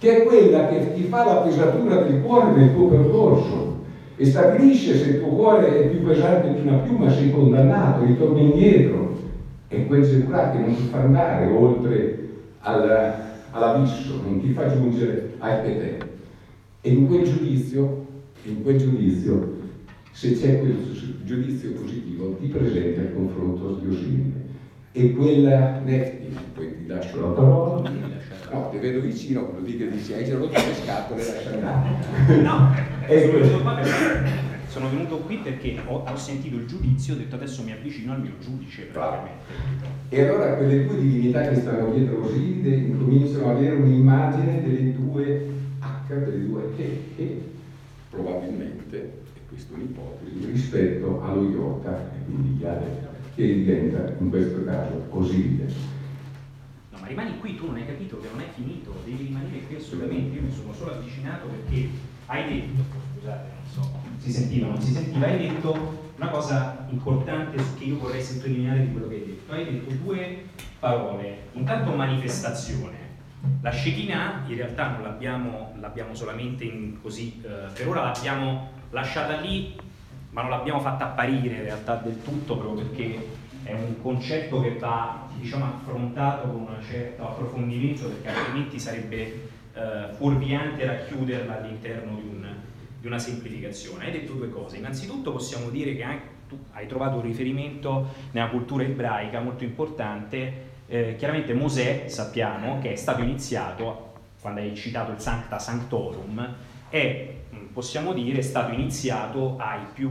che 0.00 0.16
è 0.16 0.24
quella 0.24 0.66
che 0.66 0.92
ti 0.94 1.02
fa 1.04 1.24
la 1.24 1.36
pesatura 1.42 2.02
del 2.02 2.20
cuore 2.20 2.56
nel 2.56 2.74
tuo 2.74 2.88
percorso 2.88 3.76
e 4.16 4.24
stabilisce 4.24 4.96
se 4.96 5.10
il 5.10 5.20
tuo 5.20 5.28
cuore 5.28 5.78
è 5.78 5.86
più 5.86 6.02
pesante 6.02 6.52
di 6.52 6.66
una 6.66 6.78
piuma, 6.78 7.10
sei 7.10 7.30
condannato, 7.30 8.04
ritorni 8.04 8.50
indietro. 8.50 9.16
È 9.68 9.86
quel 9.86 10.02
Geburah 10.02 10.50
che 10.50 10.58
non 10.58 10.74
ti 10.74 10.82
fa 10.90 10.98
andare 10.98 11.46
oltre 11.46 12.28
al, 12.58 13.14
all'abisso, 13.52 14.20
non 14.24 14.40
ti 14.40 14.50
fa 14.50 14.68
giungere 14.68 15.34
al 15.38 15.60
petè. 15.60 16.07
E 16.80 16.90
in 16.90 17.08
quel 17.08 17.24
giudizio, 17.24 18.06
in 18.44 18.62
quel 18.62 18.78
giudizio, 18.78 19.56
se 20.12 20.32
c'è 20.32 20.60
quel 20.60 20.76
giudizio 21.24 21.72
positivo, 21.72 22.36
ti 22.40 22.46
presenti 22.46 23.00
al 23.00 23.14
confronto 23.14 23.80
di 23.80 23.88
Osiride. 23.88 24.46
E 24.92 25.12
quella 25.12 25.80
Nefti, 25.80 26.36
poi 26.54 26.76
ti 26.76 26.86
lascio 26.86 27.20
la 27.20 27.28
parola, 27.28 27.90
no, 28.52 28.68
ti 28.70 28.78
vedo 28.78 29.00
vicino, 29.00 29.46
quello 29.46 29.66
lì 29.66 29.76
che 29.76 29.90
dici, 29.90 30.12
hai 30.12 30.24
già 30.24 30.36
rotto 30.36 30.52
le 30.52 30.74
scatole, 30.74 31.24
lascia 31.24 31.52
andare. 31.52 32.42
No, 32.42 32.74
sono 33.06 33.38
venuto 33.38 33.62
qua 33.62 33.74
perché, 33.74 34.30
sono 34.68 34.88
venuto 34.88 35.16
qui 35.18 35.36
perché 35.36 35.76
ho, 35.84 36.04
ho, 36.06 36.16
sentito 36.16 36.56
il 36.56 36.66
giudizio, 36.66 37.14
ho 37.14 37.16
detto 37.16 37.34
adesso 37.34 37.62
mi 37.64 37.72
avvicino 37.72 38.12
al 38.12 38.20
mio 38.20 38.32
giudice 38.40 38.82
praticamente. 38.84 39.44
E 40.10 40.22
allora 40.22 40.54
quelle 40.54 40.86
due 40.86 40.98
divinità 40.98 41.42
che 41.48 41.56
stanno 41.56 41.90
dietro 41.90 42.24
Osiride 42.24 42.74
incominciano 42.74 43.50
ad 43.50 43.56
avere 43.56 43.74
un'immagine 43.74 44.62
delle 44.62 44.92
due 44.94 45.57
H, 46.08 46.14
delle 46.24 46.46
due 46.46 46.74
che, 46.76 47.12
che 47.16 47.52
probabilmente, 48.08 48.96
e 49.34 49.40
questa 49.48 49.74
è 49.74 49.76
un'ipotesi, 49.76 50.46
rispetto 50.46 51.22
allo 51.22 51.48
Iota 51.50 52.12
e 52.14 52.24
quindi 52.24 52.58
Yade, 52.60 53.06
che 53.34 53.44
diventa 53.44 54.14
in 54.18 54.30
questo 54.30 54.64
caso 54.64 55.04
Osiride. 55.10 55.66
No, 56.90 56.98
ma 56.98 57.06
rimani 57.06 57.38
qui, 57.38 57.56
tu 57.56 57.66
non 57.66 57.76
hai 57.76 57.86
capito 57.86 58.18
che 58.18 58.28
non 58.32 58.40
è 58.40 58.48
finito, 58.54 58.94
devi 59.04 59.26
rimanere 59.26 59.60
qui 59.66 59.76
assolutamente, 59.76 60.36
io 60.36 60.42
mi 60.42 60.52
sono 60.52 60.72
solo 60.72 60.92
avvicinato 60.92 61.46
perché 61.46 61.88
hai 62.26 62.48
detto, 62.48 62.82
scusate, 63.14 63.48
non 63.54 63.70
so, 63.70 63.90
si 64.18 64.32
sentiva, 64.32 64.66
non 64.68 64.80
si 64.80 64.92
sentiva, 64.92 65.26
hai 65.26 65.38
detto 65.38 66.06
una 66.16 66.28
cosa 66.28 66.86
importante 66.90 67.62
che 67.78 67.84
io 67.84 67.98
vorrei 67.98 68.22
sottolineare 68.22 68.86
di 68.86 68.92
quello 68.92 69.08
che 69.08 69.14
hai 69.14 69.24
detto. 69.24 69.52
Hai 69.52 69.64
detto 69.64 69.94
due 70.02 70.42
parole, 70.78 71.36
intanto 71.52 71.92
manifestazione. 71.92 73.07
La 73.60 73.72
Shekinah 73.72 74.44
in 74.46 74.56
realtà 74.56 74.90
non 74.90 75.02
l'abbiamo, 75.02 75.74
l'abbiamo 75.80 76.14
solamente 76.14 76.94
così, 77.00 77.40
eh, 77.44 77.70
per 77.72 77.88
ora 77.88 78.02
l'abbiamo 78.02 78.70
lasciata 78.90 79.40
lì, 79.40 79.76
ma 80.30 80.42
non 80.42 80.50
l'abbiamo 80.50 80.80
fatta 80.80 81.06
apparire 81.06 81.56
in 81.56 81.62
realtà 81.62 81.96
del 81.96 82.22
tutto 82.22 82.56
proprio 82.56 82.84
perché 82.84 83.26
è 83.62 83.72
un 83.72 84.00
concetto 84.00 84.60
che 84.60 84.76
va 84.78 85.28
diciamo, 85.38 85.64
affrontato 85.64 86.48
con 86.48 86.60
un 86.62 86.82
certo 86.82 87.22
approfondimento 87.22 88.08
perché 88.08 88.28
altrimenti 88.28 88.78
sarebbe 88.78 89.48
eh, 89.74 90.12
fuorviante 90.16 90.84
racchiuderla 90.84 91.58
all'interno 91.58 92.14
di 92.16 92.28
un, 92.28 92.48
di 93.00 93.06
una 93.06 93.18
semplificazione. 93.18 94.06
Hai 94.06 94.12
detto 94.12 94.32
due 94.32 94.48
cose. 94.48 94.78
Innanzitutto 94.78 95.32
possiamo 95.32 95.70
dire 95.70 95.94
che 95.94 96.02
anche 96.02 96.26
tu 96.48 96.58
hai 96.72 96.86
trovato 96.86 97.16
un 97.16 97.22
riferimento 97.22 98.08
nella 98.32 98.48
cultura 98.48 98.82
ebraica 98.82 99.40
molto 99.40 99.64
importante. 99.64 100.67
Eh, 100.90 101.16
chiaramente 101.18 101.52
Mosè, 101.52 102.04
sappiamo, 102.08 102.78
che 102.80 102.92
è 102.92 102.96
stato 102.96 103.20
iniziato, 103.20 104.12
quando 104.40 104.60
hai 104.60 104.74
citato 104.74 105.12
il 105.12 105.20
Sancta 105.20 105.58
Sanctorum, 105.58 106.56
è, 106.88 107.34
possiamo 107.74 108.14
dire, 108.14 108.40
stato 108.40 108.72
iniziato 108.72 109.56
ai 109.58 109.84
più 109.92 110.08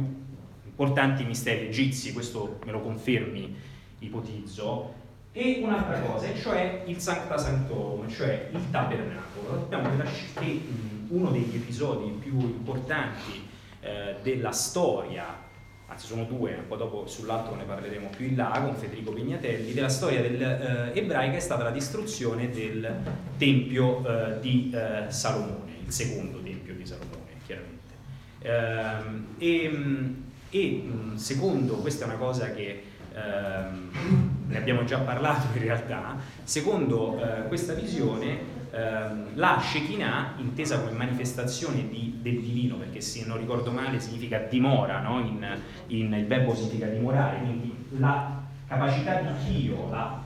importanti 0.63 1.23
misteri 1.23 1.65
egizi, 1.65 2.13
questo 2.13 2.59
me 2.63 2.71
lo 2.71 2.81
confermi, 2.81 3.55
ipotizzo, 3.99 4.93
e 5.31 5.61
un'altra 5.63 5.99
cosa, 6.01 6.27
cioè 6.35 6.83
il 6.85 6.99
Sancta 6.99 7.37
Sanctorum, 7.37 8.07
cioè 8.07 8.49
il 8.51 8.69
tabernacolo. 8.69 9.53
Abbiamo 9.53 9.89
che 10.39 10.61
uno 11.07 11.31
degli 11.31 11.55
episodi 11.55 12.11
più 12.11 12.39
importanti 12.39 13.47
eh, 13.79 14.15
della 14.21 14.51
storia, 14.51 15.45
anzi 15.97 16.05
sono 16.05 16.25
due, 16.25 16.53
un 16.53 16.67
po' 16.67 16.75
dopo 16.75 17.07
sull'altro 17.07 17.55
ne 17.55 17.63
parleremo 17.63 18.09
più 18.15 18.27
in 18.27 18.35
là 18.35 18.61
con 18.63 18.75
Federico 18.75 19.11
Pignatelli, 19.11 19.73
della 19.73 19.89
storia 19.89 20.21
del, 20.21 20.39
eh, 20.39 20.93
è 20.93 21.39
stata 21.39 21.63
la 21.63 21.71
distruzione 21.71 22.51
del 22.51 22.87
Tempio 23.37 24.05
eh, 24.07 24.39
di 24.39 24.71
eh, 24.71 25.09
Salomone, 25.09 25.71
il 25.83 25.91
secondo 25.91 26.39
Tempio 26.43 26.75
di 26.75 26.85
Salomone, 26.85 27.31
chiaramente. 27.47 27.95
Ehm, 28.41 29.25
e, 29.39 30.15
e 30.51 30.89
secondo, 31.15 31.77
questa 31.77 32.05
è 32.05 32.07
una 32.07 32.17
cosa 32.17 32.51
che 32.51 32.83
ehm, 33.15 33.89
ne 34.49 34.57
abbiamo 34.57 34.83
già 34.83 34.99
parlato 34.99 35.47
in 35.57 35.63
realtà, 35.63 36.15
secondo 36.43 37.19
eh, 37.19 37.47
questa 37.47 37.73
visione 37.73 38.56
ehm, 38.71 39.29
la 39.35 39.59
Shekinah, 39.61 40.35
intesa 40.37 40.79
come 40.79 40.91
manifestazione 40.91 41.87
di, 41.87 42.19
del 42.21 42.39
divino, 42.39 42.75
perché 42.75 43.01
se 43.01 43.25
non 43.25 43.37
ricordo 43.37 43.71
male 43.71 43.99
significa 43.99 44.39
dimora, 44.39 45.01
no? 45.01 45.19
in, 45.19 45.45
in, 45.87 46.13
il 46.13 46.25
verbo 46.25 46.55
significa 46.55 46.87
dimorare, 46.87 47.39
quindi 47.39 47.73
la 47.97 48.41
capacità 48.67 49.21
di 49.21 49.61
Dio, 49.61 49.89
la 49.89 50.21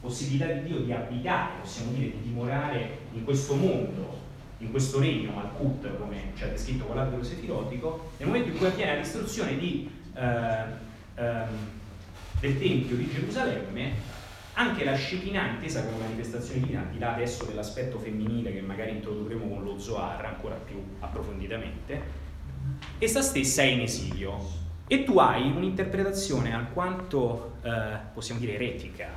possibilità 0.00 0.52
di 0.52 0.62
Dio 0.64 0.78
di 0.80 0.92
abitare, 0.92 1.52
possiamo 1.60 1.92
dire 1.92 2.10
di 2.10 2.22
dimorare 2.22 2.98
in 3.12 3.24
questo 3.24 3.54
mondo, 3.54 4.24
in 4.58 4.70
questo 4.70 5.00
regno, 5.00 5.32
Malkut, 5.32 5.98
come 5.98 6.32
ci 6.34 6.44
ha 6.44 6.48
descritto 6.48 6.84
con 6.84 6.96
l'albero 6.96 7.22
sefirotico, 7.22 8.10
nel 8.18 8.28
momento 8.28 8.50
in 8.50 8.56
cui 8.56 8.66
avviene 8.66 8.94
la 8.94 9.00
distruzione 9.00 9.58
di, 9.58 9.90
eh, 10.14 10.62
eh, 11.14 11.44
del 12.40 12.58
Tempio 12.58 12.96
di 12.96 13.10
Gerusalemme, 13.10 14.14
anche 14.58 14.84
la 14.84 14.96
Shekinah 14.96 15.50
intesa 15.50 15.84
come 15.84 15.98
manifestazione 15.98 16.60
divina, 16.60 16.80
al 16.80 16.88
di 16.88 16.98
là 16.98 17.14
adesso 17.14 17.44
dell'aspetto 17.44 17.98
femminile 17.98 18.52
che 18.52 18.62
magari 18.62 18.92
introdurremo 18.92 19.48
con 19.48 19.62
lo 19.62 19.78
Zohar 19.78 20.24
ancora 20.24 20.54
più 20.54 20.82
approfonditamente, 21.00 22.24
essa 22.98 23.20
stessa 23.20 23.62
è 23.62 23.66
in 23.66 23.80
esilio. 23.80 24.64
E 24.86 25.04
tu 25.04 25.18
hai 25.18 25.50
un'interpretazione 25.50 26.54
alquanto, 26.54 27.56
eh, 27.62 27.98
possiamo 28.14 28.40
dire, 28.40 28.54
eretica 28.54 29.08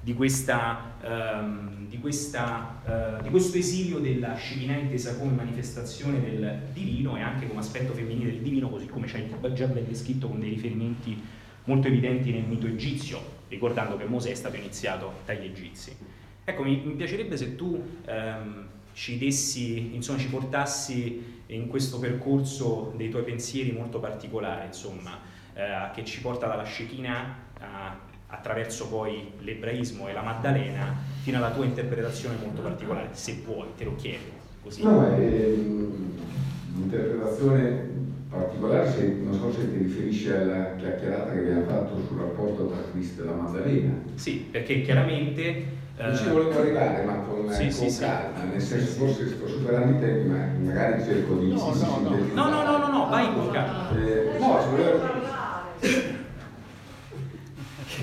di, 0.00 0.14
questa, 0.14 0.94
ehm, 1.02 1.88
di, 1.88 1.98
questa, 1.98 3.16
eh, 3.18 3.22
di 3.22 3.30
questo 3.30 3.58
esilio 3.58 3.98
della 3.98 4.36
Shekinah 4.36 4.76
intesa 4.76 5.16
come 5.16 5.32
manifestazione 5.32 6.20
del 6.20 6.68
divino 6.72 7.16
e 7.16 7.22
anche 7.22 7.48
come 7.48 7.60
aspetto 7.60 7.94
femminile 7.94 8.30
del 8.30 8.42
divino, 8.42 8.68
così 8.68 8.86
come 8.86 9.10
hai 9.12 9.54
già 9.54 9.66
ben 9.66 9.88
descritto 9.88 10.28
con 10.28 10.38
dei 10.38 10.50
riferimenti 10.50 11.20
molto 11.64 11.88
evidenti 11.88 12.30
nel 12.30 12.44
mito 12.44 12.66
egizio, 12.66 13.37
ricordando 13.48 13.96
che 13.96 14.04
Mosè 14.04 14.30
è 14.30 14.34
stato 14.34 14.56
iniziato 14.56 15.12
dagli 15.24 15.44
egizi. 15.44 15.96
Ecco, 16.44 16.62
mi, 16.62 16.82
mi 16.84 16.94
piacerebbe 16.94 17.36
se 17.36 17.56
tu 17.56 17.82
ehm, 18.04 18.66
ci 18.92 19.18
dessi, 19.18 19.94
insomma, 19.94 20.18
ci 20.18 20.28
portassi 20.28 21.42
in 21.46 21.66
questo 21.68 21.98
percorso 21.98 22.92
dei 22.96 23.10
tuoi 23.10 23.22
pensieri 23.22 23.72
molto 23.72 24.00
particolari, 24.00 24.66
insomma, 24.66 25.18
eh, 25.54 25.90
che 25.94 26.04
ci 26.04 26.20
porta 26.20 26.46
dalla 26.46 26.64
Shekinah 26.64 27.46
attraverso 28.28 28.88
poi 28.88 29.32
l'ebraismo 29.38 30.06
e 30.08 30.12
la 30.12 30.22
Maddalena 30.22 30.94
fino 31.22 31.38
alla 31.38 31.50
tua 31.50 31.64
interpretazione 31.64 32.36
molto 32.42 32.60
particolare, 32.62 33.08
se 33.12 33.40
vuoi, 33.44 33.68
te 33.76 33.84
lo 33.84 33.94
chiedo. 33.96 34.36
Così. 34.62 34.82
No, 34.82 35.16
è 35.16 35.18
l'interpretazione 36.74 37.97
particolare, 38.28 38.90
se, 38.90 39.16
non 39.22 39.34
so 39.34 39.52
se 39.52 39.70
ti 39.70 39.78
riferisci 39.78 40.30
alla 40.30 40.74
chiacchierata 40.76 41.32
che 41.32 41.38
abbiamo 41.38 41.64
fatto 41.64 41.96
sul 42.06 42.18
rapporto 42.18 42.66
tra 42.66 42.82
Cristo 42.92 43.22
e 43.22 43.24
la 43.24 43.32
Maddalena. 43.32 43.92
Sì, 44.14 44.48
perché 44.50 44.82
chiaramente... 44.82 45.76
Non 45.98 46.14
ci 46.14 46.28
volevo 46.28 46.60
arrivare, 46.60 47.02
ma 47.04 47.14
con, 47.14 47.50
sì, 47.50 47.76
con 47.76 47.90
sì, 47.90 48.00
calma, 48.00 48.38
sì. 48.38 48.46
nel 48.52 48.60
senso 48.60 48.86
forse 49.04 49.26
sto 49.26 49.48
superando 49.48 49.96
i 49.96 49.98
tempi, 49.98 50.28
ma 50.28 50.46
magari 50.62 51.02
cerco 51.02 51.34
di... 51.34 51.48
No, 51.48 51.74
no, 51.74 51.98
no, 51.98 52.08
no, 52.34 52.50
no, 52.50 52.62
no, 52.62 52.78
no, 52.78 52.86
no, 52.86 53.08
vai 53.08 53.34
con 53.34 53.50
calma. 53.50 53.90
Eh, 53.98 54.38
no, 54.38 54.60
volevo... 54.70 55.16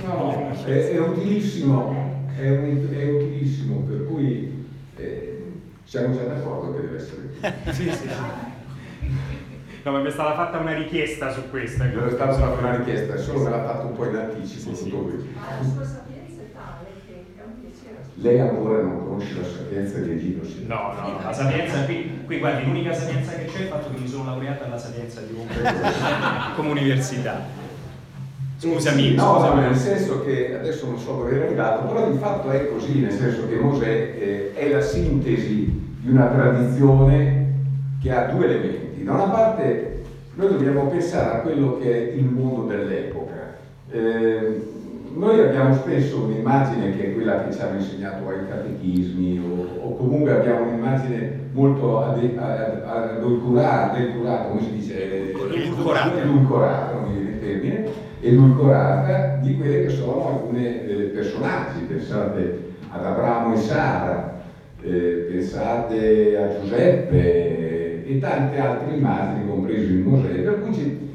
No, 0.04 0.52
è, 0.66 0.90
è 0.90 1.00
utilissimo, 1.00 2.28
è, 2.38 2.50
un, 2.50 2.88
è, 2.92 3.10
utilissimo, 3.12 3.80
per 3.88 4.06
cui 4.08 4.66
eh, 4.98 5.44
siamo 5.86 6.14
già 6.14 6.24
d'accordo 6.24 6.76
che 6.76 6.82
deve 6.82 6.98
essere 6.98 7.22
così. 7.64 7.84
sì, 7.84 7.90
sì, 7.92 7.98
sì. 7.98 8.08
No, 9.86 9.92
ma 9.92 10.00
mi 10.00 10.08
è 10.08 10.12
stata 10.12 10.34
fatta 10.34 10.58
una 10.58 10.74
richiesta 10.74 11.30
su 11.30 11.48
questo. 11.52 11.84
Mi 11.84 11.92
è 11.92 12.10
stata 12.10 12.34
fatta 12.34 12.60
una 12.60 12.78
richiesta, 12.78 13.18
solo 13.18 13.44
me 13.44 13.52
l'ha 13.52 13.64
fatto 13.66 13.86
un 13.86 13.96
po' 13.96 14.06
in 14.06 14.16
anticipo. 14.16 14.74
Sì, 14.74 14.84
sì. 14.84 14.90
Ma 14.90 15.60
la 15.60 15.64
sua 15.64 15.86
sapienza 15.86 16.42
è 16.42 16.52
tale 16.52 16.88
che 17.06 17.26
è 17.38 17.44
un 17.46 17.62
piacere. 17.62 17.98
Lei 18.16 18.40
ancora 18.40 18.82
non 18.82 19.06
conosci 19.06 19.40
la 19.40 19.46
sapienza 19.46 20.00
di 20.00 20.10
Egino 20.10 20.42
No, 20.66 20.92
no, 21.00 21.20
la 21.24 21.32
sapienza 21.32 21.84
qui, 21.86 22.22
qui 22.26 22.40
guardi, 22.40 22.66
l'unica 22.66 22.94
sapienza 22.96 23.34
che 23.34 23.46
c'è 23.46 23.58
è 23.60 23.62
il 23.62 23.68
fatto 23.68 23.94
che 23.94 24.00
mi 24.00 24.08
sono 24.08 24.26
laureata 24.26 24.66
alla 24.66 24.80
sapienza 24.80 25.22
di 25.22 25.36
come 26.56 26.70
università. 26.70 27.42
Scusami, 28.58 29.14
no, 29.14 29.36
scusami. 29.36 29.62
nel 29.62 29.76
senso 29.76 30.24
che 30.24 30.56
adesso 30.58 30.88
non 30.88 30.98
so 30.98 31.12
dove 31.12 31.40
è 31.40 31.46
arrivato, 31.46 31.86
però 31.86 32.10
di 32.10 32.18
fatto 32.18 32.50
è 32.50 32.70
così, 32.70 33.02
nel 33.02 33.12
senso 33.12 33.48
che 33.48 33.56
Mosè 33.58 33.86
eh, 33.86 34.54
è 34.56 34.68
la 34.68 34.82
sintesi 34.82 35.96
di 36.00 36.10
una 36.10 36.26
tradizione 36.26 37.54
che 38.02 38.12
ha 38.12 38.24
due 38.32 38.46
elementi. 38.46 38.85
Da 39.06 39.14
una 39.14 39.26
parte 39.26 40.02
noi 40.34 40.48
dobbiamo 40.50 40.88
pensare 40.88 41.38
a 41.38 41.42
quello 41.42 41.78
che 41.78 41.92
è 41.92 42.14
il 42.14 42.26
mondo 42.26 42.64
dell'epoca. 42.64 43.54
Eh, 43.92 44.64
noi 45.14 45.40
abbiamo 45.42 45.76
spesso 45.76 46.24
un'immagine 46.24 46.98
che 46.98 47.12
è 47.12 47.14
quella 47.14 47.44
che 47.44 47.54
ci 47.54 47.62
hanno 47.62 47.78
insegnato 47.78 48.28
ai 48.28 48.48
catechismi 48.50 49.40
o, 49.48 49.86
o 49.86 49.96
comunque 49.96 50.32
abbiamo 50.32 50.66
un'immagine 50.66 51.50
molto 51.52 52.00
adulcorata, 52.04 53.96
come 54.48 54.62
si 54.62 54.72
dice? 54.72 55.30
Edulcorata. 56.22 56.94
Non 56.94 57.04
mi 57.04 57.14
viene 57.14 57.30
il 57.30 57.40
termine, 57.40 57.86
edulcorata 58.22 59.38
di 59.40 59.56
quelle 59.56 59.84
che 59.84 59.90
sono 59.90 60.30
alcuni 60.30 60.66
eh, 60.66 61.12
personaggi. 61.14 61.84
Pensate 61.88 62.74
ad 62.90 63.06
Abramo 63.06 63.54
e 63.54 63.58
Sara, 63.58 64.42
eh, 64.82 65.28
pensate 65.30 66.38
a 66.38 66.60
Giuseppe 66.60 67.85
e 68.06 68.20
tante 68.20 68.60
altre 68.60 68.96
immagini, 68.96 69.48
compreso 69.48 69.92
il 69.92 70.00
Mosè, 70.00 70.34
per 70.42 70.62
cui 70.62 70.74
ci, 70.74 71.06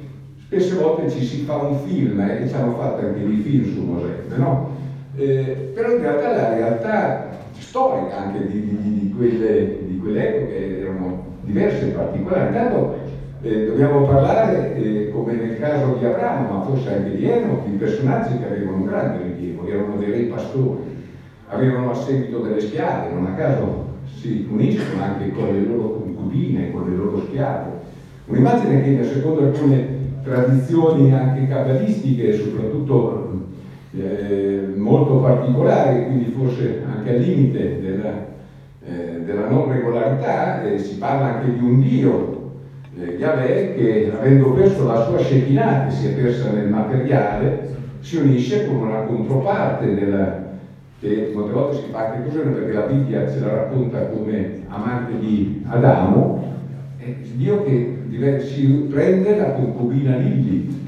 Spesse 0.50 0.74
volte 0.74 1.08
ci 1.08 1.22
si 1.22 1.42
fa 1.42 1.54
un 1.58 1.78
film, 1.86 2.18
eh, 2.18 2.42
e 2.42 2.48
ci 2.48 2.54
hanno 2.56 2.74
fatto 2.74 3.06
anche 3.06 3.24
dei 3.24 3.36
film 3.36 3.72
su 3.72 3.82
Mosè, 3.84 4.14
no? 4.34 4.70
Eh, 5.14 5.70
però 5.72 5.92
in 5.92 6.00
realtà 6.00 6.32
la 6.32 6.54
realtà 6.54 7.28
storica 7.52 8.18
anche 8.18 8.48
di, 8.48 8.66
di, 8.66 8.98
di, 8.98 9.14
quelle, 9.16 9.78
di 9.86 9.96
quelle, 9.98 10.80
erano 10.80 11.36
diverse 11.42 11.86
e 11.86 11.90
particolari. 11.92 12.48
Intanto 12.48 12.98
eh, 13.42 13.66
dobbiamo 13.66 14.04
parlare, 14.06 14.74
eh, 14.74 15.10
come 15.12 15.34
nel 15.34 15.60
caso 15.60 15.94
di 15.96 16.04
Abramo, 16.04 16.52
ma 16.52 16.64
forse 16.64 16.96
anche 16.96 17.16
di 17.16 17.30
Enoch, 17.30 17.66
di 17.66 17.76
personaggi 17.76 18.36
che 18.36 18.46
avevano 18.46 18.78
un 18.78 18.86
grande 18.86 19.22
rilievo, 19.22 19.68
erano 19.68 19.98
dei 19.98 20.10
re 20.10 20.22
pastori, 20.22 20.82
avevano 21.46 21.92
a 21.92 21.94
seguito 21.94 22.40
delle 22.40 22.60
schiave, 22.60 23.12
non 23.12 23.26
a 23.26 23.34
caso 23.34 23.86
si 24.18 24.48
uniscono 24.50 25.00
anche 25.00 25.30
con 25.30 25.52
le 25.52 25.60
loro 25.60 25.90
concubine, 26.20 26.70
con 26.70 26.88
le 26.88 26.96
loro 26.96 27.20
schiave. 27.26 27.88
Un'immagine 28.26 28.82
che 28.82 29.04
secondo 29.04 29.44
alcune 29.44 29.98
tradizioni 30.22 31.12
anche 31.12 31.48
cabalistiche, 31.48 32.32
soprattutto 32.32 33.40
eh, 33.96 34.68
molto 34.76 35.16
particolari, 35.20 36.04
quindi 36.04 36.34
forse 36.36 36.82
anche 36.86 37.10
al 37.10 37.20
limite 37.20 37.80
della, 37.80 38.26
eh, 38.84 39.22
della 39.24 39.48
non 39.48 39.72
regolarità, 39.72 40.62
eh, 40.62 40.78
si 40.78 40.96
parla 40.98 41.36
anche 41.36 41.58
di 41.58 41.64
un 41.64 41.80
Dio, 41.80 42.38
eh, 42.98 43.16
Yahweh, 43.18 43.74
che 43.74 44.12
avendo 44.16 44.52
perso 44.52 44.86
la 44.86 45.04
sua 45.06 45.18
Shekinah, 45.18 45.86
che 45.86 45.90
si 45.90 46.08
è 46.08 46.12
persa 46.12 46.52
nel 46.52 46.68
materiale, 46.68 47.68
si 48.00 48.16
unisce 48.18 48.66
con 48.66 48.76
una 48.76 49.00
controparte 49.00 49.94
della, 49.94 50.49
che 51.00 51.30
molte 51.32 51.52
volte 51.52 51.76
si 51.76 51.90
fa 51.90 52.10
così 52.10 52.38
perché 52.38 52.72
la 52.72 52.82
Bibbia 52.82 53.28
ce 53.30 53.40
la 53.40 53.54
racconta 53.54 54.06
come 54.08 54.60
amante 54.68 55.18
di 55.18 55.64
Adamo, 55.66 56.48
Dio 57.40 57.64
che 57.64 58.40
si 58.40 58.66
prende 58.90 59.34
la 59.34 59.52
concubina 59.52 60.16
Lilli, 60.16 60.78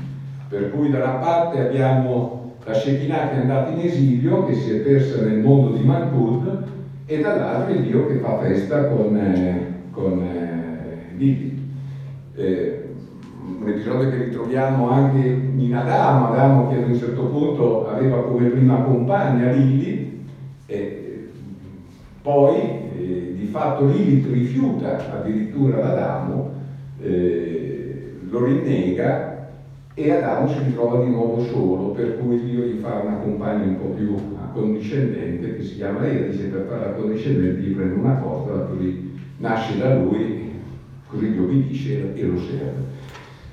per 0.48 0.70
cui 0.70 0.90
da 0.90 0.98
una 0.98 1.14
parte 1.14 1.66
abbiamo 1.66 2.56
la 2.64 2.74
Shekinah 2.74 3.30
che 3.30 3.36
è 3.36 3.40
andata 3.40 3.70
in 3.70 3.80
esilio, 3.80 4.44
che 4.44 4.52
si 4.54 4.70
è 4.70 4.74
persa 4.80 5.22
nel 5.22 5.38
mondo 5.38 5.74
di 5.74 5.82
Malkud, 5.82 6.64
e 7.06 7.20
dall'altro 7.20 7.72
il 7.72 7.82
Dio 7.82 8.06
che 8.06 8.16
fa 8.16 8.36
festa 8.36 8.84
con, 8.84 9.16
eh, 9.16 9.66
con 9.90 10.22
eh, 10.22 11.14
Lilli. 11.16 11.70
Eh, 12.34 12.81
un 13.62 13.68
episodio 13.68 14.10
che 14.10 14.24
ritroviamo 14.24 14.90
anche 14.90 15.24
in 15.24 15.72
Adamo, 15.72 16.32
Adamo 16.32 16.68
che 16.68 16.82
ad 16.82 16.88
un 16.88 16.98
certo 16.98 17.26
punto 17.26 17.86
aveva 17.86 18.24
come 18.24 18.48
prima 18.48 18.82
compagna 18.82 19.50
Lilli, 19.52 20.26
e 20.66 21.28
poi 22.20 22.56
eh, 22.58 23.34
di 23.36 23.44
fatto 23.44 23.86
Lilith 23.86 24.26
rifiuta 24.26 25.20
addirittura 25.20 25.78
l'Adamo 25.78 26.50
eh, 27.00 28.16
lo 28.28 28.44
rinnega 28.44 29.50
e 29.94 30.10
Adamo 30.10 30.48
si 30.48 30.58
ritrova 30.64 31.04
di 31.04 31.10
nuovo 31.10 31.40
solo, 31.44 31.90
per 31.90 32.18
cui 32.18 32.42
Dio 32.42 32.64
gli 32.64 32.80
fa 32.80 32.94
una 32.94 33.16
compagna 33.18 33.64
un 33.64 33.78
po' 33.78 33.90
più 33.90 34.16
accondiscendente 34.42 35.54
che 35.54 35.62
si 35.62 35.76
chiama 35.76 36.04
Eva, 36.04 36.26
dice 36.26 36.44
per 36.46 36.66
fare 36.68 36.86
l'accondiscendente 36.86 37.60
gli 37.60 37.74
prende 37.74 37.94
una 37.94 38.16
costola, 38.16 38.64
così 38.64 39.12
nasce 39.36 39.78
da 39.78 39.94
lui, 39.94 40.50
così 41.06 41.26
gli 41.26 41.38
obbedisce 41.38 42.14
e 42.14 42.22
lo 42.24 42.38
serve. 42.38 43.01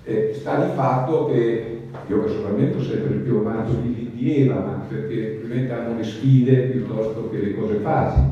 Eh, 0.10 0.34
sta 0.34 0.56
di 0.66 0.74
fatto 0.74 1.28
che 1.28 1.82
io 2.08 2.20
personalmente 2.20 2.82
sempre 2.82 3.18
più 3.18 3.38
amato 3.38 3.74
di, 3.74 4.10
di 4.12 4.42
Eva, 4.42 4.56
ma 4.56 4.84
perché 4.88 5.38
probabilmente 5.38 5.72
hanno 5.72 5.98
le 5.98 6.04
sfide 6.04 6.56
piuttosto 6.64 7.30
che 7.30 7.38
le 7.38 7.54
cose 7.54 7.76
facili, 7.76 8.26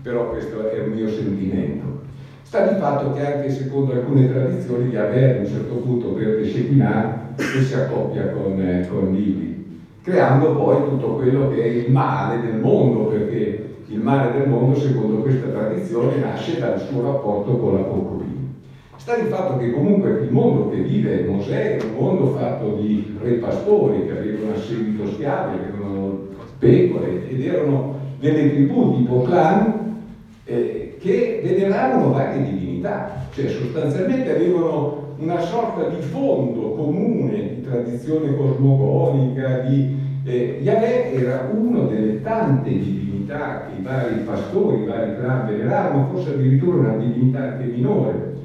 però 0.00 0.30
questo 0.30 0.70
è 0.70 0.80
un 0.80 0.92
mio 0.92 1.06
sentimento. 1.06 2.00
Sta 2.40 2.66
di 2.66 2.78
fatto 2.78 3.12
che 3.12 3.26
anche 3.26 3.50
secondo 3.50 3.92
alcune 3.92 4.26
tradizioni 4.26 4.88
Yahweh 4.88 5.36
a 5.36 5.38
un 5.40 5.46
certo 5.46 5.74
punto 5.74 6.12
per 6.12 6.42
Shekinah 6.42 7.34
si 7.36 7.74
accoppia 7.74 8.30
con, 8.30 8.58
eh, 8.58 8.86
con 8.88 9.12
Lili, 9.12 9.80
creando 10.00 10.54
poi 10.54 10.76
tutto 10.82 11.08
quello 11.08 11.50
che 11.50 11.62
è 11.62 11.66
il 11.66 11.90
male 11.90 12.40
del 12.40 12.58
mondo, 12.58 13.04
perché 13.04 13.82
il 13.84 14.00
male 14.00 14.32
del 14.32 14.48
mondo 14.48 14.74
secondo 14.74 15.16
questa 15.16 15.48
tradizione 15.48 16.16
nasce 16.16 16.58
dal 16.58 16.78
suo 16.78 17.02
rapporto 17.02 17.58
con 17.58 17.74
la 17.74 17.82
concubina. 17.82 18.27
Sta 18.98 19.14
di 19.16 19.28
fatto 19.28 19.56
che 19.56 19.70
comunque 19.70 20.10
il 20.24 20.30
mondo 20.32 20.70
che 20.70 20.80
vive 20.80 21.24
Mosè 21.24 21.76
è 21.76 21.82
un 21.84 21.92
mondo 21.96 22.26
fatto 22.36 22.74
di 22.80 23.16
re 23.22 23.34
pastori 23.34 24.04
che 24.04 24.10
avevano 24.10 24.52
a 24.52 24.58
seguito 24.58 25.06
schiavi, 25.12 25.56
avevano 25.56 26.26
pecore 26.58 27.28
ed 27.28 27.40
erano 27.44 27.94
delle 28.18 28.50
tribù 28.50 28.96
tipo 28.96 29.22
clan 29.22 30.02
eh, 30.44 30.96
che 30.98 31.40
veneravano 31.44 32.10
varie 32.10 32.42
divinità, 32.42 33.26
cioè 33.30 33.46
sostanzialmente 33.46 34.34
avevano 34.34 35.14
una 35.18 35.38
sorta 35.40 35.86
di 35.88 36.02
fondo 36.02 36.72
comune 36.72 37.54
di 37.54 37.62
tradizione 37.62 38.34
cosmogonica, 38.34 39.60
di, 39.60 39.96
eh, 40.24 40.58
Yahweh 40.60 41.12
era 41.12 41.48
una 41.56 41.84
delle 41.84 42.20
tante 42.20 42.68
divinità 42.68 43.68
che 43.68 43.80
i 43.80 43.82
vari 43.82 44.22
pastori, 44.24 44.82
i 44.82 44.86
vari 44.86 45.14
clan 45.14 45.46
veneravano, 45.46 46.08
forse 46.10 46.30
addirittura 46.30 46.78
una 46.78 46.96
divinità 46.96 47.52
anche 47.52 47.64
minore. 47.64 48.37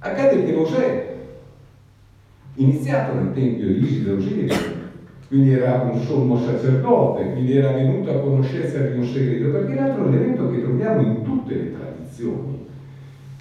Accade 0.00 0.44
che 0.44 0.52
Mosè, 0.52 1.16
iniziato 2.54 3.14
nel 3.14 3.32
Tempio 3.32 3.66
di 3.66 3.82
Iside 3.82 4.12
Osiris, 4.12 4.76
quindi 5.26 5.52
era 5.52 5.88
un 5.92 6.00
sommo 6.00 6.38
sacerdote, 6.38 7.32
quindi 7.32 7.56
era 7.56 7.72
venuto 7.72 8.10
a 8.10 8.20
conoscenza 8.20 8.80
di 8.80 8.96
un 8.96 9.04
segreto, 9.04 9.50
perché 9.50 9.74
l'altro 9.74 10.06
elemento 10.06 10.50
che 10.50 10.62
troviamo 10.62 11.02
in 11.02 11.22
tutte 11.22 11.54
le 11.54 11.72
tradizioni 11.72 12.66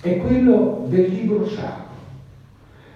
è 0.01 0.17
quello 0.17 0.85
del 0.87 1.09
libro 1.09 1.45
sacro. 1.45 1.85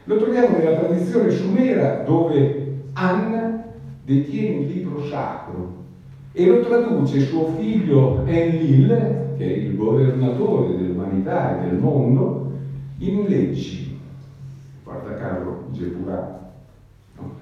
Lo 0.05 0.18
troviamo 0.18 0.57
nella 0.57 0.80
tradizione 0.80 1.30
sumera 1.30 2.03
dove 2.03 2.74
Anna 2.93 3.64
detiene 4.03 4.66
il 4.66 4.72
libro 4.72 5.05
sacro 5.05 5.80
e 6.32 6.45
lo 6.47 6.62
traduce 6.62 7.20
suo 7.20 7.53
figlio 7.57 8.24
Enlil, 8.26 9.36
che 9.38 9.45
è 9.45 9.57
il 9.57 9.76
governatore 9.76 10.78
dell'umanità 10.78 11.62
e 11.62 11.70
del 11.70 11.78
mondo, 11.78 12.51
in 13.02 13.26
leggi. 13.28 13.99
Guarda 14.84 15.16
caso, 15.16 15.68
Gepurà. 15.72 16.52
No? 17.18 17.36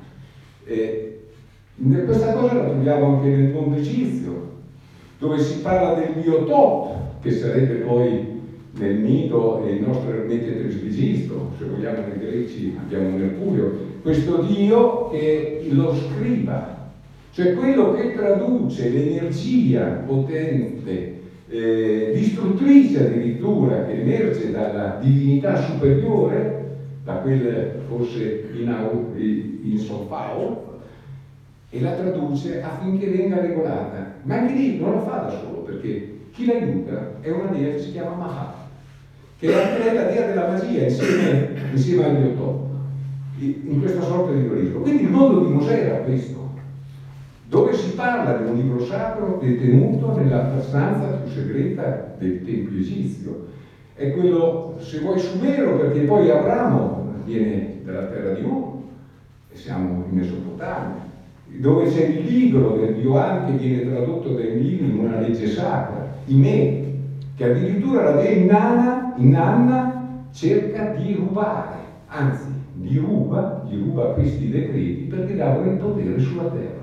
E 0.65 1.21
questa 2.05 2.33
cosa 2.33 2.53
la 2.55 2.69
troviamo 2.69 3.15
anche 3.15 3.27
nel 3.27 3.51
mondo 3.51 3.77
egizio, 3.77 4.57
dove 5.17 5.39
si 5.39 5.59
parla 5.61 5.93
del 5.93 6.21
dio 6.21 6.45
Tot, 6.45 7.21
che 7.21 7.31
sarebbe 7.31 7.75
poi 7.75 8.37
nel 8.71 8.95
mito 8.95 9.65
e 9.65 9.73
il 9.73 9.81
nostro 9.81 10.11
Ermete 10.11 10.57
Trismegisto, 10.57 11.51
se 11.57 11.65
vogliamo 11.65 12.07
nei 12.07 12.19
greci 12.19 12.77
abbiamo 12.79 13.17
Mercurio, 13.17 13.87
questo 14.01 14.43
dio 14.43 15.09
che 15.09 15.67
lo 15.71 15.93
scriba, 15.93 16.91
cioè 17.31 17.53
quello 17.55 17.93
che 17.93 18.13
traduce 18.13 18.89
l'energia 18.89 20.03
potente, 20.05 21.18
eh, 21.49 22.11
distruttrice 22.13 23.07
addirittura, 23.07 23.83
che 23.83 24.01
emerge 24.01 24.51
dalla 24.51 24.99
divinità 25.01 25.55
superiore, 25.55 26.67
da 27.03 27.15
quel 27.15 27.85
forse 27.87 28.51
in, 28.53 29.59
in, 29.63 29.77
Sofao, 29.79 30.67
e 31.71 31.81
la 31.81 31.93
traduce 31.93 32.61
affinché 32.61 33.07
venga 33.07 33.39
regolata. 33.39 34.21
Ma 34.23 34.35
anche 34.35 34.53
lì 34.53 34.79
non 34.79 34.91
lo 34.91 34.99
fa 34.99 35.17
da 35.17 35.39
solo, 35.39 35.61
perché 35.63 36.17
chi 36.31 36.45
l'aiuta 36.45 37.19
è 37.21 37.31
una 37.31 37.47
dea 37.47 37.71
che 37.71 37.79
si 37.79 37.91
chiama 37.91 38.13
Mahat, 38.13 38.53
che 39.39 39.47
è 39.47 39.93
la 39.93 40.03
dea 40.03 40.25
della 40.27 40.47
magia 40.47 40.83
insieme, 40.83 41.53
insieme 41.71 42.03
al 42.03 42.17
dio 42.17 42.33
Top, 42.33 42.67
in 43.39 43.79
questa 43.79 44.01
sorta 44.01 44.31
di 44.33 44.43
dualismo. 44.43 44.81
Quindi 44.81 45.03
il 45.03 45.09
mondo 45.09 45.43
di 45.43 45.51
Mosè 45.51 45.79
era 45.79 45.95
questo. 45.97 46.38
Dove 47.49 47.73
si 47.73 47.95
parla 47.95 48.37
di 48.37 48.47
un 48.47 48.55
libro 48.55 48.79
sacro 48.85 49.39
detenuto 49.41 50.15
nella 50.15 50.61
stanza 50.61 51.07
più 51.07 51.31
segreta 51.31 52.13
del 52.19 52.45
Tempio 52.45 52.77
egizio. 52.77 53.47
È 53.95 54.11
quello, 54.11 54.77
se 54.77 54.99
vuoi, 54.99 55.17
sumero, 55.17 55.77
perché 55.77 56.01
poi 56.01 56.29
Abramo 56.29 57.11
viene 57.25 57.79
dalla 57.83 58.05
terra 58.05 58.33
di 58.33 58.43
Ur, 58.43 58.73
e 59.51 59.57
siamo 59.57 60.05
in 60.07 60.15
Mesopotamia, 60.15 61.07
dove 61.57 61.85
c'è 61.85 62.05
il 62.05 62.23
libro 62.23 62.77
del 62.77 62.93
Dio 62.93 63.13
che 63.13 63.51
viene 63.53 63.89
tradotto 63.89 64.29
dai 64.33 64.61
libri 64.61 64.91
in 64.91 64.99
una 64.99 65.19
legge 65.19 65.47
sacra, 65.47 66.07
i 66.25 66.35
me, 66.35 66.83
che 67.35 67.51
addirittura 67.51 68.03
la 68.03 68.21
dea 68.21 68.29
Inanna, 68.29 69.13
Inanna 69.17 70.27
cerca 70.31 70.93
di 70.93 71.15
rubare, 71.15 71.77
anzi 72.05 72.45
li 72.79 72.95
ruba, 72.97 73.65
gli 73.67 73.75
ruba 73.75 74.13
questi 74.13 74.49
decreti 74.49 75.07
perché 75.09 75.35
davano 75.35 75.71
il 75.71 75.77
potere 75.77 76.19
sulla 76.19 76.43
terra. 76.43 76.78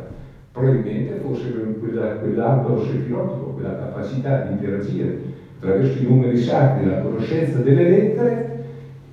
Probabilmente 0.56 1.20
fosse 1.20 1.50
quella, 1.78 2.14
quell'albero 2.14 2.82
sefirotico, 2.82 3.52
quella 3.52 3.76
capacità 3.76 4.40
di 4.40 4.52
interagire 4.52 5.18
attraverso 5.58 5.98
i 5.98 6.06
numeri 6.06 6.38
sacri, 6.38 6.86
la 6.86 7.00
conoscenza 7.00 7.58
delle 7.58 7.84
lettere 7.84 8.64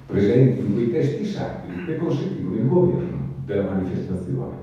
presenti 0.05 0.61
in 0.61 0.73
quei 0.73 0.89
testi 0.89 1.25
sacri 1.25 1.83
che 1.85 1.97
consentivano 1.97 2.55
il 2.55 2.65
governo 2.65 3.25
della 3.43 3.63
manifestazione. 3.63 4.53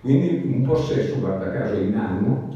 Quindi 0.00 0.44
un 0.46 0.62
possesso, 0.62 1.18
guarda 1.18 1.50
caso, 1.50 1.74
in 1.74 1.96
anno, 1.96 2.50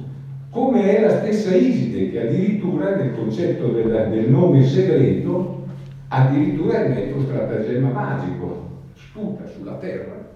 come 0.50 0.96
è 0.96 1.00
la 1.00 1.18
stessa 1.18 1.52
Iside 1.52 2.12
che 2.12 2.28
addirittura 2.28 2.94
nel 2.94 3.12
concetto 3.16 3.66
del, 3.72 4.10
del 4.12 4.30
nome 4.30 4.62
segreto 4.62 5.64
addirittura 6.06 6.84
emette 6.84 7.14
un 7.14 7.24
stratagemma 7.24 7.88
magico, 7.88 8.60
sputa 8.94 9.44
sulla 9.44 9.74
terra, 9.74 10.31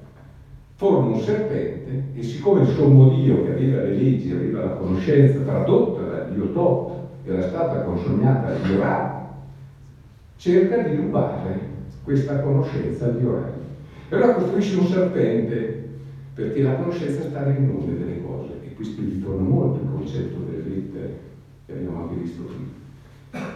forma 0.77 1.15
un 1.15 1.21
serpente 1.21 2.05
e 2.15 2.23
siccome 2.23 2.61
il 2.61 2.69
sommo 2.69 3.09
Dio 3.09 3.45
che 3.45 3.53
aveva 3.53 3.83
le 3.83 3.95
leggi, 3.95 4.31
aveva 4.31 4.65
la 4.65 4.71
conoscenza 4.73 5.39
tradotta 5.41 6.03
da 6.03 6.25
Dio 6.25 6.53
Tot, 6.53 6.93
era 7.25 7.49
stata 7.49 7.81
consegnata 7.81 8.49
a 8.49 8.67
Dio 8.67 8.79
Ra, 8.79 9.27
cerca 10.37 10.77
di 10.83 10.97
rubare 10.97 11.75
questa 12.05 12.41
conoscenza 12.41 13.09
di 13.09 13.25
Ora. 13.25 13.51
E 14.09 14.15
allora 14.15 14.35
costruisce 14.35 14.77
un 14.77 14.87
serpente 14.87 15.89
perché 16.35 16.63
la 16.63 16.75
conoscenza 16.75 17.23
sta 17.23 17.41
nel 17.41 17.63
nome 17.63 17.99
delle 17.99 18.23
cose 18.23 18.53
e 18.63 18.75
questo 18.75 19.01
ritorna 19.01 19.49
molto 19.49 19.81
il 19.83 19.91
concetto 19.91 20.37
delle 20.47 20.75
lettere 20.75 21.19
che 21.65 21.73
abbiamo 21.73 22.03
anche 22.03 22.15
visto 22.17 22.43
prima. 22.43 22.75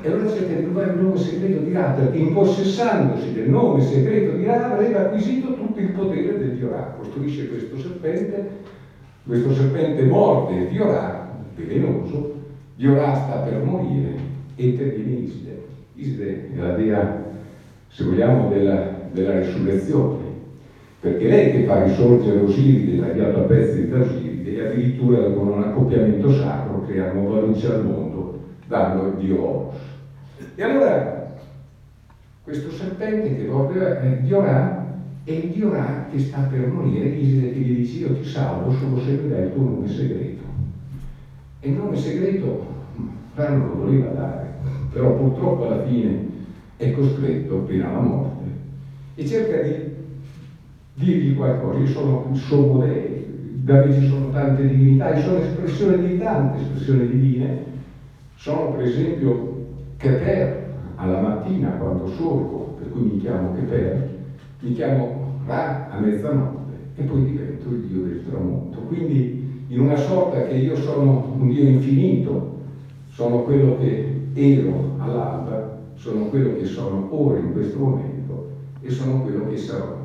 E 0.02 0.10
allora 0.10 0.30
cerca 0.30 0.54
di 0.54 0.64
rubare 0.64 0.92
il 0.92 1.00
nome 1.00 1.18
segreto 1.18 1.60
di 1.60 1.72
Ra, 1.72 1.90
perché 1.90 2.16
impossessandosi 2.16 3.34
del 3.34 3.50
nome 3.50 3.82
segreto 3.82 4.36
di 4.36 4.44
Ra 4.44 4.72
aveva 4.72 5.00
acquisito 5.00 5.54
tutto 5.54 5.78
il 5.78 5.90
potere 5.90 6.38
Ra. 6.68 6.94
Costruisce 6.98 7.48
questo 7.48 7.78
serpente, 7.78 8.48
questo 9.24 9.52
serpente 9.54 10.02
morde 10.02 10.68
Dio 10.68 10.86
Ra, 10.86 11.28
velenoso, 11.54 12.34
Dio 12.76 12.94
Ra 12.94 13.14
sta 13.14 13.36
per 13.38 13.62
morire 13.62 14.14
e 14.56 14.66
interviene 14.66 15.20
Iside. 15.20 15.62
Iside 15.94 16.50
è 16.54 16.58
la 16.58 16.74
dea, 16.74 17.24
se 17.88 18.04
vogliamo, 18.04 18.48
della, 18.48 19.08
della 19.12 19.38
risurrezione 19.40 20.28
perché 21.00 21.28
lei 21.28 21.50
che 21.50 21.64
fa 21.64 21.82
risorgere 21.82 22.40
Osiride 22.40 23.00
tagliato 23.00 23.40
a 23.40 23.42
pezzi 23.44 23.88
da 23.88 24.00
Osiride 24.00 24.54
e 24.54 24.66
addirittura 24.66 25.22
con 25.30 25.48
un 25.48 25.62
accoppiamento 25.62 26.30
sacro 26.30 26.84
crea 26.84 27.10
nuova 27.12 27.40
luce 27.40 27.72
al 27.72 27.86
mondo 27.86 28.38
dando 28.66 29.06
il 29.06 29.14
dio 29.14 29.42
Horus. 29.42 29.80
E 30.56 30.62
allora 30.62 31.32
questo 32.42 32.70
serpente 32.70 33.34
che 33.34 33.44
morde 33.44 34.20
Dio 34.22 34.42
Ra 34.42 34.79
è 35.24 35.30
il 35.30 35.50
Dio 35.50 35.70
Ra 35.70 36.06
che 36.10 36.18
sta 36.18 36.40
per 36.40 36.66
morire 36.66 37.06
Iside 37.06 37.50
che 37.50 37.58
gli 37.58 37.80
dice 37.80 37.98
io 37.98 38.12
ti 38.12 38.24
salvo 38.24 38.70
solo 38.70 38.96
se 38.96 39.12
mi 39.12 39.28
dai 39.28 39.42
il 39.42 39.52
tuo 39.52 39.62
nome 39.62 39.88
segreto. 39.88 40.42
E 41.60 41.68
il 41.68 41.74
nome 41.74 41.96
segreto 41.96 42.78
Ra 43.34 43.48
non 43.48 43.66
lo 43.66 43.74
voleva 43.74 44.06
dare, 44.08 44.50
però 44.90 45.12
purtroppo 45.12 45.64
alla 45.64 45.80
fine 45.80 46.28
è 46.76 46.90
costretto 46.90 47.62
fino 47.64 47.86
alla 47.86 47.98
morte. 47.98 48.58
E 49.14 49.24
cerca 49.24 49.58
di 49.58 49.98
dirgli 50.92 51.32
qualcosa, 51.34 51.78
io 51.78 51.86
sono 51.86 52.26
il 52.30 52.36
suo 52.36 52.62
modello, 52.62 53.22
da 53.62 53.76
me 53.76 53.90
ci 53.90 54.00
sono 54.00 54.28
tante 54.28 54.64
divinità, 54.64 55.08
io 55.08 55.18
sono 55.18 55.36
espressione 55.36 55.98
di 55.98 56.16
tante 56.16 56.56
espressioni 56.56 57.04
divine, 57.04 57.54
sono 58.34 58.68
per 58.68 58.80
esempio 58.80 59.58
Keter 59.96 60.68
alla 60.94 61.16
mattina 61.18 61.72
quando 61.72 62.06
sorgo, 62.06 62.72
per 62.74 62.88
cui 62.88 63.02
mi 63.02 63.16
chiamo 63.16 63.50
Keter, 63.52 64.19
mi 64.60 64.74
chiamo 64.74 65.28
Ra 65.46 65.90
a 65.90 65.98
mezzanotte 65.98 66.72
e 66.96 67.02
poi 67.02 67.24
divento 67.24 67.70
il 67.70 67.80
Dio 67.80 68.02
del 68.02 68.24
tramonto. 68.28 68.80
Quindi 68.80 69.64
in 69.68 69.80
una 69.80 69.96
sorta 69.96 70.46
che 70.46 70.54
io 70.54 70.76
sono 70.76 71.34
un 71.38 71.48
Dio 71.48 71.64
infinito, 71.64 72.58
sono 73.08 73.42
quello 73.42 73.78
che 73.78 74.28
ero 74.34 74.96
all'alba, 74.98 75.78
sono 75.94 76.26
quello 76.26 76.56
che 76.56 76.66
sono 76.66 77.08
ora 77.10 77.38
in 77.38 77.52
questo 77.52 77.78
momento 77.78 78.50
e 78.80 78.90
sono 78.90 79.22
quello 79.22 79.48
che 79.48 79.56
sarò. 79.56 79.96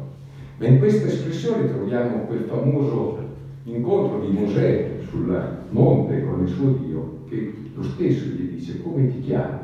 Ma 0.57 0.65
in 0.65 0.79
questa 0.79 1.07
espressione 1.07 1.67
troviamo 1.67 2.19
quel 2.25 2.43
famoso 2.43 3.19
incontro 3.63 4.21
di 4.21 4.37
Mosè 4.37 4.99
sul 5.09 5.63
monte 5.69 6.25
con 6.25 6.41
il 6.45 6.47
suo 6.47 6.71
Dio 6.71 7.23
che 7.27 7.53
lo 7.73 7.83
stesso 7.83 8.25
gli 8.25 8.53
dice 8.53 8.81
come 8.81 9.07
ti 9.09 9.19
chiami? 9.19 9.59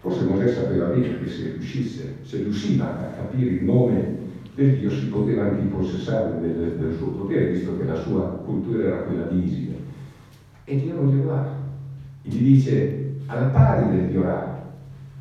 Forse 0.00 0.24
Mosè 0.24 0.48
sapeva 0.48 0.86
bene 0.86 1.18
che 1.20 1.28
se 1.28 1.50
riuscisse, 1.52 2.16
se 2.22 2.38
riusciva 2.38 2.98
a 2.98 3.22
capire 3.22 3.50
il 3.50 3.64
nome 3.64 4.21
Dio 4.54 4.90
si 4.90 5.06
poteva 5.06 5.44
anche 5.44 5.62
impossessare 5.62 6.38
del, 6.40 6.76
del 6.76 6.94
suo 6.94 7.08
potere, 7.08 7.46
visto 7.46 7.76
che 7.78 7.84
la 7.84 7.94
sua 7.94 8.22
cultura 8.44 8.84
era 8.84 8.96
quella 9.02 9.24
di 9.24 9.44
Iside. 9.44 9.76
E 10.64 10.76
Dio 10.76 10.94
non 10.94 11.08
glielo 11.08 11.28
dà. 11.28 11.46
Gli 12.22 12.38
dice, 12.38 13.14
alla 13.26 13.46
pari 13.46 13.96
del 13.96 14.18
Ra, 14.20 14.60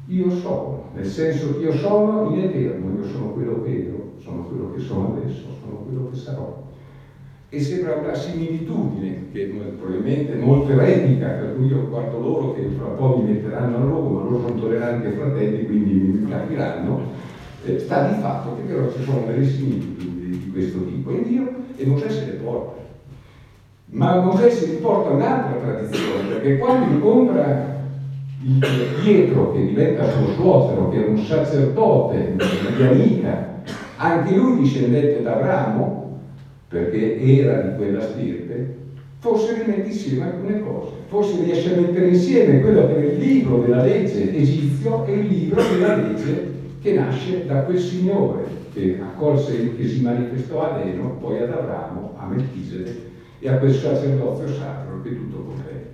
io 0.06 0.30
sono, 0.30 0.90
nel 0.94 1.06
senso 1.06 1.58
che 1.58 1.64
io 1.64 1.72
sono 1.72 2.30
in 2.34 2.40
eterno, 2.40 2.94
io 2.96 3.04
sono 3.06 3.32
quello 3.32 3.62
che 3.64 3.86
ero 3.86 4.02
sono 4.22 4.44
quello 4.44 4.72
che 4.72 4.80
sono 4.80 5.16
adesso, 5.16 5.48
sono 5.60 5.78
quello 5.78 6.10
che 6.10 6.16
sarò. 6.16 6.70
E 7.50 7.60
sembra 7.60 7.96
una 7.96 8.14
similitudine 8.14 9.26
che 9.32 9.52
probabilmente 9.78 10.36
molto 10.36 10.72
eretica, 10.72 11.28
per 11.28 11.56
cui 11.56 11.66
io 11.66 11.88
guardo 11.88 12.20
loro 12.20 12.54
che 12.54 12.68
fra 12.78 12.86
un 12.86 12.96
po' 12.96 13.18
mi 13.18 13.32
metteranno 13.32 13.78
a 13.78 13.80
loro, 13.80 14.10
ma 14.10 14.24
loro 14.24 14.40
sono 14.42 14.60
tolleranti 14.60 15.08
ai 15.08 15.14
fratelli, 15.14 15.66
quindi 15.66 15.94
mi 15.94 16.30
capiranno. 16.30 17.30
Eh, 17.64 17.78
sta 17.78 18.08
di 18.08 18.20
fatto 18.20 18.56
che 18.56 18.64
però 18.64 18.92
ci 18.92 19.04
sono 19.04 19.24
delle 19.28 19.46
similitudini 19.46 20.38
di 20.38 20.52
questo 20.52 20.84
tipo 20.84 21.12
e 21.12 21.24
Dio 21.24 21.48
e 21.76 21.86
Mosè 21.86 22.10
se 22.10 22.26
le 22.26 22.32
porta. 22.44 22.82
Ma 23.86 24.20
Mosè 24.20 24.50
si 24.50 24.66
riporta 24.66 25.12
un'altra 25.12 25.60
tradizione, 25.60 26.28
perché 26.30 26.58
quando 26.58 26.92
incontra 26.92 27.80
Pietro, 29.04 29.52
che 29.52 29.68
diventa 29.68 30.10
suo 30.10 30.34
suocero, 30.34 30.90
che 30.90 30.98
era 30.98 31.12
un 31.12 31.20
sacerdote 31.20 32.36
di 32.76 32.84
Amica, 32.84 33.62
anche 33.98 34.34
lui 34.34 34.62
discendente 34.62 35.22
da 35.22 35.36
Abramo, 35.36 36.20
perché 36.68 37.22
era 37.22 37.62
di 37.62 37.76
quella 37.76 38.02
stirpe, 38.02 38.76
forse 39.20 39.62
rimette 39.62 39.90
insieme 39.90 40.24
alcune 40.24 40.62
cose, 40.62 40.92
forse 41.10 41.44
riesce 41.44 41.76
a 41.76 41.82
mettere 41.82 42.08
insieme 42.08 42.62
quello 42.62 42.88
che 42.88 42.96
è 42.96 43.06
il 43.12 43.20
libro 43.20 43.60
della 43.60 43.84
legge 43.84 44.36
egizio 44.36 45.06
e 45.06 45.12
il 45.12 45.28
libro 45.28 45.62
della 45.62 45.96
legge 45.98 46.51
che 46.82 46.94
nasce 46.94 47.46
da 47.46 47.62
quel 47.62 47.78
Signore 47.78 48.44
che 48.74 48.98
accolse, 49.00 49.76
che 49.76 49.88
si 49.88 50.02
manifestò 50.02 50.62
ad 50.64 50.88
Eno, 50.88 51.18
poi 51.20 51.40
ad 51.40 51.52
Abramo, 51.52 52.16
a 52.18 52.26
Melchisede 52.26 53.10
e 53.40 53.50
a 53.50 53.58
quel 53.58 53.72
sacerdozio 53.72 54.48
sacro 54.48 55.02
che 55.02 55.16
tutto 55.16 55.44
compete. 55.44 55.90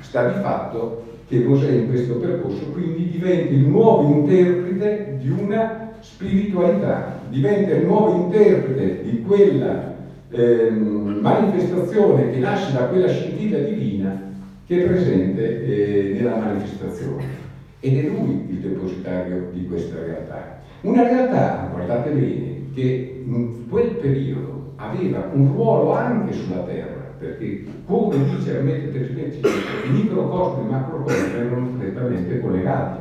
Sta 0.00 0.28
di 0.28 0.40
fatto 0.40 1.04
che 1.28 1.40
Mosè 1.40 1.70
in 1.72 1.88
questo 1.88 2.14
percorso 2.14 2.70
quindi 2.70 3.10
diventa 3.10 3.52
il 3.52 3.66
nuovo 3.66 4.08
interprete 4.08 5.18
di 5.20 5.28
una 5.28 5.90
spiritualità, 6.00 7.20
diventa 7.28 7.74
il 7.74 7.84
nuovo 7.84 8.16
interprete 8.16 9.02
di 9.02 9.20
quella 9.20 9.94
eh, 10.30 10.70
manifestazione 10.70 12.30
che 12.30 12.38
nasce 12.38 12.72
da 12.72 12.84
quella 12.84 13.08
scintilla 13.08 13.58
divina 13.58 14.26
che 14.66 14.84
è 14.84 14.86
presente 14.86 15.64
eh, 15.64 16.12
nella 16.14 16.36
manifestazione. 16.36 17.47
Ed 17.80 17.96
è 17.96 18.08
lui 18.08 18.46
il 18.48 18.58
depositario 18.58 19.50
di 19.52 19.66
questa 19.66 20.02
realtà. 20.02 20.62
Una 20.80 21.02
realtà, 21.02 21.68
guardate 21.72 22.10
bene, 22.10 22.70
che 22.74 23.22
in 23.24 23.68
quel 23.68 23.90
periodo 23.96 24.72
aveva 24.76 25.30
un 25.32 25.52
ruolo 25.52 25.92
anche 25.92 26.32
sulla 26.32 26.62
Terra, 26.62 27.14
perché 27.18 27.64
come 27.86 28.16
dice 28.24 28.56
Hermete 28.56 28.90
Trismeci, 28.90 29.40
il 29.86 29.92
microcosmo 29.92 30.66
e 30.66 30.70
macrocosmo 30.70 31.36
erano 31.36 31.70
strettamente 31.76 32.40
collegati. 32.40 32.98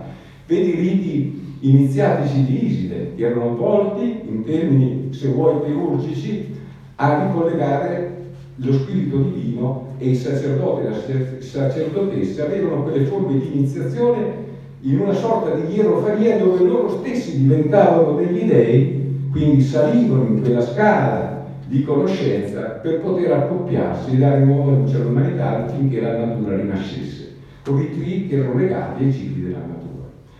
Vedi 0.47 0.69
i 0.69 0.79
riti 0.79 1.55
iniziatici 1.59 2.45
di 2.45 2.65
Iside, 2.65 3.13
che 3.15 3.25
erano 3.25 3.55
volti 3.55 4.21
in 4.27 4.43
termini, 4.43 5.13
se 5.13 5.27
vuoi, 5.29 5.61
teurgici, 5.65 6.55
a 6.95 7.27
ricollegare 7.27 8.15
lo 8.55 8.73
spirito 8.73 9.17
divino 9.17 9.93
e 9.99 10.09
il 10.09 10.15
sacerdote 10.15 10.87
e 10.87 10.89
la 10.89 11.41
sacerdotessa 11.41 12.45
avevano 12.45 12.83
quelle 12.83 13.05
forme 13.05 13.39
di 13.39 13.51
iniziazione 13.53 14.45
in 14.81 14.99
una 14.99 15.13
sorta 15.13 15.55
di 15.55 15.73
ierofaria 15.73 16.37
dove 16.37 16.63
loro 16.63 16.89
stessi 16.99 17.41
diventavano 17.41 18.17
degli 18.17 18.43
dei, 18.43 19.29
quindi 19.31 19.61
salivano 19.61 20.25
in 20.27 20.41
quella 20.41 20.61
scala 20.61 21.45
di 21.65 21.83
conoscenza 21.83 22.61
per 22.81 23.01
poter 23.01 23.31
accoppiarsi 23.31 24.13
e 24.13 24.17
dare 24.17 24.43
nuova 24.43 24.71
luce 24.71 24.95
all'umanità 24.97 25.65
affinché 25.65 25.99
la 25.99 26.25
natura 26.25 26.55
rinascesse, 26.55 27.35
con 27.63 27.81
i 27.81 27.89
tri 27.97 28.27
che 28.27 28.37
erano 28.37 28.57
legati 28.57 29.03
ai 29.03 29.11
cicli 29.11 29.43
della 29.43 29.57
natura. 29.57 29.87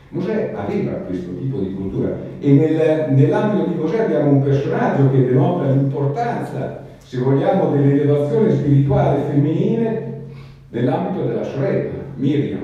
Mosè 0.10 0.54
aveva 0.56 0.92
questo 0.92 1.36
tipo 1.38 1.60
di 1.60 1.74
cultura 1.74 2.16
e 2.40 2.52
nel, 2.52 3.14
nell'ambito 3.14 3.70
di 3.70 3.76
Mosè 3.76 4.00
abbiamo 4.00 4.32
un 4.32 4.44
personaggio 4.44 5.12
che 5.12 5.26
denota 5.26 5.70
l'importanza, 5.70 6.86
se 7.00 7.18
vogliamo, 7.18 7.72
dell'elevazione 7.72 8.52
spirituale 8.52 9.24
femminile 9.30 10.22
nell'ambito 10.70 11.26
della 11.26 11.44
sorella, 11.44 11.92
Miriam, 12.16 12.60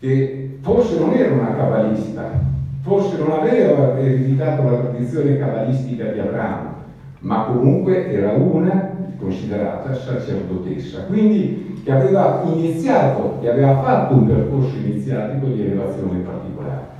che 0.00 0.43
forse 0.64 0.98
non 0.98 1.12
era 1.12 1.34
una 1.34 1.54
cabalista, 1.54 2.40
forse 2.80 3.18
non 3.18 3.32
aveva 3.32 3.98
ereditato 3.98 4.62
la 4.62 4.78
tradizione 4.78 5.38
cabalistica 5.38 6.06
di 6.06 6.18
Abramo, 6.18 6.72
ma 7.20 7.44
comunque 7.44 8.10
era 8.10 8.32
una 8.32 8.92
considerata 9.18 9.94
sacerdotessa, 9.94 11.02
quindi 11.02 11.82
che 11.84 11.92
aveva 11.92 12.44
iniziato, 12.46 13.38
che 13.42 13.50
aveva 13.50 13.82
fatto 13.82 14.14
un 14.14 14.26
percorso 14.26 14.74
iniziatico 14.76 15.48
di 15.48 15.66
elevazione 15.66 16.20
particolare. 16.20 16.92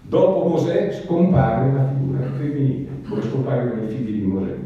Dopo 0.00 0.48
Mosè 0.48 0.90
scompare 1.04 1.72
la 1.74 1.86
figura 1.86 2.24
femminile, 2.38 2.88
come 3.06 3.22
scompaiono 3.22 3.82
i 3.82 3.88
figli 3.88 4.22
di 4.22 4.26
Mosè. 4.26 4.56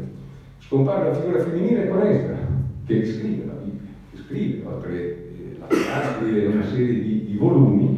Scompare 0.59 1.09
la 1.09 1.15
figura 1.15 1.43
femminile 1.43 1.89
con 1.89 2.01
Esra, 2.01 2.37
che 2.85 3.05
scrive 3.05 3.45
la 3.45 3.53
Bibbia, 3.61 3.89
che 4.11 4.17
scrive 4.25 4.65
oltre 4.65 4.93
eh, 4.93 5.57
la 5.59 6.15
scrive 6.17 6.45
una 6.45 6.65
serie 6.65 6.93
di, 7.01 7.25
di 7.25 7.37
volumi 7.37 7.94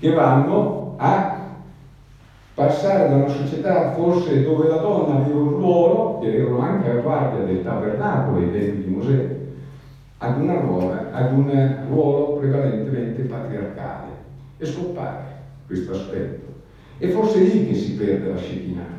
che 0.00 0.12
vanno 0.14 0.94
a 0.96 1.58
passare 2.54 3.10
da 3.10 3.16
una 3.16 3.28
società 3.28 3.92
forse 3.92 4.42
dove 4.42 4.66
la 4.66 4.78
donna 4.78 5.16
aveva 5.16 5.40
un 5.40 5.58
ruolo, 5.58 6.18
che 6.20 6.34
erano 6.34 6.60
anche 6.60 6.90
a 6.90 7.02
guardia 7.02 7.42
del 7.44 7.62
tabernacolo 7.62 8.38
ai 8.38 8.50
tempi 8.50 8.84
di 8.84 8.94
Mosè, 8.94 9.36
ad, 10.16 10.38
ruolo, 10.38 10.90
ad 11.10 11.32
un 11.32 11.84
ruolo 11.86 12.32
prevalentemente 12.32 13.22
patriarcale 13.22 14.08
e 14.56 14.64
scoppare 14.64 15.24
questo 15.66 15.90
aspetto. 15.90 16.48
E 16.96 17.10
forse 17.10 17.40
lì 17.40 17.66
che 17.66 17.74
si 17.74 17.94
perde 17.94 18.30
la 18.30 18.38
Shekinah. 18.38 18.98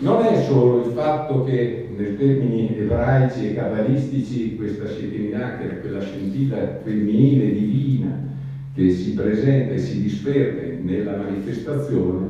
Non 0.00 0.22
è 0.22 0.36
solo 0.36 0.78
il 0.78 0.92
fatto 0.92 1.44
che 1.44 1.86
nei 1.94 2.16
termini 2.16 2.78
ebraici 2.78 3.50
e 3.50 3.54
cabalistici 3.54 4.56
questa 4.56 4.86
Shekinah, 4.86 5.56
che 5.56 5.68
è 5.68 5.80
quella 5.80 6.00
scintilla 6.00 6.78
femminile 6.82 7.50
divina 7.50 8.36
che 8.78 8.90
si 8.92 9.14
presenta 9.14 9.74
e 9.74 9.78
si 9.78 10.02
disperde 10.02 10.78
nella 10.80 11.16
manifestazione, 11.16 12.26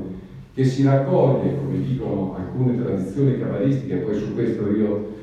che 0.54 0.64
si 0.64 0.82
raccoglie, 0.82 1.54
come 1.56 1.78
dicono 1.78 2.36
alcune 2.36 2.82
tradizioni 2.82 3.38
cabalistiche, 3.38 3.96
poi 3.96 4.14
su 4.14 4.32
questo 4.32 4.70
io 4.70 5.16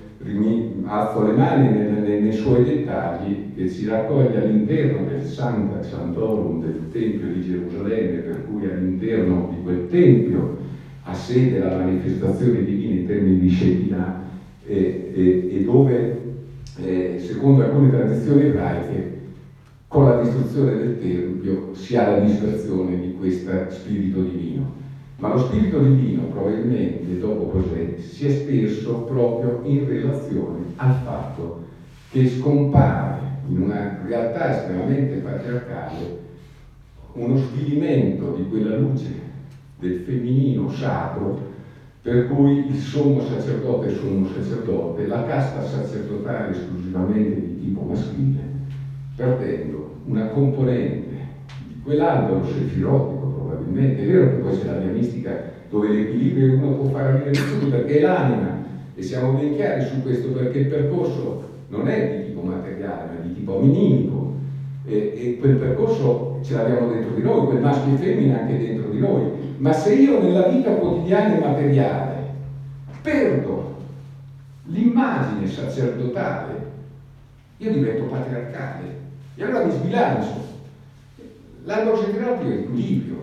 alzo 0.84 1.26
le 1.26 1.34
mani 1.34 1.69
nei, 1.69 1.99
nei, 1.99 2.22
nei, 2.22 2.31
suoi 2.31 2.64
dettagli, 2.64 3.53
che 3.56 3.68
si 3.68 3.88
raccoglie 3.88 4.39
all'interno 4.39 5.07
del 5.07 5.23
Sancta 5.23 5.81
Santorum 5.81 6.61
del 6.61 6.91
Tempio 6.91 7.27
di 7.34 7.41
Gerusalemme, 7.41 8.19
per 8.19 8.45
cui 8.47 8.69
all'interno 8.69 9.49
di 9.52 9.64
quel 9.64 9.88
Tempio 9.89 10.57
ha 11.06 11.14
sede 11.15 11.57
la 11.57 11.77
manifestazione 11.77 12.64
divina 12.64 12.99
in 12.99 13.07
termini 13.07 13.39
di 13.39 13.49
Shekinah 13.49 14.23
e, 14.64 15.11
e, 15.11 15.57
e 15.57 15.64
dove, 15.64 16.22
eh, 16.84 17.15
secondo 17.18 17.64
alcune 17.64 17.89
tradizioni 17.89 18.43
ebraiche, 18.43 19.14
con 19.95 20.09
la 20.09 20.22
distruzione 20.22 20.76
del 20.76 20.99
Tempio 20.99 21.73
si 21.73 21.95
ha 21.95 22.09
la 22.09 22.19
dispersione 22.19 22.99
di 22.99 23.13
questo 23.13 23.49
spirito 23.69 24.23
divino. 24.23 24.73
Ma 25.19 25.34
lo 25.34 25.39
spirito 25.39 25.80
divino 25.80 26.23
probabilmente 26.23 27.17
dopo 27.17 27.45
Cosè 27.45 27.95
si 27.97 28.26
è 28.26 28.30
speso 28.30 29.03
proprio 29.03 29.61
in 29.63 29.88
relazione 29.88 30.73
al 30.76 30.95
fatto 31.01 31.63
che 32.09 32.27
scompare 32.27 33.19
in 33.47 33.61
una 33.61 34.01
realtà 34.05 34.57
estremamente 34.57 35.15
patriarcale 35.15 36.23
uno 37.13 37.38
svilimento 37.38 38.31
di 38.31 38.49
quella 38.49 38.76
luce 38.76 39.13
del 39.80 39.99
femminino 39.99 40.69
sacro 40.72 41.39
per 42.01 42.27
cui 42.27 42.69
il 42.69 42.76
sommo 42.76 43.22
sacerdote 43.22 43.88
è 43.88 43.95
sommo 43.95 44.27
sacerdote, 44.27 45.07
la 45.07 45.23
casta 45.23 45.63
sacerdotale 45.63 46.51
esclusivamente 46.51 47.39
di 47.39 47.59
tipo 47.61 47.84
maschile, 47.84 48.41
perdendo 49.15 49.85
una 50.06 50.27
componente 50.27 51.15
di 51.68 51.82
quell'albero 51.84 52.45
sefirotico 52.45 53.27
probabilmente. 53.27 54.03
È 54.03 54.06
vero 54.06 54.30
che 54.30 54.36
poi 54.36 54.57
c'è 54.57 54.65
la 54.65 54.77
diamistica 54.77 55.53
dove 55.69 55.90
l'equilibrio 55.90 56.53
uno 56.56 56.76
può 56.76 56.90
fare 56.90 57.10
avere 57.10 57.32
tutto 57.32 57.68
perché 57.68 57.98
è 57.98 58.02
l'anima 58.02 58.64
e 58.94 59.02
siamo 59.02 59.34
ben 59.34 59.56
chiari 59.56 59.84
su 59.86 60.02
questo 60.02 60.30
perché 60.30 60.60
il 60.60 60.68
percorso 60.68 61.44
non 61.68 61.88
è 61.88 62.18
di 62.18 62.26
tipo 62.27 62.41
materiale 62.41 63.10
ma 63.14 63.19
di 63.22 63.34
tipo 63.34 63.60
minimico 63.60 64.34
e, 64.86 65.14
e 65.15 65.38
quel 65.40 65.56
percorso 65.56 66.40
ce 66.44 66.53
l'abbiamo 66.53 66.91
dentro 66.91 67.15
di 67.15 67.22
noi, 67.22 67.48
quel 67.48 67.61
maschio 67.61 67.95
e 67.95 67.98
femmina 67.98 68.41
anche 68.41 68.57
dentro 68.57 68.90
di 68.90 68.99
noi. 68.99 69.23
Ma 69.57 69.73
se 69.73 69.95
io 69.95 70.22
nella 70.22 70.48
vita 70.48 70.69
quotidiana 70.72 71.36
e 71.36 71.40
materiale 71.40 72.14
perdo 73.02 73.76
l'immagine 74.65 75.48
sacerdotale, 75.48 76.53
io 77.57 77.72
divento 77.72 78.03
patriarcale 78.03 79.05
e 79.36 79.44
allora 79.44 79.66
mi 79.66 79.72
sbilancio. 79.72 80.44
Centrale 81.95 82.44
è 82.44 82.60
equilibrio, 82.60 83.18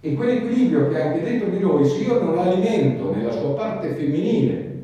e 0.00 0.14
quell'equilibrio 0.14 0.88
che 0.88 1.02
anche 1.02 1.22
dentro 1.22 1.48
di 1.48 1.58
noi, 1.58 1.84
se 1.84 1.96
io 1.98 2.22
non 2.22 2.36
l'alimento 2.36 3.12
nella 3.12 3.32
sua 3.32 3.54
parte 3.54 3.94
femminile, 3.94 4.82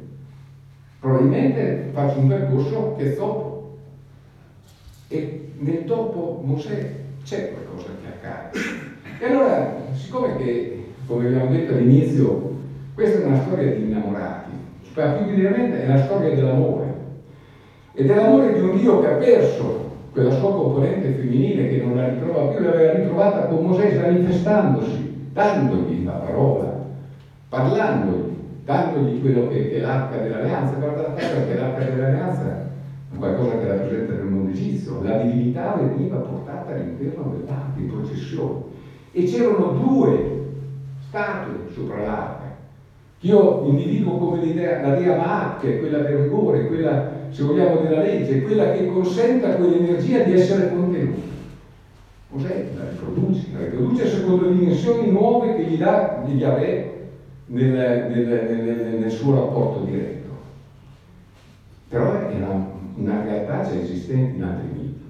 probabilmente 0.99 1.91
faccio 1.93 2.19
un 2.19 2.29
percorso 2.29 2.95
che 2.97 3.13
è 3.13 3.17
dopo. 3.17 3.77
E 5.09 5.53
nel 5.59 5.85
dopo 5.85 6.41
Mosè 6.43 6.91
c'è 7.23 7.53
qualcosa 7.53 7.91
che 8.01 8.07
accade. 8.09 8.59
E 9.21 9.27
allora, 9.27 9.77
siccome 9.93 10.37
che, 10.37 10.87
come 11.07 11.27
abbiamo 11.27 11.51
detto 11.51 11.75
all'inizio, 11.75 12.53
questa 12.95 13.21
è 13.21 13.25
una 13.25 13.43
storia 13.43 13.73
di 13.73 13.83
innamorati, 13.83 14.51
ma 14.95 15.05
più 15.11 15.27
generalmente 15.27 15.83
è 15.83 15.87
la 15.87 16.03
storia 16.05 16.35
dell'amore. 16.35 16.95
E 17.93 18.05
dell'amore 18.05 18.53
di 18.53 18.61
un 18.61 18.77
Dio 18.77 19.01
che 19.01 19.07
ha 19.07 19.15
perso 19.15 19.93
quella 20.15 20.31
sua 20.31 20.55
componente 20.55 21.15
femminile 21.15 21.69
che 21.69 21.83
non 21.83 21.97
la 21.97 22.09
ritrova 22.09 22.55
più, 22.55 22.63
l'aveva 22.65 22.93
ritrovata 22.93 23.47
con 23.47 23.67
Mosè 23.67 24.01
manifestandosi 24.01 25.31
dandogli 25.33 26.05
la 26.05 26.13
parola, 26.13 26.85
parlandogli, 27.49 28.37
dandogli 28.63 29.21
quello 29.21 29.49
che, 29.49 29.73
è 29.73 29.81
l'arca 29.81 30.19
dell'alleanza. 30.19 30.77
Guardate 30.77 31.47
che 31.49 31.57
l'arca 31.57 31.85
dell'alleanza 31.85 32.71
è 33.13 33.17
qualcosa 33.19 33.59
che 33.59 33.67
rappresenta 33.67 34.13
nel 34.13 34.27
mondo 34.27 34.51
egizio, 34.53 35.03
la 35.03 35.17
divinità 35.17 35.73
veniva 35.73 36.19
portata 36.19 36.73
all'interno 36.73 37.33
dell'arca 37.37 37.81
in 37.81 37.91
processione 37.91 38.61
e 39.11 39.25
c'erano 39.25 39.73
due 39.73 40.43
statue 41.09 41.73
sopra 41.73 42.03
l'arca. 42.03 42.53
Io 43.23 43.65
individuo 43.65 44.17
come 44.19 44.55
la 44.55 44.95
dea 44.95 45.17
Maat, 45.17 45.61
che 45.61 45.75
è 45.75 45.79
quella 45.81 45.99
del 45.99 46.19
rigore, 46.19 46.69
quella, 46.69 47.14
se 47.35 47.43
vogliamo, 47.43 47.81
della 47.81 48.03
legge, 48.03 48.43
quella 48.43 48.71
che 48.71 48.87
consente 48.87 49.45
a 49.47 49.55
quell'energia 49.57 50.23
di 50.23 50.35
essere 50.35 50.73
contenuta. 50.73 51.33
Cos'è? 52.31 52.69
La 52.77 52.89
riproduce, 52.89 53.47
la 53.53 53.59
riproduce 53.59 54.09
secondo 54.09 54.51
dimensioni 54.51 55.11
nuove 55.11 55.57
che 55.57 55.65
gli 55.65 55.77
dà 55.77 56.23
Yahweh 56.25 57.09
nel, 57.47 57.71
nel, 57.73 58.27
nel, 58.27 58.99
nel, 59.01 59.11
suo 59.11 59.35
rapporto 59.35 59.81
diretto. 59.81 60.29
Però 61.89 62.13
è 62.13 62.37
una, 62.37 62.71
una 62.95 63.23
realtà 63.23 63.63
già 63.63 63.81
esistente 63.81 64.37
in 64.37 64.43
altri 64.45 64.69
miti. 64.69 65.03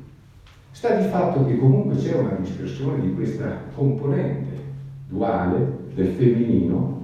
Sta 0.71 0.95
di 0.95 1.07
fatto 1.09 1.45
che 1.45 1.59
comunque 1.59 1.97
c'è 1.97 2.15
una 2.15 2.37
dispersione 2.41 3.03
di 3.03 3.13
questa 3.13 3.65
componente 3.75 4.63
duale 5.07 5.73
del 5.93 6.09
femminino 6.09 7.03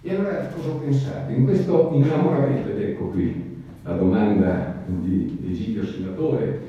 e 0.00 0.14
allora 0.14 0.48
cosa 0.48 0.70
pensate? 0.70 1.32
In 1.32 1.44
questo 1.44 1.90
innamoramento, 1.92 2.70
ed 2.70 2.80
ecco 2.80 3.04
qui 3.06 3.47
la 3.88 3.94
domanda 3.94 4.84
di 4.84 5.38
Egidio 5.46 5.82
Senatore, 5.82 6.60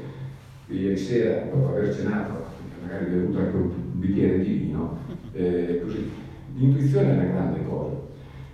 ieri 0.68 0.96
sera, 0.96 1.50
dopo 1.52 1.68
aver 1.68 1.94
cenato, 1.94 2.46
magari 2.82 3.12
bevuto 3.12 3.40
anche 3.40 3.58
un 3.58 3.72
bicchiere 4.00 4.40
di 4.40 4.54
vino, 4.54 5.00
eh, 5.34 5.82
così. 5.84 6.10
L'intuizione 6.56 7.10
è 7.10 7.14
una 7.16 7.24
grande 7.24 7.66
cosa. 7.68 7.96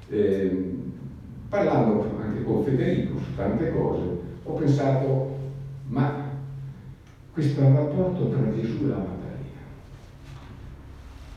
Eh, 0.09 0.77
parlando 1.47 2.17
anche 2.19 2.43
con 2.43 2.63
Federico 2.63 3.19
su 3.19 3.35
tante 3.35 3.71
cose, 3.71 4.03
ho 4.41 4.53
pensato, 4.53 5.37
ma 5.89 6.23
questo 7.33 7.61
rapporto 7.61 8.29
tra 8.29 8.51
Gesù 8.51 8.85
e 8.85 8.87
la 8.87 8.95
Maddalena, 8.95 9.61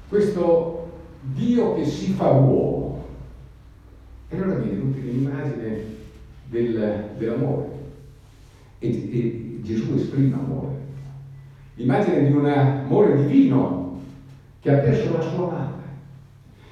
questo 0.08 0.90
Dio 1.20 1.74
che 1.74 1.84
si 1.84 2.12
fa 2.12 2.30
uomo, 2.30 3.04
e 4.30 4.36
allora 4.36 4.60
mi 4.60 4.70
è 4.70 4.74
venuta 4.74 4.98
l'immagine 4.98 5.96
del, 6.48 7.14
dell'amore, 7.16 7.66
e, 8.78 8.88
e 8.88 9.60
Gesù 9.62 9.92
esprime 9.94 10.34
amore 10.34 10.86
l'immagine 11.78 12.24
di 12.24 12.32
un 12.32 12.44
amore 12.44 13.14
divino 13.24 13.96
che 14.58 14.70
ha 14.70 14.78
perso 14.78 15.14
la 15.14 15.20
sua 15.20 15.44
amata. 15.44 15.76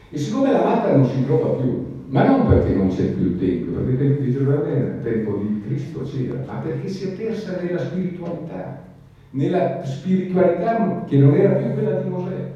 E 0.09 0.19
siccome 0.19 0.51
l'amata 0.51 0.93
non 0.93 1.05
si 1.05 1.23
trova 1.23 1.57
più, 1.57 2.05
ma 2.09 2.25
non 2.25 2.47
perché 2.47 2.73
non 2.73 2.89
c'è 2.89 3.05
più 3.13 3.25
il 3.25 3.37
Tempio, 3.37 3.73
perché 3.73 3.91
il 3.91 3.97
Tempio 3.97 4.21
di 4.21 4.31
Gerusalemme, 4.31 4.97
il 4.97 5.03
tempo 5.03 5.35
di 5.37 5.61
Cristo 5.61 6.03
c'era, 6.03 6.43
ma 6.45 6.57
perché 6.57 6.89
si 6.89 7.05
è 7.05 7.09
persa 7.13 7.57
nella 7.57 7.79
spiritualità, 7.79 8.83
nella 9.31 9.85
spiritualità 9.85 11.05
che 11.07 11.17
non 11.19 11.35
era 11.37 11.55
più 11.55 11.73
quella 11.73 11.93
di 11.93 12.09
Mosè. 12.09 12.55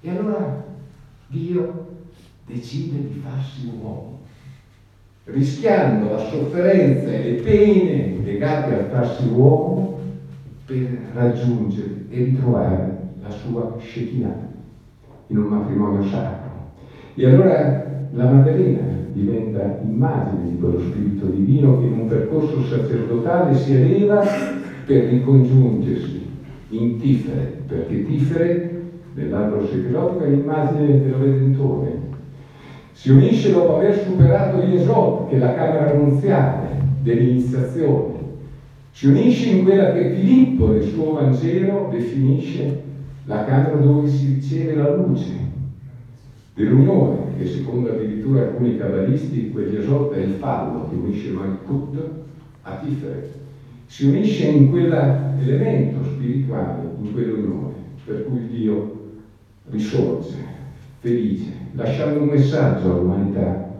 E 0.00 0.10
allora 0.10 0.64
Dio 1.26 1.86
decide 2.46 3.04
di 3.04 3.14
farsi 3.14 3.66
uomo, 3.66 4.13
rischiando 5.24 6.10
la 6.10 6.18
sofferenza 6.18 7.10
e 7.10 7.30
le 7.30 7.42
pene 7.42 8.16
legate 8.22 8.74
al 8.74 8.88
farsi 8.90 9.26
uomo 9.28 9.98
per 10.66 10.98
raggiungere 11.14 12.04
e 12.10 12.24
ritrovare 12.24 12.98
la 13.22 13.30
sua 13.30 13.76
Shekinah 13.78 14.48
in 15.28 15.38
un 15.38 15.44
matrimonio 15.44 16.02
sacro. 16.04 16.72
E 17.14 17.26
allora 17.26 18.06
la 18.10 18.30
Maddalena 18.30 18.82
diventa 19.12 19.80
immagine 19.82 20.50
di 20.50 20.58
quello 20.58 20.80
spirito 20.80 21.26
divino 21.26 21.78
che 21.80 21.86
in 21.86 22.00
un 22.00 22.06
percorso 22.06 22.62
sacerdotale 22.62 23.54
si 23.54 23.74
eleva 23.74 24.22
per 24.84 25.04
ricongiungersi 25.04 26.26
in 26.68 26.98
Tifere, 26.98 27.62
perché 27.66 28.04
Tifere 28.04 28.82
nell'albero 29.14 29.66
sefirotico 29.66 30.24
è 30.24 30.28
l'immagine 30.28 31.00
del 31.00 31.12
Redentore. 31.12 32.03
Si 32.94 33.10
unisce 33.10 33.50
dopo 33.50 33.76
aver 33.76 34.02
superato 34.06 34.62
Yesod, 34.62 35.28
che 35.28 35.34
è 35.34 35.38
la 35.38 35.52
camera 35.52 35.90
annunziale 35.90 36.78
dell'iniziazione. 37.02 38.12
Si 38.92 39.08
unisce 39.08 39.48
in 39.48 39.64
quella 39.64 39.92
che 39.92 40.14
Filippo 40.14 40.68
nel 40.68 40.84
suo 40.84 41.14
Vangelo 41.14 41.88
definisce 41.90 42.82
la 43.24 43.44
camera 43.44 43.76
dove 43.78 44.08
si 44.08 44.34
riceve 44.34 44.76
la 44.76 44.94
luce 44.94 45.32
dell'unione, 46.54 47.36
che 47.36 47.46
secondo 47.46 47.90
addirittura 47.90 48.42
alcuni 48.42 48.76
cabalisti 48.76 49.50
quegli 49.50 49.74
esorta 49.74 50.14
è 50.14 50.20
il 50.20 50.34
fallo 50.34 50.88
che 50.88 50.94
unisce 50.94 51.30
Malkut 51.30 51.98
a 52.62 52.76
Tiferet. 52.76 53.26
Si 53.86 54.06
unisce 54.06 54.46
in 54.46 54.70
quell'elemento 54.70 56.04
spirituale, 56.04 56.90
in 57.02 57.12
quell'unione, 57.12 57.74
per 58.04 58.24
cui 58.24 58.46
Dio 58.46 59.02
risorge, 59.68 60.53
felice, 61.04 61.52
lasciando 61.72 62.20
un 62.20 62.28
messaggio 62.28 62.90
all'umanità 62.90 63.72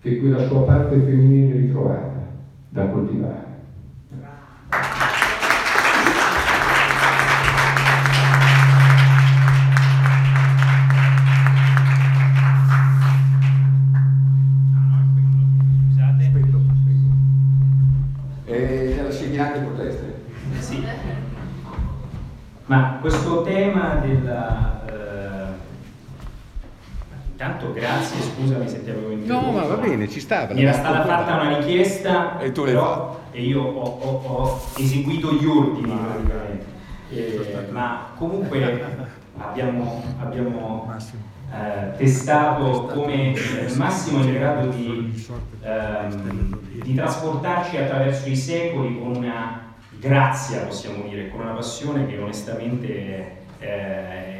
che 0.00 0.16
quella 0.16 0.38
sua 0.46 0.62
parte 0.62 0.98
femminile 0.98 1.58
ritrovata 1.58 2.26
da 2.70 2.88
coltivare. 2.88 3.49
Ci 30.10 30.20
sta. 30.20 30.48
Mi 30.52 30.62
era 30.62 30.72
stata 30.72 31.04
fatta 31.04 31.40
una 31.40 31.58
richiesta 31.58 32.38
e, 32.38 32.52
tu 32.52 32.64
però, 32.64 33.20
e 33.30 33.42
io 33.42 33.62
ho, 33.62 33.98
ho, 34.00 34.22
ho, 34.26 34.60
eseguito 34.76 35.32
gli 35.32 35.46
ordini 35.46 35.92
praticamente. 35.92 36.78
Eh, 37.10 37.70
ma 37.70 38.12
comunque 38.16 38.84
abbiamo, 39.38 40.02
abbiamo 40.20 40.92
eh, 41.52 41.96
testato 41.96 42.86
come 42.86 43.34
Massimo 43.76 44.22
è 44.22 44.26
in 44.26 44.32
grado 44.34 44.68
di, 44.68 45.26
ehm, 45.62 46.58
di 46.82 46.94
trasportarci 46.94 47.76
attraverso 47.76 48.28
i 48.28 48.36
secoli 48.36 48.98
con 48.98 49.16
una 49.16 49.68
grazia, 49.98 50.60
possiamo 50.60 51.08
dire, 51.08 51.28
con 51.28 51.40
una 51.40 51.52
passione 51.52 52.06
che 52.06 52.18
onestamente 52.18 53.38
eh, 53.58 54.39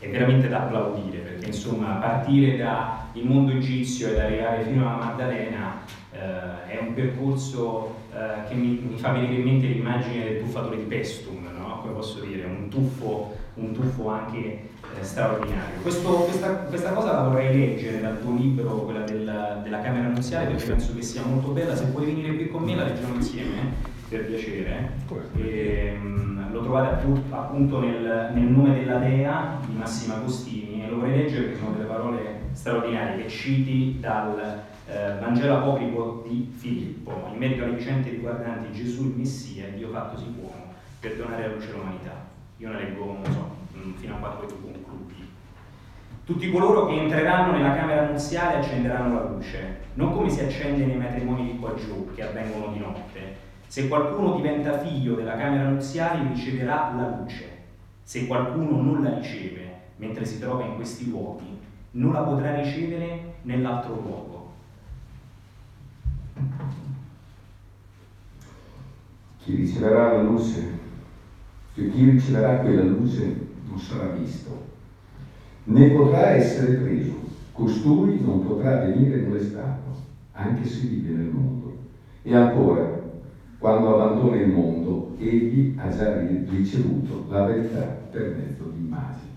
è 0.00 0.08
veramente 0.08 0.48
da 0.48 0.62
applaudire, 0.62 1.18
perché 1.18 1.46
insomma 1.46 1.96
partire 1.96 2.56
dal 2.56 3.22
mondo 3.22 3.52
egizio 3.52 4.08
ed 4.08 4.18
arrivare 4.18 4.64
fino 4.64 4.88
alla 4.88 5.04
Maddalena 5.04 5.82
eh, 6.10 6.66
è 6.68 6.78
un 6.80 6.94
percorso 6.94 7.96
eh, 8.12 8.48
che 8.48 8.54
mi, 8.54 8.80
mi, 8.90 8.96
fa 8.96 9.12
venire 9.12 9.34
in 9.34 9.42
mente 9.42 9.66
l'immagine 9.66 10.24
del 10.24 10.40
tuffatore 10.40 10.78
di 10.78 10.84
Pestum, 10.84 11.46
no? 11.54 11.80
come 11.82 11.92
posso 11.92 12.20
dire, 12.20 12.44
un 12.44 12.68
tuffo, 12.70 13.36
un 13.54 13.72
tuffo 13.72 14.08
anche 14.08 14.38
eh, 14.38 15.02
straordinario. 15.02 15.80
Questo, 15.82 16.08
questa, 16.08 16.48
questa, 16.48 16.92
cosa 16.92 17.12
la 17.12 17.28
vorrei 17.28 17.54
leggere 17.54 18.00
dal 18.00 18.22
tuo 18.22 18.34
libro, 18.34 18.70
quella 18.84 19.00
del, 19.00 19.60
della 19.62 19.80
Camera 19.82 20.06
Annunziale, 20.06 20.46
perché 20.46 20.64
penso 20.64 20.94
che 20.94 21.02
sia 21.02 21.22
molto 21.26 21.50
bella. 21.50 21.76
Se 21.76 21.84
puoi 21.84 22.06
venire 22.06 22.34
qui 22.36 22.48
con 22.48 22.62
me 22.62 22.74
la 22.74 22.84
leggiamo 22.84 23.16
insieme 23.16 23.98
per 24.10 24.26
piacere. 24.26 24.90
E, 25.36 25.96
um, 26.02 26.52
lo 26.52 26.62
trovate 26.62 26.94
appunto, 26.96 27.34
appunto 27.34 27.78
nel, 27.78 28.32
nel, 28.34 28.42
nome 28.42 28.74
della 28.74 28.98
Dea 28.98 29.58
di 29.64 29.76
Massimo 29.76 30.14
Agostini 30.14 30.84
e 30.84 30.88
lo 30.88 30.96
vorrei 30.96 31.18
leggere 31.18 31.44
perché 31.44 31.58
sono 31.58 31.72
delle 31.76 31.84
parole 31.84 32.40
straordinarie 32.52 33.22
che 33.22 33.28
citi 33.28 33.98
dal 34.00 34.62
eh, 34.88 35.14
Vangelo 35.20 35.58
apocrifo 35.58 36.24
di 36.26 36.52
Filippo, 36.56 37.28
in 37.32 37.38
merito 37.38 37.62
alle 37.62 37.76
vicende 37.76 38.10
riguardanti 38.10 38.72
Gesù 38.72 39.04
il 39.04 39.14
Messia, 39.16 39.68
Dio 39.68 39.90
fattosi 39.90 40.24
uomo, 40.36 40.74
per 40.98 41.14
donare 41.14 41.44
alla 41.44 41.54
luce 41.54 41.70
l'umanità. 41.70 42.26
Io 42.56 42.68
ne 42.72 42.82
leggo, 42.82 43.04
non 43.04 43.32
so, 43.32 43.56
mm, 43.78 43.92
fino 43.94 44.16
a 44.16 44.18
quattro 44.18 44.46
concludi. 44.46 45.30
Tutti 46.24 46.50
coloro 46.50 46.86
che 46.86 46.94
entreranno 46.94 47.52
nella 47.52 47.76
camera 47.76 48.10
nuziale 48.10 48.56
accenderanno 48.56 49.14
la 49.14 49.28
luce, 49.28 49.78
non 49.94 50.12
come 50.12 50.28
si 50.28 50.40
accende 50.40 50.84
nei 50.84 50.96
matrimoni 50.96 51.52
di 51.52 51.58
qua 51.58 51.74
giù, 51.74 52.10
che 52.14 52.22
avvengono 52.22 52.72
di 52.72 52.80
notte, 52.80 53.48
se 53.70 53.86
qualcuno 53.86 54.34
diventa 54.34 54.80
figlio 54.80 55.14
della 55.14 55.36
camera 55.36 55.68
nuziale 55.68 56.32
riceverà 56.32 56.92
la 56.96 57.20
luce. 57.20 57.58
Se 58.02 58.26
qualcuno 58.26 58.82
non 58.82 59.04
la 59.04 59.16
riceve 59.16 59.74
mentre 59.98 60.24
si 60.24 60.40
trova 60.40 60.64
in 60.64 60.74
questi 60.74 61.08
luoghi, 61.08 61.56
non 61.92 62.12
la 62.12 62.22
potrà 62.22 62.60
ricevere 62.60 63.34
nell'altro 63.42 63.94
luogo. 63.94 64.52
Chi 69.38 69.54
riceverà 69.54 70.14
la 70.14 70.22
luce, 70.22 70.78
cioè 71.72 71.90
chi 71.90 72.10
riceverà 72.10 72.56
quella 72.56 72.82
luce 72.82 73.46
non 73.68 73.78
sarà 73.78 74.08
visto, 74.08 74.66
né 75.62 75.90
potrà 75.90 76.30
essere 76.30 76.72
preso. 76.72 77.12
Costui 77.52 78.20
non 78.20 78.44
potrà 78.44 78.80
venire 78.86 79.20
nelle 79.20 79.44
statue, 79.44 79.92
anche 80.32 80.66
se 80.66 80.88
vive 80.88 81.10
nel 81.10 81.28
mondo. 81.28 81.76
E 82.22 82.34
ancora, 82.34 82.99
quando 83.60 83.94
abbandona 83.94 84.36
il 84.36 84.48
mondo, 84.48 85.14
egli 85.18 85.74
ha 85.76 85.90
già 85.90 86.18
ricevuto 86.18 87.26
la 87.28 87.44
verità 87.44 87.82
per 88.10 88.34
mezzo 88.34 88.64
di 88.74 88.78
immagini. 88.78 89.28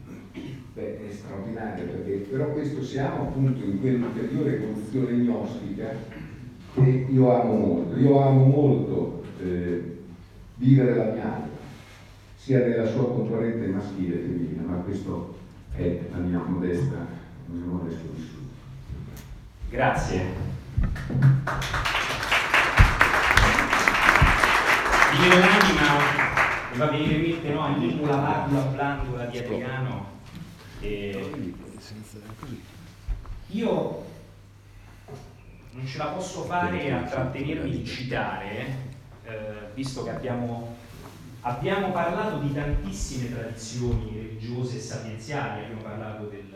Beh, 0.73 1.09
è 1.09 1.11
straordinario 1.11 1.83
perché 1.87 2.25
però 2.31 2.53
questo 2.53 2.81
siamo 2.81 3.23
appunto 3.23 3.61
in 3.65 3.81
quell'ulteriore 3.81 4.55
evoluzione 4.55 5.25
gnostica 5.25 5.93
che 6.73 7.05
io 7.09 7.41
amo 7.41 7.53
molto. 7.53 7.99
Io 7.99 8.17
amo 8.21 8.45
molto 8.45 9.23
eh, 9.41 9.97
vivere 10.55 10.95
la 10.95 11.11
mia 11.11 11.23
anima, 11.23 11.57
sia 12.37 12.59
nella 12.59 12.85
sua 12.87 13.05
componente 13.05 13.67
maschile 13.67 14.15
e 14.15 14.19
femminile, 14.19 14.61
ma 14.61 14.75
questo 14.77 15.35
è 15.75 15.99
la 16.09 16.17
mia 16.19 16.41
modesta, 16.47 16.95
il 17.51 17.55
mio 17.55 17.73
modesto 17.73 18.07
vissuto. 18.15 18.47
Grazie. 19.69 20.21
Mi 25.15 26.79
fa 26.79 26.87
venire 26.87 27.13
in 27.13 27.21
mente 27.21 27.49
no, 27.49 27.61
Animula 27.61 28.15
Vardula 28.15 28.61
Blandula 28.61 29.25
di 29.25 29.37
Adriano. 29.37 30.11
E 30.79 31.53
io 33.47 34.05
non 35.71 35.85
ce 35.85 35.97
la 35.99 36.05
posso 36.05 36.43
fare 36.45 36.91
a 36.91 37.03
trattenermi 37.03 37.69
di 37.69 37.85
citare, 37.85 38.91
eh, 39.23 39.69
visto 39.75 40.03
che 40.03 40.09
abbiamo, 40.09 40.75
abbiamo, 41.41 41.91
parlato 41.91 42.39
di 42.39 42.51
tantissime 42.51 43.31
tradizioni 43.31 44.13
religiose 44.15 44.77
e 44.77 44.81
sapienziali, 44.81 45.65
abbiamo 45.65 45.81
parlato 45.83 46.25
del, 46.25 46.55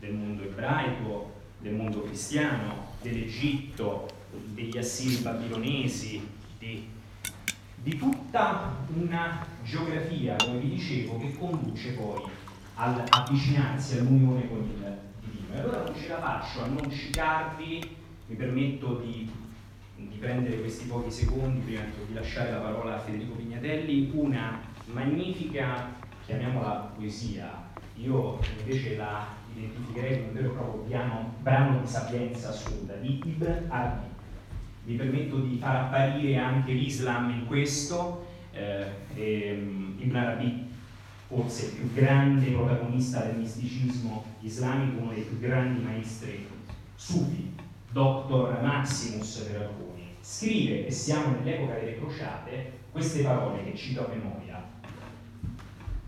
del 0.00 0.12
mondo 0.12 0.42
ebraico, 0.42 1.32
del 1.60 1.72
mondo 1.72 2.02
cristiano, 2.02 2.92
dell'Egitto, 3.00 4.06
degli 4.30 4.76
assiri 4.76 5.16
babilonesi, 5.16 6.28
di 6.58 6.94
di 7.82 7.96
tutta 7.96 8.74
una 8.94 9.46
geografia, 9.62 10.36
come 10.36 10.58
vi 10.58 10.70
dicevo, 10.70 11.18
che 11.18 11.36
conduce 11.36 11.92
poi 11.92 12.22
all'avvicinarsi 12.74 13.98
all'unione 13.98 14.48
con 14.48 14.58
il 14.58 14.98
divino. 15.20 15.54
E 15.54 15.58
allora 15.58 15.82
non 15.84 15.94
ce 15.94 16.08
la 16.08 16.18
faccio 16.18 16.62
a 16.62 16.66
non 16.66 16.90
citarvi, 16.90 17.96
mi 18.26 18.34
permetto 18.34 18.96
di, 18.96 19.30
di 19.96 20.16
prendere 20.18 20.60
questi 20.60 20.86
pochi 20.86 21.10
secondi 21.10 21.60
prima 21.60 21.82
di 22.06 22.14
lasciare 22.14 22.50
la 22.50 22.58
parola 22.58 22.96
a 22.96 22.98
Federico 22.98 23.34
Pignatelli, 23.34 24.10
una 24.14 24.60
magnifica, 24.86 25.94
chiamiamola 26.24 26.92
poesia, 26.96 27.64
io 27.94 28.38
invece 28.58 28.96
la 28.96 29.26
identificherei 29.54 30.16
come 30.16 30.26
un 30.26 30.32
vero 30.34 30.48
e 30.48 30.52
proprio 30.52 30.82
piano, 30.82 31.34
brano 31.40 31.80
di 31.80 31.86
sapienza 31.86 32.50
assoluta 32.50 32.94
di 32.94 33.22
Ibn 33.24 33.66
Arabi. 33.68 34.15
Mi 34.86 34.94
permetto 34.94 35.40
di 35.40 35.58
far 35.58 35.76
apparire 35.76 36.36
anche 36.36 36.70
l'Islam 36.70 37.30
in 37.30 37.46
questo, 37.46 38.24
eh, 38.52 38.86
ehm, 39.14 39.96
Ibn 39.98 40.16
Arabi 40.16 40.64
forse 41.26 41.66
il 41.66 41.72
più 41.72 41.92
grande 41.92 42.52
protagonista 42.52 43.24
del 43.24 43.38
misticismo 43.38 44.24
islamico, 44.42 45.00
uno 45.00 45.12
dei 45.12 45.22
più 45.22 45.40
grandi 45.40 45.82
maestri 45.82 46.46
sufi, 46.94 47.52
Dr. 47.90 48.60
Maximus 48.62 49.38
per 49.38 49.62
alcuni, 49.62 50.14
scrive, 50.20 50.86
e 50.86 50.90
siamo 50.92 51.36
nell'epoca 51.36 51.74
delle 51.74 51.98
crociate, 51.98 52.72
queste 52.92 53.24
parole 53.24 53.64
che 53.64 53.76
cito 53.76 54.06
a 54.06 54.08
memoria. 54.08 54.64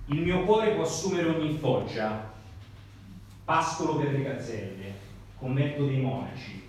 Il 0.06 0.20
mio 0.20 0.44
cuore 0.44 0.74
può 0.74 0.84
assumere 0.84 1.28
ogni 1.28 1.58
foggia, 1.58 2.32
pascolo 3.44 3.96
per 3.96 4.12
le 4.12 4.22
gazzelle, 4.22 4.94
convento 5.36 5.84
dei 5.84 6.00
monaci, 6.00 6.67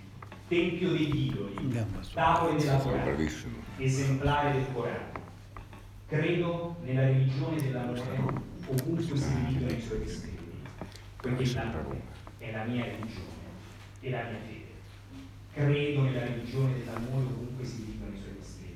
tempio 0.50 0.90
degli 0.90 1.26
idoli, 1.26 1.84
tavole 2.12 2.58
della 2.58 2.78
Corana, 2.78 3.16
esemplare 3.76 4.52
del 4.52 4.66
Corano. 4.72 5.12
Credo 6.08 6.76
nella 6.82 7.02
religione 7.02 7.62
dell'amore 7.62 8.02
ovunque 8.66 9.16
si 9.16 9.32
dividono 9.32 9.70
i 9.70 9.80
suoi 9.80 9.98
destini, 10.00 10.38
poiché 11.18 11.54
l'amore 11.54 12.02
è 12.38 12.50
la 12.50 12.64
mia 12.64 12.84
religione 12.84 13.46
e 14.00 14.10
la 14.10 14.22
mia 14.22 14.38
fede. 14.44 14.72
Credo 15.54 16.02
nella 16.02 16.24
religione 16.24 16.78
dell'amore 16.78 17.26
ovunque 17.26 17.64
si 17.64 17.84
dividono 17.84 18.12
i 18.12 18.18
suoi 18.18 18.34
destini, 18.36 18.74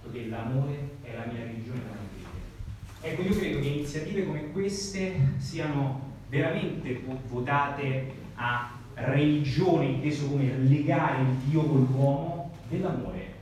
poiché 0.00 0.26
l'amore 0.28 0.90
è 1.02 1.16
la 1.16 1.24
mia 1.32 1.42
religione 1.42 1.80
e 1.80 1.88
la 1.88 1.96
mia 1.98 2.28
fede. 2.30 3.10
Ecco, 3.10 3.22
io 3.22 3.36
credo 3.36 3.58
che 3.58 3.66
iniziative 3.66 4.24
come 4.24 4.52
queste 4.52 5.32
siano 5.38 6.14
veramente 6.28 7.02
votate 7.26 8.14
a 8.36 8.77
religione 9.00 9.86
inteso 9.86 10.28
come 10.28 10.56
legare 10.58 11.22
il 11.22 11.28
Dio 11.48 11.62
con 11.62 11.86
l'uomo 11.90 12.50
dell'amore. 12.68 13.36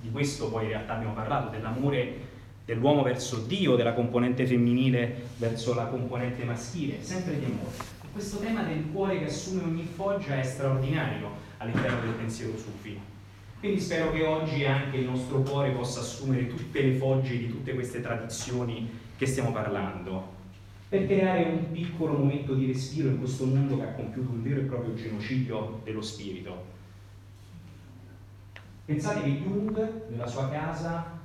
Di 0.00 0.10
questo 0.10 0.48
poi 0.50 0.64
in 0.64 0.70
realtà 0.70 0.94
abbiamo 0.94 1.14
parlato, 1.14 1.50
dell'amore 1.50 2.30
dell'uomo 2.64 3.02
verso 3.02 3.38
Dio, 3.46 3.76
della 3.76 3.92
componente 3.92 4.46
femminile 4.46 5.26
verso 5.36 5.74
la 5.74 5.86
componente 5.86 6.44
maschile, 6.44 7.02
sempre 7.02 7.38
di 7.38 7.44
amore. 7.44 7.70
Questo 8.12 8.38
tema 8.38 8.62
del 8.62 8.90
cuore 8.92 9.18
che 9.18 9.24
assume 9.26 9.62
ogni 9.62 9.88
foggia 9.94 10.38
è 10.38 10.42
straordinario 10.42 11.30
all'interno 11.58 12.00
del 12.00 12.10
pensiero 12.10 12.56
sufi. 12.56 12.98
Quindi 13.58 13.80
spero 13.80 14.10
che 14.10 14.24
oggi 14.24 14.64
anche 14.64 14.96
il 14.98 15.04
nostro 15.04 15.40
cuore 15.40 15.70
possa 15.70 16.00
assumere 16.00 16.48
tutte 16.48 16.82
le 16.82 16.94
fogge 16.94 17.38
di 17.38 17.48
tutte 17.48 17.74
queste 17.74 18.00
tradizioni 18.00 18.90
che 19.16 19.26
stiamo 19.26 19.52
parlando, 19.52 20.31
per 20.92 21.06
creare 21.06 21.44
un 21.44 21.72
piccolo 21.72 22.18
momento 22.18 22.52
di 22.52 22.66
respiro 22.66 23.08
in 23.08 23.18
questo 23.18 23.46
mondo 23.46 23.78
che 23.78 23.82
ha 23.82 23.94
compiuto 23.94 24.30
un 24.30 24.42
vero 24.42 24.60
e 24.60 24.64
proprio 24.64 24.92
genocidio 24.92 25.80
dello 25.84 26.02
spirito. 26.02 26.66
Pensate 28.84 29.22
che 29.22 29.40
Jung, 29.40 30.08
nella 30.10 30.26
sua 30.26 30.50
casa, 30.50 31.18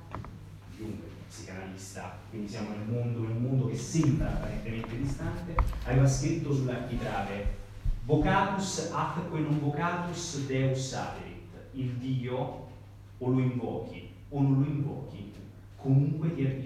Jung, 0.74 0.94
psicanalista, 1.28 2.16
quindi 2.30 2.48
siamo 2.48 2.70
nel 2.70 2.88
mondo, 2.88 3.20
nel 3.20 3.36
mondo 3.36 3.68
che 3.68 3.76
sembra 3.76 4.28
apparentemente 4.28 4.96
distante, 4.96 5.54
aveva 5.84 6.06
scritto 6.06 6.54
sull'architrave 6.54 7.56
Vocatus 8.06 8.90
atque 8.90 9.38
non 9.40 9.60
vocatus 9.60 10.46
Deus 10.46 10.94
aderit, 10.94 11.52
il 11.72 11.90
Dio 11.96 12.68
o 13.18 13.28
lo 13.28 13.38
invochi 13.38 14.08
o 14.30 14.40
non 14.40 14.62
lo 14.62 14.66
invochi, 14.66 15.30
comunque 15.76 16.34
ti 16.34 16.42
è. 16.42 16.58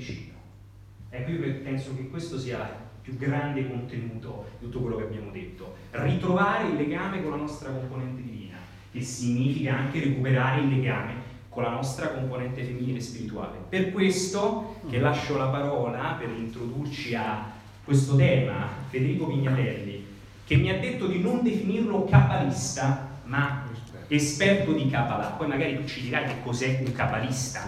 Ecco, 1.14 1.30
io 1.30 1.62
penso 1.62 1.94
che 1.96 2.08
questo 2.08 2.38
sia 2.38 2.81
più 3.02 3.16
grande 3.16 3.68
contenuto 3.68 4.46
di 4.58 4.66
tutto 4.66 4.80
quello 4.80 4.96
che 4.96 5.02
abbiamo 5.04 5.30
detto. 5.30 5.74
Ritrovare 5.90 6.68
il 6.68 6.76
legame 6.76 7.22
con 7.22 7.32
la 7.32 7.36
nostra 7.36 7.70
componente 7.70 8.22
divina, 8.22 8.56
che 8.90 9.02
significa 9.02 9.76
anche 9.76 10.00
recuperare 10.00 10.60
il 10.62 10.68
legame 10.68 11.30
con 11.48 11.64
la 11.64 11.70
nostra 11.70 12.08
componente 12.08 12.62
femminile 12.62 13.00
spirituale. 13.00 13.58
Per 13.68 13.92
questo 13.92 14.80
che 14.88 14.98
mm. 14.98 15.02
lascio 15.02 15.36
la 15.36 15.48
parola 15.48 16.16
per 16.18 16.30
introdurci 16.30 17.14
a 17.14 17.50
questo 17.84 18.16
tema 18.16 18.68
Federico 18.88 19.26
Pignatelli, 19.26 20.06
che 20.46 20.56
mi 20.56 20.70
ha 20.70 20.78
detto 20.78 21.06
di 21.06 21.20
non 21.20 21.42
definirlo 21.42 22.04
cabalista, 22.04 23.08
ma 23.24 23.64
esperto 24.08 24.72
di 24.72 24.88
Kabbalah. 24.88 25.30
Poi 25.30 25.48
magari 25.48 25.76
tu 25.76 25.86
ci 25.86 26.02
dirai 26.02 26.26
che 26.26 26.34
cos'è 26.42 26.82
un 26.84 26.92
cabalista, 26.92 27.66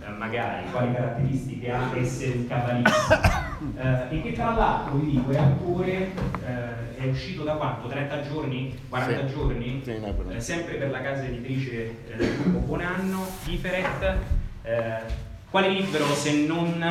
eh, 0.00 0.10
magari 0.10 0.70
quali 0.70 0.92
caratteristiche 0.92 1.70
ha 1.70 1.90
essere 1.96 2.36
un 2.36 2.46
cabalista. 2.46 3.44
Eh, 3.76 4.16
e 4.16 4.22
che 4.22 4.32
tra 4.32 4.54
l'altro 4.54 4.96
vi 4.96 5.12
dico 5.12 5.30
è 5.30 5.38
autore 5.38 6.12
eh, 6.46 6.96
è 6.96 7.06
uscito 7.08 7.42
da 7.42 7.54
quanto? 7.54 7.88
30 7.88 8.22
giorni? 8.22 8.78
40 8.88 9.26
sì. 9.26 9.34
giorni? 9.34 9.80
Sì, 9.82 9.90
eh, 9.90 10.40
sempre 10.40 10.74
per 10.74 10.90
la 10.90 11.00
casa 11.00 11.24
editrice 11.24 11.96
eh, 12.08 12.26
Buonanno, 12.48 13.26
Iferet. 13.46 14.16
Eh, 14.62 15.24
quale 15.50 15.68
libro 15.68 16.04
se 16.06 16.46
non 16.46 16.84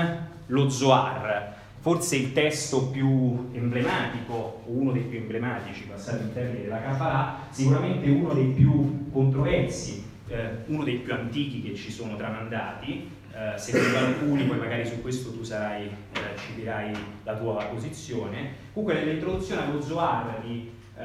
lo 0.47 0.69
Zohar? 0.69 1.53
Forse 1.79 2.15
il 2.15 2.33
testo 2.33 2.87
più 2.87 3.49
emblematico, 3.53 4.33
o 4.65 4.71
uno 4.71 4.91
dei 4.91 5.03
più 5.03 5.19
emblematici, 5.19 5.83
passati 5.83 6.23
in 6.23 6.33
termini 6.33 6.63
della 6.63 6.81
Kabbalah, 6.81 7.41
sicuramente 7.51 8.09
uno 8.09 8.33
dei 8.33 8.47
più 8.47 9.11
controversi, 9.11 10.03
eh, 10.29 10.49
uno 10.65 10.83
dei 10.83 10.95
più 10.95 11.13
antichi 11.13 11.61
che 11.61 11.75
ci 11.75 11.91
sono 11.91 12.15
tramandati, 12.15 13.07
eh, 13.35 13.57
seguendo 13.57 13.97
alcuni, 13.97 14.45
poi 14.45 14.57
magari 14.57 14.85
su 14.85 15.01
questo 15.01 15.31
tu 15.31 15.43
sarai, 15.43 15.87
eh, 15.87 16.19
ci 16.37 16.55
dirai 16.55 16.93
la 17.23 17.35
tua 17.35 17.65
posizione. 17.65 18.53
Comunque 18.71 18.97
nell'introduzione 18.97 19.63
allo 19.63 19.81
Zohar 19.81 20.39
di, 20.41 20.71
eh, 20.97 21.03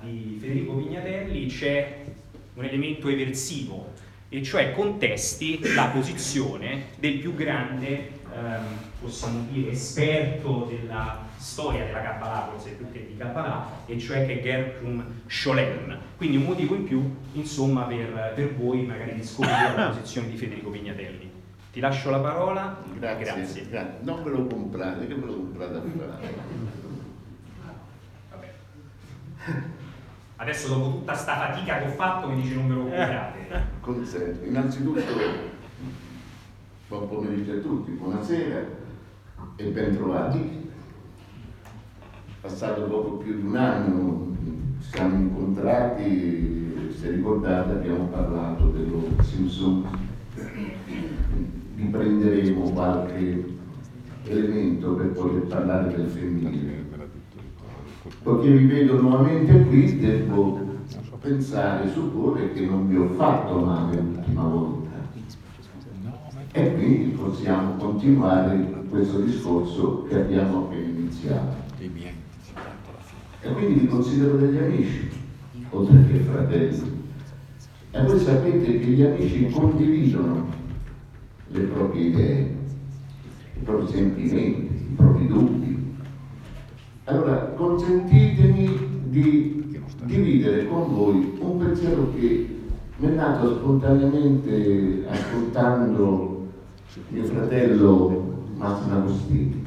di 0.00 0.38
Federico 0.40 0.72
Pignatelli 0.76 1.46
c'è 1.46 2.04
un 2.54 2.64
elemento 2.64 3.08
eversivo, 3.08 3.92
e 4.30 4.42
cioè 4.42 4.72
contesti 4.72 5.60
la 5.74 5.90
posizione 5.92 6.86
del 6.98 7.18
più 7.18 7.34
grande, 7.34 8.08
ehm, 8.34 8.64
possiamo 9.00 9.46
dire, 9.50 9.72
esperto 9.72 10.70
della 10.70 11.24
storia 11.36 11.84
della 11.84 12.00
Kabbalah, 12.00 12.48
forse 12.50 12.70
più 12.70 12.90
che 12.90 13.06
di 13.06 13.16
Kabbalah, 13.18 13.82
e 13.84 13.98
cioè 13.98 14.26
che 14.26 14.40
è 14.40 14.42
Gertrum 14.42 15.04
Scholem. 15.26 15.96
Quindi 16.16 16.38
un 16.38 16.44
motivo 16.44 16.74
in 16.74 16.84
più, 16.84 17.16
insomma, 17.34 17.82
per, 17.82 18.32
per 18.34 18.54
voi 18.54 18.82
magari 18.86 19.14
di 19.14 19.22
scoprire 19.22 19.76
la 19.76 19.88
posizione 19.88 20.30
di 20.30 20.36
Federico 20.36 20.70
Pignatelli. 20.70 21.35
Ti 21.76 21.82
lascio 21.82 22.08
la 22.08 22.20
parola. 22.20 22.74
Grazie. 22.98 23.24
Grazie. 23.34 23.68
Grazie. 23.68 23.98
Non 24.00 24.22
me 24.22 24.30
lo 24.30 24.46
comprate, 24.46 25.06
che 25.06 25.14
me 25.14 25.26
lo 25.26 25.34
comprate 25.34 25.74
a 25.76 25.80
fare? 25.82 26.34
Vabbè. 28.30 28.52
Adesso 30.36 30.68
dopo 30.68 30.90
tutta 30.96 31.12
sta 31.12 31.36
fatica 31.36 31.76
che 31.76 31.84
ho 31.84 31.90
fatto 31.90 32.28
mi 32.30 32.40
dice 32.40 32.54
non 32.54 32.66
me 32.66 32.74
lo 32.76 32.80
comprate. 32.84 33.64
Consente. 33.80 34.46
Innanzitutto, 34.46 35.02
buon 36.88 37.08
pomeriggio 37.10 37.52
a 37.52 37.60
tutti, 37.60 37.90
buonasera 37.90 38.60
e 39.56 39.64
ben 39.64 39.96
trovati. 39.96 40.70
Passato 42.40 42.84
poco 42.84 43.16
più 43.18 43.36
di 43.36 43.46
un 43.48 43.54
anno 43.54 44.34
siamo 44.78 45.14
incontrati, 45.14 46.90
se 46.98 47.10
ricordate 47.10 47.72
abbiamo 47.72 48.06
parlato 48.06 48.68
dello 48.68 49.10
Simpson 49.20 50.05
riprenderemo 51.76 52.70
qualche 52.70 53.44
elemento 54.24 54.94
per 54.94 55.06
poter 55.08 55.42
parlare 55.42 55.94
del 55.94 56.08
femminile. 56.08 56.84
Poiché 58.22 58.50
vi 58.50 58.66
vedo 58.66 59.00
nuovamente 59.00 59.66
qui, 59.66 59.98
devo 59.98 60.74
pensare, 61.20 61.90
supporre 61.90 62.52
che 62.52 62.64
non 62.64 62.88
vi 62.88 62.96
ho 62.96 63.08
fatto 63.08 63.58
male 63.58 64.00
l'ultima 64.00 64.42
volta. 64.42 64.84
E 66.52 66.74
quindi 66.74 67.10
possiamo 67.10 67.74
continuare 67.76 68.84
questo 68.88 69.20
discorso 69.20 70.04
che 70.04 70.20
abbiamo 70.20 70.64
appena 70.64 70.88
iniziato. 70.88 71.64
E 73.40 73.52
quindi 73.52 73.80
vi 73.80 73.86
considero 73.86 74.36
degli 74.36 74.56
amici, 74.56 75.08
oltre 75.70 76.06
che 76.06 76.18
fratelli. 76.20 77.04
E 77.90 78.02
voi 78.02 78.18
sapete 78.18 78.78
che 78.78 78.86
gli 78.86 79.02
amici 79.02 79.48
condividono 79.50 80.64
le 81.48 81.60
proprie 81.60 82.06
idee, 82.08 82.56
i 83.58 83.62
propri 83.62 83.92
sentimenti, 83.92 84.74
i 84.90 84.94
propri 84.96 85.26
dubbi. 85.26 85.94
Allora 87.04 87.36
consentitemi 87.54 89.04
di 89.04 89.80
dividere 90.04 90.66
con 90.66 90.94
voi 90.94 91.36
un 91.40 91.58
pensiero 91.58 92.12
che 92.14 92.56
mi 92.98 93.08
è 93.08 93.10
nato 93.10 93.56
spontaneamente 93.56 95.04
ascoltando 95.08 96.46
mio 97.08 97.24
fratello 97.24 98.44
Massimo 98.56 98.96
Agostini. 98.96 99.64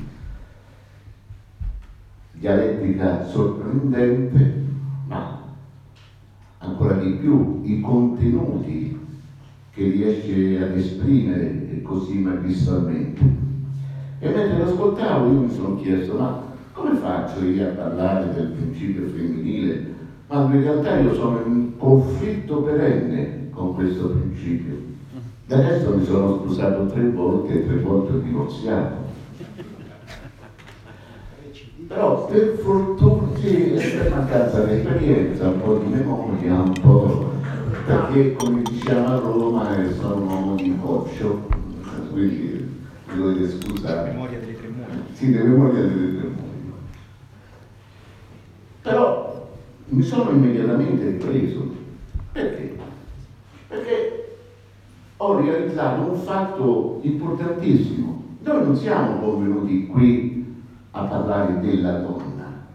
Dialettica 2.31 3.25
sorprendente, 3.27 4.63
ma 5.07 5.41
ancora 6.57 6.93
di 6.95 7.11
più 7.13 7.61
i 7.63 7.81
contenuti 7.81 8.97
che 9.71 9.83
riesce 9.83 10.63
ad 10.63 10.75
esprimere 10.75 11.68
così 11.89 12.19
magistralmente. 12.19 13.21
E 14.19 14.29
mentre 14.29 14.57
lo 14.57 14.63
ascoltavo 14.65 15.31
io 15.31 15.39
mi 15.39 15.51
sono 15.51 15.75
chiesto, 15.77 16.17
ma 16.17 16.41
come 16.73 16.95
faccio 16.97 17.43
io 17.43 17.67
a 17.67 17.71
parlare 17.71 18.31
del 18.33 18.47
principio 18.49 19.07
femminile 19.07 19.97
quando 20.27 20.55
in 20.55 20.61
realtà 20.61 20.99
io 20.99 21.15
sono 21.15 21.41
in 21.45 21.77
conflitto 21.77 22.61
perenne 22.61 23.49
con 23.49 23.73
questo 23.73 24.09
principio? 24.09 24.75
E 25.47 25.53
adesso 25.55 25.97
mi 25.97 26.05
sono 26.05 26.35
sposato 26.35 26.85
tre 26.85 27.09
volte 27.09 27.53
e 27.53 27.67
tre 27.67 27.77
volte 27.77 28.13
ho 28.13 28.19
divorziato. 28.19 29.07
Però 31.87 32.27
per 32.27 32.59
fortuna 32.61 33.35
sì, 33.39 33.73
per 33.97 34.11
mancanza 34.11 34.63
di 34.63 34.73
esperienza, 34.73 35.47
un 35.47 35.61
po' 35.61 35.81
di 35.83 35.91
memoria, 35.91 36.53
un 36.53 36.73
po' 36.79 37.31
perché 37.85 38.33
come 38.33 38.61
diciamo 38.61 39.07
a 39.07 39.17
Roma 39.17 39.67
sono 39.99 40.15
un 40.17 40.27
uomo 40.27 40.55
di 40.55 40.77
coccio, 40.79 41.47
quindi 42.19 42.81
dovete 43.15 43.49
scusare. 43.49 44.11
Memoria 44.11 44.39
delle 44.39 44.57
tre 44.57 44.67
mogli. 44.67 45.01
Sì, 45.13 45.25
di 45.31 45.37
memoria 45.37 45.81
delle 45.81 46.17
tre 46.17 46.27
mogli. 46.27 46.71
Però 48.81 49.49
mi 49.85 50.01
sono 50.01 50.31
immediatamente 50.31 51.11
ripreso. 51.11 51.75
Perché? 52.31 52.77
Perché 53.67 54.37
ho 55.17 55.39
realizzato 55.39 56.11
un 56.11 56.17
fatto 56.17 56.99
importantissimo. 57.03 58.23
Noi 58.41 58.63
non 58.63 58.75
siamo 58.75 59.19
convenuti 59.19 59.87
qui 59.87 60.63
a 60.91 61.03
parlare 61.03 61.59
della 61.59 61.99
donna, 61.99 62.65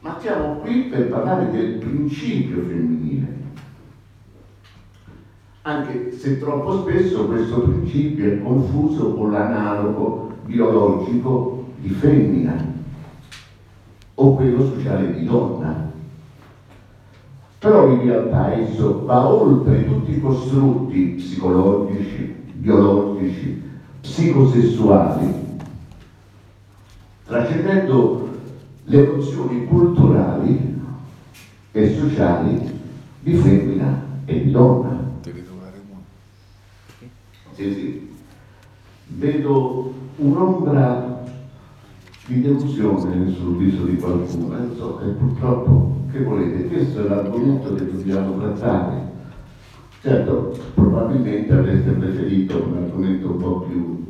ma 0.00 0.18
siamo 0.20 0.56
qui 0.56 0.82
per 0.82 1.08
parlare 1.08 1.50
del 1.50 1.78
principio 1.78 2.62
femminile. 2.64 3.46
Anche 5.62 6.16
se 6.16 6.38
troppo 6.38 6.80
spesso 6.82 7.26
questo 7.26 7.60
principio 7.60 8.32
è 8.32 8.42
confuso 8.42 9.14
con 9.14 9.32
l'analogo 9.32 10.32
biologico 10.44 11.66
di 11.80 11.90
femmina 11.90 12.64
o 14.14 14.34
quello 14.34 14.64
sociale 14.64 15.12
di 15.12 15.24
donna. 15.24 15.90
Però 17.58 17.90
in 17.90 18.02
realtà 18.02 18.54
esso 18.54 19.04
va 19.04 19.28
oltre 19.28 19.84
tutti 19.84 20.12
i 20.12 20.20
costrutti 20.20 21.14
psicologici, 21.16 22.34
biologici, 22.52 23.62
psicosessuali, 24.00 25.34
trascendendo 27.26 28.28
le 28.84 29.06
nozioni 29.06 29.66
culturali 29.66 30.80
e 31.72 31.94
sociali 31.94 32.80
di 33.20 33.34
femmina 33.34 34.02
e 34.24 34.44
di 34.44 34.50
donna. 34.50 35.06
Sì. 37.58 38.08
Vedo 39.08 39.92
un'ombra 40.18 41.24
di 42.26 42.40
delusione 42.40 43.32
sul 43.32 43.56
viso 43.56 43.82
di 43.82 43.96
qualcuno, 43.96 44.56
e 44.56 44.76
so, 44.76 45.00
e 45.00 45.08
purtroppo, 45.08 46.02
che 46.12 46.22
volete, 46.22 46.68
questo 46.68 47.04
è 47.04 47.08
l'argomento 47.08 47.74
che 47.74 47.90
dobbiamo 47.90 48.38
trattare. 48.38 49.10
Certo, 50.00 50.56
probabilmente 50.74 51.52
avreste 51.52 51.90
preferito 51.90 52.62
un 52.62 52.76
argomento 52.76 53.30
un 53.30 53.36
po' 53.38 53.60
più, 53.62 54.06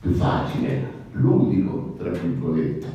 più 0.00 0.10
facile, 0.12 0.86
ludico, 1.12 1.94
tra 1.96 2.10
virgolette. 2.10 2.86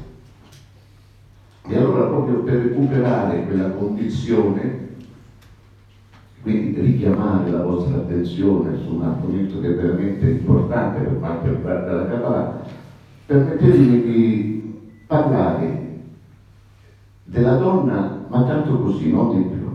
E 1.68 1.76
allora 1.76 2.06
proprio 2.06 2.44
per 2.44 2.62
recuperare 2.62 3.46
quella 3.46 3.72
condizione, 3.72 4.85
quindi 6.46 6.80
richiamare 6.80 7.50
la 7.50 7.64
vostra 7.64 7.96
attenzione 7.96 8.78
su 8.78 8.98
un 8.98 9.02
argomento 9.02 9.60
che 9.60 9.70
è 9.70 9.74
veramente 9.74 10.30
importante 10.30 11.00
per 11.00 11.18
quanto 11.18 11.50
riguarda 11.50 11.92
la 11.92 12.06
Kabbalah, 12.06 12.62
permettetemi 13.26 14.02
di 14.04 14.80
parlare 15.08 16.02
della 17.24 17.56
donna, 17.56 18.28
ma 18.28 18.44
tanto 18.44 18.78
così, 18.78 19.12
non 19.12 19.36
di 19.36 19.42
più. 19.42 19.68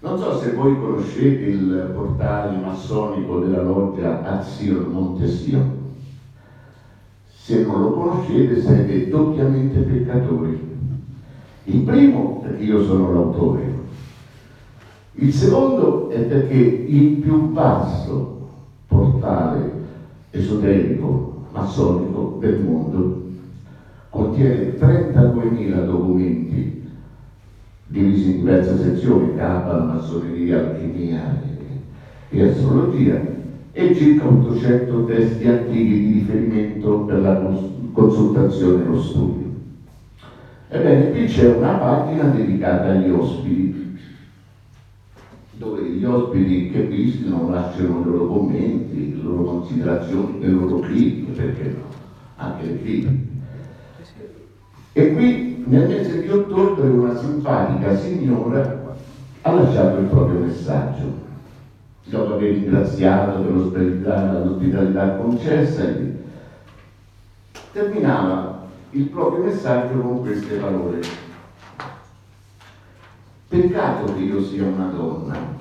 Non 0.00 0.18
so 0.18 0.36
se 0.36 0.52
voi 0.52 0.78
conoscete 0.78 1.44
il 1.44 1.92
portale 1.94 2.58
massonico 2.58 3.38
della 3.38 3.62
loggia 3.62 4.24
Azion 4.24 4.90
Montesio. 4.92 5.84
Se 7.30 7.64
non 7.64 7.80
lo 7.80 7.92
conoscete 7.92 8.60
siete 8.60 9.08
doppiamente 9.08 9.78
peccatori. 9.78 10.74
Il 11.64 11.80
primo 11.80 12.40
perché 12.42 12.62
io 12.62 12.84
sono 12.84 13.10
l'autore. 13.10 13.85
Il 15.18 15.32
secondo 15.32 16.10
è 16.10 16.20
perché 16.20 16.54
il 16.54 17.16
più 17.16 17.50
vasto 17.52 18.48
portale 18.86 19.72
esoterico 20.30 21.44
massonico 21.52 22.36
del 22.38 22.60
mondo 22.60 23.22
contiene 24.10 24.76
32.000 24.78 25.86
documenti 25.86 26.86
divisi 27.86 28.32
in 28.32 28.36
diverse 28.38 28.76
sezioni, 28.76 29.34
Kabbalah, 29.36 29.84
massoneria, 29.94 30.58
alchimia 30.58 31.40
e 32.28 32.42
astrologia, 32.42 33.18
e 33.72 33.94
circa 33.94 34.26
800 34.26 35.04
testi 35.04 35.48
antichi 35.48 35.98
di 35.98 36.12
riferimento 36.18 37.04
per 37.04 37.20
la 37.20 37.40
consultazione 37.92 38.82
e 38.82 38.86
lo 38.86 39.00
studio. 39.00 39.46
Ebbene, 40.68 41.10
qui 41.10 41.24
c'è 41.24 41.56
una 41.56 41.74
pagina 41.74 42.24
dedicata 42.24 42.90
agli 42.90 43.10
ospiti, 43.10 43.85
dove 45.56 45.82
gli 45.82 46.04
ospiti 46.04 46.70
che 46.70 46.82
visitano 46.82 47.50
lasciano 47.50 48.00
i 48.00 48.04
loro 48.04 48.26
commenti, 48.26 49.16
le 49.16 49.22
loro 49.22 49.42
considerazioni, 49.44 50.40
le 50.40 50.48
loro 50.48 50.80
critiche, 50.80 51.32
perché 51.32 51.62
no? 51.70 51.84
Anche 52.36 52.66
le 52.66 52.80
critiche. 52.80 53.34
E 54.92 55.14
qui 55.14 55.64
nel 55.66 55.88
mese 55.88 56.22
di 56.22 56.28
ottobre 56.28 56.88
una 56.88 57.16
simpatica 57.16 57.96
signora 57.96 58.96
ha 59.42 59.52
lasciato 59.52 59.98
il 59.98 60.06
proprio 60.06 60.40
messaggio. 60.40 61.24
Dopo 62.04 62.34
aver 62.34 62.52
ringraziato 62.52 63.40
per 63.40 63.52
l'ospitalità, 63.52 64.44
l'ospitalità 64.44 65.16
concessa, 65.16 65.84
terminava 67.72 68.64
il 68.90 69.04
proprio 69.04 69.44
messaggio 69.44 69.98
con 69.98 70.20
queste 70.20 70.56
parole. 70.56 71.25
Peccato 73.48 74.12
che 74.12 74.20
io 74.20 74.42
sia 74.42 74.64
una 74.64 74.86
donna 74.86 75.54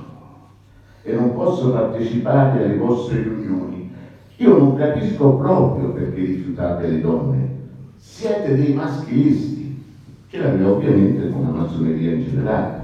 e 1.04 1.14
non 1.14 1.36
posso 1.36 1.72
partecipare 1.72 2.64
alle 2.64 2.78
vostre 2.78 3.22
riunioni. 3.22 3.94
Io 4.38 4.58
non 4.58 4.76
capisco 4.76 5.36
proprio 5.36 5.92
perché 5.92 6.20
rifiutate 6.20 6.88
le 6.88 7.00
donne. 7.00 7.50
Siete 7.96 8.56
dei 8.56 8.74
maschilisti, 8.74 9.84
che 10.28 10.40
l'aveva 10.40 10.72
ovviamente 10.72 11.30
con 11.30 11.44
la 11.44 11.50
massoneria 11.50 12.14
in 12.14 12.24
generale. 12.24 12.84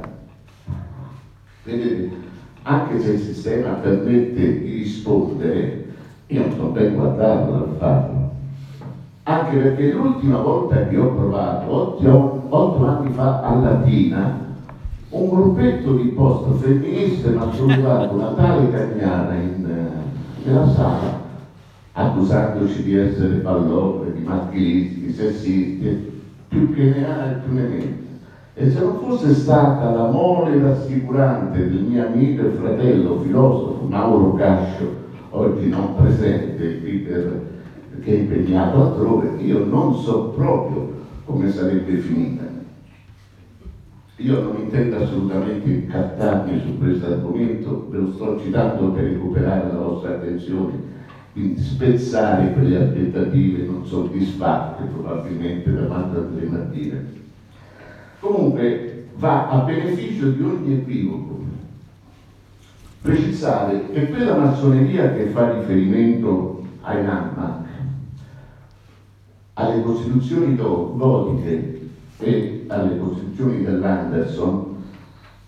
Vedete, 1.63 2.11
anche 2.61 2.99
se 2.99 3.11
il 3.13 3.19
sistema 3.19 3.69
permette 3.69 4.61
di 4.61 4.73
rispondere, 4.75 5.85
io 6.27 6.41
non 6.41 6.51
sono 6.51 6.69
ben 6.69 6.93
guardato 6.93 7.51
dal 7.51 7.75
farlo. 7.79 8.29
Anche 9.23 9.57
perché 9.57 9.91
l'ultima 9.93 10.37
volta 10.37 10.87
che 10.87 10.97
ho 10.97 11.15
provato, 11.15 11.97
otto, 12.49 12.85
anni 12.85 13.11
fa 13.13 13.41
a 13.41 13.55
Latina, 13.55 14.49
un 15.11 15.29
gruppetto 15.29 15.93
di 15.93 16.09
post 16.09 16.63
femministe 16.63 17.31
mi 17.31 17.37
ha 17.37 17.47
trovato 17.47 18.13
una 18.13 18.33
tale 18.33 18.71
cagnana 18.71 19.35
in, 19.35 19.69
nella 20.43 20.69
sala 20.69 21.19
accusandoci 21.93 22.83
di 22.83 22.95
essere 22.95 23.39
pallobre, 23.39 24.13
di 24.13 24.23
maschilisti, 24.23 25.11
sessisti, 25.11 26.23
più 26.47 26.73
che 26.73 26.85
ne 26.85 27.05
ha 27.05 27.25
e 27.25 27.33
più 27.43 27.53
ne 27.53 27.61
mette. 27.61 28.09
E 28.53 28.69
se 28.69 28.79
non 28.79 28.99
fosse 28.99 29.33
stata 29.33 29.91
la 29.91 30.09
mole 30.09 30.61
rassicurante 30.61 31.67
del 31.67 31.81
mio 31.81 32.05
amico 32.05 32.43
e 32.43 32.51
fratello 32.51 33.19
filosofo 33.19 33.85
Mauro 33.89 34.33
Cascio, 34.35 34.85
oggi 35.31 35.67
non 35.67 35.95
presente 35.95 36.79
qui 36.79 36.97
per, 36.99 37.49
è 38.01 38.09
impegnato 38.11 38.81
altrove, 38.81 39.41
io 39.41 39.65
non 39.65 39.93
so 39.93 40.29
proprio 40.35 40.89
come 41.25 41.49
sarebbe 41.49 41.97
finita. 41.97 42.50
Io 44.21 44.39
non 44.39 44.55
intendo 44.59 44.97
assolutamente 44.97 45.67
incattarmi 45.67 46.59
su 46.59 46.77
questo 46.77 47.07
argomento, 47.07 47.87
ve 47.89 47.97
lo 47.97 48.11
sto 48.11 48.39
citando 48.39 48.91
per 48.91 49.05
recuperare 49.05 49.67
la 49.67 49.79
vostra 49.79 50.11
attenzione, 50.11 50.73
quindi 51.33 51.59
spezzare 51.59 52.53
quelle 52.53 52.83
aspettative 52.83 53.65
non 53.65 53.83
soddisfatte 53.83 54.83
probabilmente 54.83 55.73
da 55.73 55.85
quanto 55.85 56.19
andremo 56.19 56.55
a 56.55 56.65
dire. 56.65 57.05
Comunque 58.19 59.05
va 59.15 59.47
a 59.47 59.57
beneficio 59.63 60.29
di 60.29 60.43
ogni 60.43 60.73
equivoco 60.73 61.39
precisare 63.01 63.89
che 63.91 64.07
quella 64.07 64.37
massoneria 64.37 65.13
che 65.13 65.25
fa 65.29 65.51
riferimento 65.51 66.63
ai 66.81 67.03
Namma, 67.03 67.65
alle 69.53 69.81
costituzioni 69.81 70.55
gotiche 70.55 71.80
e 72.21 72.65
alle 72.67 72.99
costruzioni 72.99 73.63
dell'Anderson, 73.63 74.75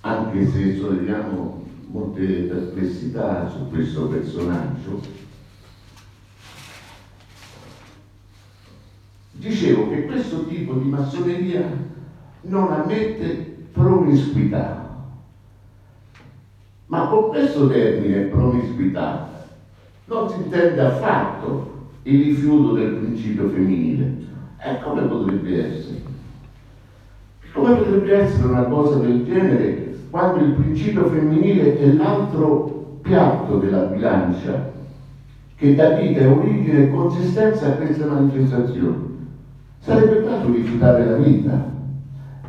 anche 0.02 0.48
se 0.48 0.76
solleviamo 0.76 1.66
molte 1.88 2.26
perplessità 2.26 3.48
su 3.48 3.70
questo 3.70 4.08
personaggio, 4.08 5.00
dicevo 9.32 9.90
che 9.90 10.06
questo 10.06 10.46
tipo 10.48 10.74
di 10.74 10.90
massoneria 10.90 11.70
non 12.42 12.72
ammette 12.72 13.68
promiscuità. 13.72 14.82
Ma 16.88 17.08
con 17.08 17.30
questo 17.30 17.68
termine 17.68 18.24
promiscuità 18.26 19.48
non 20.06 20.30
si 20.30 20.38
intende 20.38 20.82
affatto 20.82 21.72
il 22.04 22.24
rifiuto 22.24 22.74
del 22.74 22.96
principio 22.96 23.50
femminile. 23.50 24.22
E 24.60 24.80
come 24.82 25.02
potrebbe 25.04 25.66
essere? 25.66 26.03
Come 27.54 27.76
potrebbe 27.76 28.16
essere 28.16 28.48
una 28.48 28.64
cosa 28.64 28.98
del 28.98 29.26
genere 29.26 30.08
quando 30.10 30.44
il 30.44 30.54
principio 30.54 31.06
femminile 31.06 31.78
è 31.78 31.94
l'altro 31.94 32.98
piatto 33.02 33.58
della 33.58 33.84
bilancia 33.84 34.72
che 35.56 35.76
dà 35.76 35.92
vita 35.92 36.28
origine 36.30 36.80
e 36.80 36.90
consistenza 36.90 37.68
a 37.68 37.72
queste 37.74 38.06
manifestazioni? 38.06 39.28
Sarebbe 39.78 40.24
dato 40.24 40.52
rifiutare 40.52 41.06
la 41.06 41.18
vita. 41.18 41.72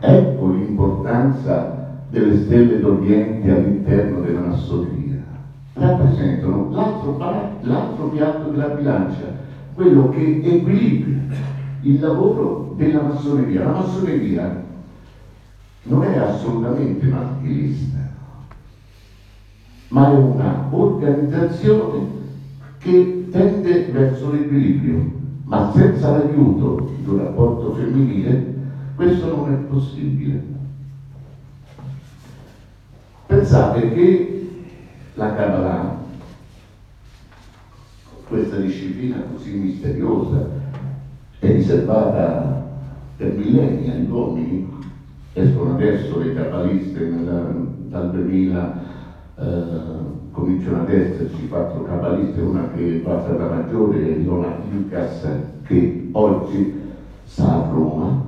Ecco 0.00 0.48
l'importanza 0.48 2.06
delle 2.08 2.36
stelle 2.38 2.80
d'Oriente 2.80 3.50
all'interno 3.50 4.20
della 4.20 4.40
massoneria. 4.40 5.22
Rappresentano 5.74 6.70
l'altro, 6.70 7.18
l'altro 7.60 8.08
piatto 8.08 8.48
della 8.48 8.68
bilancia, 8.68 9.34
quello 9.74 10.08
che 10.08 10.40
equilibra 10.42 11.36
il 11.82 12.00
lavoro 12.00 12.72
della 12.78 13.02
massoneria. 13.02 13.64
La 13.64 13.72
massoneria 13.72 14.72
non 15.84 16.04
è 16.04 16.16
assolutamente 16.18 17.06
maschilista, 17.06 17.98
ma 19.88 20.10
è 20.10 20.14
una 20.14 20.68
organizzazione 20.70 22.06
che 22.78 23.28
tende 23.30 23.90
verso 23.92 24.30
l'equilibrio 24.30 25.22
ma 25.44 25.70
senza 25.74 26.10
l'aiuto 26.10 26.90
di 27.00 27.08
un 27.08 27.18
rapporto 27.18 27.74
femminile 27.74 28.52
questo 28.94 29.36
non 29.36 29.52
è 29.52 29.56
possibile. 29.56 30.52
Pensate 33.26 33.92
che 33.92 34.50
la 35.14 35.34
Kabbalah, 35.34 36.02
questa 38.28 38.56
disciplina 38.56 39.22
così 39.32 39.50
misteriosa, 39.54 40.48
è 41.40 41.52
riservata 41.52 42.68
per 43.16 43.32
millenni 43.32 43.90
agli 43.90 44.08
uomini, 44.08 44.68
escono 45.34 45.74
adesso 45.74 46.18
le 46.18 46.34
kabbaliste 46.34 47.10
dal 47.88 48.10
2000. 48.10 48.92
Eh, 49.36 50.22
cominciano 50.30 50.80
ad 50.80 50.90
esserci 50.90 51.48
quattro 51.48 51.84
cabaliste, 51.84 52.40
una 52.40 52.68
che 52.74 53.00
va 53.02 53.24
la 53.36 53.48
maggiore 53.48 53.98
Ilona 53.98 54.56
Lucas 54.70 55.26
che 55.64 56.08
oggi 56.12 56.74
sta 57.24 57.64
a 57.64 57.68
Roma. 57.70 58.26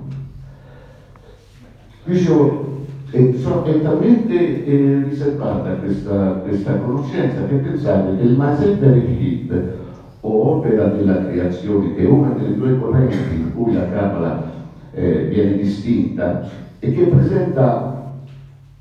Dicevo, 2.05 2.85
è, 3.11 3.19
è 3.19 3.83
talmente 3.83 4.65
eh, 4.65 5.03
riservata 5.09 5.75
questa, 5.75 6.43
questa, 6.45 6.77
conoscenza 6.77 7.45
che 7.47 7.57
pensate 7.57 8.17
che 8.17 8.23
il 8.23 8.37
Maser 8.37 8.77
Bereshit 8.77 9.53
o 10.21 10.57
opera 10.57 10.87
della 10.87 11.27
creazione, 11.27 11.95
che 11.95 12.03
è 12.03 12.07
una 12.07 12.31
delle 12.31 12.57
due 12.57 12.79
correnti 12.79 13.35
in 13.35 13.53
cui 13.55 13.75
la 13.75 13.89
Kabbalah 13.89 14.53
eh, 14.93 15.25
viene 15.25 15.57
distinta 15.57 16.49
e 16.79 16.93
che 16.93 17.05
presenta 17.05 18.13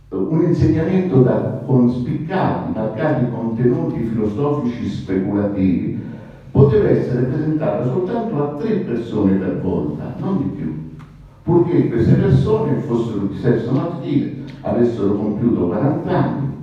un 0.09 0.43
insegnamento 0.43 1.21
da, 1.21 1.61
con 1.65 1.89
spiccati, 1.89 2.71
marcati 2.73 3.29
contenuti 3.31 4.03
filosofici 4.03 4.87
speculativi, 4.87 5.99
poteva 6.51 6.89
essere 6.89 7.23
presentata 7.23 7.85
soltanto 7.85 8.43
a 8.43 8.55
tre 8.55 8.75
persone 8.77 9.33
per 9.33 9.59
volta, 9.59 10.13
non 10.17 10.37
di 10.37 10.45
più, 10.45 10.95
purché 11.43 11.89
queste 11.89 12.13
persone 12.13 12.79
fossero 12.79 13.25
di 13.25 13.37
sesso 13.37 13.71
maschile, 13.71 14.43
avessero 14.61 15.13
compiuto 15.13 15.67
40 15.67 16.11
anni 16.11 16.53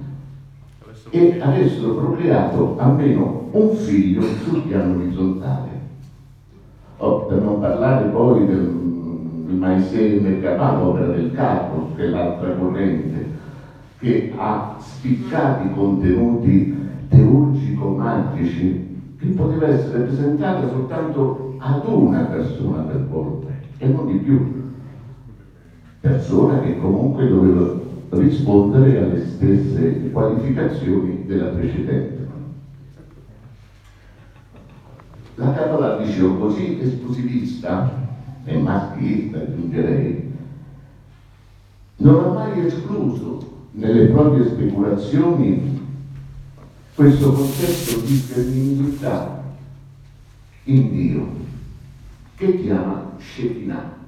e 1.10 1.38
avessero 1.40 1.94
procreato 1.94 2.76
almeno 2.78 3.48
un 3.50 3.70
figlio 3.74 4.22
sul 4.22 4.62
piano 4.62 4.94
orizzontale. 4.94 5.80
Oh, 6.96 7.26
per 7.26 7.42
non 7.42 7.58
parlare 7.58 8.06
poi 8.06 8.46
del, 8.46 8.81
del 9.52 9.58
Maisè 9.58 10.18
Merkabah, 10.20 10.82
opera 10.82 11.06
del 11.08 11.32
capo, 11.32 11.90
che 11.94 12.04
è 12.04 12.08
l'altra 12.08 12.54
corrente, 12.54 13.40
che 13.98 14.32
ha 14.36 14.76
spiccati 14.78 15.70
contenuti 15.74 16.74
teurgico-magici 17.08 18.90
che 19.18 19.26
poteva 19.28 19.68
essere 19.68 20.04
presentata 20.04 20.68
soltanto 20.68 21.54
ad 21.58 21.86
una 21.86 22.24
persona 22.24 22.82
per 22.82 23.06
volta 23.06 23.48
e 23.78 23.86
non 23.86 24.06
di 24.06 24.18
più. 24.18 24.70
Persona 26.00 26.58
che 26.60 26.78
comunque 26.80 27.28
doveva 27.28 27.80
rispondere 28.10 28.98
alle 28.98 29.24
stesse 29.24 30.10
qualificazioni 30.10 31.24
della 31.26 31.50
precedente. 31.50 32.20
La 35.36 35.52
Kabbalah, 35.52 35.98
dicevo, 35.98 36.36
così 36.36 36.78
esclusivista 36.80 38.01
e 38.44 38.56
maschilista, 38.58 39.38
aggiungerei, 39.38 40.30
non 41.96 42.24
ha 42.24 42.28
mai 42.28 42.66
escluso 42.66 43.50
nelle 43.72 44.06
proprie 44.06 44.48
speculazioni 44.48 45.80
questo 46.94 47.32
concetto 47.32 48.00
di 48.00 48.14
femminilità 48.14 49.42
in 50.64 50.90
Dio 50.90 51.28
che 52.36 52.60
chiama 52.60 53.12
Shekinah. 53.18 54.00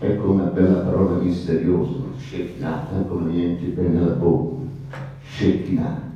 Ecco 0.00 0.30
una 0.30 0.44
bella 0.44 0.80
parola 0.80 1.20
misteriosa, 1.20 2.04
Shekinah, 2.16 2.86
come 3.08 3.32
niente 3.32 3.66
bene 3.66 4.00
la 4.00 4.12
bocca, 4.12 4.66
Shekinah. 5.28 6.06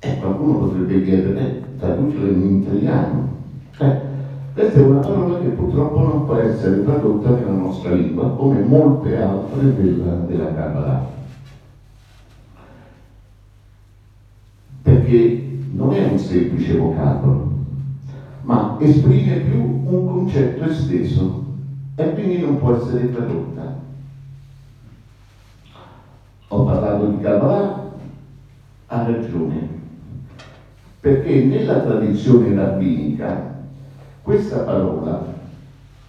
E 0.00 0.18
qualcuno 0.18 0.58
potrebbe 0.58 1.04
chiedere, 1.04 1.40
eh, 1.40 1.78
traducelo 1.78 2.26
in 2.26 2.62
italiano. 2.62 3.36
Eh, 3.78 4.00
questa 4.54 4.78
è 4.78 4.82
una 4.82 5.00
parola 5.00 5.40
che 5.40 5.48
purtroppo 5.48 5.98
non 5.98 6.26
può 6.26 6.36
essere 6.36 6.84
tradotta 6.84 7.30
nella 7.30 7.50
nostra 7.50 7.90
lingua 7.90 8.30
come 8.36 8.60
molte 8.60 9.20
altre 9.20 9.74
della, 9.74 10.12
della 10.12 10.54
Kabbalah. 10.54 11.06
Perché 14.82 15.58
non 15.72 15.92
è 15.92 16.04
un 16.04 16.18
semplice 16.18 16.76
vocabolo, 16.76 17.52
ma 18.42 18.76
esprime 18.78 19.38
più 19.38 19.82
un 19.86 20.06
concetto 20.06 20.62
esteso 20.66 21.46
e 21.96 22.12
quindi 22.12 22.38
non 22.38 22.60
può 22.60 22.76
essere 22.76 23.10
tradotta. 23.10 23.82
Ho 26.46 26.62
parlato 26.62 27.06
di 27.06 27.20
Kabbalah, 27.20 27.90
ha 28.86 29.02
ragione, 29.02 29.68
perché 31.00 31.42
nella 31.42 31.80
tradizione 31.80 32.54
rabbinica 32.54 33.53
questa 34.24 34.60
parola 34.60 35.22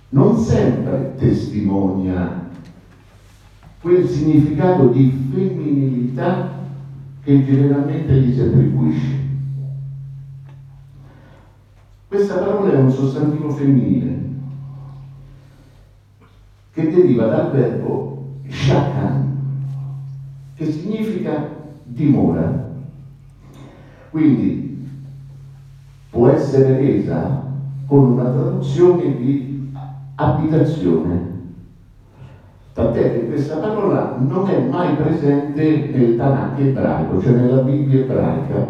non 0.09 0.37
sempre 0.37 1.15
testimonia 1.17 2.47
quel 3.81 4.07
significato 4.07 4.87
di 4.87 5.29
femminilità 5.31 6.49
che 7.21 7.43
generalmente 7.43 8.13
gli 8.13 8.33
si 8.33 8.39
attribuisce. 8.39 9.23
Questa 12.07 12.37
parola 12.37 12.71
è 12.71 12.77
un 12.77 12.89
sostantivo 12.89 13.49
femminile 13.49 14.23
che 16.71 16.89
deriva 16.89 17.27
dal 17.27 17.51
verbo 17.51 18.37
shakan, 18.47 19.37
che 20.55 20.71
significa 20.71 21.49
dimora. 21.83 22.71
Quindi 24.09 24.87
può 26.09 26.29
essere 26.29 26.77
resa 26.77 27.44
con 27.85 28.11
una 28.11 28.29
traduzione 28.29 29.15
di 29.15 29.71
abitazione. 30.15 31.33
Tant'è 32.73 33.11
che 33.11 33.25
questa 33.25 33.57
parola 33.57 34.15
non 34.27 34.47
è 34.47 34.67
mai 34.67 34.93
presente 34.95 35.87
nel 35.91 36.15
Tanakh 36.15 36.59
ebraico, 36.59 37.21
cioè 37.21 37.33
nella 37.33 37.59
Bibbia 37.59 37.99
ebraica, 37.99 38.65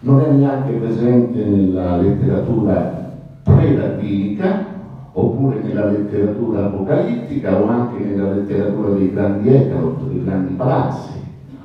non 0.00 0.20
è 0.20 0.28
neanche 0.28 0.74
presente 0.74 1.42
nella 1.42 1.96
letteratura 1.96 3.10
pre-rabbinica, 3.42 4.72
oppure 5.12 5.58
nella 5.58 5.84
letteratura 5.84 6.64
apocalittica 6.64 7.58
o 7.58 7.66
anche 7.66 7.98
nella 7.98 8.28
letteratura 8.28 8.90
dei 8.90 9.10
grandi 9.10 9.48
Ecalot, 9.48 10.04
dei 10.06 10.22
grandi 10.22 10.52
palazzi, 10.52 11.18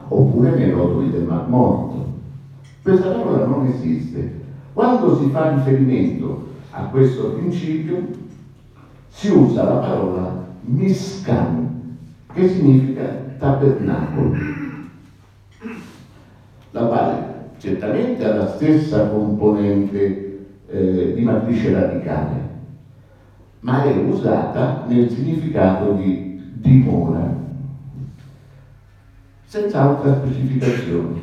oppure 0.07 0.51
nei 0.51 0.69
rotoli 0.69 1.09
del 1.09 1.25
Mar 1.25 1.47
Morto. 1.47 2.03
Questa 2.81 3.09
parola 3.09 3.43
non 3.43 3.65
esiste. 3.65 4.38
Quando 4.79 5.17
si 5.17 5.29
fa 5.29 5.55
riferimento 5.55 6.51
a 6.71 6.83
questo 6.83 7.31
principio 7.31 8.01
si 9.09 9.27
usa 9.29 9.63
la 9.63 9.75
parola 9.75 10.45
miscan, 10.61 11.97
che 12.31 12.47
significa 12.47 13.03
tabernacolo, 13.37 14.37
la 16.71 16.85
quale 16.85 17.49
certamente 17.57 18.23
ha 18.23 18.35
la 18.35 18.47
stessa 18.47 19.09
componente 19.09 20.47
eh, 20.67 21.11
di 21.13 21.23
matrice 21.23 21.73
radicale, 21.73 22.49
ma 23.59 23.83
è 23.83 23.97
usata 23.97 24.85
nel 24.87 25.09
significato 25.09 25.91
di 25.91 26.53
dimora, 26.53 27.35
senza 29.43 29.81
altra 29.81 30.15
specificazione. 30.15 31.19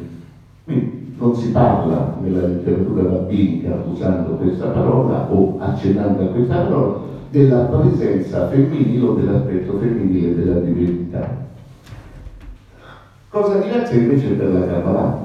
Quindi 0.62 1.05
non 1.18 1.34
si 1.34 1.50
parla 1.50 2.16
nella 2.20 2.46
letteratura 2.46 3.02
rabbinica 3.02 3.82
usando 3.90 4.32
questa 4.34 4.66
parola 4.66 5.30
o 5.30 5.56
accennando 5.58 6.24
a 6.24 6.26
questa 6.26 6.56
parola 6.56 6.98
della 7.30 7.64
presenza 7.64 8.48
femminile 8.48 9.06
o 9.06 9.14
dell'aspetto 9.14 9.78
femminile 9.78 10.34
della 10.34 10.60
divinità. 10.60 11.44
Cosa 13.30 13.58
diversa 13.58 13.94
invece 13.94 14.28
per 14.34 14.52
la 14.52 14.66
Kabbalah, 14.66 15.24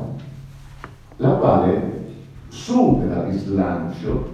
la 1.17 1.29
quale 1.31 1.99
supera 2.47 3.23
di 3.23 3.37
slancio 3.37 4.29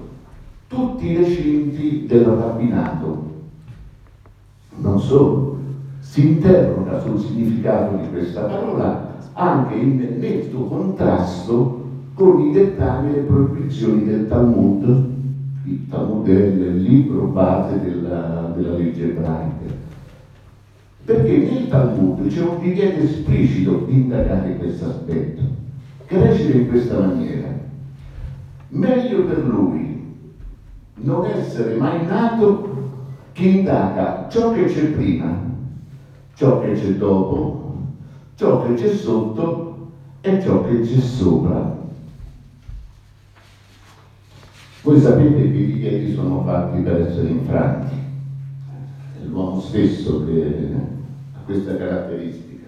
tutti 0.68 1.08
i 1.08 1.18
recinti 1.18 2.06
del 2.06 2.26
rabbinato. 2.26 3.26
Non 4.78 5.00
solo, 5.00 5.58
si 6.00 6.28
interroga 6.28 7.00
sul 7.00 7.20
significato 7.20 7.96
di 7.98 8.10
questa 8.10 8.42
parola 8.42 9.07
anche 9.38 9.76
in 9.76 10.18
netto 10.20 10.66
contrasto 10.66 11.86
con 12.16 12.42
i 12.42 12.52
dettami 12.52 13.12
e 13.12 13.14
le 13.18 13.22
proibizioni 13.22 14.04
del 14.04 14.28
Talmud. 14.28 15.16
Il 15.64 15.88
Talmud 15.88 16.28
è 16.28 16.44
il 16.44 16.82
libro 16.82 17.26
base 17.26 17.80
della, 17.80 18.52
della 18.56 18.74
legge 18.74 19.12
ebraica. 19.12 19.86
Perché 21.06 21.38
nel 21.38 21.68
Talmud 21.68 22.28
c'è 22.28 22.42
un 22.42 22.58
divieto 22.60 23.00
esplicito 23.00 23.84
di 23.86 24.02
indagare 24.02 24.58
questo 24.58 24.88
aspetto, 24.88 25.42
recita 26.08 26.58
in 26.58 26.68
questa 26.68 27.00
maniera. 27.00 27.48
Meglio 28.70 29.24
per 29.24 29.46
lui 29.46 30.26
non 30.96 31.26
essere 31.28 31.76
mai 31.76 32.06
nato 32.08 32.76
che 33.34 33.46
indaga 33.46 34.28
ciò 34.32 34.52
che 34.52 34.66
c'è 34.66 34.88
prima, 34.88 35.40
ciò 36.34 36.60
che 36.60 36.74
c'è 36.74 36.96
dopo, 36.96 37.67
ciò 38.38 38.64
che 38.64 38.76
c'è 38.76 38.94
sotto 38.94 39.88
e 40.22 40.40
ciò 40.44 40.64
che 40.64 40.82
c'è 40.82 41.00
sopra. 41.00 41.76
Voi 44.84 45.00
sapete 45.00 45.34
che 45.34 45.58
i 45.58 45.66
divieti 45.66 46.14
sono 46.14 46.44
fatti 46.44 46.80
per 46.82 47.08
essere 47.08 47.30
infranti, 47.30 47.96
è 47.96 49.26
l'uomo 49.26 49.60
stesso 49.60 50.24
che 50.24 50.70
ha 51.34 51.40
questa 51.46 51.78
caratteristica. 51.78 52.68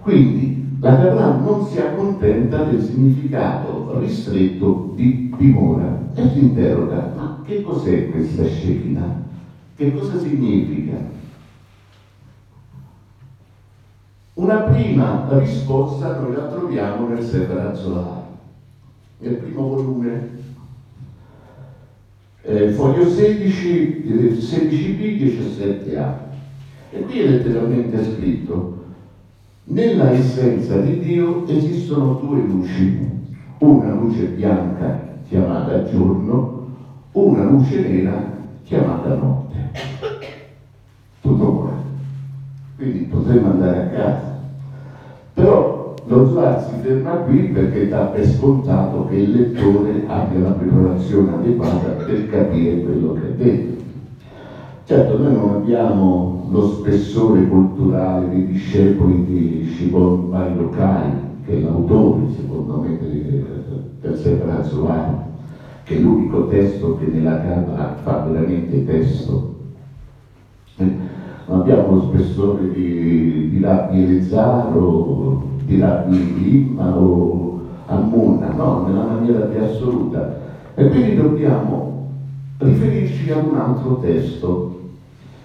Quindi 0.00 0.78
la 0.80 0.96
Kabbalah 0.96 1.36
non 1.36 1.66
si 1.66 1.78
accontenta 1.78 2.64
del 2.64 2.82
significato 2.82 3.98
ristretto 3.98 4.94
di 4.96 5.30
dimora 5.36 6.10
e 6.14 6.26
si 6.30 6.38
interroga, 6.38 7.12
ma 7.14 7.42
che 7.44 7.60
cos'è 7.60 8.10
questa 8.10 8.44
Shekinah? 8.44 9.28
Che 9.76 9.92
cosa 9.92 10.18
significa? 10.18 11.19
Una 14.40 14.60
prima 14.60 15.28
risposta 15.32 16.18
noi 16.18 16.32
la 16.32 16.46
troviamo 16.46 17.06
nel 17.06 17.22
Sefer 17.22 17.58
Azohar, 17.58 18.22
nel 19.18 19.34
primo 19.34 19.68
volume, 19.68 20.30
eh, 22.40 22.70
foglio 22.70 23.06
16, 23.06 24.02
16b, 24.02 25.18
17a. 25.18 26.12
E 26.88 27.02
qui 27.02 27.20
è 27.20 27.28
letteralmente 27.28 28.02
scritto, 28.02 28.84
nella 29.64 30.10
essenza 30.12 30.78
di 30.78 31.00
Dio 31.00 31.46
esistono 31.46 32.14
due 32.14 32.40
luci, 32.40 32.98
una 33.58 33.92
luce 33.92 34.24
bianca 34.24 35.18
chiamata 35.28 35.84
giorno, 35.84 36.66
una 37.12 37.44
luce 37.44 37.86
nera 37.86 38.38
chiamata 38.62 39.14
notte. 39.16 39.70
Tutto 41.20 41.52
qua. 41.52 41.72
Quindi 42.76 43.00
potremmo 43.00 43.50
andare 43.50 43.78
a 43.82 43.86
casa. 43.88 44.29
Però 45.40 45.94
lo 46.04 46.28
Zohar 46.28 46.62
si 46.62 46.74
ferma 46.82 47.12
qui 47.20 47.48
perché 47.48 47.88
dà 47.88 48.08
per 48.08 48.26
scontato 48.26 49.06
che 49.06 49.16
il 49.16 49.30
lettore 49.30 50.04
abbia 50.06 50.40
la 50.40 50.50
preparazione 50.50 51.32
adeguata 51.32 51.92
per 52.04 52.28
capire 52.28 52.82
quello 52.82 53.14
che 53.14 53.28
vede. 53.38 53.78
Certo, 54.84 55.16
noi 55.16 55.32
non 55.32 55.48
abbiamo 55.54 56.46
lo 56.50 56.68
spessore 56.68 57.48
culturale 57.48 58.28
dei 58.28 58.48
discepoli 58.48 59.24
di 59.24 59.64
Shimon 59.64 60.28
Bar 60.28 60.50
Yochai, 60.56 61.10
che 61.46 61.56
è 61.56 61.60
l'autore, 61.62 62.24
secondo 62.36 62.80
me, 62.80 62.98
del 62.98 64.16
Sefer 64.18 64.66
Zohar, 64.66 65.24
che 65.84 65.96
è 65.96 66.00
l'unico 66.00 66.48
testo 66.48 66.98
che 66.98 67.06
nella 67.06 67.40
Camera 67.40 67.96
fa 68.02 68.26
veramente 68.28 68.84
testo. 68.84 69.54
Non 71.50 71.62
abbiamo 71.62 71.94
lo 71.94 72.02
spessore 72.02 72.70
di, 72.70 73.50
di 73.50 73.60
Rabbi 73.60 74.04
Elezzaro, 74.04 75.42
di 75.64 75.80
Rabbi 75.80 76.48
Imma 76.48 76.96
o 76.96 77.60
Ammuna, 77.86 78.52
no, 78.52 78.86
nella 78.86 79.02
maniera 79.02 79.46
più 79.46 79.60
assoluta. 79.60 80.32
E 80.76 80.88
quindi 80.88 81.16
dobbiamo 81.16 82.06
riferirci 82.58 83.32
a 83.32 83.38
un 83.38 83.56
altro 83.56 83.96
testo 83.96 84.78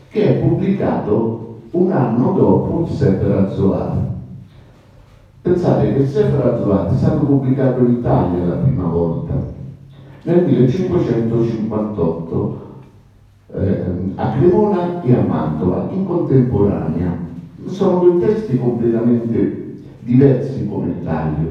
che 0.10 0.28
è 0.28 0.34
pubblicato 0.42 1.62
un 1.72 1.92
anno 1.92 2.34
dopo 2.34 2.82
il 2.82 2.90
Sefer 2.92 3.52
Zohar. 3.56 3.98
Pensate 5.42 5.92
che 5.92 6.02
il 6.02 6.08
Sefer 6.08 6.60
Zohar 6.62 6.88
è 6.88 6.98
stato 6.98 7.26
pubblicato 7.26 7.84
in 7.84 7.94
Italia 7.94 8.46
la 8.46 8.58
prima 8.58 8.86
volta, 8.86 9.44
nel 10.22 10.46
1558 10.46 12.65
eh, 13.58 13.84
a 14.16 14.32
Cremona 14.32 15.02
e 15.02 15.14
a 15.14 15.22
Mantova, 15.22 15.90
in 15.92 16.06
contemporanea. 16.06 17.24
Sono 17.66 18.00
due 18.00 18.20
testi 18.20 18.60
completamente 18.60 19.64
diversi 20.00 20.68
come 20.68 21.04
taglio, 21.04 21.48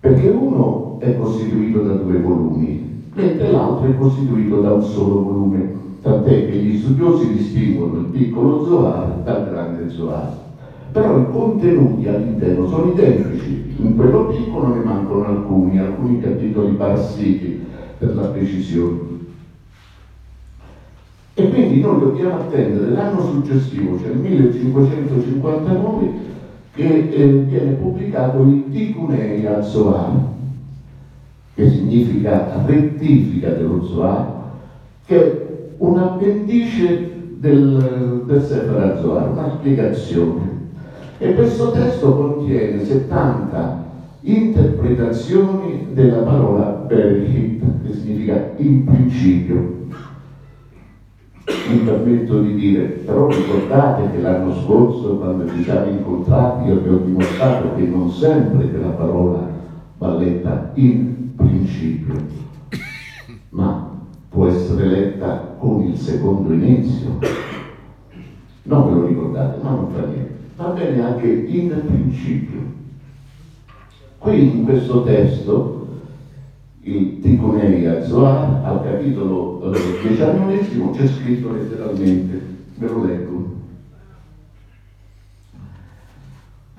perché 0.00 0.28
uno 0.28 0.98
è 0.98 1.16
costituito 1.16 1.80
da 1.80 1.94
due 1.94 2.18
volumi, 2.18 3.04
mentre 3.14 3.50
l'altro 3.50 3.88
è 3.88 3.96
costituito 3.96 4.60
da 4.60 4.72
un 4.72 4.82
solo 4.82 5.22
volume 5.22 5.80
tant'è 6.02 6.50
che 6.50 6.56
gli 6.56 6.76
studiosi 6.76 7.32
distinguono 7.32 7.98
il 7.98 8.04
piccolo 8.06 8.64
Zohar 8.64 9.20
dal 9.22 9.48
grande 9.48 9.88
Zohar. 9.88 10.40
Però 10.90 11.18
i 11.18 11.30
contenuti 11.30 12.06
all'interno 12.08 12.66
sono 12.66 12.92
identici, 12.92 13.76
in 13.78 13.96
quello 13.96 14.26
piccolo 14.26 14.74
ne 14.74 14.82
mancano 14.82 15.24
alcuni, 15.24 15.78
alcuni 15.78 16.20
capitoli 16.20 16.74
parassiti 16.74 17.60
per 17.96 18.14
la 18.14 18.26
precisione. 18.26 19.11
E 21.34 21.48
quindi 21.48 21.80
noi 21.80 21.98
dobbiamo 21.98 22.40
attendere 22.40 22.90
l'anno 22.90 23.22
successivo, 23.22 23.98
cioè 23.98 24.10
il 24.10 24.18
1559, 24.18 26.10
che 26.74 27.08
eh, 27.08 27.26
viene 27.26 27.72
pubblicato 27.72 28.42
il 28.42 28.64
Tikunei 28.70 29.46
al 29.46 29.64
Zohar, 29.64 30.12
che 31.54 31.68
significa 31.68 32.62
rettifica 32.66 33.50
dello 33.50 33.82
Zohar, 33.82 34.40
che 35.06 35.74
un 35.78 35.98
appendice 35.98 37.12
del, 37.36 38.24
del 38.26 38.42
Sefer 38.42 38.98
Zohar, 39.00 39.30
una 39.30 39.56
spiegazione. 39.58 40.60
E 41.18 41.34
questo 41.34 41.70
testo 41.70 42.14
contiene 42.14 42.84
70 42.84 43.84
interpretazioni 44.20 45.88
della 45.92 46.22
parola 46.22 46.84
Berhit, 46.86 47.62
che 47.84 47.92
significa 47.92 48.52
in 48.56 48.84
principio. 48.84 49.80
Mi 51.44 51.78
permetto 51.78 52.40
di 52.40 52.54
dire, 52.54 52.82
però 52.82 53.26
ricordate 53.26 54.10
che 54.12 54.20
l'anno 54.20 54.54
scorso, 54.54 55.16
quando 55.16 55.48
ci 55.48 55.64
siamo 55.64 55.90
incontrati, 55.90 56.68
io 56.68 56.80
vi 56.80 56.88
ho 56.88 56.98
dimostrato 56.98 57.74
che 57.74 57.82
non 57.82 58.10
sempre 58.10 58.70
che 58.70 58.78
la 58.78 58.90
parola 58.90 59.48
va 59.98 60.16
letta 60.16 60.70
in 60.74 61.34
principio, 61.34 62.14
ma 63.50 63.90
può 64.28 64.46
essere 64.46 64.86
letta 64.86 65.56
con 65.58 65.82
il 65.82 65.96
secondo 65.96 66.52
inizio. 66.52 67.18
Non 68.64 68.86
ve 68.86 69.00
lo 69.00 69.06
ricordate, 69.06 69.62
ma 69.62 69.70
non 69.70 69.88
fa 69.90 70.06
niente. 70.06 70.36
Va 70.56 70.68
bene 70.68 71.02
anche 71.04 71.26
in 71.26 71.82
principio. 71.86 72.60
Qui 74.18 74.58
in 74.58 74.64
questo 74.64 75.02
testo, 75.02 75.81
il 76.84 77.20
Ticonei 77.20 77.86
a 77.86 78.02
Zohar, 78.02 78.60
al 78.64 78.82
capitolo 78.82 79.72
diciannovesimo, 80.02 80.90
c'è 80.90 81.06
scritto 81.06 81.52
letteralmente, 81.52 82.40
ve 82.74 82.88
lo 82.88 83.04
leggo. 83.04 83.50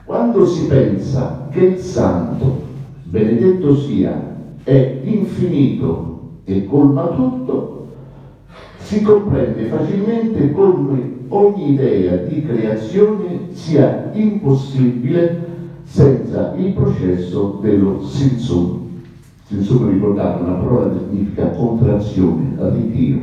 Quando 0.04 0.46
si 0.46 0.68
pensa 0.68 1.48
che 1.50 1.60
il 1.60 1.78
santo, 1.78 2.64
benedetto 3.04 3.76
sia, 3.78 4.36
è 4.64 5.00
infinito 5.04 6.32
e 6.44 6.66
colma 6.66 7.08
tutto, 7.08 7.88
si 8.80 9.02
comprende 9.02 9.68
facilmente 9.68 10.52
come 10.52 11.22
ogni 11.30 11.72
idea 11.72 12.18
di 12.18 12.46
creazione 12.46 13.54
sia 13.54 14.12
impossibile 14.12 15.52
senza 15.84 16.54
il 16.58 16.74
processo 16.74 17.60
dello 17.62 18.02
Insomma 19.56 19.92
ricordate 19.92 20.42
una 20.42 20.54
parola 20.54 20.92
che 20.92 21.00
significa 21.08 21.50
contrazione, 21.52 22.56
ritiro. 22.58 23.20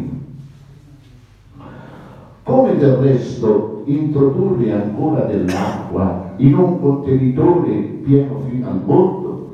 Come 2.44 2.76
del 2.76 2.94
resto 2.96 3.82
introdurre 3.86 4.72
ancora 4.72 5.24
dell'acqua 5.24 6.34
in 6.36 6.54
un 6.54 6.80
contenitore 6.80 7.72
pieno 8.04 8.40
fino 8.48 8.68
al 8.68 8.78
bordo? 8.78 9.48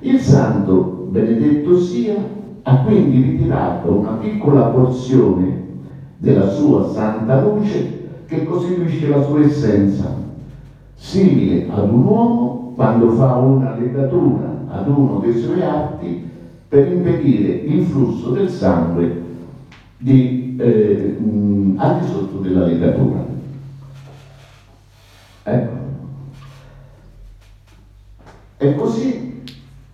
Il 0.00 0.18
santo, 0.18 1.06
benedetto 1.10 1.78
sia, 1.78 2.16
ha 2.62 2.82
quindi 2.82 3.22
ritirato 3.22 3.92
una 3.92 4.12
piccola 4.14 4.62
porzione 4.66 5.66
della 6.16 6.48
sua 6.48 6.88
santa 6.90 7.42
luce 7.42 8.24
che 8.26 8.44
costituisce 8.44 9.08
la 9.08 9.22
sua 9.22 9.40
essenza, 9.40 10.16
simile 10.94 11.68
ad 11.70 11.90
un 11.92 12.04
uomo 12.04 12.72
quando 12.74 13.10
fa 13.10 13.36
una 13.36 13.76
legatura 13.76 14.57
ad 14.70 14.88
uno 14.88 15.20
dei 15.20 15.38
suoi 15.38 15.62
atti 15.62 16.28
per 16.68 16.92
impedire 16.92 17.48
il 17.48 17.84
flusso 17.84 18.30
del 18.30 18.50
sangue 18.50 19.22
di, 19.96 20.56
eh, 20.58 21.16
mh, 21.18 21.74
al 21.78 22.00
di 22.00 22.06
sotto 22.06 22.38
della 22.38 22.64
legatura. 22.64 23.26
Ecco. 25.42 25.76
È 28.56 28.74
così 28.74 29.44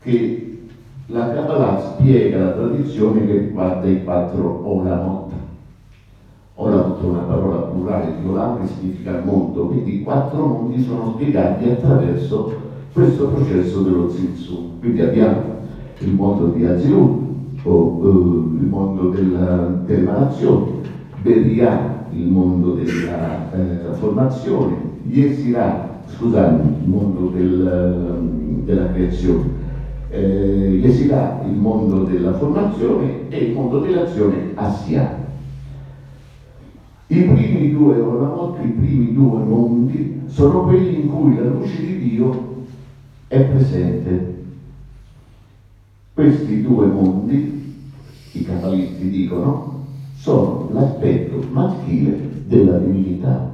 che 0.01 0.67
la 1.07 1.31
Kabbalah 1.31 1.97
spiega 1.97 2.39
la 2.39 2.53
tradizione 2.53 3.25
che 3.27 3.39
riguarda 3.39 3.87
i 3.87 4.03
quattro 4.03 4.67
Olamot. 4.67 5.33
Olamot 6.55 7.01
è 7.01 7.05
una 7.05 7.19
parola 7.21 7.57
plurale 7.67 8.21
di 8.21 8.27
Olam 8.27 8.61
che 8.61 8.73
significa 8.73 9.21
mondo, 9.23 9.67
quindi 9.67 10.01
i 10.01 10.03
quattro 10.03 10.47
mondi 10.47 10.83
sono 10.83 11.13
spiegati 11.13 11.69
attraverso 11.69 12.73
questo 12.95 13.27
processo 13.27 13.83
dello 13.83 14.09
Zinzu. 14.09 14.79
Quindi 14.79 15.01
abbiamo 15.01 15.43
il 15.99 16.13
mondo 16.15 16.47
di 16.47 16.65
Azilut, 16.65 17.23
o 17.65 17.73
uh, 17.73 18.59
il 18.61 18.67
mondo 18.67 19.09
della, 19.09 19.83
dell'emanazione, 19.85 20.71
Beria, 21.21 22.07
il 22.13 22.27
mondo 22.29 22.75
della 22.75 23.53
eh, 23.53 23.95
formazione, 23.95 24.77
Yesirah, 25.09 26.03
scusate, 26.07 26.63
il 26.83 26.89
mondo 26.89 27.31
del, 27.35 28.63
della 28.65 28.93
creazione, 28.93 29.43
eh, 30.11 30.81
Yesirah, 30.81 31.43
il 31.47 31.57
mondo 31.57 32.05
della 32.05 32.35
formazione 32.35 33.29
e 33.29 33.39
il 33.39 33.55
mondo 33.55 33.81
dell'azione 33.81 34.53
Asia. 34.55 35.23
I 37.09 37.23
primi 37.23 37.73
due 37.73 37.99
Olamot, 37.99 38.59
i 38.63 38.69
primi 38.69 39.13
due 39.15 39.43
mondi, 39.43 40.21
sono 40.27 40.63
quelli 40.63 41.03
in 41.03 41.09
cui 41.09 41.35
la 41.37 41.45
luce 41.45 41.81
di 41.81 41.99
Dio 42.11 42.53
è 43.35 43.45
presente. 43.47 44.33
Questi 46.13 46.63
due 46.63 46.87
mondi, 46.87 47.89
i 48.33 48.45
cabalisti 48.45 49.09
dicono, 49.09 49.83
sono 50.15 50.69
l'aspetto 50.71 51.43
maschile 51.51 52.43
della 52.45 52.79
divinità. 52.79 53.53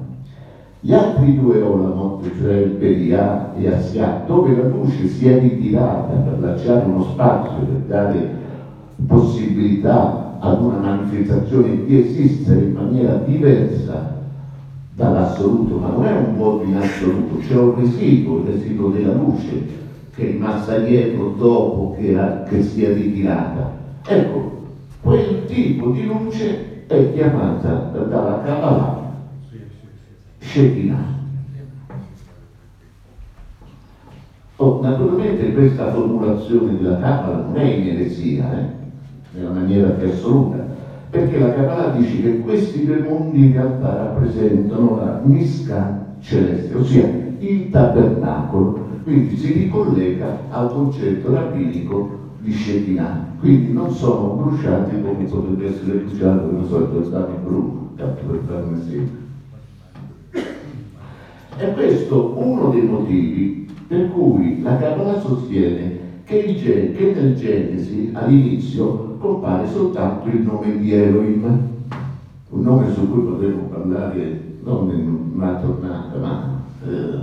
Gli 0.80 0.92
altri 0.92 1.36
due 1.36 1.62
Olamot, 1.62 2.22
cioè 2.36 2.54
il 2.54 2.72
Beria 2.72 3.54
e 3.54 3.68
Asia, 3.68 4.22
dove 4.26 4.54
la 4.54 4.68
luce 4.68 5.06
si 5.08 5.26
è 5.26 5.38
ritirata 5.38 6.14
per 6.16 6.38
lasciare 6.40 6.84
uno 6.84 7.02
spazio, 7.02 7.62
per 7.64 7.80
dare 7.86 8.38
possibilità 9.06 10.38
ad 10.40 10.62
una 10.62 10.78
manifestazione 10.78 11.84
di 11.84 11.98
esistere 11.98 12.64
in 12.64 12.72
maniera 12.72 13.14
diversa 13.16 14.19
dall'assoluto, 14.92 15.76
ma 15.76 15.88
non 15.88 16.04
è 16.04 16.12
un 16.12 16.34
vuoto 16.34 16.64
in 16.64 16.76
assoluto, 16.76 17.36
c'è 17.36 17.56
un 17.56 17.74
residuo, 17.76 18.38
il 18.38 18.44
residuo 18.44 18.88
della 18.88 19.12
luce 19.12 19.78
che 20.14 20.22
è 20.22 20.30
rimasta 20.32 20.78
dietro 20.78 21.28
dopo 21.36 21.94
che, 21.96 22.12
la, 22.12 22.42
che 22.42 22.62
si 22.62 22.82
è 22.82 22.92
ritirata. 22.92 23.78
Ecco, 24.06 24.58
quel 25.00 25.44
tipo 25.46 25.90
di 25.90 26.04
luce 26.04 26.84
è 26.86 27.12
chiamata 27.12 27.90
dalla 27.92 28.40
Kabbalah 28.42 29.08
Shekinah. 30.38 31.18
Oh, 34.56 34.80
naturalmente 34.82 35.52
questa 35.52 35.90
formulazione 35.90 36.76
della 36.76 36.98
Kabbalah 36.98 37.44
non 37.46 37.56
è 37.56 37.64
in 37.64 37.86
eresia, 37.86 38.58
eh? 38.58 38.64
nella 39.32 39.50
maniera 39.50 39.88
più 39.90 40.08
assoluta, 40.08 40.66
perché 41.10 41.38
la 41.38 41.52
Kabbalah 41.52 41.96
dice 41.96 42.22
che 42.22 42.38
questi 42.38 42.84
due 42.86 43.00
mondi 43.00 43.46
in 43.46 43.52
realtà 43.52 43.96
rappresentano 43.96 44.96
la 44.96 45.20
Mishkan 45.24 46.16
celeste, 46.20 46.74
ossia 46.76 47.08
il 47.38 47.70
tabernacolo, 47.70 48.88
quindi 49.02 49.36
si 49.36 49.52
ricollega 49.52 50.38
al 50.50 50.72
concetto 50.72 51.32
rabbinico 51.32 52.18
di 52.38 52.52
Shekinah, 52.52 53.34
quindi 53.40 53.72
non 53.72 53.90
sono 53.90 54.34
bruciati 54.34 55.00
come 55.02 55.24
potrebbe 55.24 55.68
essere 55.68 55.98
bruciato, 55.98 56.50
non 56.50 56.64
so, 56.66 57.04
stato 57.04 57.38
bruno, 57.42 57.90
tanto 57.96 58.24
per 58.26 58.40
fare 58.46 58.62
un 58.62 58.74
esempio. 58.74 59.18
E 61.56 61.72
questo 61.74 62.34
uno 62.36 62.70
dei 62.70 62.82
motivi 62.82 63.68
per 63.88 64.10
cui 64.12 64.62
la 64.62 64.76
Kabbalah 64.76 65.18
sostiene 65.18 65.98
che, 66.24 66.54
che 66.54 67.12
nel 67.14 67.34
Genesi 67.34 68.10
all'inizio 68.12 69.09
compare 69.20 69.68
soltanto 69.68 70.28
il 70.28 70.40
nome 70.40 70.78
di 70.78 70.92
Elohim, 70.94 71.44
un 72.48 72.62
nome 72.62 72.90
su 72.92 73.08
cui 73.08 73.22
potremmo 73.22 73.64
parlare 73.64 74.40
non 74.64 74.90
in 74.90 75.32
una 75.34 75.60
giornata, 75.60 76.18
ma 76.18 76.62
eh, 76.84 77.18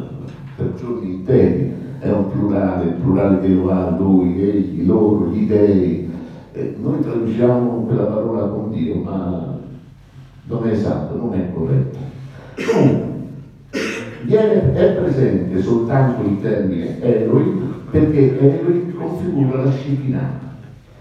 per 0.55 0.73
giorni 0.79 1.15
interi. 1.15 1.85
È 1.99 2.11
un 2.11 2.29
plurale, 2.29 2.89
il 2.89 2.93
plurale 2.93 3.39
che 3.39 3.47
lo 3.47 3.71
ha 3.71 3.89
lui, 3.97 4.39
egli, 4.39 4.85
loro, 4.85 5.31
gli 5.31 5.47
dei. 5.47 6.07
Eh, 6.51 6.75
noi 6.79 7.01
traduciamo 7.01 7.85
quella 7.87 8.03
parola 8.03 8.45
con 8.47 8.69
Dio, 8.69 8.97
ma 8.97 9.57
non 10.45 10.67
è 10.67 10.71
esatto, 10.71 11.17
non 11.17 11.33
è 11.33 11.51
corretto. 11.51 11.97
Comunque, 12.71 13.07
viene, 14.21 14.73
è 14.73 14.91
presente 14.93 15.59
soltanto 15.63 16.21
il 16.27 16.39
termine 16.39 17.01
Elohim 17.01 17.73
perché 17.89 18.39
Elohim 18.39 18.93
configura 18.95 19.63
la 19.63 19.71
Shekinah. 19.71 20.46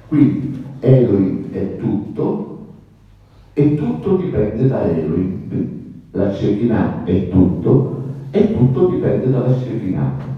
Quindi 0.09 0.65
Elohim 0.81 1.51
è 1.51 1.77
tutto 1.79 2.67
e 3.53 3.75
tutto 3.75 4.17
dipende 4.17 4.69
da 4.69 4.83
Elohim. 4.83 6.11
La 6.13 6.33
Shekinah 6.33 7.05
è 7.05 7.29
tutto 7.29 8.03
e 8.31 8.53
tutto 8.53 8.87
dipende 8.87 9.31
dalla 9.31 9.57
Shekinah. 9.59 10.35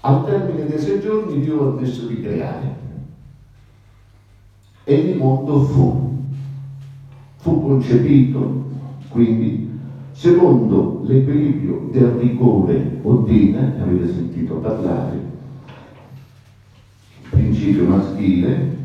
Al 0.00 0.24
termine 0.24 0.66
dei 0.66 0.78
sei 0.78 1.00
giorni 1.00 1.40
Dio 1.40 1.76
ha 1.76 1.80
messo 1.80 2.06
di 2.06 2.20
creare 2.20 2.74
e 4.84 4.94
il 4.94 5.16
mondo 5.16 5.60
fu. 5.60 6.10
Fu 7.36 7.60
concepito, 7.60 8.64
quindi, 9.08 9.68
secondo 10.12 11.00
l'equilibrio 11.04 11.88
del 11.90 12.06
rigore 12.10 13.00
Odina, 13.02 13.74
avete 13.80 14.12
sentito 14.12 14.56
parlare, 14.56 15.31
principio 17.32 17.84
maschile 17.84 18.76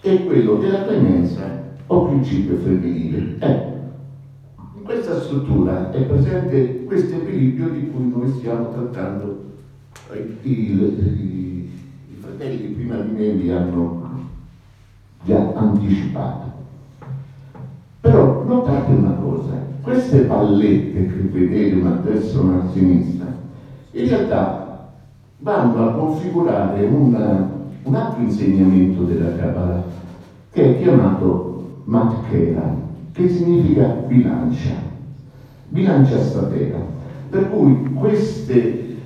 e 0.00 0.24
quello 0.24 0.56
della 0.56 0.84
clemenza 0.84 1.76
o 1.86 2.06
principio 2.06 2.56
femminile. 2.56 3.36
Ecco, 3.38 3.78
in 4.76 4.82
questa 4.82 5.20
struttura 5.20 5.92
è 5.92 6.02
presente 6.02 6.84
questo 6.84 7.16
equilibrio 7.16 7.68
di 7.68 7.90
cui 7.90 8.08
noi 8.08 8.30
stiamo 8.38 8.70
trattando. 8.70 9.48
I, 10.42 11.68
fratelli 12.18 12.68
prima 12.68 12.96
di 12.96 13.12
me 13.12 13.30
vi 13.32 13.50
hanno 13.50 14.08
già 15.24 15.52
anticipato. 15.54 16.58
Però 18.00 18.44
notate 18.44 18.92
una 18.92 19.12
cosa, 19.12 19.62
queste 19.82 20.22
pallette 20.22 21.06
che 21.06 21.20
vedete 21.30 21.74
una 21.76 21.96
destra 21.96 22.40
e 22.40 22.42
una 22.42 22.70
sinistra, 22.72 23.29
in 23.92 24.08
realtà 24.08 24.92
vanno 25.38 25.88
a 25.88 25.92
configurare 25.92 26.86
una, 26.86 27.50
un 27.82 27.94
altro 27.94 28.22
insegnamento 28.22 29.02
della 29.02 29.34
Kabbalah 29.36 29.82
che 30.52 30.76
è 30.76 30.82
chiamato 30.82 31.82
Matkera, 31.84 32.76
che 33.12 33.28
significa 33.28 33.86
bilancia, 34.06 34.74
bilancia 35.68 36.18
statera. 36.18 36.78
Per 37.30 37.50
cui 37.50 37.92
queste 37.94 38.96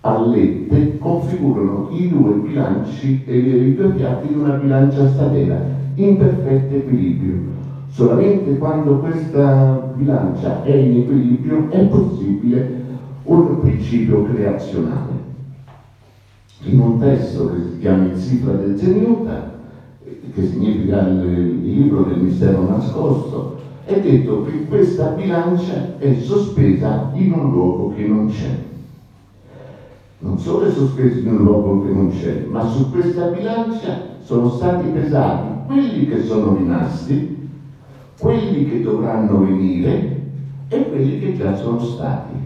allette 0.00 0.98
configurano 0.98 1.88
i 1.90 2.08
due 2.08 2.34
bilanci 2.34 3.22
e 3.24 3.36
i 3.36 3.74
due 3.74 3.90
piatti 3.90 4.28
di 4.28 4.34
una 4.34 4.54
bilancia 4.54 5.08
statera 5.08 5.60
in 5.94 6.16
perfetto 6.16 6.74
equilibrio. 6.74 7.52
Solamente 7.88 8.58
quando 8.58 8.98
questa 8.98 9.92
bilancia 9.94 10.62
è 10.64 10.74
in 10.74 11.02
equilibrio 11.02 11.70
è 11.70 11.86
possibile 11.86 12.83
un 13.24 13.60
principio 13.60 14.22
creazionale. 14.24 15.32
In 16.62 16.80
un 16.80 16.98
testo 16.98 17.48
che 17.48 17.62
si 17.62 17.78
chiama 17.78 18.06
il 18.06 18.18
Sifra 18.18 18.52
del 18.52 18.78
Zeniuta, 18.78 19.52
che 20.32 20.46
significa 20.46 21.00
il, 21.08 21.60
libro 21.62 22.04
del 22.04 22.20
mistero 22.20 22.66
nascosto, 22.66 23.58
è 23.84 24.00
detto 24.00 24.42
che 24.44 24.66
questa 24.66 25.10
bilancia 25.10 25.98
è 25.98 26.14
sospesa 26.14 27.10
in 27.14 27.32
un 27.32 27.50
luogo 27.50 27.94
che 27.94 28.06
non 28.06 28.28
c'è. 28.28 28.62
Non 30.18 30.38
solo 30.38 30.66
è 30.66 30.70
sospesa 30.70 31.18
in 31.18 31.28
un 31.28 31.42
luogo 31.42 31.82
che 31.84 31.90
non 31.90 32.08
c'è, 32.08 32.46
ma 32.48 32.66
su 32.66 32.90
questa 32.90 33.26
bilancia 33.26 34.12
sono 34.22 34.48
stati 34.48 34.88
pesati 34.88 35.54
quelli 35.66 36.06
che 36.06 36.22
sono 36.22 36.54
rimasti, 36.54 37.48
quelli 38.18 38.66
che 38.66 38.80
dovranno 38.80 39.40
venire 39.40 40.22
e 40.68 40.88
quelli 40.88 41.18
che 41.18 41.36
già 41.36 41.54
sono 41.54 41.78
stati. 41.78 42.43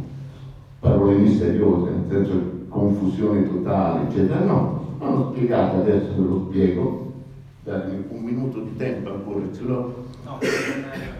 Parole 0.80 1.16
misteriose, 1.16 1.90
nel 1.90 2.06
senso 2.08 2.66
confusione 2.68 3.48
totale, 3.48 4.08
eccetera. 4.08 4.44
No, 4.44 4.96
non 4.98 5.18
ho 5.18 5.32
spiegato, 5.32 5.80
adesso 5.80 6.12
ve 6.16 6.22
lo 6.22 6.46
spiego. 6.48 7.12
Datemi 7.64 8.04
un 8.08 8.22
minuto 8.22 8.60
di 8.60 8.76
tempo 8.76 9.10
ancora, 9.10 9.44
ce 9.52 9.62
l'ho. 9.62 10.04
No, 10.24 10.38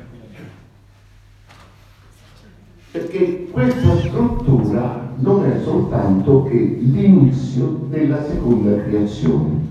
perché 2.91 3.49
questa 3.51 3.97
struttura 3.99 5.13
non 5.17 5.45
è 5.45 5.61
soltanto 5.63 6.45
che 6.45 6.57
l'inizio 6.57 7.67
della 7.89 8.23
seconda 8.25 8.81
creazione. 8.83 9.67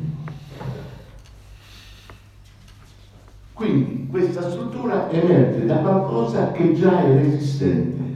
Quindi 3.54 4.08
questa 4.10 4.50
struttura 4.50 5.10
emerge 5.10 5.66
da 5.66 5.78
qualcosa 5.78 6.52
che 6.52 6.74
già 6.74 7.04
era 7.04 7.22
esistente. 7.22 8.07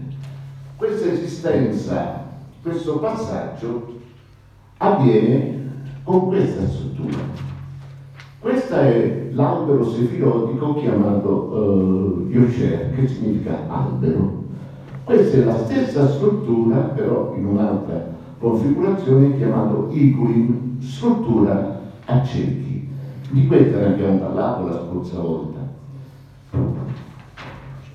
Questa 0.82 1.12
esistenza, 1.12 2.24
questo 2.64 2.98
passaggio 2.98 4.00
avviene 4.78 5.74
con 6.04 6.26
questa 6.26 6.68
struttura. 6.68 7.20
Questo 8.40 8.74
è 8.74 9.28
l'albero 9.30 9.88
sefirotico 9.88 10.74
chiamato 10.80 11.30
uh, 11.30 12.28
Yosher, 12.32 12.96
che 12.96 13.08
significa 13.08 13.60
albero. 13.68 14.46
Questa 15.04 15.38
è 15.38 15.44
la 15.44 15.58
stessa 15.66 16.10
struttura, 16.10 16.78
però 16.78 17.36
in 17.38 17.46
un'altra 17.46 18.16
configurazione, 18.40 19.38
chiamato 19.38 19.88
Iguin, 19.92 20.78
struttura 20.82 21.80
a 22.06 22.24
cerchi. 22.24 22.90
Di 23.30 23.46
questa 23.46 23.78
ne 23.78 23.86
abbiamo 23.86 24.18
parlato 24.18 24.66
la 24.66 24.84
scorsa 24.88 25.20
volta. 25.20 25.60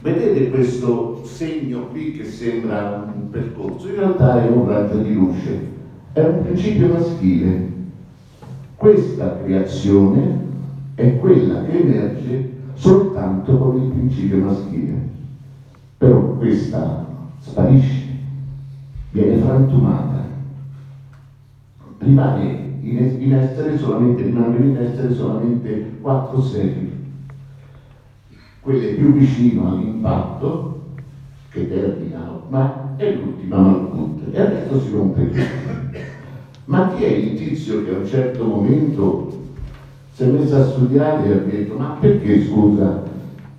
Vedete 0.06 0.50
questo 0.50 1.24
segno 1.24 1.88
qui 1.88 2.12
che 2.12 2.26
sembra 2.26 3.12
un 3.12 3.28
percorso? 3.28 3.88
In 3.88 3.96
realtà 3.96 4.40
è 4.40 4.48
un 4.48 4.68
raggio 4.68 4.98
di 4.98 5.12
luce, 5.12 5.66
è 6.12 6.20
un 6.20 6.44
principio 6.44 6.92
maschile. 6.92 7.72
Questa 8.76 9.36
creazione 9.42 10.44
è 10.94 11.18
quella 11.18 11.64
che 11.64 11.80
emerge 11.80 12.50
soltanto 12.74 13.58
con 13.58 13.82
il 13.82 13.90
principio 13.90 14.36
maschile. 14.44 14.94
Però 15.98 16.36
questa 16.36 17.04
sparisce, 17.40 18.04
viene 19.10 19.38
frantumata, 19.38 20.24
rimane 21.98 22.74
in, 22.82 23.34
essere 23.34 23.76
solamente, 23.76 24.22
rimangono 24.22 24.66
in 24.66 24.76
essere 24.76 25.12
solamente 25.12 25.96
quattro 26.00 26.40
quelle 28.66 28.94
più 28.94 29.12
vicino 29.12 29.68
all'impatto 29.68 30.80
che 31.52 31.68
terminano, 31.68 32.42
ma 32.48 32.94
è 32.96 33.12
l'ultima 33.12 33.58
Malkut 33.58 34.22
e 34.32 34.40
adesso 34.40 34.80
si 34.80 34.90
rompe 34.90 35.30
tutto. 35.30 35.98
Ma 36.64 36.92
chi 36.96 37.04
è 37.04 37.06
il 37.06 37.36
tizio 37.36 37.84
che 37.84 37.94
a 37.94 37.98
un 37.98 38.06
certo 38.06 38.42
momento 38.42 39.30
si 40.10 40.24
è 40.24 40.26
messo 40.26 40.56
a 40.56 40.64
studiare 40.64 41.28
e 41.28 41.32
ha 41.32 41.36
detto 41.36 41.78
ma 41.78 41.96
perché 42.00 42.44
scusa 42.44 43.04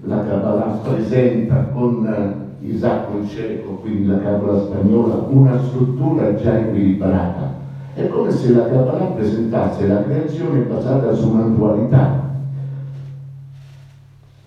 la 0.02 0.26
Kabbalah 0.26 0.82
presenta 0.84 1.70
con 1.74 2.46
Isacco 2.60 3.20
il 3.20 3.30
cieco, 3.30 3.76
quindi 3.76 4.08
la 4.08 4.20
Kabbalah 4.20 4.60
spagnola, 4.60 5.26
una 5.30 5.58
struttura 5.64 6.36
già 6.36 6.60
equilibrata. 6.60 7.56
È 7.94 8.10
come 8.10 8.32
se 8.32 8.52
la 8.52 8.68
Kabbalah 8.68 9.06
presentasse 9.06 9.88
la 9.88 10.04
creazione 10.04 10.60
basata 10.64 11.14
su 11.14 11.32
una 11.32 11.46
dualità. 11.46 12.26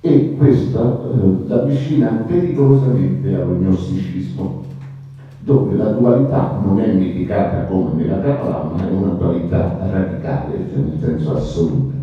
E 0.03 0.35
questa 0.37 0.81
eh, 0.81 1.53
avvicina 1.53 2.09
pericolosamente 2.27 3.35
all'ognosticismo, 3.35 4.65
dove 5.41 5.77
la 5.77 5.91
dualità 5.91 6.59
non 6.65 6.81
è 6.81 6.93
mitigata 6.93 7.65
come 7.65 8.03
nella 8.03 8.21
Kabbalah, 8.21 8.73
ma 8.75 8.89
è 8.89 8.91
una 8.91 9.13
dualità 9.13 9.79
radicale, 9.91 10.69
cioè 10.73 10.83
nel 10.83 10.99
senso 10.99 11.37
assoluto. 11.37 11.99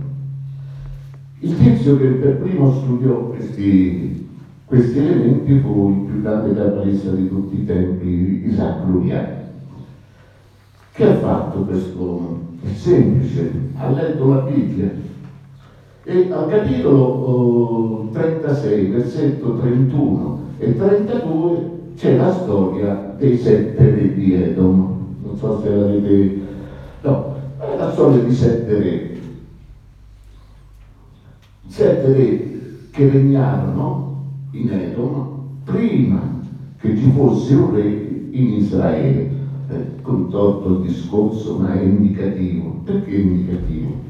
Il 1.39 1.57
tizio 1.57 1.97
che 1.97 2.07
per 2.07 2.37
primo 2.37 2.71
studiò 2.71 3.29
questi 3.29 4.25
questi 4.67 4.97
elementi 4.97 5.59
fu 5.59 5.91
il 5.91 6.11
più 6.11 6.21
grande 6.21 6.53
cabalista 6.53 7.11
di 7.11 7.29
tutti 7.29 7.61
i 7.61 7.65
tempi, 7.65 8.43
Isaac 8.47 8.85
Luria. 8.85 9.45
Che 10.91 11.03
ha 11.05 11.15
fatto 11.15 11.61
quest'uomo? 11.61 12.39
È 12.61 12.67
semplice, 12.73 13.49
ha 13.77 13.89
letto 13.91 14.27
la 14.27 14.41
Bibbia 14.41 14.91
e 16.07 16.31
al 16.31 16.47
capitolo 16.47 17.01
oh, 17.01 18.09
36, 18.13 18.85
versetto 18.85 19.57
31 19.57 20.39
e 20.57 20.77
32 20.77 21.71
c'è 21.97 22.15
la 22.15 22.31
storia 22.31 23.13
dei 23.17 23.37
sette 23.37 23.83
re 23.83 24.13
di 24.13 24.33
Edom. 24.33 25.15
Non 25.21 25.35
so 25.35 25.59
se 25.59 25.69
l'avete... 25.69 26.39
No, 27.01 27.33
è 27.59 27.75
la 27.75 27.91
storia 27.91 28.23
di 28.23 28.33
sette 28.33 28.79
re. 28.79 29.19
Sette 31.67 32.13
re 32.13 32.57
che 32.91 33.09
regnarono 33.09 34.21
in 34.51 34.71
Edom 34.71 35.39
prima 35.65 36.39
che 36.79 36.95
ci 36.95 37.09
fosse 37.09 37.53
un 37.53 37.73
re 37.73 38.29
in 38.29 38.53
Israele. 38.53 39.35
Eh, 39.69 40.01
con 40.01 40.29
torto 40.29 40.69
il 40.69 40.87
discorso, 40.87 41.57
ma 41.57 41.73
è 41.73 41.81
indicativo. 41.81 42.79
Perché 42.85 43.11
è 43.11 43.19
indicativo? 43.19 44.06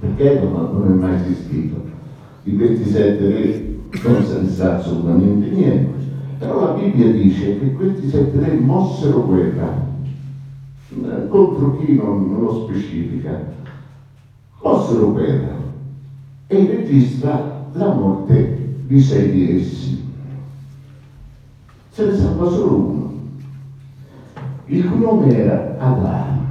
Perché 0.00 0.38
Edom 0.38 0.52
non 0.52 0.92
è 0.92 0.94
mai 0.94 1.14
esistito. 1.20 1.82
Questi 2.42 2.90
sette 2.90 3.28
re 3.28 3.74
non 4.02 4.24
se 4.24 4.40
ne 4.40 4.48
sa 4.48 4.76
assolutamente 4.76 5.48
niente. 5.50 6.04
Però 6.38 6.60
la 6.60 6.72
Bibbia 6.72 7.10
dice 7.12 7.58
che 7.58 7.72
questi 7.72 8.08
sette 8.08 8.38
re 8.38 8.54
mossero 8.54 9.24
guerra. 9.24 9.92
Eh, 10.90 11.28
contro 11.28 11.78
chi 11.78 11.94
non, 11.94 12.30
non 12.30 12.40
lo 12.40 12.64
specifica. 12.64 13.52
Mossero 14.62 15.12
guerra. 15.12 15.56
E 16.46 16.66
registra 16.66 17.66
la 17.72 17.92
morte 17.92 18.76
di 18.86 19.00
sei 19.00 19.30
di 19.30 19.58
essi. 19.58 20.02
Se 21.90 22.06
ne 22.06 22.14
salva 22.14 22.50
solo 22.50 22.74
uno. 22.74 23.12
Il 24.66 24.88
cui 24.88 25.00
nome 25.00 25.36
era 25.36 25.76
Adamo. 25.78 26.42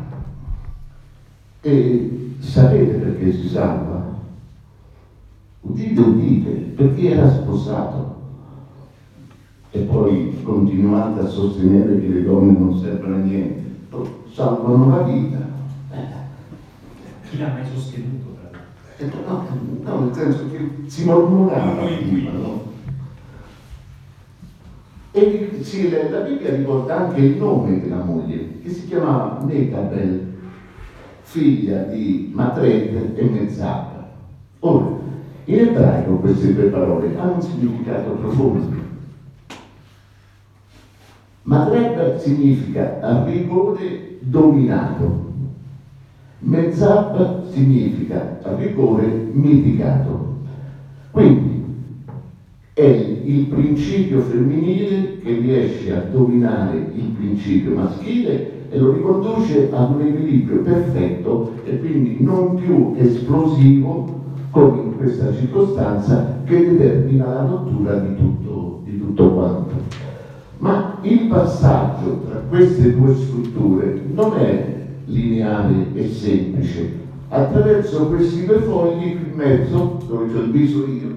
E 1.61 2.12
sapete 2.45 2.93
perché 2.95 3.31
si 3.31 3.47
salva? 3.47 4.11
Udite, 5.61 6.01
udite, 6.01 6.49
perché 6.75 7.09
era 7.11 7.29
sposato. 7.29 8.21
E 9.71 9.79
poi 9.79 10.41
continuate 10.43 11.21
a 11.21 11.27
sostenere 11.27 11.99
che 11.99 12.07
le 12.07 12.23
donne 12.23 12.57
non 12.57 12.77
servono 12.77 13.15
a 13.15 13.19
niente, 13.19 13.63
salvano 14.31 14.89
la 14.95 15.01
vita. 15.03 15.37
Chi 17.29 17.37
l'ha 17.39 17.47
mai 17.47 17.65
sostenuto? 17.73 18.31
No, 19.27 19.47
no, 19.81 19.99
nel 20.01 20.13
senso 20.13 20.49
che 20.51 20.69
si 20.85 21.05
mormorava 21.05 21.85
prima, 21.85 22.31
no? 22.31 22.61
E 25.11 25.59
sì, 25.61 25.89
la 25.89 26.19
Bibbia 26.19 26.55
riporta 26.55 27.07
anche 27.07 27.21
il 27.21 27.37
nome 27.37 27.81
della 27.81 28.03
moglie, 28.03 28.61
che 28.61 28.69
si 28.69 28.87
chiamava 28.87 29.43
Metabel, 29.43 30.32
figlia 31.33 31.81
di 31.85 32.29
Matred 32.31 33.13
e 33.17 33.23
Mezzapa. 33.23 34.07
Ora, 34.59 34.85
in 35.45 35.59
ebraico 35.59 36.17
queste 36.17 36.53
due 36.53 36.65
parole 36.65 37.17
hanno 37.17 37.33
un 37.33 37.41
significato 37.41 38.11
profondo. 38.11 38.81
Matred 41.41 42.19
significa 42.19 42.99
a 43.01 43.25
rigore 43.25 44.17
dominato, 44.19 45.31
Mezzab 46.39 47.51
significa 47.51 48.39
rigore 48.55 49.07
mitigato. 49.31 50.37
Quindi 51.09 51.63
è 52.73 52.83
il 52.83 53.45
principio 53.47 54.21
femminile 54.21 55.19
che 55.19 55.31
riesce 55.39 55.95
a 55.95 56.01
dominare 56.01 56.77
il 56.93 57.05
principio 57.17 57.75
maschile 57.75 58.61
e 58.73 58.79
lo 58.79 58.91
riconduce 58.91 59.69
ad 59.71 59.91
un 59.91 60.01
equilibrio 60.01 60.61
perfetto 60.61 61.53
e 61.63 61.79
quindi 61.79 62.17
non 62.21 62.55
più 62.55 62.95
esplosivo 62.97 64.21
come 64.49 64.81
in 64.81 64.97
questa 64.97 65.31
circostanza 65.31 66.39
che 66.43 66.71
determina 66.71 67.25
la 67.25 67.45
rottura 67.45 67.93
di 67.97 68.15
tutto, 68.15 68.81
di 68.83 68.97
tutto 68.97 69.29
quanto. 69.29 69.75
Ma 70.57 70.97
il 71.01 71.27
passaggio 71.27 72.21
tra 72.27 72.39
queste 72.49 72.95
due 72.95 73.13
strutture 73.13 74.01
non 74.11 74.37
è 74.37 74.85
lineare 75.05 75.93
e 75.93 76.07
semplice. 76.09 77.01
Attraverso 77.27 78.07
questi 78.07 78.45
due 78.45 78.59
fogli 78.59 79.17
qui 79.17 79.29
in 79.29 79.35
mezzo, 79.35 79.99
dove 80.07 80.33
c'è 80.33 80.39
il 80.39 80.51
viso 80.51 80.87
io, 80.87 81.15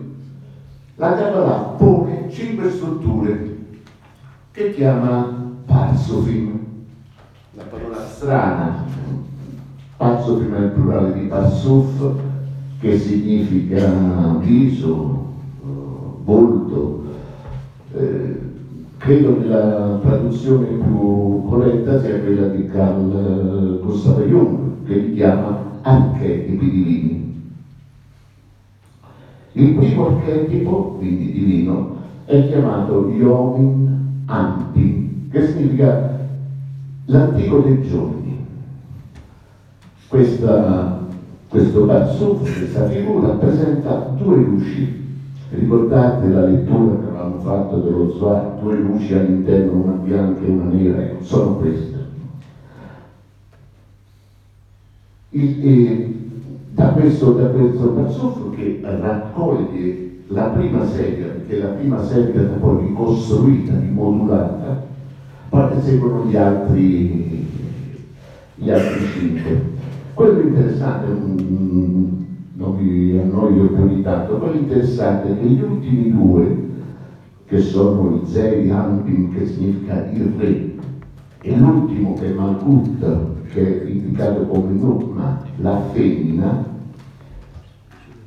La 0.96 1.14
Kabbalah 1.14 1.74
pone 1.78 2.28
cinque 2.30 2.70
strutture 2.70 3.56
che 4.50 4.72
chiama 4.72 5.54
Parsofim, 5.64 6.65
parola 7.70 8.06
strana. 8.06 8.84
Parsofim 9.96 10.54
è 10.54 10.58
il 10.58 10.70
plurale 10.70 11.12
di 11.12 11.26
Parsuf, 11.26 12.12
che 12.80 12.98
significa 12.98 14.38
viso, 14.40 15.26
volto. 16.24 17.04
Eh, 17.92 18.40
credo 18.98 19.38
che 19.38 19.44
la 19.44 19.98
traduzione 20.02 20.66
più 20.66 21.44
corretta 21.48 22.00
sia 22.00 22.20
quella 22.20 22.48
di 22.48 22.66
Carl 22.66 23.80
Gustav 23.82 24.20
Jung, 24.22 24.84
che 24.84 24.94
li 24.94 25.14
chiama 25.14 25.78
archetipi 25.82 26.70
divini. 26.70 27.34
Il 29.52 29.74
primo 29.74 30.06
archetipo, 30.08 30.96
quindi 30.98 31.32
divino, 31.32 31.94
è 32.26 32.48
chiamato 32.48 33.08
Yomin 33.08 34.24
Anti, 34.26 35.28
che 35.30 35.46
significa 35.46 36.15
l'antico 37.06 37.58
dei 37.60 37.88
giorni. 37.88 38.46
Questa, 40.08 41.06
questo 41.48 41.84
Batsuf, 41.84 42.58
questa 42.58 42.88
figura, 42.88 43.28
presenta 43.34 44.14
due 44.16 44.36
luci. 44.36 45.04
Ricordate 45.50 46.28
la 46.28 46.44
lettura 46.44 46.96
che 46.96 47.06
avevamo 47.06 47.38
fatto 47.38 47.78
dello 47.78 48.12
Zohar, 48.16 48.58
due 48.60 48.76
luci 48.76 49.14
all'interno, 49.14 49.72
una 49.72 49.92
bianca 49.92 50.44
e 50.44 50.48
una 50.48 50.64
nera, 50.70 51.00
ecco, 51.02 51.22
sono 51.22 51.56
queste. 51.56 51.94
Il, 55.30 56.14
da 56.70 56.88
questo, 56.88 57.32
da 57.32 57.48
questo 57.48 57.88
Bazzufo 57.90 58.50
che 58.50 58.80
raccoglie 58.82 60.04
la 60.28 60.46
prima 60.46 60.84
serie, 60.84 61.24
perché 61.24 61.58
la 61.58 61.68
prima 61.68 62.02
serie 62.02 62.32
è 62.32 62.58
poi 62.58 62.86
ricostruita, 62.86 63.78
rimodulata, 63.78 64.94
poi 65.48 65.80
seguono 65.80 66.26
gli 66.26 66.36
altri, 66.36 67.46
gli 68.54 68.70
altri 68.70 69.06
cinque. 69.06 69.74
Quello 70.14 70.40
interessante, 70.40 71.06
non 71.06 72.76
vi 72.76 73.18
annoio 73.18 73.68
più 73.68 73.88
di 73.88 74.02
tanto, 74.02 74.38
quello 74.38 74.58
interessante 74.58 75.30
è 75.30 75.38
che 75.38 75.46
gli 75.46 75.60
ultimi 75.60 76.10
due, 76.10 76.64
che 77.46 77.60
sono 77.60 78.16
il 78.16 78.26
Zei 78.26 78.70
Anpin, 78.70 79.32
che 79.32 79.46
significa 79.46 80.08
il 80.10 80.32
re, 80.36 80.74
e 81.42 81.56
l'ultimo 81.56 82.14
che 82.14 82.30
è 82.30 82.32
Malkut, 82.32 83.06
che 83.52 83.82
è 83.82 83.88
indicato 83.88 84.46
come 84.46 84.72
Nukma, 84.72 85.42
la 85.58 85.80
femmina, 85.92 86.64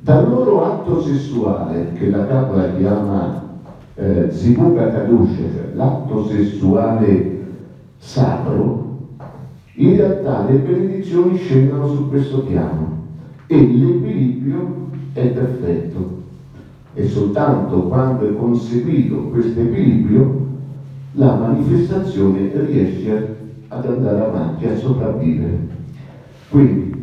dal 0.00 0.28
loro 0.28 0.64
atto 0.64 1.02
sessuale, 1.02 1.92
che 1.92 2.08
la 2.08 2.26
Kabbalah 2.26 2.76
chiama 2.76 3.49
eh, 3.94 4.30
Zibuka 4.30 4.90
Kadush, 4.90 5.36
cioè 5.36 5.70
l'atto 5.74 6.26
sessuale 6.26 7.38
sacro, 7.98 8.98
in 9.74 9.96
realtà 9.96 10.46
le 10.48 10.58
benedizioni 10.58 11.36
scendono 11.36 11.88
su 11.88 12.08
questo 12.08 12.40
piano 12.40 12.98
e 13.46 13.56
l'equilibrio 13.56 14.88
è 15.12 15.26
perfetto. 15.28 16.18
E 16.94 17.06
soltanto 17.06 17.82
quando 17.82 18.28
è 18.28 18.34
conseguito 18.34 19.28
questo 19.28 19.60
equilibrio 19.60 20.48
la 21.12 21.34
manifestazione 21.34 22.50
riesce 22.66 23.36
ad 23.68 23.86
andare 23.86 24.20
avanti, 24.20 24.66
a 24.66 24.76
sopravvivere. 24.76 25.68
Quindi, 26.48 26.99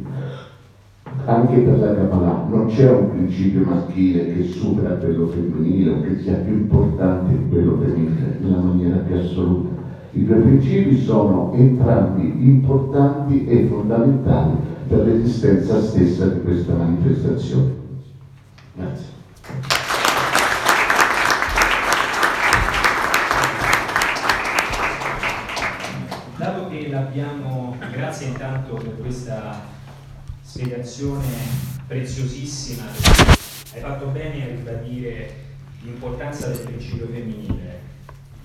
anche 1.28 1.58
per 1.58 1.78
la 1.80 1.94
Kabbalah 1.94 2.46
non 2.50 2.68
c'è 2.68 2.90
un 2.90 3.10
principio 3.10 3.66
maschile 3.66 4.34
che 4.34 4.44
supera 4.44 4.96
quello 4.96 5.28
femminile 5.28 5.92
o 5.92 6.02
che 6.02 6.22
sia 6.22 6.36
più 6.36 6.54
importante 6.54 7.38
di 7.38 7.50
quello 7.50 7.78
femminile 7.84 8.38
nella 8.40 8.60
maniera 8.60 8.96
più 9.00 9.18
assoluta. 9.18 9.76
I 10.12 10.26
due 10.26 10.38
principi 10.38 10.98
sono 10.98 11.52
entrambi 11.54 12.48
importanti 12.48 13.46
e 13.46 13.66
fondamentali 13.66 14.56
per 14.88 15.06
l'esistenza 15.06 15.82
stessa 15.82 16.28
di 16.28 16.42
questa 16.42 16.74
manifestazione. 16.76 17.76
Grazie. 18.74 19.16
abbiamo, 26.94 27.76
grazie 27.92 28.28
intanto 28.28 28.76
per 28.76 28.98
questa 29.02 29.77
spiegazione 30.48 31.28
preziosissima, 31.88 32.84
hai 32.86 33.82
fatto 33.82 34.06
bene 34.08 34.44
a 34.44 34.48
ribadire 34.48 35.34
l'importanza 35.82 36.48
del 36.48 36.60
principio 36.60 37.06
femminile. 37.08 37.82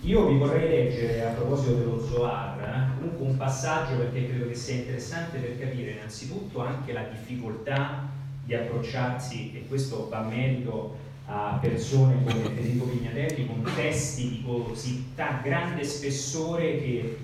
Io 0.01 0.27
vi 0.27 0.37
vorrei 0.37 0.69
leggere 0.69 1.25
a 1.25 1.31
proposito 1.31 1.75
dello 1.75 2.05
Zohar 2.05 2.97
comunque 2.99 3.25
un 3.25 3.37
passaggio 3.37 3.99
perché 3.99 4.29
credo 4.29 4.49
che 4.49 4.55
sia 4.57 4.75
interessante 4.75 5.39
per 5.39 5.61
capire 5.61 5.93
innanzitutto 5.93 6.61
anche 6.61 6.93
la 6.93 7.05
difficoltà 7.05 8.09
di 8.45 8.53
approcciarsi, 8.53 9.53
e 9.55 9.69
questo 9.69 10.09
va 10.09 10.23
merito 10.23 10.97
a 11.27 11.57
persone 11.63 12.17
come 12.25 12.49
Federico 12.53 12.87
Pignatelli, 12.87 13.47
con 13.47 13.63
testi 13.77 14.29
di 14.29 14.43
così 14.45 15.05
grande 15.41 15.85
spessore 15.85 16.81
che 16.81 17.17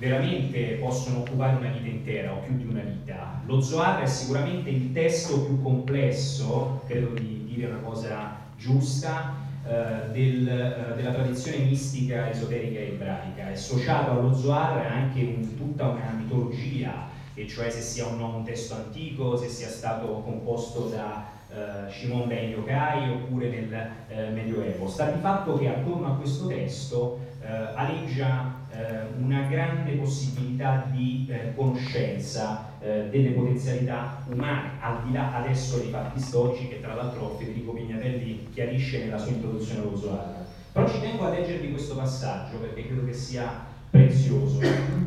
veramente 0.00 0.78
possono 0.80 1.18
occupare 1.18 1.56
una 1.56 1.68
vita 1.68 1.86
intera 1.86 2.32
o 2.32 2.38
più 2.38 2.56
di 2.56 2.64
una 2.64 2.80
vita. 2.80 3.42
Lo 3.44 3.60
Zohar 3.60 4.02
è 4.02 4.06
sicuramente 4.06 4.70
il 4.70 4.92
testo 4.92 5.44
più 5.44 5.62
complesso, 5.62 6.82
credo 6.86 7.12
di 7.12 7.44
dire 7.46 7.66
una 7.66 7.80
cosa 7.80 8.38
giusta, 8.56 9.34
eh, 9.62 10.10
del, 10.10 10.48
eh, 10.48 10.94
della 10.96 11.12
tradizione 11.12 11.58
mistica 11.58 12.30
esoterica 12.30 12.80
ebraica. 12.80 13.50
È 13.50 13.52
associato 13.52 14.12
allo 14.12 14.34
Zohar 14.34 14.86
anche 14.86 15.20
un, 15.22 15.54
tutta 15.54 15.88
una 15.88 16.14
mitologia, 16.16 17.08
e 17.34 17.46
cioè 17.46 17.68
se 17.68 17.82
sia 17.82 18.06
o 18.06 18.16
no 18.16 18.36
un 18.36 18.44
testo 18.44 18.74
antico, 18.74 19.36
se 19.36 19.48
sia 19.48 19.68
stato 19.68 20.06
composto 20.22 20.88
da 20.88 21.38
eh, 21.52 21.90
Shimon 21.90 22.28
Ben 22.28 22.50
Yokai 22.50 23.10
oppure 23.10 23.48
nel 23.48 23.90
eh, 24.08 24.30
Medioevo. 24.30 24.88
Sta 24.88 25.10
di 25.10 25.20
fatto 25.20 25.58
che 25.58 25.68
attorno 25.68 26.12
a 26.12 26.16
questo 26.16 26.46
testo 26.46 27.20
eh, 27.42 27.46
aleggia 27.74 28.58
eh, 28.72 29.22
una 29.22 29.42
grande 29.42 29.92
possibilità 29.92 30.86
di 30.90 31.26
eh, 31.28 31.52
conoscenza 31.54 32.72
eh, 32.80 33.08
delle 33.10 33.30
potenzialità 33.30 34.24
umane, 34.30 34.70
al 34.80 35.02
di 35.04 35.12
là 35.12 35.34
adesso 35.34 35.78
dei 35.78 35.90
fatti 35.90 36.20
storici 36.20 36.68
che 36.68 36.80
tra 36.80 36.94
l'altro 36.94 37.36
Federico 37.38 37.72
Pignatelli 37.72 38.48
chiarisce 38.52 39.04
nella 39.04 39.18
sua 39.18 39.32
introduzione 39.32 39.80
allo 39.80 39.96
Zohar. 39.96 40.46
Però 40.72 40.88
ci 40.88 41.00
tengo 41.00 41.26
a 41.26 41.30
leggervi 41.30 41.70
questo 41.72 41.96
passaggio 41.96 42.58
perché 42.58 42.86
credo 42.86 43.04
che 43.04 43.12
sia 43.12 43.68
prezioso, 43.90 44.60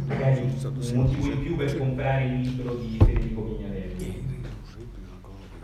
magari 0.07 0.41
un 0.41 0.93
motivo 0.93 1.31
in 1.31 1.41
più 1.41 1.55
per 1.55 1.77
comprare 1.77 2.25
il 2.25 2.41
libro 2.41 2.75
di 2.75 2.97
Federico 2.97 3.41
Pignatelli. 3.41 3.52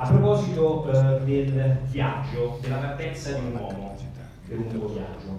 A 0.02 0.08
proposito 0.08 0.90
eh, 0.90 1.20
del 1.26 1.78
viaggio, 1.90 2.58
della 2.62 2.78
partenza 2.78 3.34
di 3.34 3.46
un 3.48 3.60
uomo 3.60 3.98
un 4.48 4.66
nuovo 4.72 4.94
viaggio, 4.94 5.38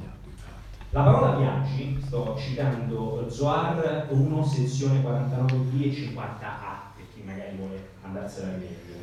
la 0.91 1.03
parola 1.03 1.37
viaggi, 1.39 1.99
sto 2.05 2.37
citando 2.39 3.25
Zohar 3.31 4.09
1, 4.11 4.45
sezione 4.45 5.01
49b 5.01 5.83
e 5.83 5.89
50a, 5.89 6.93
per 6.95 7.07
chi 7.15 7.23
magari 7.25 7.57
vuole 7.57 7.89
andarsela 8.03 8.49
a 8.49 8.53
rileggere. 8.53 8.99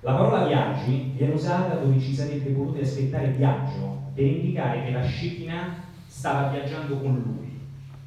La 0.00 0.12
parola 0.14 0.44
viaggi 0.44 1.12
viene 1.14 1.34
usata 1.34 1.76
dove 1.76 2.00
ci 2.00 2.12
sarebbe 2.12 2.50
potuto 2.50 2.80
aspettare 2.80 3.28
viaggio 3.28 4.10
per 4.12 4.24
indicare 4.24 4.82
che 4.82 4.90
la 4.90 5.04
Shekinah 5.04 5.74
stava 6.08 6.48
viaggiando 6.48 6.98
con 6.98 7.14
lui, 7.14 7.60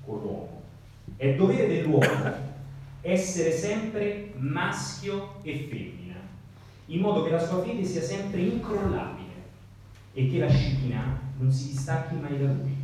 con 0.05 0.19
l'uomo. 0.19 0.61
È 1.15 1.33
dovere 1.33 1.65
dell'uomo 1.65 2.47
essere 3.01 3.51
sempre 3.51 4.33
maschio 4.35 5.35
e 5.43 5.67
femmina, 5.69 5.98
in 6.89 7.01
modo 7.01 7.23
che 7.23 7.29
la 7.29 7.45
sua 7.45 7.61
fede 7.61 7.83
sia 7.83 8.01
sempre 8.01 8.41
incrollabile 8.41 9.27
e 10.13 10.29
che 10.29 10.39
la 10.39 10.49
Shekinah 10.49 11.19
non 11.37 11.51
si 11.51 11.69
distacchi 11.69 12.15
mai 12.15 12.37
da 12.37 12.45
lui. 12.45 12.75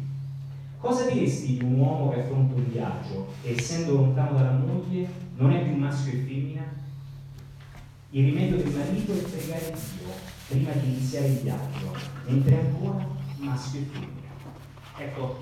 Cosa 0.77 1.09
diresti 1.09 1.57
di 1.57 1.63
un 1.63 1.79
uomo 1.79 2.11
che 2.11 2.21
affronta 2.21 2.53
un 2.53 2.71
viaggio 2.71 3.33
e 3.41 3.53
essendo 3.53 3.95
lontano 3.95 4.37
dalla 4.37 4.51
moglie 4.51 5.07
non 5.37 5.51
è 5.51 5.63
più 5.63 5.75
maschio 5.75 6.13
e 6.13 6.17
femmina? 6.17 6.63
Il 8.11 8.25
rimedio 8.25 8.57
del 8.57 8.71
marito 8.71 9.13
è 9.13 9.21
pregare 9.21 9.73
Dio 9.73 10.13
prima 10.47 10.71
di 10.71 10.87
iniziare 10.87 11.27
il 11.27 11.39
viaggio, 11.39 11.91
mentre 12.27 12.59
ancora 12.59 13.07
maschio 13.39 13.79
e 13.79 13.83
femmina. 13.91 14.13
Ecco, 14.97 15.39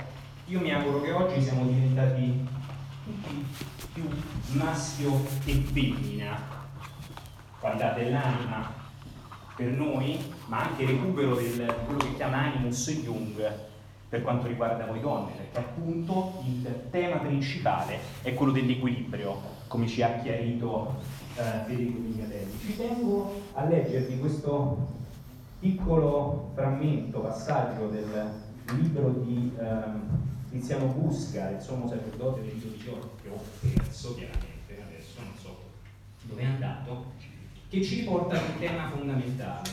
io 0.48 0.60
mi 0.61 0.72
auguro 0.72 1.02
che 1.02 1.11
oggi 1.11 1.41
siamo 1.41 1.65
diventati 1.65 2.48
tutti 3.03 3.45
più 3.94 4.03
maschio 4.53 5.22
e 5.44 5.53
femmina, 5.53 6.52
qualità 7.64 7.94
dell'anima 7.94 8.69
per 9.56 9.69
noi, 9.69 10.19
ma 10.48 10.64
anche 10.68 10.85
recupero 10.85 11.38
di 11.38 11.49
quello 11.85 11.99
che 11.99 12.15
chiama 12.15 12.52
animus 12.52 12.90
Jung, 13.02 13.52
per 14.10 14.22
quanto 14.22 14.48
riguarda 14.48 14.85
voi 14.85 14.99
donne, 14.99 15.31
perché 15.31 15.60
appunto 15.60 16.44
il 16.45 16.90
tema 16.91 17.18
principale 17.18 17.99
è 18.22 18.34
quello 18.34 18.52
dell'equilibrio, 18.52 19.40
come 19.68 19.88
ci 19.88 20.02
ha 20.02 20.19
chiarito 20.19 20.95
eh, 21.35 21.41
Federico 21.65 21.99
Mignatelli. 21.99 22.60
Ci 22.60 22.76
tengo 22.76 23.41
a 23.53 23.64
leggervi 23.64 24.19
questo 24.19 24.85
piccolo 25.60 26.52
frammento, 26.56 27.22
passaggio 27.22 27.88
del 27.88 28.30
libro 28.77 29.10
di 29.10 29.53
ehm, 29.57 30.02
Tiziano 30.49 30.88
Busca, 30.88 31.49
il 31.49 31.61
sommo 31.61 31.88
sacerdote 31.88 32.41
del 32.41 32.56
Dio 32.56 32.72
di 32.72 32.77
Giorgio, 32.77 33.11
che 33.22 33.30
ho 33.30 33.41
perso 33.61 34.15
chiaramente, 34.15 34.84
adesso 34.85 35.22
non 35.22 35.34
so 35.41 35.72
dove 36.23 36.41
è 36.41 36.45
andato, 36.45 37.12
che 37.74 37.82
ci 37.82 38.02
riporta 38.02 38.38
a 38.38 38.44
un 38.44 38.60
tema 38.60 38.88
fondamentale 38.88 39.68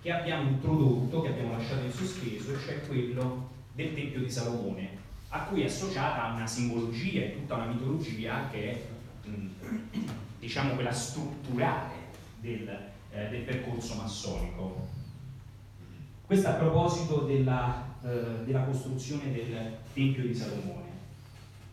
che 0.00 0.12
abbiamo 0.12 0.50
introdotto, 0.50 1.20
che 1.20 1.30
abbiamo 1.30 1.50
lasciato 1.50 1.84
in 1.84 1.90
sospeso, 1.90 2.56
cioè 2.60 2.86
quello 2.86 3.48
del 3.74 3.92
Tempio 3.92 4.20
di 4.20 4.30
Salomone, 4.30 4.88
a 5.30 5.40
cui 5.42 5.62
è 5.62 5.64
associata 5.64 6.32
una 6.32 6.46
simbologia 6.46 7.22
e 7.22 7.34
tutta 7.34 7.56
una 7.56 7.66
mitologia 7.66 8.48
che 8.52 8.70
è, 8.70 9.28
mh, 9.28 9.48
diciamo, 10.38 10.74
quella 10.74 10.92
strutturale 10.92 11.94
del, 12.38 12.68
eh, 13.10 13.28
del 13.30 13.42
percorso 13.42 13.96
massonico. 13.96 14.86
Questo 16.24 16.50
a 16.50 16.52
proposito 16.52 17.22
della, 17.22 17.84
eh, 18.04 18.44
della, 18.44 18.62
costruzione 18.62 19.32
del 19.32 19.76
Tempio 19.92 20.22
di 20.22 20.34
Salomone. 20.36 20.89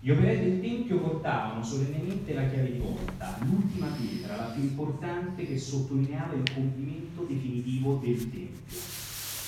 Gli 0.08 0.12
operai 0.12 0.40
del 0.40 0.62
Tempio 0.62 1.00
portavano 1.00 1.62
solennemente 1.62 2.34
la 2.34 2.48
chiave 2.48 2.72
di 2.72 2.80
volta, 2.80 3.38
l'ultima 3.42 3.88
pietra, 3.88 4.38
la 4.38 4.54
più 4.54 4.64
importante 4.64 5.46
che 5.46 5.58
sottolineava 5.58 6.34
il 6.34 6.50
compimento 6.50 7.24
definitivo 7.24 8.00
del 8.02 8.18
Tempio. 8.18 8.72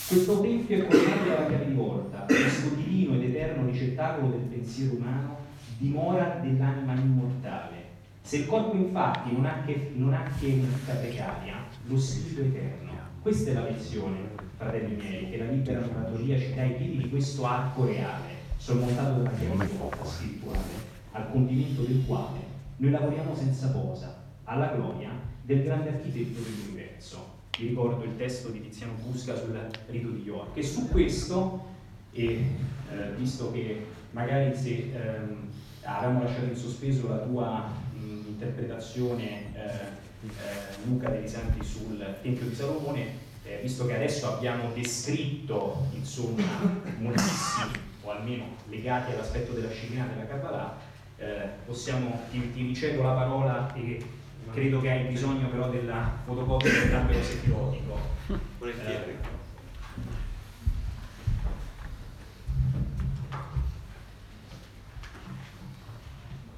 Questo 0.10 0.42
Tempio 0.42 0.76
è 0.76 0.86
coronato 0.86 1.30
dalla 1.30 1.48
chiave 1.48 1.66
di 1.66 1.74
volta, 1.76 2.26
questo 2.26 2.76
divino 2.76 3.14
ed 3.14 3.24
eterno 3.24 3.70
ricettacolo 3.70 4.32
del 4.32 4.48
pensiero 4.48 4.96
umano, 4.96 5.38
dimora 5.78 6.40
dell'anima 6.42 6.94
immortale. 6.94 7.76
Se 8.22 8.40
il 8.40 8.46
corpo 8.46 8.76
infatti 8.76 9.32
non 9.32 9.46
ha 9.46 9.64
che, 9.66 9.94
non 9.96 10.14
ha 10.14 10.30
che 10.42 10.60
una 10.60 10.94
precaria, 10.94 11.56
lo 11.86 11.98
spirito 11.98 12.42
eterno. 12.42 12.92
Questa 13.22 13.52
è 13.52 13.54
la 13.54 13.64
lezione 13.64 14.18
fratelli 14.58 14.96
miei, 14.96 15.30
che 15.30 15.38
la 15.38 15.50
libera 15.52 15.80
narratoria 15.80 16.38
ci 16.38 16.54
dà 16.54 16.66
i 16.66 16.76
piedi 16.76 16.98
di 16.98 17.10
questo 17.10 17.46
arco 17.46 17.86
reale, 17.86 18.39
sormontato 18.60 19.22
da 19.22 19.30
una 19.30 19.32
chiave 19.32 19.68
spirituale, 20.04 20.60
al 21.14 21.32
condimento 21.32 21.82
del 21.82 22.04
quale 22.06 22.40
noi 22.78 22.92
lavoriamo 22.92 23.36
senza 23.36 23.70
posa, 23.70 24.24
alla 24.44 24.68
gloria 24.68 25.10
del 25.42 25.64
grande 25.64 25.90
architetto 25.90 26.42
dell'universo. 26.42 27.38
Vi 27.58 27.68
ricordo 27.68 28.04
il 28.04 28.16
testo 28.16 28.50
di 28.50 28.62
Tiziano 28.62 28.94
Busca 29.04 29.36
sul 29.36 29.58
rito 29.88 30.10
di 30.10 30.22
York. 30.22 30.56
E 30.56 30.64
su 30.64 30.88
questo, 30.90 31.66
e, 32.12 32.24
eh, 32.26 33.12
visto 33.18 33.52
che 33.52 33.86
magari 34.12 34.56
se 34.56 34.92
ehm, 34.94 35.50
avevamo 35.84 36.24
lasciato 36.24 36.46
in 36.46 36.56
sospeso 36.56 37.08
la 37.08 37.18
tua 37.18 37.72
mh, 37.94 38.28
interpretazione 38.28 39.54
eh, 39.56 40.28
eh, 40.28 40.30
Luca 40.86 41.10
dei 41.10 41.28
Santi 41.28 41.66
sul 41.66 41.98
Tempio 42.22 42.48
di 42.48 42.56
Salomone, 42.56 43.08
eh, 43.44 43.60
visto 43.62 43.86
che 43.86 43.96
adesso 43.96 44.34
abbiamo 44.34 44.72
descritto 44.74 45.88
insomma, 45.94 46.44
moltissimi, 47.00 47.72
o 48.10 48.12
almeno 48.12 48.46
legati 48.70 49.12
all'aspetto 49.12 49.54
della 49.54 49.70
Shekhinah 49.70 50.08
della 50.08 50.26
Kabbalah, 50.26 50.78
eh, 51.18 51.50
possiamo, 51.66 52.24
ti, 52.32 52.52
ti 52.52 52.64
ricevo 52.64 53.04
la 53.04 53.12
parola 53.12 53.74
e 53.76 54.04
credo 54.52 54.82
che 54.82 54.90
hai 54.90 55.04
bisogno 55.04 55.48
però 55.48 55.70
della 55.70 56.12
fotocopia 56.26 56.72
dell'albero 56.72 57.22
setirotico. 57.22 58.00
Volentieri. 58.58 59.12
Eh, 59.12 59.38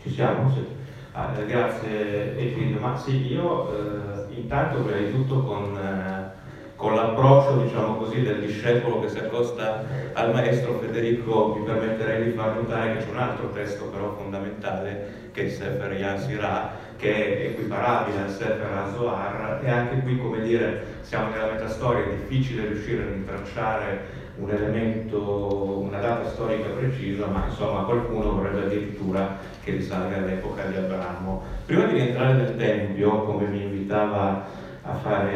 Ci 0.02 0.10
siamo? 0.10 0.52
Sì. 0.52 0.66
Ah, 1.12 1.38
eh, 1.38 1.46
grazie 1.46 2.38
Egidio, 2.38 2.80
ma 2.80 2.98
sì, 2.98 3.28
io 3.28 4.30
eh, 4.30 4.34
intanto 4.34 4.84
prima 4.84 5.06
di 5.06 5.12
tutto 5.12 5.44
con 5.44 5.78
eh, 5.78 6.41
con 6.82 6.96
l'approccio, 6.96 7.58
diciamo 7.58 7.94
così, 7.94 8.24
del 8.24 8.40
discepolo 8.40 9.02
che 9.02 9.10
si 9.10 9.20
accosta 9.20 9.86
al 10.14 10.34
maestro 10.34 10.80
Federico, 10.80 11.56
mi 11.56 11.64
permetterei 11.64 12.24
di 12.24 12.32
far 12.32 12.56
notare 12.56 12.94
che 12.94 13.06
c'è 13.06 13.12
un 13.12 13.20
altro 13.20 13.52
testo 13.52 13.86
però 13.86 14.16
fondamentale, 14.18 15.30
che 15.32 15.42
è 15.42 15.44
il 15.44 15.52
Sefer 15.52 15.94
Yasirah, 15.94 16.72
che 16.98 17.14
è 17.14 17.46
equiparabile 17.50 18.22
al 18.22 18.30
Sefer 18.32 18.72
Azohar, 18.84 19.60
e 19.64 19.70
anche 19.70 20.00
qui, 20.00 20.18
come 20.18 20.42
dire, 20.42 20.84
siamo 21.02 21.30
nella 21.30 21.52
metastoria, 21.52 22.04
è 22.04 22.16
difficile 22.16 22.66
riuscire 22.66 23.04
a 23.04 23.12
rintracciare 23.12 24.20
un 24.38 24.50
elemento, 24.50 25.84
una 25.86 26.00
data 26.00 26.30
storica 26.30 26.70
precisa, 26.70 27.28
ma 27.28 27.46
insomma 27.48 27.84
qualcuno 27.84 28.32
vorrebbe 28.32 28.66
addirittura 28.66 29.38
che 29.64 29.74
risalga 29.74 30.18
all'epoca 30.18 30.64
di 30.64 30.78
Abramo. 30.78 31.44
Prima 31.68 31.84
di 31.84 31.94
rientrare 31.94 32.34
nel 32.34 32.58
Tempio, 32.58 33.22
come 33.22 33.46
mi 33.46 33.62
invitava 33.62 34.61
a 34.84 34.94
fare 34.96 35.34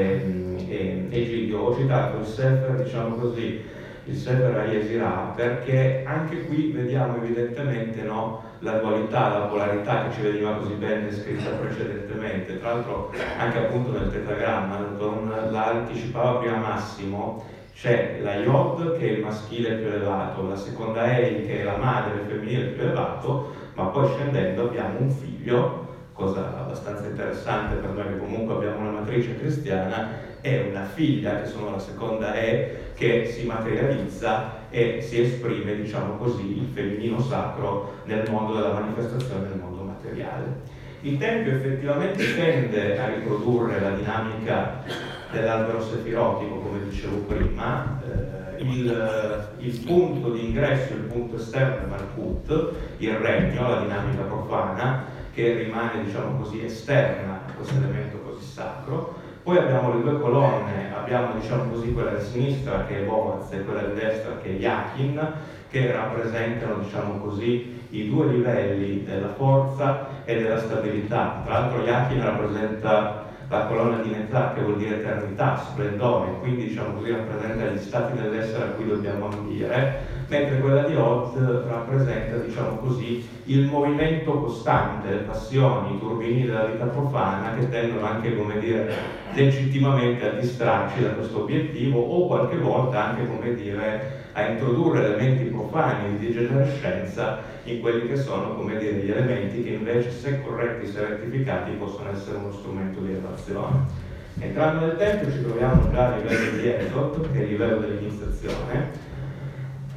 e, 0.68 1.08
Egidio. 1.10 1.62
Ho 1.62 1.76
citato 1.76 2.18
il 2.20 2.26
Sefer, 2.26 2.82
diciamo 2.84 3.16
così, 3.16 3.64
il 4.06 4.16
Sefer 4.16 4.56
Ayesirah, 4.58 5.34
perché 5.36 6.04
anche 6.06 6.46
qui 6.46 6.72
vediamo 6.72 7.18
evidentemente 7.18 8.02
no, 8.04 8.44
la 8.60 8.74
dualità, 8.74 9.30
la 9.30 9.46
polarità 9.46 10.04
che 10.04 10.14
ci 10.14 10.22
veniva 10.22 10.56
così 10.56 10.74
ben 10.74 11.06
descritta 11.06 11.50
precedentemente. 11.52 12.60
Tra 12.60 12.74
l'altro 12.74 13.12
anche 13.38 13.58
appunto 13.58 13.92
nel 13.92 14.12
tetagramma, 14.12 14.78
con 14.98 15.34
la 15.50 15.66
anticipava 15.66 16.40
prima 16.40 16.58
Massimo, 16.58 17.44
c'è 17.74 18.20
la 18.22 18.36
Yod 18.36 18.98
che 18.98 19.08
è 19.08 19.12
il 19.12 19.24
maschile 19.24 19.76
più 19.76 19.88
elevato, 19.88 20.48
la 20.48 20.56
seconda 20.56 21.18
Ei 21.18 21.46
che 21.46 21.62
è 21.62 21.64
la 21.64 21.78
madre 21.78 22.24
femminile 22.28 22.68
più 22.68 22.84
elevato, 22.84 23.54
ma 23.74 23.86
poi 23.86 24.08
scendendo 24.08 24.64
abbiamo 24.64 25.00
un 25.00 25.10
figlio 25.10 25.85
cosa 26.16 26.58
abbastanza 26.58 27.06
interessante 27.08 27.76
per 27.76 27.90
noi 27.90 28.08
che 28.08 28.18
comunque 28.18 28.56
abbiamo 28.56 28.80
una 28.80 29.00
matrice 29.02 29.38
cristiana, 29.38 30.12
è 30.40 30.66
una 30.70 30.86
figlia, 30.86 31.42
che 31.42 31.46
sono 31.46 31.72
la 31.72 31.80
seconda 31.80 32.34
E, 32.34 32.92
che 32.96 33.26
si 33.26 33.46
materializza 33.46 34.70
e 34.70 35.02
si 35.02 35.22
esprime, 35.22 35.76
diciamo 35.76 36.16
così, 36.16 36.58
il 36.58 36.70
femminino 36.74 37.20
sacro 37.20 37.96
nel 38.06 38.30
mondo 38.30 38.54
della 38.54 38.72
manifestazione 38.72 39.50
nel 39.50 39.60
mondo 39.60 39.84
materiale. 39.84 40.74
Il 41.02 41.18
Tempio 41.18 41.54
effettivamente 41.54 42.36
tende 42.36 42.98
a 42.98 43.08
riprodurre 43.08 43.80
la 43.80 43.92
dinamica 43.92 44.84
dell'albero 45.32 45.82
sefirotico, 45.82 46.60
come 46.60 46.80
dicevo 46.90 47.18
prima, 47.28 48.02
eh, 48.04 48.64
il, 48.64 49.50
il, 49.58 49.80
punto 49.82 50.32
di 50.32 50.46
ingresso, 50.46 50.94
il 50.94 51.02
punto 51.02 51.36
esterno 51.36 51.86
è 51.86 51.90
Malkut, 51.90 52.72
il 52.98 53.14
regno, 53.16 53.70
la 53.70 53.82
dinamica 53.82 54.22
profana, 54.24 55.15
che 55.36 55.54
rimane 55.54 56.06
diciamo 56.06 56.38
così 56.38 56.64
esterna 56.64 57.42
a 57.46 57.52
questo 57.52 57.76
elemento 57.76 58.18
così 58.20 58.44
sacro. 58.46 59.16
Poi 59.44 59.58
abbiamo 59.58 59.94
le 59.94 60.02
due 60.02 60.20
colonne, 60.20 60.96
abbiamo 60.96 61.34
diciamo 61.34 61.66
così 61.66 61.92
quella 61.92 62.12
di 62.12 62.24
sinistra 62.24 62.86
che 62.86 63.02
è 63.02 63.04
Boaz 63.04 63.52
e 63.52 63.64
quella 63.64 63.82
di 63.82 64.00
destra 64.00 64.38
che 64.38 64.58
è 64.58 64.60
Yakin, 64.60 65.34
che 65.70 65.92
rappresentano 65.92 66.78
diciamo 66.78 67.20
così 67.20 67.86
i 67.90 68.10
due 68.10 68.28
livelli 68.28 69.04
della 69.04 69.34
forza 69.34 70.24
e 70.24 70.42
della 70.42 70.58
stabilità. 70.58 71.42
Tra 71.44 71.60
l'altro 71.60 71.84
Yakin 71.84 72.24
rappresenta 72.24 73.26
la 73.48 73.66
colonna 73.66 73.98
di 73.98 74.10
Netzach 74.10 74.56
che 74.56 74.62
vuol 74.62 74.78
dire 74.78 74.98
eternità, 74.98 75.58
splendore, 75.58 76.40
quindi 76.40 76.68
diciamo 76.68 76.94
così 76.94 77.12
rappresenta 77.12 77.66
gli 77.66 77.78
stati 77.78 78.20
dell'essere 78.20 78.64
a 78.64 78.68
cui 78.70 78.88
dobbiamo 78.88 79.30
ambire 79.30 80.14
mentre 80.28 80.60
quella 80.60 80.84
di 80.84 80.96
Oz 80.96 81.36
rappresenta, 81.68 82.38
diciamo 82.38 82.78
così, 82.78 83.28
il 83.46 83.66
movimento 83.66 84.40
costante, 84.40 85.10
le 85.10 85.18
passioni, 85.18 85.96
i 85.96 86.00
turbini 86.00 86.46
della 86.46 86.66
vita 86.66 86.86
profana 86.86 87.54
che 87.54 87.70
tendono 87.70 88.06
anche, 88.06 88.36
come 88.36 88.58
dire, 88.60 88.94
legittimamente 89.34 90.28
a 90.28 90.34
distrarci 90.34 91.02
da 91.02 91.10
questo 91.10 91.42
obiettivo 91.42 92.00
o 92.00 92.28
qualche 92.28 92.58
volta 92.58 93.06
anche, 93.06 93.28
come 93.28 93.54
dire, 93.54 94.24
a 94.38 94.50
introdurre 94.50 95.06
elementi 95.06 95.46
profani 95.46 96.18
di 96.18 96.28
degenerescenza 96.28 97.40
in 97.64 97.80
quelli 97.80 98.10
che 98.10 98.18
sono, 98.18 98.56
come 98.56 98.78
dire, 98.78 98.96
gli 98.96 99.10
elementi 99.10 99.64
che 99.64 99.70
invece, 99.70 100.12
se 100.12 100.42
corretti, 100.44 100.88
se 100.88 101.00
rettificati, 101.00 101.72
possono 101.72 102.12
essere 102.12 102.38
uno 102.38 102.52
strumento 102.52 103.00
di 103.00 103.12
elevazione. 103.12 104.04
Entrando 104.38 104.86
nel 104.86 104.98
Tempio 104.98 105.32
ci 105.32 105.42
troviamo 105.42 105.90
già 105.90 106.08
a 106.08 106.18
livello 106.18 106.58
di 106.58 106.70
Esot, 106.70 107.32
che 107.32 107.40
è 107.40 107.42
il 107.44 107.48
livello 107.48 107.78
dell'iniziazione, 107.78 108.92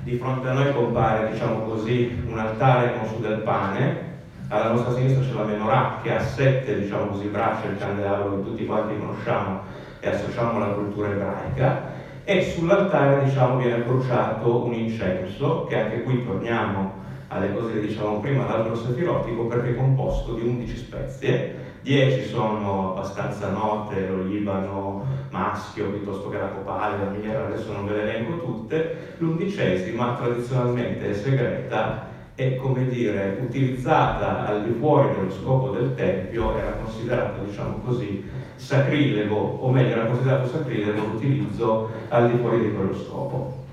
di 0.04 0.16
fronte 0.16 0.48
a 0.48 0.52
noi 0.52 0.72
compare, 0.72 1.32
diciamo 1.32 1.62
così, 1.62 2.22
un 2.24 2.38
altare 2.38 2.96
con 2.96 3.08
su 3.08 3.20
del 3.20 3.38
pane, 3.38 4.06
alla 4.46 4.70
nostra 4.70 4.94
sinistra 4.94 5.24
c'è 5.24 5.32
la 5.32 5.42
menorah 5.42 5.98
che 6.00 6.14
ha 6.14 6.20
sette, 6.20 6.78
diciamo 6.78 7.06
così, 7.06 7.26
braccia, 7.26 7.66
il 7.66 7.76
candelabro 7.76 8.36
che 8.36 8.42
tutti 8.44 8.64
quanti 8.64 8.96
conosciamo 8.96 9.62
e 9.98 10.08
associamo 10.08 10.62
alla 10.62 10.74
cultura 10.74 11.10
ebraica, 11.10 11.96
e 12.28 12.42
sull'altare, 12.42 13.24
diciamo, 13.24 13.56
viene 13.56 13.84
bruciato 13.84 14.62
un 14.62 14.74
incenso, 14.74 15.64
che 15.64 15.80
anche 15.80 16.02
qui 16.02 16.22
torniamo 16.22 16.96
alle 17.28 17.54
cose 17.54 17.72
che 17.72 17.86
dicevamo 17.86 18.20
prima, 18.20 18.44
l'albero 18.46 18.74
sefirotico, 18.74 19.46
perché 19.46 19.70
è 19.70 19.74
composto 19.74 20.34
di 20.34 20.42
11 20.42 20.76
spezie, 20.76 21.54
10 21.80 22.26
sono 22.26 22.90
abbastanza 22.90 23.48
note, 23.48 24.06
lo 24.06 24.24
Libano 24.24 25.04
maschio 25.30 25.88
piuttosto 25.88 26.28
che 26.28 26.36
la 26.36 26.48
copale, 26.48 26.98
la 27.02 27.08
mira, 27.08 27.46
adesso 27.46 27.72
non 27.72 27.86
ve 27.86 27.94
le 27.94 28.02
elenco 28.02 28.38
tutte, 28.40 29.14
l'undicesima 29.16 30.12
tradizionalmente 30.12 31.08
è 31.08 31.14
segreta 31.14 32.08
e 32.34 32.56
come 32.56 32.84
dire, 32.88 33.38
utilizzata 33.40 34.44
al 34.44 34.64
di 34.64 34.72
fuori 34.78 35.14
dello 35.14 35.30
scopo 35.30 35.70
del 35.70 35.94
Tempio 35.94 36.54
era 36.54 36.72
considerata, 36.72 37.38
diciamo 37.38 37.78
così, 37.78 38.22
sacrilego, 38.58 39.36
o 39.36 39.70
meglio 39.70 39.92
era 39.92 40.06
considerato 40.06 40.48
sacrilego 40.48 41.00
l'utilizzo 41.00 41.88
al 42.08 42.30
di 42.30 42.38
fuori 42.38 42.60
di 42.60 42.74
quello 42.74 42.94
scopo. 42.94 43.64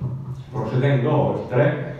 Procedendo 0.52 1.12
oltre, 1.12 1.95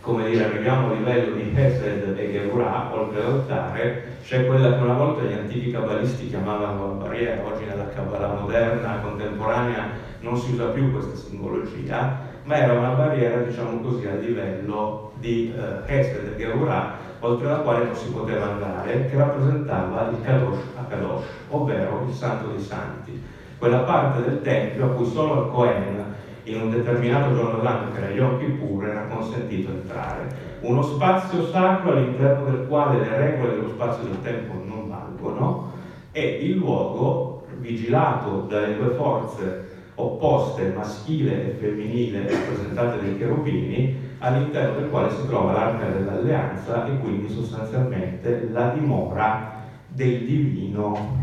come 0.00 0.26
dire, 0.26 0.44
arriviamo 0.44 0.90
a 0.90 0.94
livello 0.94 1.34
di 1.34 1.52
Hesed 1.54 2.14
e 2.16 2.30
Geurah, 2.30 2.90
oltre 2.92 3.22
l'altare, 3.22 4.04
c'è 4.22 4.46
quella 4.46 4.76
che 4.76 4.82
una 4.82 4.94
volta 4.94 5.22
gli 5.22 5.32
antichi 5.32 5.70
cabalisti 5.70 6.28
chiamavano 6.28 6.86
la 6.86 6.92
barriera, 6.92 7.44
oggi 7.44 7.64
nella 7.64 7.88
Kabbalah 7.88 8.34
moderna, 8.34 9.00
contemporanea, 9.00 9.90
non 10.20 10.36
si 10.36 10.52
usa 10.52 10.66
più 10.66 10.92
questa 10.92 11.16
simbologia, 11.16 12.28
ma 12.44 12.56
era 12.56 12.74
una 12.74 12.90
barriera, 12.90 13.38
diciamo 13.38 13.80
così, 13.80 14.06
a 14.06 14.14
livello 14.14 15.12
di 15.18 15.52
eh, 15.56 15.92
Hesed 15.92 16.34
e 16.34 16.36
Geurah, 16.36 16.96
oltre 17.20 17.48
la 17.48 17.58
quale 17.58 17.84
non 17.84 17.94
si 17.94 18.10
poteva 18.10 18.52
andare, 18.52 19.08
che 19.08 19.16
rappresentava 19.16 20.10
il 20.10 20.22
Kadosh 20.22 20.60
a 20.76 20.84
Kadosh, 20.84 21.24
ovvero 21.48 22.04
il 22.06 22.12
Santo 22.12 22.48
dei 22.48 22.60
Santi, 22.60 23.22
quella 23.58 23.80
parte 23.80 24.22
del 24.22 24.40
Tempio 24.42 24.86
a 24.86 24.88
cui 24.88 25.04
solo 25.04 25.32
al 25.34 25.50
Cohen 25.50 26.04
in 26.44 26.60
un 26.62 26.70
determinato 26.70 27.34
giorno 27.34 27.58
dell'anno, 27.58 27.92
che 27.92 27.98
era 27.98 28.10
Yom 28.10 28.38
Kippur, 28.38 28.88
era 28.88 29.02
consentito 29.02 29.70
entrare. 29.70 30.48
Uno 30.60 30.82
spazio 30.82 31.46
sacro 31.46 31.92
all'interno 31.92 32.50
del 32.50 32.66
quale 32.66 32.98
le 32.98 33.16
regole 33.16 33.52
dello 33.52 33.68
spazio 33.68 34.04
del 34.04 34.22
tempo 34.22 34.54
non 34.64 34.88
valgono 34.88 35.72
e 36.12 36.38
il 36.42 36.56
luogo 36.56 37.44
vigilato 37.58 38.46
dalle 38.48 38.76
due 38.76 38.90
forze 38.94 39.68
opposte, 39.94 40.72
maschile 40.74 41.50
e 41.50 41.50
femminile, 41.58 42.28
rappresentate 42.30 43.00
dai 43.00 43.18
cherubini, 43.18 44.09
all'interno 44.20 44.78
del 44.78 44.90
quale 44.90 45.10
si 45.10 45.26
trova 45.26 45.52
l'arca 45.52 45.86
dell'alleanza 45.86 46.86
e 46.86 46.98
quindi 46.98 47.28
sostanzialmente 47.28 48.48
la 48.50 48.68
dimora 48.68 49.58
del 49.86 50.24
divino 50.24 51.18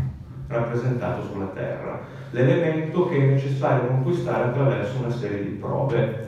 rappresentato 0.48 1.22
sulla 1.22 1.46
terra, 1.46 2.00
l'elemento 2.30 3.08
che 3.08 3.16
è 3.16 3.30
necessario 3.30 3.88
conquistare 3.88 4.44
attraverso 4.44 4.98
una 4.98 5.10
serie 5.10 5.42
di 5.42 5.50
prove. 5.50 6.26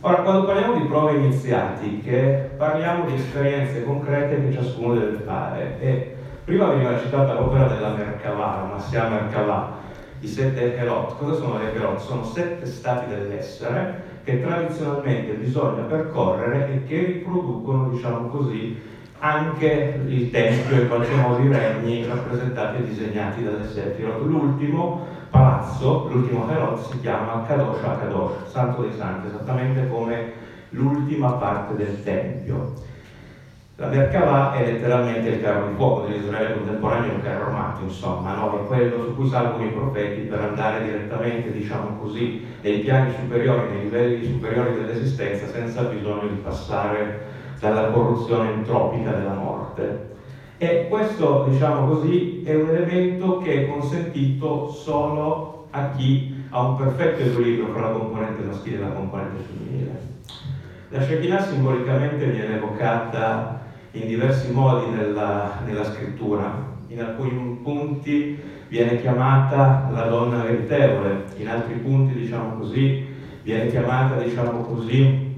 Ora, 0.00 0.16
quando 0.16 0.44
parliamo 0.44 0.74
di 0.74 0.86
prove 0.86 1.14
iniziatiche, 1.14 2.52
parliamo 2.56 3.06
di 3.06 3.14
esperienze 3.14 3.84
concrete 3.84 4.42
che 4.42 4.52
ciascuno 4.52 4.94
deve 4.94 5.18
fare. 5.24 5.80
E 5.80 6.16
prima 6.44 6.66
veniva 6.66 6.98
citata 6.98 7.32
l'opera 7.32 7.68
della 7.68 7.94
Merkavah, 7.94 8.68
Massia 8.70 9.08
Merkavah, 9.08 9.72
i 10.20 10.26
sette 10.26 10.76
Herot. 10.76 11.16
Cosa 11.16 11.34
sono 11.34 11.58
le 11.58 11.72
Herot? 11.72 11.98
Sono 11.98 12.22
sette 12.22 12.66
stati 12.66 13.08
dell'essere 13.08 14.12
che 14.24 14.42
tradizionalmente 14.42 15.34
bisogna 15.34 15.82
percorrere 15.82 16.72
e 16.72 16.84
che 16.84 17.04
riproducono, 17.04 17.90
diciamo 17.90 18.28
così, 18.28 18.80
anche 19.18 20.00
il 20.06 20.30
tempio 20.30 20.76
e 20.76 20.86
qualche 20.86 21.14
modo 21.14 21.42
i 21.42 21.48
regni 21.48 22.04
rappresentati 22.06 22.78
e 22.78 22.84
disegnati 22.84 23.44
dalle 23.44 23.66
Sefirot. 23.66 24.22
L'ultimo 24.22 25.06
palazzo, 25.30 26.08
l'ultimo 26.10 26.50
Herod 26.50 26.78
si 26.78 27.00
chiama 27.00 27.44
Kadosh 27.46 27.82
HaKadosh, 27.82 28.50
Santo 28.50 28.82
dei 28.82 28.92
Santi, 28.92 29.28
esattamente 29.28 29.88
come 29.88 30.32
l'ultima 30.70 31.32
parte 31.32 31.74
del 31.76 32.02
tempio. 32.02 32.72
La 33.76 33.88
Merkavah 33.88 34.52
è 34.52 34.64
letteralmente 34.64 35.30
il 35.30 35.42
carro 35.42 35.66
di 35.66 35.74
fuoco 35.74 36.06
dell'Israele 36.06 36.54
contemporaneo, 36.54 37.16
il 37.16 37.22
carro 37.22 37.46
armato, 37.46 37.82
insomma, 37.82 38.36
no? 38.36 38.60
è 38.60 38.66
quello 38.66 39.02
su 39.02 39.16
cui 39.16 39.28
salgono 39.28 39.64
i 39.64 39.72
profeti 39.72 40.20
per 40.20 40.38
andare 40.42 40.84
direttamente, 40.84 41.50
diciamo 41.50 41.96
così, 41.98 42.46
nei 42.60 42.78
piani 42.78 43.12
superiori, 43.18 43.70
nei 43.70 43.82
livelli 43.82 44.26
superiori 44.26 44.74
dell'esistenza, 44.74 45.48
senza 45.48 45.82
bisogno 45.82 46.28
di 46.28 46.36
passare 46.36 47.22
dalla 47.58 47.90
corruzione 47.90 48.52
entropica 48.52 49.10
della 49.10 49.34
morte. 49.34 50.12
E 50.58 50.86
questo, 50.88 51.46
diciamo 51.48 51.88
così, 51.88 52.44
è 52.44 52.54
un 52.54 52.68
elemento 52.68 53.38
che 53.38 53.64
è 53.64 53.68
consentito 53.68 54.68
solo 54.68 55.66
a 55.70 55.90
chi 55.96 56.44
ha 56.50 56.60
un 56.60 56.76
perfetto 56.76 57.22
equilibrio 57.22 57.72
fra 57.72 57.88
la 57.88 57.98
componente 57.98 58.42
maschile 58.44 58.76
e 58.76 58.80
la 58.80 58.92
componente 58.92 59.42
femminile. 59.42 60.12
La 60.90 61.02
Shekinah 61.02 61.40
simbolicamente 61.40 62.24
viene 62.26 62.54
evocata 62.54 63.62
in 63.94 64.08
diversi 64.08 64.50
modi 64.52 64.90
nella, 64.90 65.60
nella 65.64 65.84
scrittura. 65.84 66.72
In 66.88 67.00
alcuni 67.00 67.60
punti 67.62 68.38
viene 68.68 69.00
chiamata 69.00 69.88
la 69.92 70.06
donna 70.06 70.42
meritevole, 70.42 71.24
in 71.36 71.48
altri 71.48 71.74
punti, 71.74 72.14
diciamo 72.14 72.56
così, 72.58 73.06
viene 73.42 73.68
chiamata, 73.68 74.16
diciamo 74.16 74.62
così, 74.62 75.32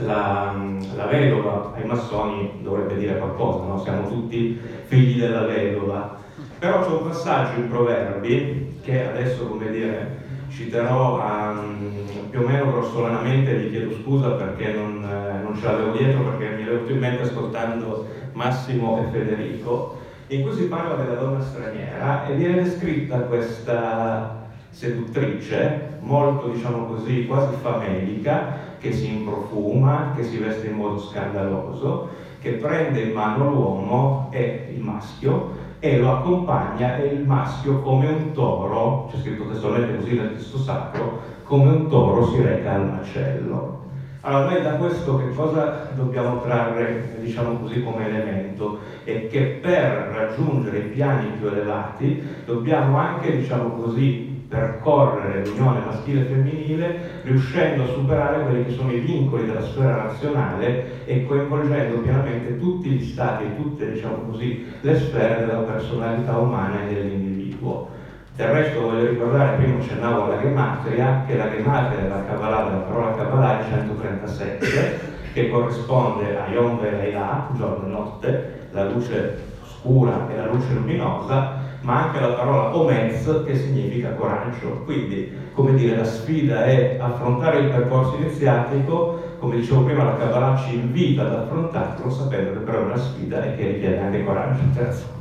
la, 0.00 0.54
la, 0.94 1.06
vedova 1.06 1.72
ai 1.74 1.84
massoni 1.84 2.60
dovrebbe 2.62 2.96
dire 2.96 3.18
qualcosa, 3.18 3.64
no? 3.64 3.78
siamo 3.78 4.06
tutti 4.06 4.58
figli 4.86 5.18
della 5.20 5.44
vedova. 5.44 6.16
Però 6.58 6.84
c'è 6.84 6.90
un 6.90 7.08
passaggio 7.08 7.60
in 7.60 7.68
Proverbi 7.68 8.80
che 8.82 9.06
adesso, 9.06 9.46
come 9.46 9.70
dire, 9.70 10.26
citerò 10.50 11.20
um, 11.20 11.90
più 12.30 12.40
o 12.40 12.46
meno 12.46 12.70
grossolanamente, 12.70 13.54
vi 13.54 13.70
chiedo 13.70 13.94
scusa 14.02 14.30
perché 14.30 14.72
non, 14.72 15.04
eh, 15.04 15.27
ce 15.58 15.66
l'avevo 15.66 15.96
dietro, 15.96 16.22
perché 16.22 16.56
mi 16.56 16.62
è 16.62 16.66
venuto 16.66 16.92
in 16.92 16.98
mente 16.98 17.22
ascoltando 17.22 18.06
Massimo 18.32 18.98
e 18.98 19.10
Federico, 19.10 19.96
in 20.28 20.42
cui 20.42 20.52
si 20.52 20.64
parla 20.64 20.94
della 20.94 21.20
donna 21.20 21.40
straniera 21.40 22.26
e 22.26 22.34
viene 22.34 22.62
descritta 22.62 23.18
questa 23.20 24.46
seduttrice, 24.70 25.96
molto 26.00 26.48
diciamo 26.48 26.84
così, 26.84 27.26
quasi 27.26 27.56
famelica, 27.60 28.66
che 28.78 28.92
si 28.92 29.16
improfuma, 29.16 30.12
che 30.14 30.22
si 30.22 30.38
veste 30.38 30.68
in 30.68 30.76
modo 30.76 30.98
scandaloso, 30.98 32.08
che 32.38 32.52
prende 32.52 33.00
in 33.00 33.12
mano 33.12 33.48
l'uomo 33.48 34.28
e 34.30 34.68
il 34.72 34.80
maschio 34.80 35.66
e 35.80 35.98
lo 35.98 36.12
accompagna 36.12 36.96
e 36.96 37.06
il 37.06 37.24
maschio 37.24 37.80
come 37.80 38.06
un 38.08 38.32
toro, 38.32 39.08
c'è 39.10 39.18
scritto 39.18 39.46
testualmente 39.46 39.96
così 39.96 40.14
nel 40.14 40.34
testo 40.34 40.58
sacro, 40.58 41.20
come 41.42 41.70
un 41.70 41.88
toro 41.88 42.26
si 42.26 42.40
reca 42.40 42.74
al 42.74 42.92
macello. 42.92 43.86
Allora 44.28 44.52
noi 44.52 44.60
da 44.60 44.72
questo 44.72 45.16
che 45.16 45.32
cosa 45.32 45.88
dobbiamo 45.94 46.42
trarre, 46.42 47.16
diciamo 47.18 47.60
così, 47.60 47.82
come 47.82 48.04
elemento? 48.04 48.76
È 49.02 49.26
che 49.26 49.40
per 49.62 49.80
raggiungere 49.80 50.80
i 50.80 50.88
piani 50.90 51.38
più 51.38 51.46
elevati 51.46 52.22
dobbiamo 52.44 52.98
anche, 52.98 53.38
diciamo 53.38 53.70
così, 53.70 54.44
percorrere 54.46 55.46
l'unione 55.46 55.80
maschile 55.80 56.20
e 56.20 56.24
femminile 56.24 57.22
riuscendo 57.22 57.84
a 57.84 57.86
superare 57.86 58.42
quelli 58.42 58.66
che 58.66 58.70
sono 58.72 58.92
i 58.92 58.98
vincoli 58.98 59.46
della 59.46 59.62
sfera 59.62 59.94
razionale 59.94 61.06
e 61.06 61.24
coinvolgendo 61.24 62.00
pienamente 62.00 62.58
tutti 62.58 62.90
gli 62.90 63.04
stati 63.04 63.44
e 63.44 63.54
tutte 63.56 63.90
diciamo 63.90 64.20
così, 64.26 64.62
le 64.82 64.94
sfere 64.94 65.38
della 65.38 65.60
personalità 65.60 66.36
umana 66.36 66.82
e 66.82 66.84
dell'individuo. 66.84 67.96
Del 68.38 68.46
resto 68.46 68.82
voglio 68.82 69.04
ricordare, 69.04 69.56
prima 69.56 69.78
accennavo 69.78 70.22
alla 70.22 70.40
gematria, 70.40 71.24
che 71.26 71.36
la 71.36 71.50
gematria 71.50 72.02
della 72.02 72.24
Kabbalah, 72.24 72.62
della 72.68 72.82
parola 72.82 73.16
Kabbalah 73.16 73.58
è 73.58 73.68
137, 73.68 75.00
che 75.32 75.48
corrisponde 75.48 76.38
a 76.38 76.46
Yom 76.46 76.78
Ve'Leilà, 76.78 77.48
giorno 77.56 77.88
e 77.88 77.90
notte, 77.90 78.68
la 78.70 78.84
luce 78.84 79.42
scura 79.64 80.28
e 80.30 80.36
la 80.36 80.46
luce 80.46 80.72
luminosa, 80.72 81.54
ma 81.80 82.04
anche 82.04 82.20
la 82.20 82.28
parola 82.28 82.76
omez 82.76 83.42
che 83.44 83.56
significa 83.56 84.12
coraggio. 84.12 84.82
Quindi, 84.84 85.36
come 85.52 85.74
dire, 85.74 85.96
la 85.96 86.04
sfida 86.04 86.64
è 86.64 86.96
affrontare 87.00 87.58
il 87.58 87.70
percorso 87.70 88.18
iniziatico, 88.18 89.20
come 89.40 89.56
dicevo 89.56 89.82
prima, 89.82 90.04
la 90.04 90.14
Kabbalah 90.14 90.56
ci 90.58 90.76
invita 90.76 91.22
ad 91.22 91.34
affrontarlo, 91.34 92.08
sapendo 92.08 92.52
che 92.52 92.58
però 92.58 92.82
è 92.82 92.84
una 92.84 92.96
sfida 92.98 93.42
e 93.42 93.56
che 93.56 93.66
richiede 93.66 93.98
anche 93.98 94.22
coraggio. 94.22 94.62
Grazie. 94.72 95.17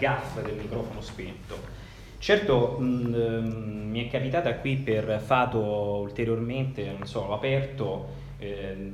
Gaffa 0.00 0.40
del 0.40 0.56
microfono 0.56 1.00
spento. 1.00 1.78
Certo, 2.18 2.76
mh, 2.78 3.14
ehm, 3.14 3.88
mi 3.90 4.06
è 4.06 4.10
capitata 4.10 4.56
qui 4.56 4.76
per 4.76 5.22
Fato 5.24 5.60
ulteriormente, 6.00 6.84
non 6.90 7.06
so, 7.06 7.20
ho 7.20 7.34
aperto 7.34 8.08
eh, 8.38 8.92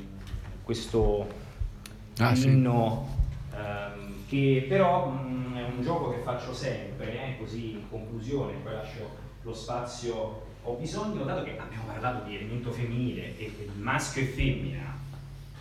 questo 0.63 1.27
ah, 2.19 2.35
inno 2.35 3.09
sì. 3.51 3.57
eh, 3.57 4.15
che 4.29 4.67
però 4.69 5.09
mh, 5.09 5.57
è 5.57 5.63
un 5.63 5.83
gioco 5.83 6.11
che 6.11 6.19
faccio 6.23 6.53
sempre, 6.53 7.13
eh, 7.13 7.39
così 7.39 7.73
in 7.73 7.89
conclusione, 7.89 8.55
poi 8.63 8.73
lascio 8.73 9.09
lo 9.43 9.55
spazio. 9.55 10.45
Ho 10.69 10.75
bisogno, 10.75 11.23
dato 11.23 11.45
che 11.45 11.57
abbiamo 11.57 11.85
parlato 11.87 12.29
di 12.29 12.35
elemento 12.35 12.73
femminile 12.73 13.39
e 13.39 13.71
maschio 13.79 14.23
e 14.23 14.27
femmina, 14.27 14.99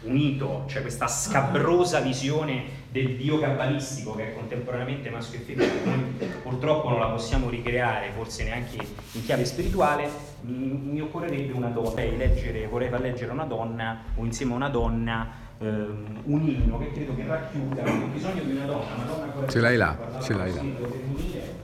unito, 0.01 0.63
c'è 0.65 0.73
cioè 0.73 0.81
questa 0.81 1.07
scabrosa 1.07 1.99
visione 1.99 2.83
del 2.95 3.17
dio 3.17 3.37
cabalistico 3.39 4.15
che 4.15 4.29
è 4.29 4.33
contemporaneamente 4.33 5.09
maschio 5.09 5.39
e 5.39 5.41
femminile, 5.41 5.83
noi 5.83 6.29
purtroppo 6.41 6.87
non 6.87 6.99
la 6.99 7.07
possiamo 7.07 7.49
ricreare, 7.49 8.11
forse 8.15 8.45
neanche 8.45 8.77
in 9.11 9.25
chiave 9.25 9.43
spirituale, 9.43 10.07
mi, 10.43 10.79
mi 10.81 11.01
occorrerebbe 11.01 11.51
una 11.51 11.67
donna, 11.67 11.89
vorrei, 11.89 12.15
leggere, 12.15 12.67
vorrei 12.67 12.87
far 12.87 13.01
leggere 13.01 13.33
una 13.33 13.43
donna 13.43 14.01
o 14.15 14.23
insieme 14.23 14.53
a 14.53 14.55
una 14.55 14.69
donna 14.69 15.29
ehm, 15.59 16.21
un 16.23 16.41
inno 16.47 16.77
che 16.77 16.93
credo 16.93 17.13
che 17.15 17.25
racchiuda 17.25 17.81
il 17.81 18.09
bisogno 18.13 18.43
di 18.43 18.51
una 18.51 18.65
donna, 18.65 18.93
una 18.95 19.03
donna. 19.03 19.47
Ce 19.49 19.59
l'hai 19.59 19.75
là, 19.75 19.97
ce 20.21 20.33
l'hai 20.33 20.53
là. 20.53 20.63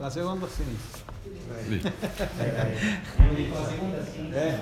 La 0.00 0.10
seconda 0.10 0.44
a 0.44 0.48
sinistra. 0.50 1.11
Lì. 1.68 1.82
Eh. 4.32 4.54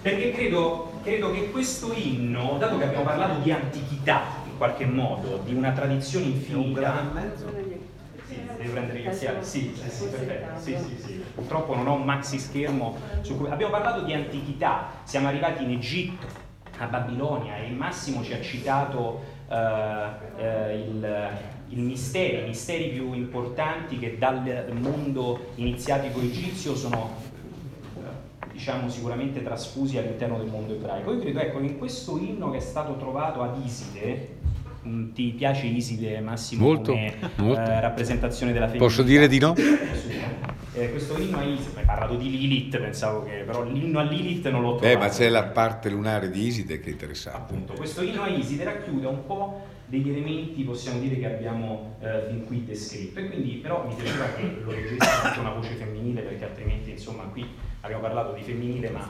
Perché 0.00 0.32
credo, 0.32 1.00
credo 1.02 1.32
che 1.32 1.50
questo 1.50 1.92
inno, 1.92 2.56
dato 2.58 2.78
che 2.78 2.84
abbiamo 2.84 3.04
parlato 3.04 3.40
di 3.40 3.52
antichità 3.52 4.22
in 4.46 4.56
qualche 4.56 4.86
modo, 4.86 5.42
di 5.44 5.54
una 5.54 5.72
tradizione 5.72 6.26
infinita. 6.26 7.10
Devi 8.56 8.70
prendere 8.70 9.00
gli 9.00 9.06
occhiali. 9.06 9.44
Sì, 9.44 9.74
sì, 9.76 9.90
sì, 9.90 10.06
perfetto. 10.06 10.60
Sì, 10.60 10.76
sì, 10.76 11.02
sì. 11.02 11.24
Purtroppo 11.34 11.74
non 11.74 11.86
ho 11.86 11.94
un 11.94 12.04
maxi 12.04 12.38
schermo 12.38 12.96
su 13.20 13.36
cui. 13.36 13.50
Abbiamo 13.50 13.72
parlato 13.72 14.02
di 14.02 14.14
antichità, 14.14 14.88
siamo 15.04 15.28
arrivati 15.28 15.64
in 15.64 15.72
Egitto, 15.72 16.26
a 16.78 16.86
Babilonia 16.86 17.56
e 17.56 17.68
Massimo 17.70 18.22
ci 18.22 18.32
ha 18.32 18.40
citato 18.40 19.22
uh, 19.48 19.54
uh, 19.54 20.70
il, 20.70 21.28
il 21.72 21.80
mistero, 21.80 22.44
i 22.44 22.48
misteri 22.48 22.90
più 22.90 23.12
importanti 23.14 23.98
che 23.98 24.18
dal 24.18 24.72
mondo 24.78 25.50
iniziatico 25.56 26.20
egizio 26.20 26.76
sono 26.76 27.30
diciamo 28.52 28.88
sicuramente 28.90 29.42
trasfusi 29.42 29.98
all'interno 29.98 30.38
del 30.38 30.48
mondo 30.48 30.74
ebraico. 30.74 31.12
Io 31.12 31.20
credo 31.20 31.40
ecco, 31.40 31.58
in 31.60 31.78
questo 31.78 32.18
inno 32.18 32.50
che 32.50 32.58
è 32.58 32.60
stato 32.60 32.96
trovato 32.96 33.42
ad 33.42 33.64
Iside, 33.64 34.36
mm, 34.86 35.12
ti 35.12 35.30
piace 35.30 35.66
Iside 35.66 36.20
Massimo 36.20 36.66
molto, 36.66 36.92
come 36.92 37.14
molto. 37.36 37.60
Eh, 37.60 37.80
rappresentazione 37.80 38.52
della 38.52 38.68
femminilità? 38.68 38.94
Posso 38.94 39.08
dire 39.08 39.26
di 39.26 39.38
no? 39.38 39.54
Eh, 40.74 40.90
questo 40.90 41.18
inno 41.18 41.38
a 41.38 41.42
Iside, 41.42 41.80
hai 41.80 41.84
parlato 41.84 42.14
di 42.14 42.30
Lilith, 42.30 42.78
pensavo 42.78 43.24
che 43.24 43.42
però 43.44 43.62
l'inno 43.64 43.98
a 43.98 44.02
Lilith 44.04 44.48
non 44.48 44.62
l'ho 44.62 44.76
trovato. 44.76 44.86
Eh, 44.86 44.96
ma 44.96 45.08
c'è 45.08 45.28
la 45.28 45.44
parte 45.44 45.90
lunare 45.90 46.30
di 46.30 46.46
Iside 46.46 46.80
che 46.80 46.88
è 46.88 46.92
interessante. 46.92 47.52
Appunto, 47.52 47.72
questo 47.74 48.02
inno 48.02 48.22
a 48.22 48.28
Iside 48.28 48.64
racchiude 48.64 49.06
un 49.06 49.26
po' 49.26 49.60
degli 49.92 50.08
elementi 50.08 50.62
possiamo 50.62 51.00
dire 51.00 51.18
che 51.18 51.26
abbiamo 51.26 51.96
eh, 52.00 52.24
fin 52.28 52.46
qui 52.46 52.64
descritto. 52.64 53.20
E 53.20 53.28
quindi 53.28 53.56
però 53.56 53.86
mi 53.86 53.94
piaceva 53.94 54.24
che 54.32 54.60
lo 54.64 54.70
leggesse 54.70 55.10
anche 55.22 55.38
una 55.38 55.50
voce 55.50 55.74
femminile 55.74 56.22
perché 56.22 56.44
altrimenti 56.44 56.92
insomma 56.92 57.24
qui 57.24 57.46
abbiamo 57.82 58.00
parlato 58.00 58.32
di 58.32 58.40
femminile 58.40 58.88
ma 58.88 59.06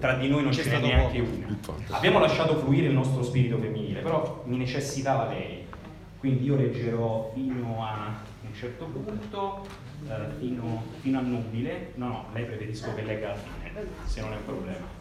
tra 0.00 0.14
di 0.14 0.28
noi 0.28 0.42
non 0.42 0.52
ce 0.52 0.64
n'è 0.64 0.80
neanche 0.80 1.20
una. 1.20 1.56
Abbiamo 1.90 2.18
lasciato 2.18 2.56
fluire 2.56 2.88
il 2.88 2.94
nostro 2.94 3.22
spirito 3.22 3.58
femminile 3.58 4.00
però 4.00 4.42
mi 4.46 4.56
necessitava 4.56 5.28
lei. 5.28 5.66
Quindi 6.18 6.42
io 6.42 6.56
leggerò 6.56 7.30
fino 7.32 7.84
a 7.86 8.20
un 8.44 8.54
certo 8.54 8.86
punto 8.86 9.64
eh, 10.08 10.34
fino, 10.40 10.82
fino 11.00 11.18
a 11.20 11.22
nubile. 11.22 11.92
No 11.94 12.08
no 12.08 12.24
lei 12.32 12.44
preferisco 12.44 12.92
che 12.92 13.02
legga 13.02 13.28
alla 13.28 13.36
fine 13.36 13.86
se 14.04 14.20
non 14.20 14.32
è 14.32 14.36
un 14.36 14.44
problema 14.44 14.93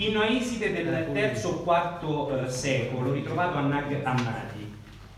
Inno 0.00 0.22
Iside 0.22 0.70
del 0.70 1.08
III 1.12 1.42
o 1.42 1.64
IV 1.64 2.44
eh, 2.44 2.48
secolo, 2.48 3.10
ritrovato 3.10 3.56
a 3.58 3.62
Nag 3.62 4.00
Hammadi, 4.04 4.72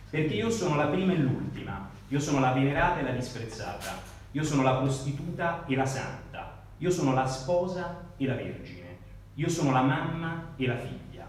perché 0.08 0.32
io 0.32 0.48
sono 0.48 0.74
la 0.74 0.86
prima 0.86 1.12
e 1.12 1.16
l'ultima, 1.16 1.90
io 2.08 2.18
sono 2.18 2.40
la 2.40 2.52
venerata 2.52 2.98
e 2.98 3.02
la 3.02 3.10
disprezzata, 3.10 3.98
io 4.30 4.42
sono 4.42 4.62
la 4.62 4.76
prostituta 4.76 5.66
e 5.66 5.76
la 5.76 5.84
santa, 5.84 6.62
io 6.78 6.90
sono 6.90 7.12
la 7.12 7.26
sposa 7.26 8.06
e 8.16 8.24
la 8.24 8.36
vergine, 8.36 8.96
io 9.34 9.50
sono 9.50 9.70
la 9.70 9.82
mamma 9.82 10.54
e 10.56 10.66
la 10.66 10.78
figlia, 10.78 11.28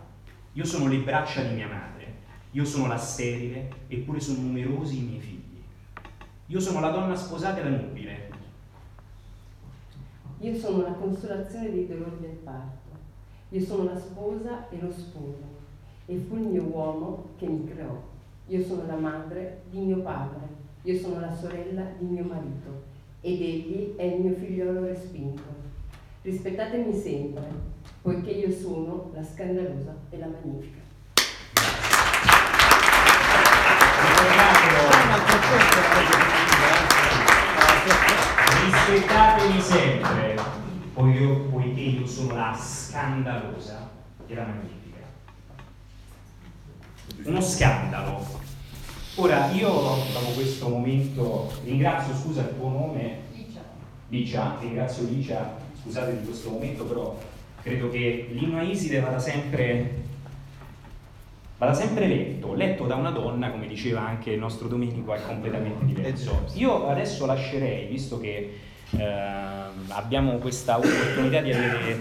io 0.53 0.63
sono 0.63 0.87
le 0.87 0.99
braccia 0.99 1.41
di 1.41 1.53
mia 1.53 1.67
madre, 1.67 2.19
io 2.51 2.63
sono 2.63 2.87
la 2.87 2.97
sterile, 2.97 3.69
eppure 3.89 4.21
sono 4.21 4.43
numerosi 4.43 4.97
i 4.97 5.01
miei 5.01 5.19
figli. 5.19 5.61
Io 6.45 6.59
sono 6.61 6.79
la 6.79 6.91
donna 6.91 7.15
sposata 7.15 7.59
e 7.59 7.63
la 7.65 7.69
nubile. 7.69 8.29
Io 10.39 10.57
sono 10.57 10.83
la 10.83 10.93
consolazione 10.93 11.69
dei 11.69 11.85
dolori 11.85 12.17
del 12.21 12.39
parto. 12.45 12.90
Io 13.53 13.59
sono 13.59 13.83
la 13.83 13.97
sposa 13.97 14.69
e 14.69 14.79
lo 14.79 14.89
sposo, 14.89 15.43
e 16.05 16.15
fu 16.15 16.35
il 16.35 16.43
mio 16.43 16.63
uomo 16.63 17.31
che 17.37 17.45
mi 17.47 17.65
creò. 17.65 18.01
Io 18.47 18.63
sono 18.63 18.85
la 18.85 18.95
madre 18.95 19.63
di 19.69 19.79
mio 19.79 19.97
padre, 19.97 20.39
io 20.83 20.97
sono 20.97 21.19
la 21.19 21.35
sorella 21.35 21.83
di 21.97 22.05
mio 22.05 22.23
marito, 22.23 22.83
ed 23.19 23.41
egli 23.41 23.95
è 23.97 24.03
il 24.03 24.21
mio 24.21 24.35
figliolo 24.35 24.85
respinto. 24.85 25.43
Rispettatemi 26.21 26.93
sempre, 26.93 27.43
poiché 28.01 28.29
io 28.31 28.51
sono 28.51 29.11
la 29.13 29.21
scandalosa 29.21 29.97
e 30.11 30.17
la 30.17 30.27
magnifica. 30.27 30.79
Rispettatemi 38.63 39.59
sempre, 39.59 40.30
poiché 41.49 41.79
io 41.79 42.05
sono 42.05 42.35
la 42.35 42.55
scandalosa 42.55 43.89
e 44.27 44.35
la 44.35 44.43
magnifica. 44.43 44.99
Uno 47.23 47.41
scandalo. 47.41 48.39
Ora, 49.15 49.51
io 49.51 49.69
dopo 49.69 50.31
questo 50.35 50.69
momento 50.69 51.51
ringrazio, 51.63 52.15
scusa 52.15 52.41
il 52.41 52.55
tuo 52.55 52.69
nome, 52.69 53.19
Licia, 54.09 54.57
ringrazio 54.59 55.07
Licia, 55.07 55.57
scusate 55.81 56.19
di 56.19 56.25
questo 56.25 56.49
momento, 56.49 56.85
però 56.85 57.17
credo 57.61 57.89
che 57.89 58.29
l'inno 58.31 58.59
a 58.59 58.61
Iside 58.61 58.99
vada 58.99 59.19
sempre, 59.19 60.03
vada 61.57 61.73
sempre 61.73 62.07
letto, 62.07 62.53
letto 62.53 62.87
da 62.87 62.95
una 62.95 63.11
donna, 63.11 63.51
come 63.51 63.67
diceva 63.67 64.01
anche 64.01 64.31
il 64.31 64.39
nostro 64.39 64.67
Domenico, 64.67 65.13
è 65.13 65.21
completamente 65.21 65.85
diverso. 65.85 66.45
Io 66.53 66.87
adesso 66.87 67.25
lascerei, 67.25 67.87
visto 67.87 68.19
che 68.19 68.59
eh, 68.97 69.61
abbiamo 69.87 70.37
questa 70.37 70.77
opportunità 70.77 71.41
di 71.41 71.53
avere 71.53 71.99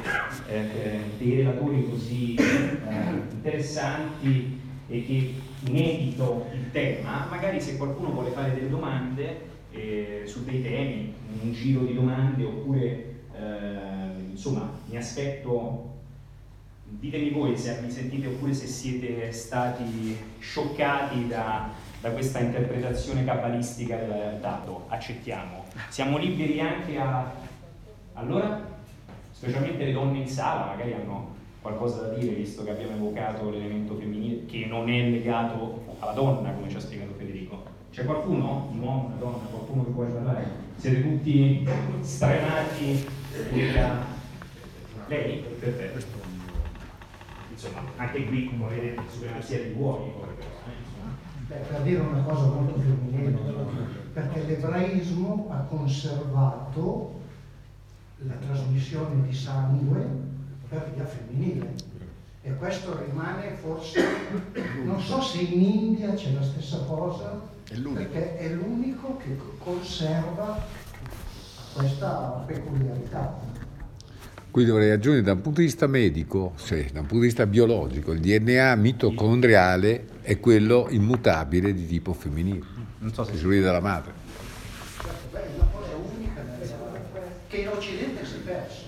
eh, 0.49 1.01
dei 1.19 1.37
relatori 1.37 1.89
così 1.89 2.35
eh, 2.35 3.23
interessanti 3.33 4.61
e 4.89 5.07
che 5.07 5.35
inedito 5.67 6.47
il 6.53 6.71
tema, 6.73 7.27
magari 7.31 7.61
se 7.61 7.77
qualcuno 7.77 8.11
vuole 8.11 8.31
fare 8.31 8.55
delle 8.55 8.69
domande 8.69 9.49
eh, 9.71 10.23
su 10.25 10.45
dei 10.45 10.63
temi, 10.63 11.15
un 11.43 11.53
giro 11.53 11.83
di 11.83 11.95
domande 11.95 12.45
oppure 12.45 13.15
eh, 13.35 14.31
insomma 14.31 14.71
mi 14.89 14.97
aspetto 14.97 15.89
ditemi 16.99 17.31
voi 17.31 17.57
se 17.57 17.79
mi 17.81 17.91
sentite 17.91 18.27
oppure 18.27 18.53
se 18.53 18.67
siete 18.67 19.31
stati 19.31 20.17
scioccati 20.41 21.29
da, 21.29 21.71
da 22.01 22.11
questa 22.11 22.39
interpretazione 22.39 23.25
cabalistica 23.25 23.97
del 23.97 24.39
dato, 24.41 24.87
accettiamo. 24.89 25.65
Siamo 25.89 26.17
liberi 26.17 26.59
anche 26.61 26.99
a... 26.99 27.31
Allora, 28.15 28.61
specialmente 29.33 29.85
le 29.85 29.93
donne 29.93 30.19
in 30.19 30.29
sala 30.29 30.67
magari 30.67 30.95
hanno 30.95 31.37
qualcosa 31.61 32.03
da 32.03 32.15
dire 32.15 32.35
visto 32.35 32.65
che 32.65 32.71
abbiamo 32.71 32.95
evocato 32.95 33.51
l'elemento 33.51 33.97
femminile 33.97 34.47
che 34.47 34.65
non 34.67 34.89
è 34.89 35.11
legato 35.11 35.85
alla 35.99 36.13
donna 36.13 36.53
come 36.53 36.71
ci 36.71 36.77
ha 36.77 36.81
spiegato 36.81 37.13
Federico. 37.19 37.65
C'è 37.93 38.05
qualcuno, 38.05 38.71
un 38.73 38.79
uomo, 38.81 39.07
una 39.07 39.17
donna, 39.17 39.45
qualcuno 39.51 39.85
che 39.85 39.91
vuole 39.91 40.11
parlare? 40.11 40.45
Siete 40.77 41.03
tutti 41.03 41.69
stremati 42.01 43.07
nella... 43.53 44.19
Lei? 45.07 45.45
Perfetto. 45.59 46.19
Insomma, 47.51 47.83
anche 47.97 48.25
qui 48.25 48.47
come 48.47 48.75
vedete 48.75 49.03
supremazia 49.11 49.59
di 49.59 49.75
uomini 49.77 50.13
per 51.59 51.81
dire 51.83 51.99
una 51.99 52.23
cosa 52.23 52.47
molto 52.47 52.79
femminile, 52.79 53.37
perché 54.13 54.45
l'ebraismo 54.45 55.49
ha 55.51 55.59
conservato 55.69 57.21
la 58.19 58.35
trasmissione 58.35 59.27
di 59.27 59.35
sangue 59.35 60.07
per 60.69 60.93
via 60.95 61.05
femminile 61.05 61.75
e 62.43 62.55
questo 62.57 63.03
rimane 63.05 63.51
forse, 63.61 64.01
non 64.85 65.01
so 65.01 65.21
se 65.21 65.41
in 65.41 65.61
India 65.61 66.15
c'è 66.15 66.33
la 66.33 66.43
stessa 66.43 66.79
cosa, 66.87 67.41
è 67.69 67.75
perché 67.77 68.39
è 68.39 68.49
l'unico 68.53 69.17
che 69.17 69.37
conserva 69.59 70.65
questa 71.75 72.45
peculiarità. 72.47 73.39
Qui 74.51 74.65
dovrei 74.65 74.91
aggiungere 74.91 75.23
da 75.23 75.33
un 75.33 75.43
punto 75.43 75.61
di 75.61 75.67
vista 75.67 75.87
medico, 75.87 76.55
cioè 76.65 76.85
da 76.93 77.01
un 77.01 77.07
punto 77.07 77.21
di 77.21 77.27
vista 77.27 77.47
biologico, 77.47 78.13
il 78.13 78.21
DNA 78.21 78.75
mitocondriale 78.75 80.07
è 80.31 80.39
quello 80.39 80.87
immutabile 80.91 81.75
di 81.75 81.89
tipo 81.89 82.13
femminile, 82.13 82.65
non 82.99 83.13
so 83.13 83.25
se 83.25 83.37
si 83.37 83.45
vede 83.47 83.63
dalla 83.63 83.81
madre. 83.81 84.13
Beh, 85.33 85.43
è 85.43 85.49
una 85.57 85.67
cosa 85.73 85.97
unica 85.97 86.41
che 87.49 87.57
in 87.57 87.67
Occidente 87.67 88.25
si 88.25 88.37
è 88.37 88.39
perso. 88.39 88.85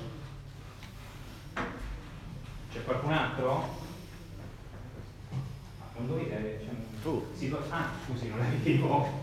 C'è 2.71 2.85
qualcun 2.85 3.13
altro? 3.13 3.77
Non 5.97 6.07
dovete... 6.07 6.61
Cioè, 6.63 6.75
tu? 7.03 7.27
Ah, 7.71 7.91
scusi, 8.07 8.29
non 8.29 8.39
la 8.39 8.45
vedevo. 8.45 9.21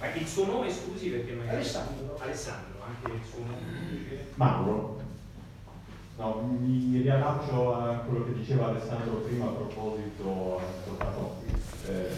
Ma 0.00 0.12
il 0.12 0.26
suo 0.26 0.46
nome, 0.46 0.72
scusi, 0.72 1.10
perché 1.10 1.34
magari... 1.34 1.58
Alessandro. 1.58 2.18
Alessandro, 2.18 2.82
anche 2.82 3.12
il 3.16 3.24
suo 3.24 3.44
nome. 3.44 4.26
Mauro. 4.34 5.05
No, 6.18 6.40
mi 6.58 7.02
riallaccio 7.02 7.74
a 7.74 7.96
quello 8.08 8.24
che 8.24 8.32
diceva 8.32 8.68
Alessandro 8.68 9.16
prima 9.16 9.44
a 9.44 9.50
proposito, 9.50 10.60
eh, 11.86 12.08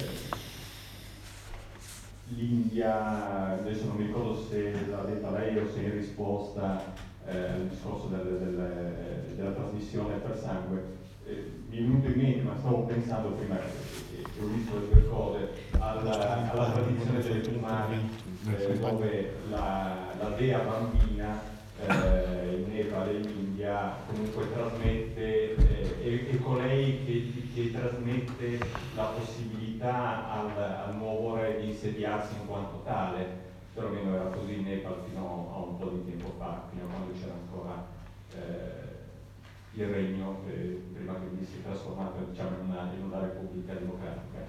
l'India, 2.28 3.58
adesso 3.58 3.86
non 3.86 3.96
mi 3.96 4.06
ricordo 4.06 4.40
se 4.48 4.86
l'ha 4.88 5.02
detta 5.02 5.30
lei 5.30 5.58
o 5.58 5.68
se 5.68 5.80
in 5.80 5.90
risposta 5.90 6.80
eh, 7.26 7.36
al 7.36 7.66
discorso 7.66 8.06
del, 8.06 8.38
del, 8.38 9.34
della 9.34 9.50
trasmissione 9.50 10.14
per 10.18 10.38
sangue, 10.38 10.84
eh, 11.26 11.50
mi 11.68 11.78
è 11.78 11.80
venuto 11.80 12.06
in 12.06 12.20
mente, 12.20 12.42
ma 12.42 12.54
stavo 12.56 12.84
pensando 12.84 13.30
prima 13.30 13.56
che 13.56 14.40
ho 14.40 14.46
visto 14.46 14.78
le 14.78 14.88
due 14.92 15.08
cose, 15.08 15.48
alla, 15.76 16.52
alla 16.52 16.70
tradizione 16.70 17.20
delle 17.20 17.40
tumani, 17.40 18.10
eh, 18.46 18.78
dove 18.78 19.34
la, 19.50 20.14
la 20.20 20.28
dea 20.36 20.58
bambina 20.60 21.56
eh, 21.86 22.64
in 22.64 22.72
Nepal 22.72 23.08
e 23.08 23.16
in 23.18 23.28
India 23.28 23.96
comunque 24.06 24.52
trasmette, 24.52 25.54
eh, 25.54 26.02
è, 26.02 26.34
è, 26.34 26.38
colei 26.38 27.04
che, 27.04 27.32
che, 27.54 27.72
trasmette 27.72 28.58
la 28.94 29.04
possibilità 29.04 30.30
al, 30.30 30.50
al, 30.88 30.96
nuovo 30.96 31.36
re 31.36 31.60
di 31.60 31.68
insediarsi 31.68 32.34
in 32.40 32.46
quanto 32.46 32.82
tale, 32.84 33.46
non 33.74 34.12
era 34.12 34.24
così 34.24 34.54
in 34.54 34.64
Nepal 34.64 34.96
fino 35.06 35.52
a 35.54 35.58
un 35.62 35.78
po' 35.78 35.88
di 35.90 36.10
tempo 36.10 36.34
fa, 36.36 36.64
fino 36.70 36.84
a 36.84 36.88
quando 36.88 37.12
c'era 37.12 37.32
ancora 37.32 37.86
eh, 38.34 39.80
il 39.80 39.86
regno, 39.86 40.40
eh, 40.48 40.82
prima 40.92 41.14
che 41.14 41.26
è 41.26 41.62
trasformato 41.62 42.24
diciamo, 42.28 42.56
in, 42.60 42.70
una, 42.70 42.90
in 42.92 43.04
una 43.04 43.20
repubblica 43.20 43.74
democratica. 43.74 44.46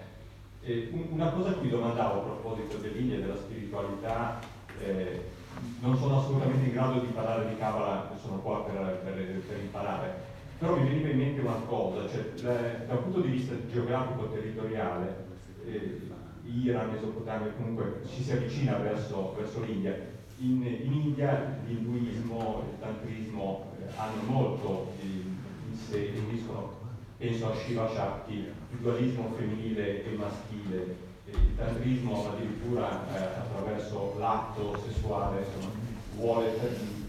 una 1.11 1.29
cosa 1.29 1.53
che 1.53 1.61
mi 1.61 1.69
domandavo 1.69 2.19
a 2.19 2.23
proposito 2.23 2.77
dell'India 2.77 3.17
e 3.17 3.21
della 3.21 3.35
spiritualità, 3.35 4.39
eh, 4.79 5.37
non 5.81 5.97
sono 5.97 6.19
assolutamente 6.19 6.67
in 6.67 6.73
grado 6.73 6.99
di 6.99 7.07
parlare 7.07 7.47
di 7.47 7.57
Kabbalah, 7.57 8.11
sono 8.21 8.39
qua 8.39 8.63
per, 8.63 9.01
per, 9.03 9.13
per 9.13 9.57
imparare, 9.59 10.27
però 10.57 10.75
mi 10.75 10.89
veniva 10.89 11.09
in 11.09 11.17
mente 11.17 11.41
una 11.41 11.61
cosa, 11.65 12.07
cioè, 12.09 12.33
le, 12.35 12.85
dal 12.85 12.99
punto 12.99 13.21
di 13.21 13.29
vista 13.29 13.55
geografico-territoriale, 13.71 15.25
eh, 15.65 16.07
Iran, 16.43 16.91
Mesopotamia, 16.91 17.53
comunque 17.55 18.01
ci 18.07 18.23
si 18.23 18.31
avvicina 18.31 18.77
verso, 18.77 19.35
verso 19.37 19.63
l'India. 19.63 19.95
In, 20.39 20.63
in, 20.63 20.93
India 20.93 21.59
l'induismo 21.65 22.63
il 22.71 22.79
tantrismo 22.79 23.71
eh, 23.79 23.91
hanno 23.97 24.23
molto 24.23 24.93
in, 25.01 25.35
in 25.69 25.77
sé, 25.77 26.11
uniscono, 26.27 26.73
penso 27.17 27.51
a 27.51 27.55
Shiva 27.55 27.89
Shakti, 27.89 28.33
il 28.33 28.77
dualismo 28.79 29.33
femminile 29.37 30.05
e 30.05 30.15
maschile, 30.15 30.95
il 31.31 31.55
tantrismo 31.55 32.29
addirittura 32.29 33.05
eh, 33.13 33.39
attraverso 33.39 34.15
l'atto 34.17 34.77
sessuale 34.85 35.45
insomma, 35.45 35.73
vuole 36.15 36.51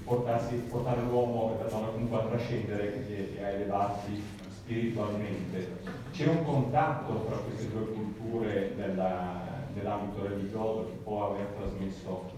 portarsi, 0.05 0.55
portare 0.69 1.03
l'uomo 1.03 1.55
e 1.55 1.63
la 1.63 1.69
donna 1.69 1.89
comunque 1.89 2.19
a 2.19 2.27
trascendere 2.27 3.09
e, 3.09 3.43
a 3.43 3.49
elevarsi 3.49 4.23
spiritualmente. 4.49 5.79
C'è 6.13 6.27
un 6.27 6.45
contatto 6.45 7.25
tra 7.27 7.37
queste 7.37 7.71
due 7.71 7.87
culture 7.87 8.75
nella, 8.77 9.43
nell'ambito 9.75 10.27
religioso 10.27 10.87
che 10.87 10.97
può 11.03 11.31
aver 11.31 11.47
trasmesso 11.59 12.31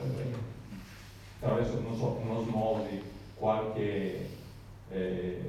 eh, 0.00 0.34
attraverso, 1.40 1.80
non 1.80 1.96
so, 1.96 2.20
un'osmosi, 2.22 3.02
qualche, 3.34 4.28
eh, 4.90 5.40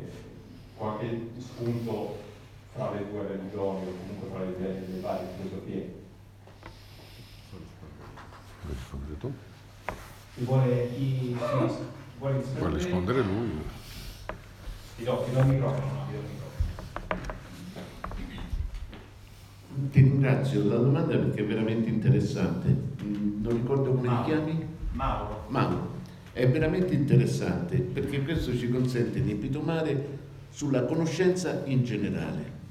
qualche 0.76 1.30
spunto 1.38 2.18
fra 2.73 2.91
le 2.91 3.05
due 3.09 3.27
religioni 3.27 3.85
o 3.87 3.93
comunque 3.97 4.29
fra 4.29 4.39
le, 4.39 4.55
le, 4.57 4.87
le 4.93 4.99
varie 4.99 5.27
filosofie. 5.37 6.01
Rispondere 8.67 9.17
tu? 9.19 9.33
Chi 10.35 10.43
vuole, 10.43 10.89
chi, 10.95 11.37
vuole 12.17 12.37
rispondere? 12.37 12.59
Vuole 12.59 12.77
rispondere 12.77 13.21
lui. 13.21 13.51
Ti 14.97 15.03
do, 15.03 15.23
ti 15.25 15.31
do 15.31 15.39
il 15.39 15.45
microfono, 15.45 15.85
no, 15.85 16.05
ti 16.07 16.11
do 16.13 16.17
il 16.17 16.25
microfono. 16.25 16.51
Ti 19.91 20.01
ringrazio 20.01 20.67
la 20.67 20.77
domanda 20.77 21.17
perché 21.17 21.41
è 21.41 21.45
veramente 21.45 21.89
interessante. 21.89 22.69
Mm, 23.03 23.43
non 23.43 23.53
ricordo 23.53 23.93
come 23.93 24.07
Mauro. 24.07 24.23
ti 24.23 24.29
chiami? 24.29 24.67
Mauro. 24.91 25.45
Mauro. 25.47 25.91
È 26.31 26.47
veramente 26.49 26.93
interessante 26.93 27.77
perché 27.77 28.23
questo 28.23 28.55
ci 28.57 28.69
consente 28.69 29.21
di 29.21 29.31
epitomare 29.31 30.19
sulla 30.49 30.85
conoscenza 30.85 31.61
in 31.65 31.83
generale. 31.83 32.61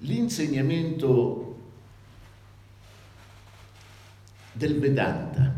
L'insegnamento 0.00 1.56
del 4.52 4.78
Vedanta, 4.78 5.54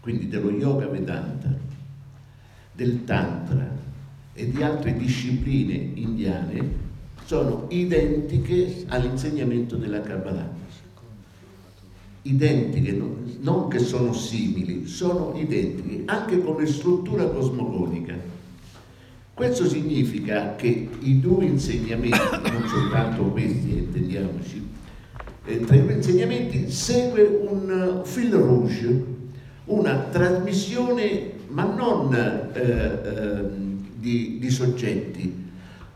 quindi 0.00 0.28
dello 0.28 0.50
Yoga 0.50 0.86
Vedanta, 0.86 1.56
del 2.72 3.04
Tantra 3.04 3.68
e 4.32 4.50
di 4.50 4.62
altre 4.62 4.96
discipline 4.96 5.74
indiane 5.74 6.88
sono 7.24 7.66
identiche 7.68 8.84
all'insegnamento 8.88 9.76
della 9.76 10.00
Kabbalah. 10.00 10.48
Identiche, 12.22 12.92
non 13.40 13.68
che 13.68 13.78
sono 13.78 14.12
simili, 14.12 14.86
sono 14.86 15.38
identiche, 15.38 16.02
anche 16.06 16.42
come 16.42 16.66
struttura 16.66 17.28
cosmogonica. 17.28 18.38
Questo 19.40 19.66
significa 19.66 20.54
che 20.54 20.90
i 20.98 21.18
due 21.18 21.46
insegnamenti, 21.46 22.18
non 22.52 22.68
soltanto 22.68 23.22
questi, 23.30 23.78
intendiamoci, 23.78 24.68
eh, 25.46 25.60
tra 25.60 25.76
i 25.76 25.80
due 25.80 25.94
insegnamenti 25.94 26.70
segue 26.70 27.22
un 27.22 28.02
fil 28.04 28.34
rouge, 28.34 29.04
una 29.64 29.96
trasmissione, 30.10 31.32
ma 31.46 31.64
non 31.64 32.14
eh, 32.14 32.60
eh, 32.62 33.48
di, 33.94 34.36
di 34.38 34.50
soggetti, 34.50 35.34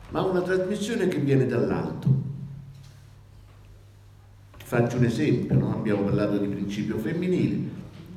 ma 0.08 0.22
una 0.22 0.40
trasmissione 0.40 1.06
che 1.08 1.18
viene 1.18 1.44
dall'alto. 1.44 2.08
Faccio 4.56 4.96
un 4.96 5.04
esempio, 5.04 5.54
no? 5.54 5.74
abbiamo 5.74 6.04
parlato 6.04 6.38
di 6.38 6.46
principio 6.46 6.96
femminile, 6.96 7.58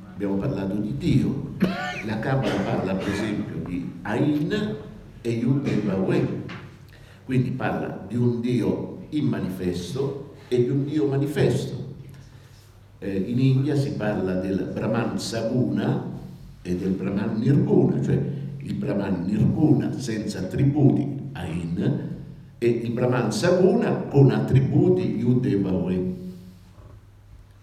abbiamo 0.10 0.36
parlato 0.36 0.76
di 0.76 0.96
Dio, 0.98 1.56
la 2.06 2.18
Kabbalah 2.18 2.62
parla 2.62 2.96
per 2.96 3.10
esempio 3.10 3.58
di 3.66 3.92
Ain, 4.04 4.86
e 5.22 5.30
Yud 5.30 5.68
e 5.68 5.82
Yahweh. 5.86 6.28
Quindi 7.26 7.52
parla 7.52 8.06
di 8.08 8.16
un 8.16 8.40
Dio 8.40 9.06
in 9.10 9.26
manifesto 9.26 10.34
e 10.48 10.64
di 10.64 10.70
un 10.70 10.86
Dio 10.86 11.08
manifesto. 11.08 11.86
Eh, 13.00 13.16
in 13.16 13.40
India 13.40 13.76
si 13.76 13.92
parla 13.92 14.36
del 14.36 14.72
Brahman 14.74 15.20
Saguna 15.20 16.04
e 16.62 16.76
del 16.76 16.92
Brahman 16.92 17.40
Nirguna, 17.40 18.02
cioè 18.02 18.20
il 18.60 18.74
Brahman 18.74 19.26
Nirguna 19.26 19.98
senza 19.98 20.40
attributi, 20.40 21.30
Ain, 21.34 22.16
e 22.58 22.68
il 22.68 22.92
Brahman 22.92 23.32
Saguna 23.32 23.92
con 23.94 24.32
attributi 24.32 25.16
Yud 25.18 25.46
Yahweh. 25.46 26.16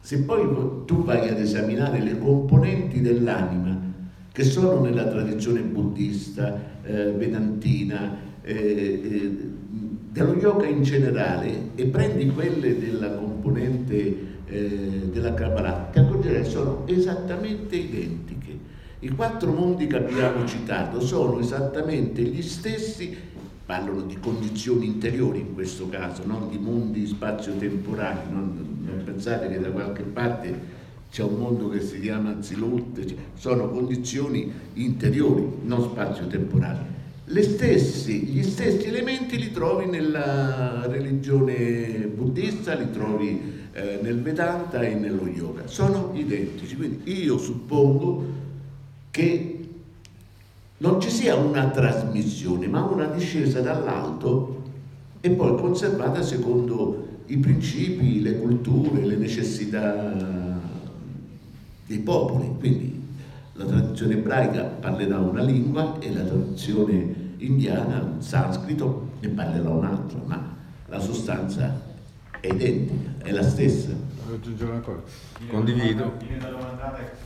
Se 0.00 0.22
poi 0.22 0.84
tu 0.84 1.02
vai 1.02 1.28
ad 1.28 1.38
esaminare 1.38 2.00
le 2.00 2.18
componenti 2.18 3.00
dell'anima 3.00 3.92
che 4.34 4.42
sono 4.42 4.80
nella 4.80 5.06
tradizione 5.06 5.60
buddista, 5.60 6.60
eh, 6.82 7.12
vedantina, 7.12 8.16
eh, 8.42 8.52
eh, 8.52 9.30
dello 10.10 10.34
yoga 10.34 10.66
in 10.66 10.82
generale 10.82 11.70
e 11.76 11.84
prendi 11.86 12.26
quelle 12.30 12.76
della 12.76 13.10
componente 13.10 14.16
eh, 14.46 15.08
della 15.12 15.34
Kabbalah, 15.34 15.88
ti 15.92 16.00
accorgerai 16.00 16.44
sono 16.44 16.82
esattamente 16.86 17.76
identiche. 17.76 18.58
I 18.98 19.10
quattro 19.10 19.52
mondi 19.52 19.86
che 19.86 19.98
abbiamo 19.98 20.44
citato 20.46 21.00
sono 21.00 21.38
esattamente 21.38 22.20
gli 22.20 22.42
stessi, 22.42 23.16
parlano 23.64 24.00
di 24.00 24.18
condizioni 24.18 24.86
interiori 24.86 25.38
in 25.38 25.54
questo 25.54 25.88
caso, 25.88 26.22
non 26.26 26.50
di 26.50 26.58
mondi 26.58 27.06
spazio-temporali, 27.06 28.32
non, 28.32 28.80
non 28.84 29.00
pensate 29.04 29.48
che 29.48 29.60
da 29.60 29.70
qualche 29.70 30.02
parte 30.02 30.82
c'è 31.14 31.22
un 31.22 31.36
mondo 31.36 31.68
che 31.68 31.80
si 31.80 32.00
chiama 32.00 32.42
Zilut, 32.42 33.14
sono 33.36 33.68
condizioni 33.68 34.50
interiori, 34.72 35.48
non 35.62 35.82
spazio-temporali. 35.82 36.78
Stessi, 37.24 38.24
gli 38.24 38.42
stessi 38.42 38.86
elementi 38.88 39.38
li 39.38 39.52
trovi 39.52 39.86
nella 39.86 40.88
religione 40.88 42.10
buddista, 42.12 42.74
li 42.74 42.90
trovi 42.90 43.40
eh, 43.74 44.00
nel 44.02 44.22
Vedanta 44.22 44.82
e 44.82 44.94
nello 44.94 45.28
yoga, 45.28 45.68
sono 45.68 46.10
identici. 46.14 46.74
Quindi 46.74 47.22
io 47.22 47.38
suppongo 47.38 48.24
che 49.12 49.68
non 50.78 51.00
ci 51.00 51.10
sia 51.10 51.36
una 51.36 51.68
trasmissione, 51.68 52.66
ma 52.66 52.82
una 52.82 53.06
discesa 53.06 53.60
dall'alto 53.60 54.62
e 55.20 55.30
poi 55.30 55.54
conservata 55.54 56.22
secondo 56.22 57.06
i 57.26 57.36
principi, 57.36 58.20
le 58.20 58.36
culture, 58.40 59.06
le 59.06 59.14
necessità 59.14 60.54
dei 61.86 61.98
popoli, 61.98 62.54
quindi 62.58 63.02
la 63.52 63.64
tradizione 63.66 64.14
ebraica 64.14 64.64
parlerà 64.64 65.18
una 65.18 65.42
lingua 65.42 65.98
e 66.00 66.12
la 66.12 66.22
tradizione 66.22 67.32
indiana 67.38 68.00
un 68.02 68.22
sanscrito 68.22 69.10
ne 69.20 69.28
parlerà 69.28 69.68
un'altra, 69.70 70.20
ma 70.24 70.56
la 70.86 71.00
sostanza 71.00 71.80
è 72.40 72.46
identica, 72.46 73.24
è 73.24 73.30
la 73.30 73.42
stessa. 73.42 73.90
Voglio 74.24 74.36
aggiungere 74.36 74.70
una 74.70 74.80
cosa, 74.80 75.02
condivido. 75.48 76.12
Viene 76.18 76.38
da 76.38 76.48
domandare 76.48 77.16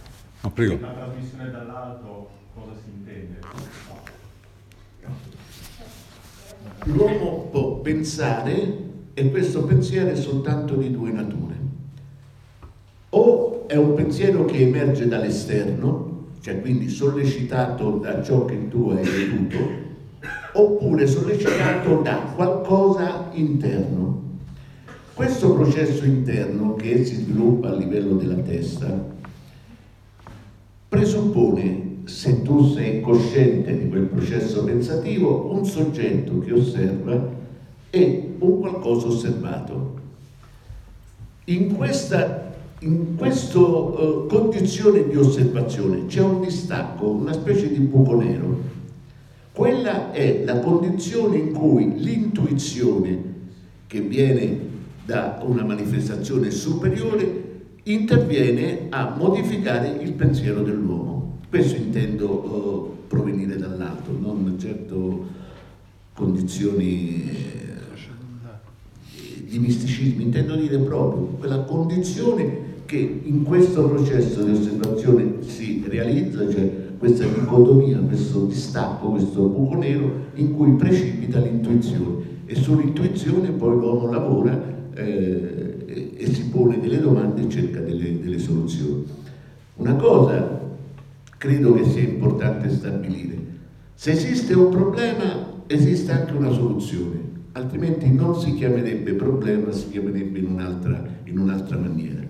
no, 0.42 0.50
prego. 0.50 0.78
la 0.80 0.92
trasmissione 0.92 1.50
dall'alto 1.50 2.30
cosa 2.54 2.72
si 2.82 2.90
intende? 2.90 3.38
L'uomo 6.84 7.48
può 7.50 7.76
pensare 7.76 8.86
e 9.14 9.30
questo 9.30 9.64
pensiero 9.64 10.10
è 10.10 10.16
soltanto 10.16 10.74
di 10.74 10.90
due 10.90 11.10
nature 11.10 11.57
è 13.68 13.76
un 13.76 13.94
pensiero 13.94 14.46
che 14.46 14.60
emerge 14.60 15.06
dall'esterno, 15.06 16.26
cioè 16.40 16.60
quindi 16.60 16.88
sollecitato 16.88 17.98
da 17.98 18.22
ciò 18.22 18.46
che 18.46 18.68
tu 18.68 18.88
hai 18.88 19.04
veduto, 19.04 19.56
oppure 20.54 21.06
sollecitato 21.06 22.00
da 22.00 22.32
qualcosa 22.34 23.28
interno. 23.32 24.22
Questo 25.12 25.52
processo 25.52 26.04
interno 26.04 26.74
che 26.76 27.04
si 27.04 27.16
sviluppa 27.16 27.68
a 27.68 27.76
livello 27.76 28.14
della 28.14 28.40
testa 28.40 29.16
presuppone, 30.88 31.96
se 32.04 32.42
tu 32.42 32.72
sei 32.72 33.02
cosciente 33.02 33.78
di 33.78 33.88
quel 33.90 34.04
processo 34.04 34.64
pensativo, 34.64 35.52
un 35.52 35.66
soggetto 35.66 36.38
che 36.38 36.52
osserva 36.52 37.28
e 37.90 38.34
un 38.38 38.60
qualcosa 38.60 39.08
osservato. 39.08 39.96
In 41.44 41.74
questa 41.74 42.47
in 42.80 43.16
questa 43.16 43.58
uh, 43.58 44.26
condizione 44.28 45.08
di 45.08 45.16
osservazione 45.16 46.06
c'è 46.06 46.20
un 46.20 46.40
distacco, 46.40 47.08
una 47.08 47.32
specie 47.32 47.68
di 47.68 47.78
buco 47.78 48.14
nero. 48.14 48.76
Quella 49.52 50.12
è 50.12 50.44
la 50.44 50.60
condizione 50.60 51.38
in 51.38 51.52
cui 51.52 51.98
l'intuizione 51.98 53.34
che 53.88 54.00
viene 54.00 54.66
da 55.04 55.42
una 55.44 55.64
manifestazione 55.64 56.50
superiore 56.50 57.46
interviene 57.84 58.86
a 58.90 59.14
modificare 59.16 59.88
il 60.00 60.12
pensiero 60.12 60.62
dell'uomo. 60.62 61.38
Questo 61.48 61.76
intendo 61.76 62.28
uh, 62.28 63.06
provenire 63.08 63.56
dall'alto, 63.56 64.16
non 64.16 64.56
certo 64.58 65.26
condizioni 66.12 67.30
eh, 67.30 67.68
di 69.44 69.58
misticismo, 69.58 70.20
intendo 70.20 70.56
dire 70.56 70.78
proprio 70.78 71.22
quella 71.38 71.60
condizione 71.60 72.67
che 72.88 73.20
in 73.22 73.42
questo 73.42 73.86
processo 73.86 74.42
di 74.42 74.52
osservazione 74.52 75.42
si 75.42 75.84
realizza, 75.86 76.50
cioè 76.50 76.86
questa 76.96 77.26
dicotomia, 77.26 77.98
questo 77.98 78.46
distacco, 78.46 79.10
questo 79.10 79.42
buco 79.42 79.76
nero 79.76 80.10
in 80.36 80.54
cui 80.54 80.72
precipita 80.72 81.38
l'intuizione 81.38 82.24
e 82.46 82.54
sull'intuizione 82.54 83.50
poi 83.50 83.76
l'uomo 83.76 84.10
lavora 84.10 84.58
eh, 84.94 86.14
e 86.16 86.32
si 86.32 86.48
pone 86.48 86.80
delle 86.80 86.98
domande 86.98 87.42
e 87.42 87.50
cerca 87.50 87.78
delle, 87.80 88.20
delle 88.20 88.38
soluzioni. 88.38 89.04
Una 89.76 89.94
cosa 89.96 90.58
credo 91.36 91.74
che 91.74 91.84
sia 91.84 92.00
importante 92.00 92.70
stabilire, 92.70 93.36
se 93.92 94.12
esiste 94.12 94.54
un 94.54 94.70
problema 94.70 95.56
esiste 95.66 96.10
anche 96.10 96.32
una 96.32 96.50
soluzione, 96.50 97.20
altrimenti 97.52 98.10
non 98.10 98.34
si 98.34 98.54
chiamerebbe 98.54 99.12
problema, 99.12 99.70
si 99.72 99.90
chiamerebbe 99.90 100.38
in 100.38 100.46
un'altra, 100.46 101.06
in 101.24 101.38
un'altra 101.38 101.76
maniera. 101.76 102.27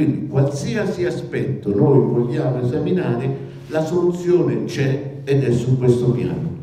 Quindi 0.00 0.28
qualsiasi 0.28 1.04
aspetto 1.04 1.74
noi 1.74 2.00
vogliamo 2.00 2.62
esaminare, 2.62 3.48
la 3.66 3.84
soluzione 3.84 4.64
c'è 4.64 5.20
ed 5.24 5.44
è 5.44 5.52
su 5.52 5.76
questo 5.76 6.12
piano. 6.12 6.56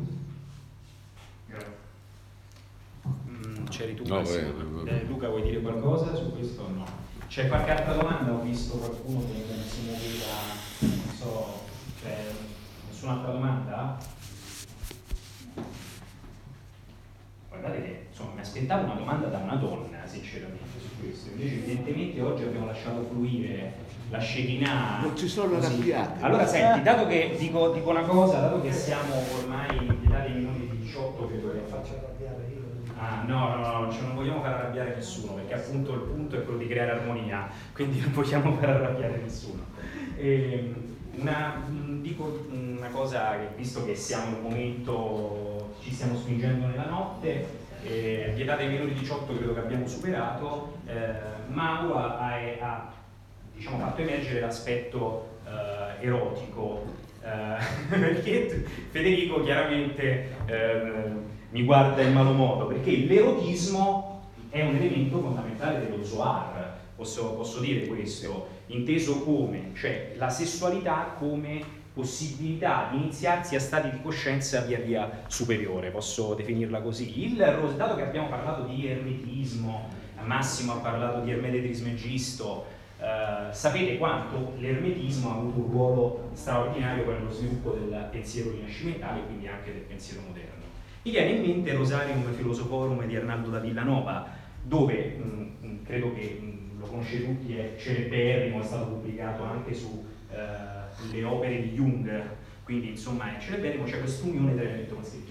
Mm, 3.08 3.66
c'eri 3.70 3.94
tu, 3.94 4.08
no, 4.08 4.22
eh, 4.22 4.54
eh, 4.86 5.06
Luca, 5.08 5.30
vuoi 5.30 5.44
dire 5.44 5.62
qualcosa 5.62 6.16
su 6.16 6.36
questo 6.36 6.64
o 6.64 6.70
no? 6.70 6.86
C'è 7.28 7.48
qualche 7.48 7.70
altra 7.70 7.94
domanda? 7.94 8.34
Ho 8.34 8.42
visto 8.42 8.76
qualcuno 8.78 9.20
che 9.20 9.44
si 9.70 9.82
muoveva, 9.86 10.96
non 11.06 11.16
so, 11.16 11.60
c'è 12.02 12.32
nessun'altra 12.90 13.34
domanda? 13.34 14.00
Guardate 17.60 17.82
che 17.84 18.06
insomma, 18.10 18.34
mi 18.36 18.42
aspettavo 18.42 18.86
una 18.86 18.94
domanda 18.94 19.28
da 19.28 19.38
una 19.40 19.56
donna, 19.56 20.06
sinceramente, 20.06 20.80
su 20.80 20.88
questo. 21.00 21.30
Invece, 21.32 21.56
evidentemente, 21.56 22.22
oggi 22.22 22.44
abbiamo 22.44 22.68
lasciato 22.68 23.04
fluire 23.04 23.74
la 24.10 24.20
Shekinah. 24.20 25.00
Non 25.02 25.18
ci 25.18 25.28
sono 25.28 25.58
arrabbiate. 25.58 26.24
Allora, 26.24 26.46
senti, 26.46 26.82
dato 26.82 27.08
che 27.08 27.36
dico, 27.38 27.70
dico, 27.72 27.90
una 27.90 28.04
cosa, 28.04 28.40
dato 28.40 28.62
che 28.62 28.72
siamo 28.72 29.16
ormai 29.40 29.76
in 29.76 30.00
pietà 30.00 30.20
dei 30.20 30.34
minuti 30.34 30.70
di 30.72 30.78
18, 30.80 31.28
credo 31.28 31.52
che 31.52 31.60
faccia 31.68 31.94
arrabbiare 31.94 32.46
io. 32.50 32.66
Ah, 33.00 33.24
no, 33.26 33.56
no, 33.56 33.82
no, 33.82 33.92
cioè 33.92 34.02
non 34.02 34.16
vogliamo 34.16 34.42
far 34.42 34.54
arrabbiare 34.54 34.96
nessuno, 34.96 35.34
perché 35.34 35.54
appunto 35.54 35.94
il 35.94 36.02
punto 36.02 36.36
è 36.36 36.44
quello 36.44 36.60
di 36.60 36.68
creare 36.68 36.92
armonia, 36.92 37.48
quindi 37.74 38.00
non 38.00 38.12
vogliamo 38.14 38.54
far 38.54 38.70
arrabbiare 38.70 39.20
nessuno. 39.24 39.66
E, 40.16 40.54
ehm, 40.54 40.97
una, 41.18 41.64
dico 42.02 42.46
una 42.50 42.90
cosa 42.90 43.38
che 43.38 43.48
visto 43.56 43.86
che 43.86 43.96
siamo 43.96 44.28
in 44.28 44.34
un 44.36 44.42
momento, 44.42 45.76
ci 45.82 45.94
stiamo 45.94 46.16
spingendo 46.18 46.68
nella 46.68 46.86
notte, 46.86 47.66
eh, 47.84 48.32
pietà 48.36 48.56
dei 48.56 48.70
minuti 48.70 48.94
18 48.94 49.36
credo 49.36 49.54
che 49.54 49.60
abbiamo 49.60 49.88
superato, 49.88 50.78
eh, 50.86 51.12
Mauro 51.48 51.96
ha, 51.96 52.34
ha 52.60 52.94
diciamo, 53.56 53.80
fatto 53.80 54.02
emergere 54.02 54.42
l'aspetto 54.42 55.40
eh, 55.46 56.06
erotico, 56.06 56.86
eh, 57.22 57.58
perché 57.90 58.66
Federico 58.92 59.44
chiaramente 59.44 60.36
ehm, 60.46 61.24
mi 61.50 61.64
guarda 61.64 62.02
in 62.02 62.14
malo 62.14 62.34
modo, 62.34 62.68
perché 62.68 62.92
l'erotismo 62.92 64.22
è 64.50 64.62
un 64.62 64.76
elemento 64.76 65.20
fondamentale 65.20 65.80
dello 65.80 66.04
Zohar, 66.04 66.78
posso, 66.96 67.34
posso 67.34 67.60
dire 67.60 67.88
questo, 67.88 68.48
inteso 68.68 69.24
come, 69.24 69.72
cioè 69.76 70.14
la 70.18 70.30
sessualità 70.30 71.16
come 71.18 71.76
possibilità 71.94 72.90
di 72.92 72.98
iniziarsi 72.98 73.56
a 73.56 73.60
stati 73.60 73.90
di 73.90 74.02
coscienza 74.02 74.62
via 74.62 74.80
via 74.80 75.24
superiore, 75.28 75.90
posso 75.90 76.36
definirla 76.36 76.82
così. 76.82 77.26
Il, 77.26 77.36
dato 77.36 77.96
che 77.96 78.04
abbiamo 78.04 78.30
parlato 78.30 78.64
di 78.64 78.88
ermetismo, 78.88 79.90
Massimo 80.24 80.74
ha 80.74 80.78
parlato 80.78 81.22
di 81.22 81.32
ermete 81.32 81.62
trismegisto, 81.62 82.66
eh, 83.00 83.54
sapete 83.54 83.98
quanto 83.98 84.54
l'ermetismo 84.60 85.30
ha 85.32 85.36
avuto 85.36 85.60
un 85.60 85.72
ruolo 85.72 86.30
straordinario 86.34 87.04
per 87.06 87.24
lo 87.24 87.32
sviluppo 87.32 87.72
del 87.72 88.08
pensiero 88.12 88.52
rinascimentale 88.52 89.22
e 89.22 89.26
quindi 89.26 89.48
anche 89.48 89.72
del 89.72 89.82
pensiero 89.82 90.22
moderno. 90.28 90.66
Mi 91.04 91.12
viene 91.12 91.32
in 91.32 91.42
mente 91.42 91.74
Rosarium 91.74 92.22
Philosophorum 92.34 93.06
di 93.06 93.16
Arnaldo 93.16 93.50
da 93.50 93.60
Villanova, 93.60 94.28
dove 94.62 95.16
mh, 95.16 95.84
credo 95.86 96.14
che 96.14 96.57
lo 96.88 96.94
conoscete 96.94 97.26
tutti, 97.26 97.56
è 97.56 97.76
celeberrimo, 97.78 98.62
è 98.62 98.64
stato 98.64 98.86
pubblicato 98.86 99.44
anche 99.44 99.74
su 99.74 100.06
eh, 100.32 101.24
opere 101.24 101.62
di 101.62 101.72
Jung, 101.72 102.24
quindi 102.64 102.90
insomma 102.90 103.36
è 103.36 103.40
celeberrimo, 103.40 103.84
c'è 103.84 104.00
quest'unione 104.00 104.56
tra 104.56 104.64
elemento 104.64 104.96
maschile 104.96 105.26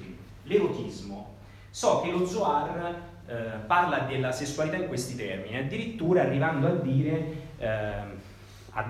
L'erotismo. 0.44 1.34
So 1.70 2.00
che 2.02 2.10
lo 2.10 2.24
Zohar 2.24 3.02
eh, 3.26 3.34
parla 3.66 4.00
della 4.00 4.30
sessualità 4.32 4.76
in 4.76 4.86
questi 4.86 5.16
termini, 5.16 5.58
addirittura 5.58 6.22
arrivando 6.22 6.68
a 6.68 6.70
dire, 6.70 7.36
eh, 7.58 7.94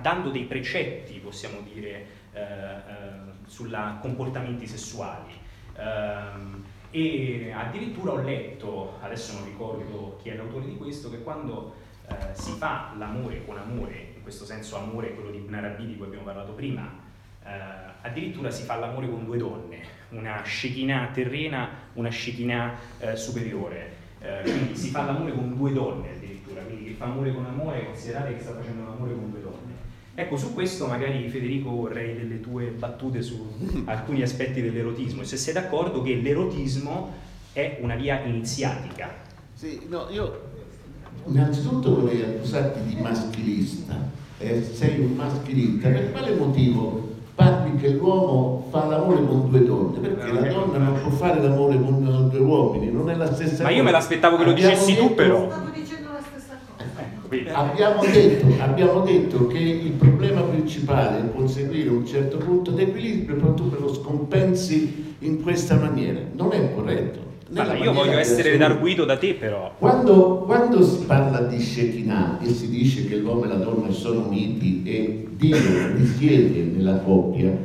dando 0.01 0.29
dei 0.29 0.43
precetti, 0.43 1.19
possiamo 1.19 1.61
dire, 1.61 2.05
eh, 2.33 2.41
eh 2.41 3.35
sui 3.47 3.71
comportamenti 4.01 4.67
sessuali. 4.67 5.31
Ehm, 5.77 6.63
e 6.91 7.51
addirittura 7.55 8.13
ho 8.13 8.21
letto, 8.21 8.97
adesso 9.01 9.33
non 9.33 9.45
ricordo 9.45 10.19
chi 10.21 10.29
è 10.29 10.35
l'autore 10.35 10.65
di 10.65 10.77
questo, 10.77 11.09
che 11.09 11.21
quando 11.21 11.73
eh, 12.07 12.15
si 12.33 12.51
fa 12.51 12.93
l'amore 12.97 13.43
con 13.45 13.57
amore, 13.57 14.13
in 14.15 14.21
questo 14.21 14.45
senso 14.45 14.77
amore 14.77 15.13
quello 15.13 15.31
di 15.31 15.37
Ibn 15.37 15.75
di 15.77 15.95
cui 15.97 16.05
abbiamo 16.05 16.25
parlato 16.25 16.53
prima, 16.53 16.89
eh, 17.43 17.49
addirittura 18.01 18.49
si 18.49 18.63
fa 18.63 18.75
l'amore 18.75 19.09
con 19.09 19.25
due 19.25 19.37
donne, 19.37 19.79
una 20.09 20.41
Shekinah 20.43 21.09
terrena, 21.13 21.69
una 21.93 22.09
Shekinah 22.09 22.73
eh, 22.99 23.15
superiore. 23.15 24.05
Eh, 24.19 24.41
quindi 24.41 24.75
si 24.75 24.89
fa 24.89 25.03
l'amore 25.03 25.33
con 25.33 25.55
due 25.55 25.71
donne 25.73 26.11
addirittura, 26.11 26.61
quindi 26.61 26.85
chi 26.85 26.93
fa 26.93 27.05
amore 27.05 27.33
con 27.33 27.45
amore 27.45 27.85
considerate 27.85 28.35
che 28.35 28.41
sta 28.41 28.53
facendo 28.53 28.83
l'amore 28.83 29.13
con 29.13 29.29
due 29.29 29.41
donne. 29.41 29.75
Ecco, 30.15 30.35
su 30.35 30.53
questo 30.53 30.87
magari 30.87 31.29
Federico 31.29 31.69
vorrei 31.69 32.15
delle 32.15 32.39
tue 32.39 32.69
battute 32.69 33.21
su 33.21 33.83
alcuni 33.85 34.23
aspetti 34.23 34.61
dell'erotismo, 34.61 35.23
se 35.23 35.37
sei 35.37 35.53
d'accordo 35.53 36.01
che 36.01 36.15
l'erotismo 36.15 37.13
è 37.53 37.77
una 37.81 37.95
via 37.95 38.21
iniziatica. 38.21 39.13
Sì, 39.53 39.85
no, 39.87 40.07
io 40.09 40.55
innanzitutto 41.27 42.01
vorrei 42.01 42.21
accusarti 42.21 42.79
di 42.83 43.01
maschilista, 43.01 43.95
eh, 44.39 44.63
sei 44.63 44.99
un 44.99 45.13
maschilista, 45.15 45.89
per 45.89 46.11
quale 46.11 46.35
motivo 46.35 47.15
parli 47.35 47.75
che 47.77 47.89
l'uomo 47.89 48.67
fa 48.71 48.85
l'amore 48.85 49.25
con 49.25 49.49
due 49.49 49.63
donne? 49.63 49.99
Perché 49.99 50.31
la 50.31 50.41
donna 50.41 50.77
non 50.77 51.01
può 51.01 51.11
fare 51.11 51.41
l'amore 51.41 51.79
con 51.79 52.29
due 52.29 52.39
uomini, 52.39 52.91
non 52.91 53.09
è 53.09 53.15
la 53.15 53.31
stessa 53.31 53.51
cosa. 53.51 53.63
Ma 53.63 53.69
io 53.69 53.83
me 53.83 53.91
l'aspettavo 53.91 54.37
che 54.37 54.43
lo 54.43 54.53
dicessi 54.53 54.95
tu 54.95 55.13
però. 55.13 55.47
Abbiamo 57.51 58.05
detto, 58.05 58.45
abbiamo 58.57 59.01
detto, 59.01 59.47
che 59.47 59.57
il 59.57 59.91
problema 59.91 60.41
principale 60.41 61.19
è 61.19 61.33
conseguire 61.33 61.89
un 61.89 62.05
certo 62.05 62.37
punto 62.37 62.71
di 62.71 62.83
equilibrio, 62.83 63.35
però 63.35 63.53
tu 63.53 63.65
me 63.65 63.77
lo 63.79 63.93
scompensi 63.93 65.15
in 65.19 65.41
questa 65.41 65.75
maniera. 65.75 66.21
Non 66.33 66.53
è 66.53 66.73
corretto. 66.73 67.26
Allora, 67.53 67.77
io 67.77 67.93
voglio 67.93 68.17
essere 68.17 68.51
redarguito 68.51 69.05
da 69.05 69.17
te 69.17 69.33
però. 69.33 69.71
Quando, 69.77 70.43
quando, 70.45 70.83
si 70.83 71.05
parla 71.05 71.39
di 71.41 71.59
Shekinah 71.59 72.39
e 72.41 72.49
si 72.49 72.69
dice 72.69 73.07
che 73.07 73.15
l'uomo 73.15 73.45
e 73.45 73.47
la 73.47 73.55
donna 73.55 73.89
sono 73.91 74.25
uniti 74.27 74.83
e 74.83 75.27
Dio 75.31 75.55
risiede 75.95 76.63
nella 76.75 76.97
coppia, 76.97 77.55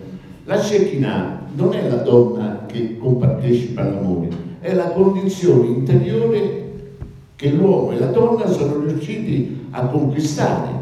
la 0.44 0.60
Shekinah 0.60 1.46
non 1.54 1.74
è 1.74 1.88
la 1.88 1.96
donna 1.96 2.64
che 2.66 2.96
compartecipa 2.96 3.82
all'amore, 3.82 4.28
è 4.60 4.72
la 4.72 4.90
condizione 4.90 5.66
interiore 5.66 6.60
che 7.34 7.50
l'uomo 7.50 7.90
e 7.90 7.98
la 7.98 8.06
donna 8.06 8.46
sono 8.46 8.84
riusciti 8.84 9.66
a 9.70 9.86
conquistare. 9.86 10.80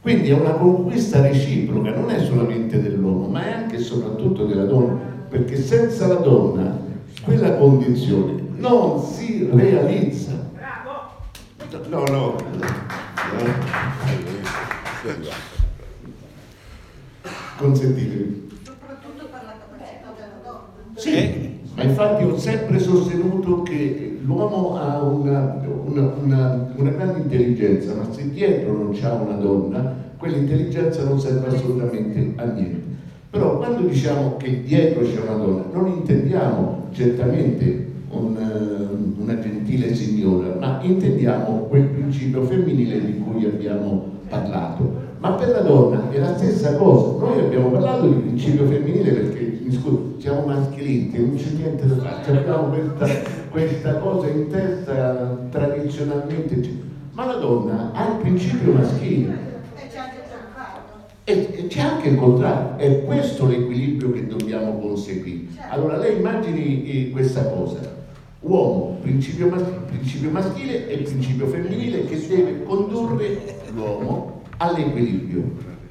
Quindi 0.00 0.28
è 0.28 0.34
una 0.34 0.52
conquista 0.52 1.20
reciproca, 1.20 1.90
non 1.90 2.10
è 2.10 2.22
solamente 2.22 2.80
dell'uomo, 2.80 3.26
ma 3.26 3.44
è 3.44 3.50
anche 3.50 3.76
e 3.76 3.80
soprattutto 3.80 4.44
della 4.44 4.66
donna, 4.66 4.96
perché 5.28 5.56
senza 5.56 6.06
la 6.06 6.16
donna 6.16 6.83
quella 7.24 7.56
condizione 7.56 8.34
non 8.56 9.02
si 9.02 9.48
realizza. 9.52 10.32
Bravo! 10.52 11.88
No, 11.88 12.04
no. 12.04 12.36
Consentitemi. 17.56 18.48
Soprattutto 18.62 19.26
per 19.30 19.42
la 19.44 19.54
capacità 19.58 20.12
della 20.14 20.40
donna. 20.42 20.68
Sì, 20.94 21.60
ma 21.74 21.82
infatti 21.82 22.24
ho 22.24 22.38
sempre 22.38 22.78
sostenuto 22.78 23.62
che 23.62 24.18
l'uomo 24.22 24.76
ha 24.78 25.02
una, 25.02 25.62
una, 25.84 26.12
una, 26.20 26.72
una 26.74 26.90
grande 26.90 27.20
intelligenza, 27.20 27.94
ma 27.94 28.12
se 28.12 28.30
dietro 28.30 28.72
non 28.72 28.92
c'è 28.92 29.10
una 29.10 29.36
donna, 29.36 29.94
quell'intelligenza 30.18 31.04
non 31.04 31.18
serve 31.18 31.54
assolutamente 31.54 32.34
a 32.36 32.44
niente. 32.44 32.93
Però 33.34 33.56
quando 33.56 33.88
diciamo 33.88 34.36
che 34.36 34.62
dietro 34.62 35.02
c'è 35.02 35.18
una 35.18 35.34
donna, 35.34 35.64
non 35.72 35.88
intendiamo 35.88 36.86
certamente 36.92 37.86
un, 38.10 38.36
eh, 38.36 39.20
una 39.20 39.40
gentile 39.40 39.92
signora, 39.92 40.54
ma 40.60 40.78
intendiamo 40.80 41.66
quel 41.68 41.82
principio 41.82 42.42
femminile 42.42 43.04
di 43.04 43.18
cui 43.18 43.44
abbiamo 43.44 44.04
parlato. 44.28 44.88
Ma 45.18 45.32
per 45.32 45.48
la 45.48 45.62
donna 45.62 46.12
è 46.12 46.18
la 46.20 46.36
stessa 46.36 46.76
cosa. 46.76 47.24
Noi 47.26 47.40
abbiamo 47.40 47.70
parlato 47.70 48.06
di 48.06 48.14
principio 48.20 48.66
femminile 48.66 49.10
perché, 49.10 49.58
mi 49.64 49.72
scusi, 49.72 50.14
siamo 50.18 50.46
maschilisti, 50.46 51.18
non 51.18 51.34
c'è 51.34 51.50
niente 51.56 51.88
da 51.88 51.96
fare, 51.96 52.38
abbiamo 52.38 52.68
questa, 52.68 53.30
questa 53.50 53.94
cosa 53.94 54.28
in 54.28 54.48
testa 54.48 55.38
tradizionalmente. 55.50 56.70
Ma 57.10 57.26
la 57.26 57.34
donna 57.34 57.90
ha 57.94 58.12
il 58.12 58.18
principio 58.20 58.74
maschile. 58.74 59.53
E 61.26 61.68
c'è 61.68 61.80
anche 61.80 62.08
il 62.10 62.16
contrario, 62.16 62.76
è 62.76 63.02
questo 63.02 63.46
l'equilibrio 63.46 64.12
che 64.12 64.26
dobbiamo 64.26 64.78
conseguire. 64.78 65.46
Allora 65.70 65.96
lei 65.96 66.18
immagini 66.18 66.84
eh, 66.84 67.10
questa 67.12 67.48
cosa, 67.48 67.80
uomo, 68.40 68.98
principio 69.00 69.48
maschile, 69.48 69.78
principio 69.86 70.28
maschile 70.30 70.86
e 70.86 70.98
principio 70.98 71.46
femminile 71.46 72.04
che 72.04 72.26
deve 72.28 72.62
condurre 72.64 73.38
l'uomo 73.74 74.42
all'equilibrio. 74.58 75.44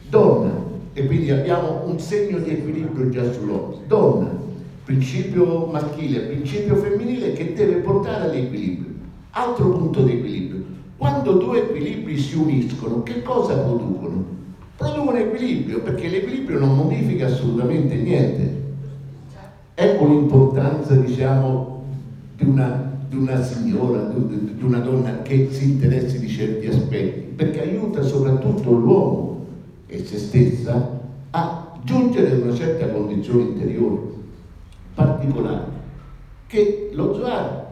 Donna, 0.08 0.54
e 0.94 1.08
quindi 1.08 1.32
abbiamo 1.32 1.82
un 1.84 1.98
segno 2.00 2.38
di 2.38 2.52
equilibrio 2.52 3.10
già 3.10 3.32
sull'uomo. 3.32 3.82
Donna, 3.88 4.30
principio 4.84 5.66
maschile, 5.66 6.20
principio 6.20 6.76
femminile 6.76 7.34
che 7.34 7.54
deve 7.54 7.78
portare 7.78 8.30
all'equilibrio. 8.30 8.92
Altro 9.32 9.70
punto 9.70 10.04
di 10.04 10.12
equilibrio. 10.12 10.64
Quando 10.96 11.32
due 11.34 11.64
equilibri 11.64 12.20
si 12.20 12.38
uniscono, 12.38 13.02
che 13.02 13.24
cosa 13.24 13.58
producono? 13.58 14.42
Producono 14.76 15.18
equilibrio, 15.18 15.82
perché 15.82 16.08
l'equilibrio 16.08 16.60
non 16.60 16.76
modifica 16.76 17.28
assolutamente 17.28 17.96
niente. 17.96 18.62
Ecco 19.76 20.08
l'importanza, 20.08 20.96
diciamo, 20.96 21.84
di 22.36 22.46
una 22.46 22.92
di 23.14 23.20
una 23.20 23.44
signora, 23.44 24.02
di 24.02 24.64
una 24.64 24.80
donna 24.80 25.22
che 25.22 25.48
si 25.52 25.66
interessi 25.66 26.20
di 26.20 26.28
certi 26.28 26.66
aspetti, 26.66 27.20
perché 27.36 27.62
aiuta 27.62 28.02
soprattutto 28.02 28.72
l'uomo 28.72 29.46
e 29.86 30.04
se 30.04 30.18
stessa 30.18 31.02
a 31.30 31.74
giungere 31.84 32.32
ad 32.32 32.42
una 32.42 32.56
certa 32.56 32.88
condizione 32.88 33.44
interiore 33.44 34.02
particolare, 34.96 35.66
che 36.48 36.90
lo 36.94 37.14
Zohar, 37.14 37.68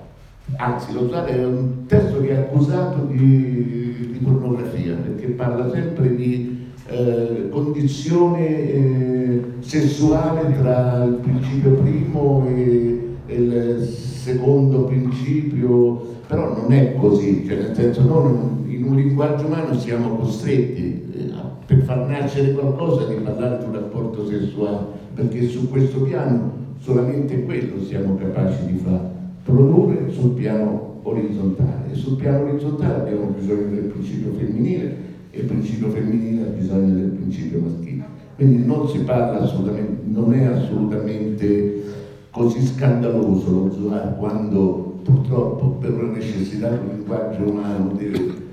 anzi 0.57 0.93
lo 0.93 1.07
Zohar 1.07 1.25
è 1.25 1.43
un 1.43 1.85
testo 1.87 2.21
che 2.21 2.29
è 2.29 2.37
accusato 2.37 3.05
di, 3.05 4.09
di 4.11 4.19
pornografia, 4.21 4.93
perché 4.93 5.27
parla 5.27 5.71
sempre 5.71 6.15
di 6.15 6.50
eh, 6.91 7.49
condizione 7.49 8.47
eh, 8.47 9.43
sessuale 9.59 10.53
tra 10.59 11.03
il 11.05 11.15
principio 11.15 11.71
primo 11.71 12.45
e, 12.47 13.09
e 13.27 13.35
il 13.35 13.81
secondo 13.83 14.83
principio, 14.83 16.19
però 16.27 16.55
non 16.55 16.71
è 16.73 16.95
così, 16.95 17.45
cioè 17.47 17.57
nel 17.57 17.75
senso 17.75 18.03
non, 18.03 18.65
in 18.67 18.83
un 18.83 18.95
linguaggio 18.95 19.45
umano 19.45 19.73
siamo 19.73 20.15
costretti 20.15 21.09
eh, 21.13 21.31
per 21.65 21.81
far 21.83 22.07
nascere 22.07 22.51
qualcosa 22.51 23.05
di 23.05 23.15
parlare 23.15 23.59
di 23.59 23.65
un 23.65 23.73
rapporto 23.73 24.27
sessuale, 24.27 24.85
perché 25.15 25.47
su 25.47 25.69
questo 25.69 26.01
piano 26.01 26.59
solamente 26.79 27.43
quello 27.43 27.81
siamo 27.83 28.15
capaci 28.15 28.65
di 28.65 28.77
fare, 28.77 29.09
produrre 29.43 30.11
sul 30.11 30.31
piano 30.31 30.99
orizzontale. 31.03 31.91
E 31.91 31.95
sul 31.95 32.17
piano 32.17 32.49
orizzontale 32.49 33.01
abbiamo 33.01 33.33
bisogno 33.37 33.69
del 33.69 33.85
principio 33.85 34.33
femminile 34.33 35.10
e 35.31 35.39
il 35.39 35.45
principio 35.45 35.89
femminile 35.89 36.43
ha 36.43 36.49
bisogno 36.49 36.93
del 36.93 37.09
principio 37.09 37.59
maschile. 37.59 38.03
Quindi 38.35 38.65
non 38.65 38.87
si 38.89 38.99
parla 38.99 39.39
assolutamente, 39.39 40.01
non 40.05 40.33
è 40.33 40.45
assolutamente 40.45 41.83
così 42.31 42.65
scandaloso 42.65 43.51
lo 43.51 43.71
Zohar 43.71 44.17
quando 44.17 44.99
purtroppo 45.03 45.69
per 45.71 45.91
una 45.91 46.13
necessità 46.13 46.69
del 46.69 46.87
linguaggio 46.87 47.43
umano 47.43 47.93
deve 47.93 48.49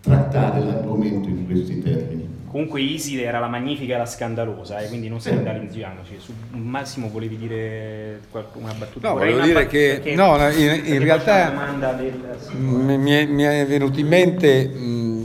trattare 0.00 0.64
l'argomento 0.64 1.28
in 1.28 1.46
questi 1.46 1.80
termini. 1.80 2.34
Comunque 2.48 2.80
Iside 2.80 3.24
era 3.24 3.38
la 3.38 3.48
magnifica 3.48 3.96
e 3.96 3.98
la 3.98 4.06
scandalosa, 4.06 4.78
eh, 4.78 4.88
quindi 4.88 5.08
non 5.08 5.20
scandalizziamoci. 5.20 6.14
Su 6.18 6.32
Massimo 6.52 7.10
volevi 7.10 7.36
dire 7.36 8.20
una 8.54 8.72
battuta? 8.72 9.08
No, 9.08 9.14
volevo 9.14 9.40
dire 9.40 9.66
che 9.66 10.14
no, 10.14 10.36
in, 10.50 10.82
in 10.84 10.98
realtà 11.00 11.50
del... 11.96 12.14
mi, 12.58 13.10
è, 13.10 13.26
mi, 13.26 13.42
è, 13.42 13.66
venuto 13.66 14.00
in 14.00 14.06
mente 14.06 14.68
mh, 14.68 15.15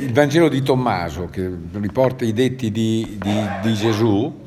il 0.00 0.12
Vangelo 0.12 0.48
di 0.48 0.62
Tommaso 0.62 1.26
che 1.26 1.50
riporta 1.72 2.24
i 2.24 2.32
detti 2.32 2.70
di, 2.70 3.18
di, 3.20 3.40
di 3.62 3.74
Gesù 3.74 4.38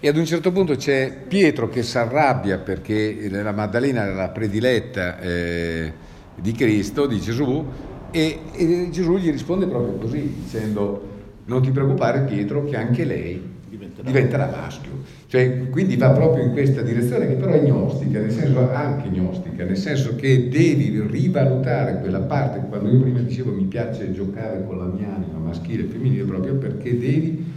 e 0.00 0.08
ad 0.08 0.16
un 0.16 0.24
certo 0.24 0.50
punto 0.52 0.74
c'è 0.74 1.24
Pietro 1.28 1.68
che 1.68 1.82
si 1.82 1.98
arrabbia 1.98 2.58
perché 2.58 3.28
la 3.30 3.52
Maddalena 3.52 4.04
era 4.04 4.14
la 4.14 4.28
prediletta 4.30 5.20
eh, 5.20 5.92
di 6.34 6.52
Cristo, 6.52 7.06
di 7.06 7.20
Gesù, 7.20 7.64
e, 8.10 8.38
e, 8.52 8.88
Gesù 8.90 9.16
gli 9.16 9.30
risponde 9.30 9.66
proprio 9.66 9.94
così, 9.94 10.34
dicendo 10.42 11.10
non 11.44 11.62
ti 11.62 11.70
preoccupare 11.70 12.22
Pietro 12.22 12.64
che 12.64 12.76
anche 12.76 13.04
lei 13.04 13.40
diventerà, 13.68 14.06
diventerà 14.06 14.46
maschio. 14.50 14.90
Cioè, 15.32 15.70
quindi 15.70 15.96
va 15.96 16.10
proprio 16.10 16.44
in 16.44 16.52
questa 16.52 16.82
direzione 16.82 17.26
che 17.26 17.36
però 17.36 17.52
è 17.52 17.62
gnostica, 17.62 18.20
nel 18.20 18.30
senso 18.30 18.70
anche 18.70 19.08
gnostica, 19.08 19.64
nel 19.64 19.78
senso 19.78 20.14
che 20.14 20.50
devi 20.50 21.00
rivalutare 21.00 22.00
quella 22.00 22.20
parte, 22.20 22.60
quando 22.68 22.90
io 22.90 23.00
prima 23.00 23.20
dicevo 23.20 23.50
mi 23.50 23.64
piace 23.64 24.12
giocare 24.12 24.62
con 24.66 24.76
la 24.76 24.84
mia 24.84 25.14
anima 25.14 25.38
maschile 25.38 25.84
e 25.84 25.86
femminile 25.86 26.24
proprio 26.24 26.56
perché 26.56 26.98
devi 26.98 27.50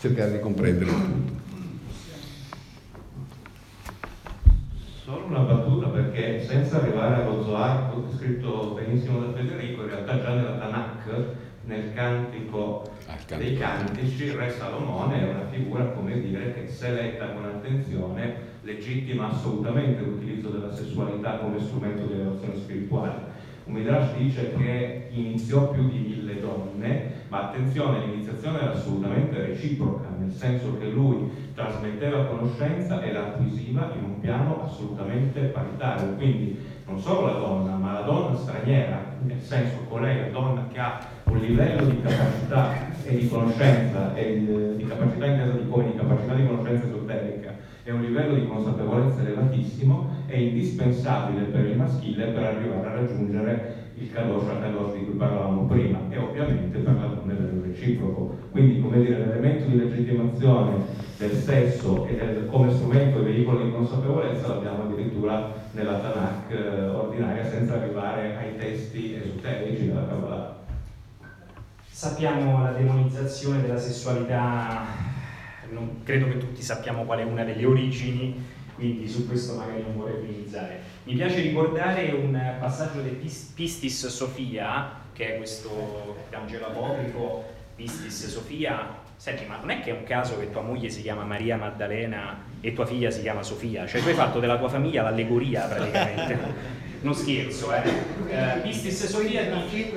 cercare 0.00 0.32
di 0.32 0.40
comprendere 0.40 0.90
tutto. 0.90 1.32
Solo 5.04 5.26
una 5.26 5.38
battuta 5.38 5.86
perché 5.86 6.44
senza 6.44 6.80
arrivare 6.82 7.22
allo 7.22 7.44
Zohar, 7.44 7.92
scritto 8.18 8.72
benissimo 8.74 9.20
da 9.20 9.32
Federico, 9.34 9.82
in 9.82 9.88
realtà 9.88 10.20
già 10.20 10.34
nella 10.34 10.58
Tanakh, 10.58 11.24
nel 11.70 11.94
cantico 11.94 12.82
dei 13.36 13.56
cantici, 13.56 14.24
il 14.24 14.32
re 14.32 14.50
Salomone 14.50 15.20
è 15.20 15.30
una 15.30 15.46
figura, 15.52 15.84
come 15.84 16.20
dire, 16.20 16.52
che 16.52 16.66
se 16.66 16.90
letta 16.90 17.28
con 17.28 17.44
attenzione 17.44 18.48
legittima 18.62 19.30
assolutamente 19.30 20.02
l'utilizzo 20.02 20.48
della 20.48 20.74
sessualità 20.74 21.38
come 21.38 21.60
strumento 21.60 22.06
di 22.06 22.14
elevazione 22.14 22.56
spirituale. 22.56 23.38
Un 23.64 23.74
Midrash 23.74 24.16
dice 24.16 24.52
che 24.56 25.06
iniziò 25.10 25.70
più 25.70 25.88
di 25.88 25.98
mille 25.98 26.40
donne, 26.40 27.12
ma 27.28 27.48
attenzione, 27.48 28.04
l'iniziazione 28.04 28.60
era 28.60 28.72
assolutamente 28.72 29.40
reciproca, 29.40 30.08
nel 30.18 30.32
senso 30.32 30.76
che 30.76 30.86
lui 30.86 31.30
trasmetteva 31.54 32.24
conoscenza 32.24 33.00
e 33.00 33.12
la 33.12 33.26
acquisiva 33.26 33.92
in 33.96 34.04
un 34.04 34.20
piano 34.20 34.64
assolutamente 34.64 35.40
paritario. 35.42 36.14
Quindi 36.14 36.58
non 36.90 36.98
solo 36.98 37.26
la 37.26 37.38
donna, 37.38 37.76
ma 37.76 37.92
la 37.92 38.00
donna 38.00 38.36
straniera, 38.36 39.00
nel 39.22 39.40
senso 39.40 39.84
colei, 39.88 40.22
la 40.22 40.28
donna 40.28 40.66
che 40.72 40.78
ha 40.80 40.98
un 41.24 41.38
livello 41.38 41.84
di 41.84 42.00
capacità 42.02 42.74
e 43.04 43.16
di 43.16 43.28
conoscenza, 43.28 44.12
e 44.14 44.74
di 44.76 44.84
capacità 44.84 45.26
intesa 45.26 45.52
di 45.52 45.68
come, 45.68 45.92
di 45.92 45.96
capacità 45.96 46.34
di 46.34 46.46
conoscenza 46.46 46.86
esoterica 46.86 47.54
e 47.84 47.92
un 47.92 48.00
livello 48.00 48.34
di 48.34 48.46
consapevolezza 48.46 49.20
elevatissimo, 49.20 50.08
è 50.26 50.34
indispensabile 50.34 51.44
per 51.44 51.64
il 51.66 51.76
maschile 51.76 52.26
per 52.26 52.42
arrivare 52.42 52.88
a 52.88 52.92
raggiungere 52.92 53.79
il 54.00 54.10
kadosh 54.10 54.48
al 54.48 54.60
kadosh 54.60 54.94
di 54.94 55.04
cui 55.04 55.14
parlavamo 55.14 55.66
prima 55.66 55.98
e 56.08 56.16
ovviamente 56.16 56.78
è 56.78 56.80
il 56.80 57.62
reciproco. 57.62 58.38
Quindi, 58.50 58.80
come 58.80 59.00
dire, 59.00 59.18
l'elemento 59.18 59.68
di 59.68 59.78
legittimazione 59.78 60.84
del 61.18 61.32
sesso 61.32 62.06
e 62.06 62.14
del, 62.16 62.48
come 62.50 62.72
strumento 62.72 63.20
e 63.20 63.22
veicolo 63.22 63.62
di 63.62 63.70
consapevolezza 63.70 64.48
l'abbiamo 64.48 64.84
addirittura 64.84 65.52
nella 65.72 65.98
Tanakh 65.98 66.50
eh, 66.50 66.86
ordinaria 66.88 67.44
senza 67.44 67.74
arrivare 67.74 68.36
ai 68.36 68.56
testi 68.56 69.14
esoterici 69.14 69.86
della 69.86 70.06
Kabbalah. 70.06 70.58
Sappiamo 71.90 72.62
la 72.62 72.72
demonizzazione 72.72 73.60
della 73.60 73.78
sessualità, 73.78 74.86
non, 75.70 76.02
credo 76.02 76.26
che 76.28 76.38
tutti 76.38 76.62
sappiamo 76.62 77.04
qual 77.04 77.18
è 77.18 77.24
una 77.24 77.44
delle 77.44 77.66
origini, 77.66 78.42
quindi 78.80 79.06
su 79.06 79.28
questo 79.28 79.56
magari 79.56 79.82
non 79.82 79.94
vorrei 79.94 80.22
minimizzare. 80.22 80.80
Mi 81.04 81.12
piace 81.14 81.42
ricordare 81.42 82.12
un 82.12 82.56
passaggio 82.58 83.02
del 83.02 83.12
Pistis 83.12 84.06
Sofia, 84.06 84.90
che 85.12 85.34
è 85.34 85.36
questo 85.36 86.16
Vangelo 86.30 86.68
apocrifo 86.68 87.44
Pistis 87.76 88.26
Sofia, 88.28 88.96
senti 89.16 89.44
ma 89.44 89.58
non 89.58 89.68
è 89.68 89.80
che 89.80 89.90
è 89.90 89.92
un 89.92 90.04
caso 90.04 90.38
che 90.38 90.50
tua 90.50 90.62
moglie 90.62 90.88
si 90.88 91.02
chiama 91.02 91.24
Maria 91.24 91.58
Maddalena 91.58 92.42
e 92.62 92.72
tua 92.72 92.86
figlia 92.86 93.10
si 93.10 93.20
chiama 93.20 93.42
Sofia, 93.42 93.86
cioè 93.86 94.00
tu 94.00 94.08
hai 94.08 94.14
fatto 94.14 94.40
della 94.40 94.56
tua 94.56 94.70
famiglia 94.70 95.02
l'allegoria 95.02 95.66
praticamente. 95.66 96.78
non 97.02 97.14
scherzo, 97.14 97.74
eh. 97.74 97.82
eh 98.28 98.60
Pistis 98.62 99.06
Sofia 99.06 99.42
di... 99.42 99.92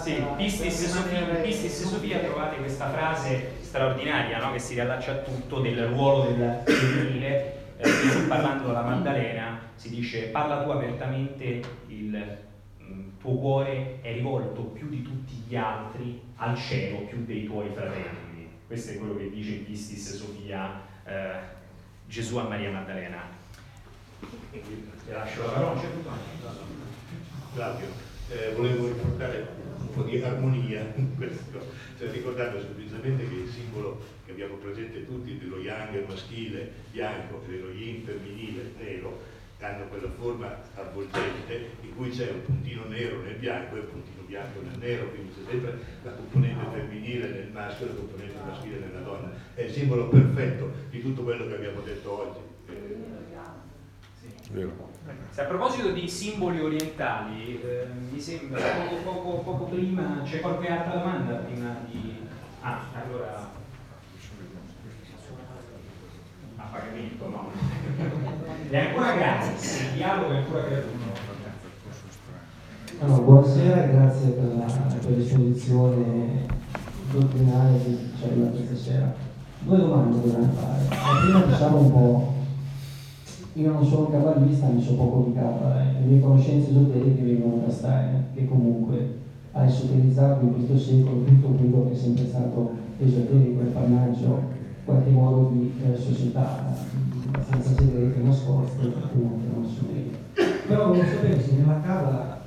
Sì, 0.00 0.24
Pistis 0.36 0.86
Sofia, 0.86 1.20
Pistis 1.42 1.82
Sofia 1.82 2.18
trovate 2.18 2.56
questa 2.58 2.90
frase 2.90 3.54
straordinaria 3.60 4.38
no? 4.38 4.52
che 4.52 4.60
si 4.60 4.74
riallaccia 4.74 5.10
a 5.10 5.16
tutto 5.16 5.58
del 5.58 5.86
ruolo 5.86 6.30
del 6.30 6.60
femminile. 6.64 7.62
Eh, 7.84 8.26
parlando 8.28 8.68
della 8.68 8.82
Maddalena 8.82 9.60
si 9.74 9.90
dice 9.90 10.28
parla 10.28 10.62
tu 10.62 10.70
apertamente 10.70 11.60
il 11.88 12.38
mm, 12.82 13.08
tuo 13.20 13.34
cuore 13.36 14.00
è 14.00 14.14
rivolto 14.14 14.62
più 14.62 14.88
di 14.88 15.02
tutti 15.02 15.34
gli 15.46 15.54
altri 15.54 16.18
al 16.36 16.56
cielo, 16.56 17.00
più 17.00 17.24
dei 17.26 17.44
tuoi 17.44 17.68
fratelli. 17.74 18.48
Questo 18.66 18.92
è 18.92 18.96
quello 18.96 19.16
che 19.16 19.28
dice 19.28 19.50
in 19.50 19.64
Pistis 19.66 20.16
Sofia 20.16 20.80
eh, 21.04 21.38
Gesù 22.06 22.38
a 22.38 22.44
Maria 22.44 22.70
Maddalena. 22.70 23.20
Ti 24.50 25.10
lascio 25.10 25.44
la 25.44 25.52
parola. 25.52 25.80
Claudio, 27.54 27.86
eh, 28.30 28.54
volevo 28.54 28.86
riportare 28.86 29.46
un 29.78 29.90
po' 29.92 30.02
di 30.04 30.22
armonia 30.22 30.90
in 30.96 31.14
questo, 31.16 31.60
cioè, 31.98 32.10
ricordando 32.10 32.58
semplicemente 32.60 33.28
che 33.28 33.34
il 33.34 33.48
simbolo 33.48 34.00
abbiamo 34.34 34.56
presente 34.56 35.06
tutti 35.06 35.38
dello 35.38 35.58
yang 35.58 36.06
maschile 36.06 36.72
bianco 36.90 37.40
e 37.46 37.50
dello 37.50 37.70
yin 37.70 38.02
femminile 38.04 38.72
nero 38.78 39.32
hanno 39.60 39.86
quella 39.86 40.10
forma 40.18 40.54
avvolgente 40.74 41.70
in 41.80 41.96
cui 41.96 42.10
c'è 42.10 42.30
un 42.30 42.44
puntino 42.44 42.84
nero 42.86 43.22
nel 43.22 43.36
bianco 43.36 43.76
e 43.76 43.78
un 43.78 43.88
puntino 43.88 44.22
bianco 44.26 44.60
nel 44.60 44.76
nero, 44.78 45.08
quindi 45.08 45.32
c'è 45.32 45.50
sempre 45.50 45.78
la 46.02 46.10
componente 46.10 46.64
femminile 46.70 47.28
nel 47.28 47.48
maschio 47.50 47.86
e 47.86 47.88
la 47.88 47.94
componente 47.94 48.38
maschile 48.46 48.78
nella 48.78 49.00
donna. 49.00 49.30
È 49.54 49.62
il 49.62 49.70
simbolo 49.70 50.08
perfetto 50.08 50.70
di 50.90 51.00
tutto 51.00 51.22
quello 51.22 51.46
che 51.46 51.54
abbiamo 51.54 51.80
detto 51.80 52.12
oggi. 52.12 52.40
Se 55.30 55.40
a 55.40 55.44
proposito 55.44 55.92
di 55.92 56.06
simboli 56.08 56.60
orientali, 56.60 57.58
eh, 57.62 57.86
mi 58.10 58.20
sembra 58.20 58.60
poco, 58.60 58.96
poco, 58.96 59.38
poco 59.38 59.64
prima, 59.64 60.20
c'è 60.24 60.40
qualche 60.40 60.68
altra 60.68 60.98
domanda 60.98 61.36
prima 61.36 61.74
di... 61.90 62.16
Ah, 62.60 62.84
allora... 62.92 63.62
A 66.64 66.72
pagamento, 66.72 67.28
no. 67.28 67.50
È 68.70 68.76
ancora 68.78 69.16
gratis, 69.16 69.80
il 69.82 69.96
dialogo 69.96 70.32
è 70.32 70.36
ancora 70.38 70.62
gratuito. 70.62 71.22
Allora, 73.00 73.22
buonasera 73.22 73.84
e 73.84 73.92
grazie 73.92 74.28
per, 74.30 74.56
la, 74.56 74.64
per 74.64 75.10
l'esposizione 75.16 76.46
dottrinale 77.12 77.78
che 77.84 77.98
c'è 78.18 78.28
questa 78.50 78.76
sera. 78.76 79.14
Due 79.60 79.76
domande 79.76 80.16
vorrei 80.16 80.48
fare. 80.54 80.88
La 80.88 81.20
prima 81.20 81.40
diciamo 81.42 81.78
un 81.78 81.92
po' 81.92 82.34
io 83.52 83.70
non 83.70 83.84
sono 83.84 84.08
caballista, 84.08 84.66
mi 84.66 84.82
so 84.82 84.94
poco 84.94 85.28
di 85.28 85.34
cabala, 85.34 85.80
eh. 85.82 86.00
le 86.00 86.06
mie 86.06 86.20
conoscenze 86.20 86.70
esoteriche 86.70 87.22
vengono 87.22 87.62
da 87.64 87.70
Steiner, 87.70 88.24
che 88.34 88.48
comunque 88.48 89.18
ha 89.52 89.64
esoterizzato 89.64 90.44
in 90.44 90.54
questo 90.54 90.78
secolo 90.78 91.22
tutto 91.22 91.48
quello 91.48 91.86
che 91.86 91.92
è 91.92 91.96
sempre 91.96 92.26
stato 92.26 92.72
esoterico 92.98 93.60
e 93.60 93.66
pannaggio, 93.66 94.53
qualche 94.84 95.10
modo 95.10 95.50
di 95.52 95.72
eh, 95.82 95.96
società, 95.96 96.74
senza 97.50 97.74
segreti 97.74 98.22
nascosti, 98.22 98.92
appunto, 98.94 99.46
non 99.54 99.66
so 99.66 99.84
Però 100.66 100.88
voglio 100.88 101.04
sapere 101.04 101.40
se 101.40 101.54
nella 101.54 101.80
cabala, 101.80 102.42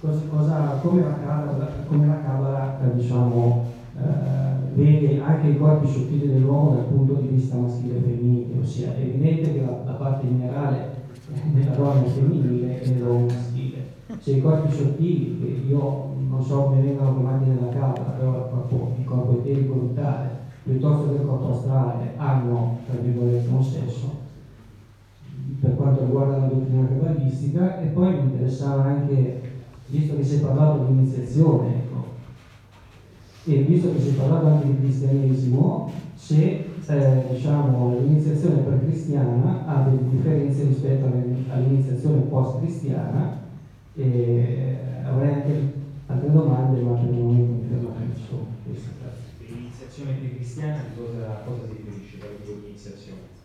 cosa, 0.00 0.20
cosa, 0.28 0.78
come 0.82 1.02
la 1.02 1.18
cabala, 1.24 1.68
come 1.86 2.06
la 2.06 2.20
cabala 2.22 2.78
diciamo, 2.94 3.66
eh, 3.96 4.74
vede 4.74 5.20
anche 5.20 5.48
i 5.48 5.58
corpi 5.58 5.86
sottili 5.86 6.32
dell'uomo 6.32 6.74
dal 6.74 6.84
punto 6.84 7.14
di 7.14 7.28
vista 7.28 7.56
maschile 7.56 7.98
e 7.98 8.00
femminile, 8.00 8.60
ossia 8.60 8.94
è 8.94 9.00
evidente 9.00 9.52
che 9.52 9.60
la, 9.60 9.82
la 9.84 9.92
parte 9.92 10.26
minerale 10.26 10.96
della 11.52 11.74
donna 11.74 12.04
è 12.04 12.08
femminile 12.08 12.82
e 12.82 12.92
dell'uomo 12.92 13.26
maschile. 13.26 13.86
Se 14.18 14.32
i 14.32 14.40
corpi 14.40 14.74
sottili, 14.74 15.38
che 15.38 15.68
io 15.68 16.14
non 16.28 16.42
so 16.42 16.62
come 16.62 16.80
vengono 16.80 17.14
chiamati 17.14 17.44
nella 17.48 17.68
capa, 17.68 18.00
però 18.02 18.36
il 18.36 18.50
corpo, 18.50 18.94
il 18.98 19.04
corpo 19.04 19.38
eterico 19.38 19.74
brutale, 19.74 20.46
piuttosto 20.68 21.08
che 21.08 21.18
astrale, 21.50 22.12
hanno, 22.16 22.78
tra 22.86 22.96
virgolette, 22.96 23.48
un 23.48 23.62
sesso, 23.62 24.26
per 25.60 25.76
quanto 25.76 26.04
riguarda 26.04 26.40
la 26.40 26.46
dottrina 26.46 26.88
cabalistica, 26.88 27.80
e 27.80 27.86
poi 27.86 28.12
mi 28.12 28.20
interessava 28.20 28.84
anche, 28.84 29.40
visto 29.86 30.16
che 30.16 30.22
si 30.22 30.36
è 30.36 30.40
parlato 30.40 30.84
di 30.84 30.98
iniziazione, 30.98 31.86
e 33.44 33.62
visto 33.62 33.90
che 33.94 33.98
si 33.98 34.10
è 34.10 34.12
parlato 34.12 34.46
anche 34.48 34.68
di 34.68 34.78
cristianesimo, 34.78 35.90
se 36.14 36.66
eh, 36.86 37.24
diciamo, 37.30 37.94
l'iniziazione 37.98 38.60
pre-cristiana 38.60 39.64
ha 39.66 39.82
delle 39.88 40.06
differenze 40.10 40.64
rispetto 40.64 41.06
all'iniziazione 41.06 42.20
post-cristiana, 42.22 43.46
e 43.94 44.76
avrei 45.02 45.32
anche 45.32 45.72
altre 46.06 46.30
domande, 46.30 46.82
ma 46.82 46.92
per 46.92 47.08
il 47.08 47.18
momento 47.18 47.52
mi 47.52 47.66
fermo 47.68 47.90
su 48.14 48.57
questo. 49.98 50.04
L'iniziazione 50.04 50.12
pre-cristiana 50.18 50.80
cosa, 50.96 51.42
cosa 51.44 51.60
si 51.66 51.76
riferisce 51.76 52.16
per 52.18 52.30
l'iniziazione? 52.44 53.36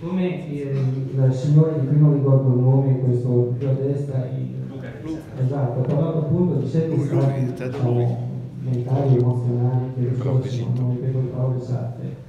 Come 0.00 0.50
eh, 0.50 0.72
il 0.72 1.34
signore 1.34 1.80
di 1.80 1.86
prima 1.86 2.12
ricordo 2.12 2.54
il 2.54 2.60
nome, 2.60 2.98
questo 3.00 3.54
qui 3.58 3.66
a 3.66 3.72
destra, 3.72 4.28
il, 4.36 4.54
Luca, 4.70 4.88
esatto, 5.38 5.80
ha 5.80 5.82
parlato 5.82 6.18
appunto 6.18 6.54
di 6.60 6.68
sette 6.68 6.98
stati 6.98 7.44
diciamo, 7.44 8.28
mentali, 8.60 9.16
emozionali, 9.16 9.92
che 9.94 10.08
risorse, 10.08 10.64
non 10.74 10.90
ripeto 10.92 11.20
le 11.20 11.26
parole 11.28 11.62
esatte, 11.62 12.24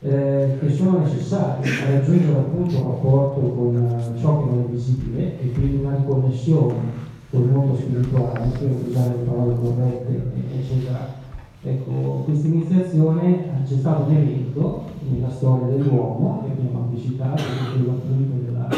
eh, 0.00 0.58
che 0.60 0.72
sono 0.72 0.98
necessari 0.98 1.68
a 1.68 1.90
raggiungere 1.90 2.38
appunto 2.38 2.76
un 2.76 2.86
rapporto 2.88 3.40
con 3.40 3.76
eh, 3.76 4.20
ciò 4.20 4.38
che 4.38 4.50
non 4.50 4.64
è 4.64 4.70
visibile 4.70 5.40
e 5.40 5.52
quindi 5.52 5.76
una 5.76 5.96
riconnessione 5.96 7.04
con 7.30 7.42
il 7.42 7.48
mondo 7.48 7.76
spirituale, 7.76 8.48
per 8.58 8.70
usare 8.88 9.16
le 9.16 9.22
parole 9.24 9.54
corrette, 9.54 10.22
eccetera. 10.52 11.24
Ecco, 11.68 12.22
questa 12.24 12.46
iniziazione 12.46 13.64
c'è 13.66 13.74
stato 13.74 14.08
un 14.08 14.16
evento 14.16 14.84
nella 15.10 15.28
storia 15.28 15.66
dell'uomo 15.66 16.44
che 16.44 16.52
abbiamo 16.52 16.84
anticipato, 16.84 17.42
quello 17.74 18.00
della, 18.44 18.68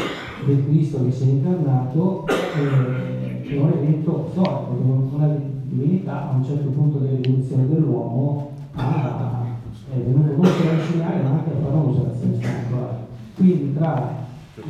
del 0.43 0.65
Cristo 0.65 1.05
che 1.05 1.11
si 1.11 1.23
è 1.25 1.31
incarnato, 1.33 2.25
eh, 2.27 3.41
che 3.43 3.55
è 3.55 3.61
un 3.61 3.69
evento 3.69 4.29
storico, 4.31 5.07
una 5.13 5.37
divinità 5.65 6.31
a 6.31 6.35
un 6.35 6.43
certo 6.43 6.69
punto 6.69 6.97
dell'evoluzione 6.97 7.67
dell'uomo 7.67 8.53
ha, 8.73 9.45
è 9.93 9.97
venuto 9.99 10.35
non 10.35 10.45
solo 10.45 10.69
a 10.71 10.73
insegnare 10.73 11.21
ma 11.21 11.29
anche 11.29 11.51
a 11.51 11.63
fare 11.63 11.75
un'osservazione 11.75 12.33
spirituale. 12.33 12.97
Quindi 13.35 13.73
tra 13.75 14.18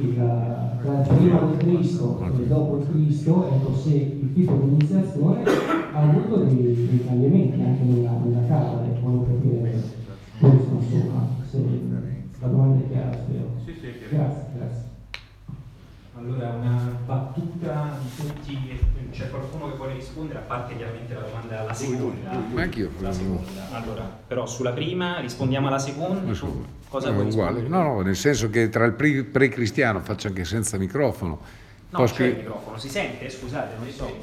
il, 0.01 0.15
tra 0.15 1.01
il 1.01 1.15
prima 1.17 1.39
del 1.39 1.57
Cristo 1.57 2.21
e 2.39 2.47
dopo 2.47 2.77
il 2.77 2.87
Cristo, 2.89 3.47
ecco 3.49 3.75
se 3.75 3.95
il 3.95 4.33
tipo 4.33 4.53
di 4.53 4.67
iniziazione 4.69 5.43
ha 5.93 6.01
avuto 6.01 6.37
dei, 6.43 6.87
dei 6.87 7.05
cambiamenti 7.05 7.61
anche 7.61 7.83
nella, 7.83 8.11
nella 8.23 8.47
Cabala, 8.47 8.87
voglio 9.01 9.23
capire 9.23 9.59
questo 10.39 10.71
insomma, 10.79 11.27
se 11.49 11.57
la 12.39 12.47
domanda 12.47 12.83
è 12.83 12.89
chiara 12.89 13.13
spero. 13.13 13.47
Grazie, 13.65 14.09
grazie. 14.09 14.48
Allora, 16.21 16.49
una 16.49 16.99
battuta 17.05 17.97
di 18.01 18.09
tutti, 18.21 18.79
c'è 19.09 19.29
qualcuno 19.29 19.69
che 19.71 19.77
vuole 19.77 19.93
rispondere, 19.93 20.39
a 20.39 20.41
parte 20.41 20.75
chiaramente 20.75 21.13
la 21.13 21.21
domanda 21.21 21.61
alla 21.61 21.73
seconda. 21.73 22.31
Ma 22.53 22.61
anch'io. 22.61 22.91
La 22.99 23.13
seconda. 23.13 23.49
Allora, 23.71 24.19
però 24.27 24.45
sulla 24.45 24.73
prima 24.73 25.21
rispondiamo 25.21 25.67
alla 25.67 25.79
seconda. 25.79 26.33
So. 26.33 26.65
Cosa 26.89 27.11
vuoi 27.11 27.27
uguale. 27.27 27.61
No, 27.61 27.83
no, 27.83 28.01
nel 28.01 28.17
senso 28.17 28.49
che 28.49 28.67
tra 28.67 28.83
il 28.83 28.93
pre-cristiano, 28.93 30.01
faccio 30.01 30.27
anche 30.27 30.43
senza 30.43 30.77
microfono. 30.77 31.39
No, 31.91 32.03
c'è 32.03 32.25
il 32.25 32.35
microfono, 32.35 32.77
si 32.77 32.89
sente? 32.89 33.29
Scusate, 33.29 33.75
non 33.77 33.89
so. 33.89 34.17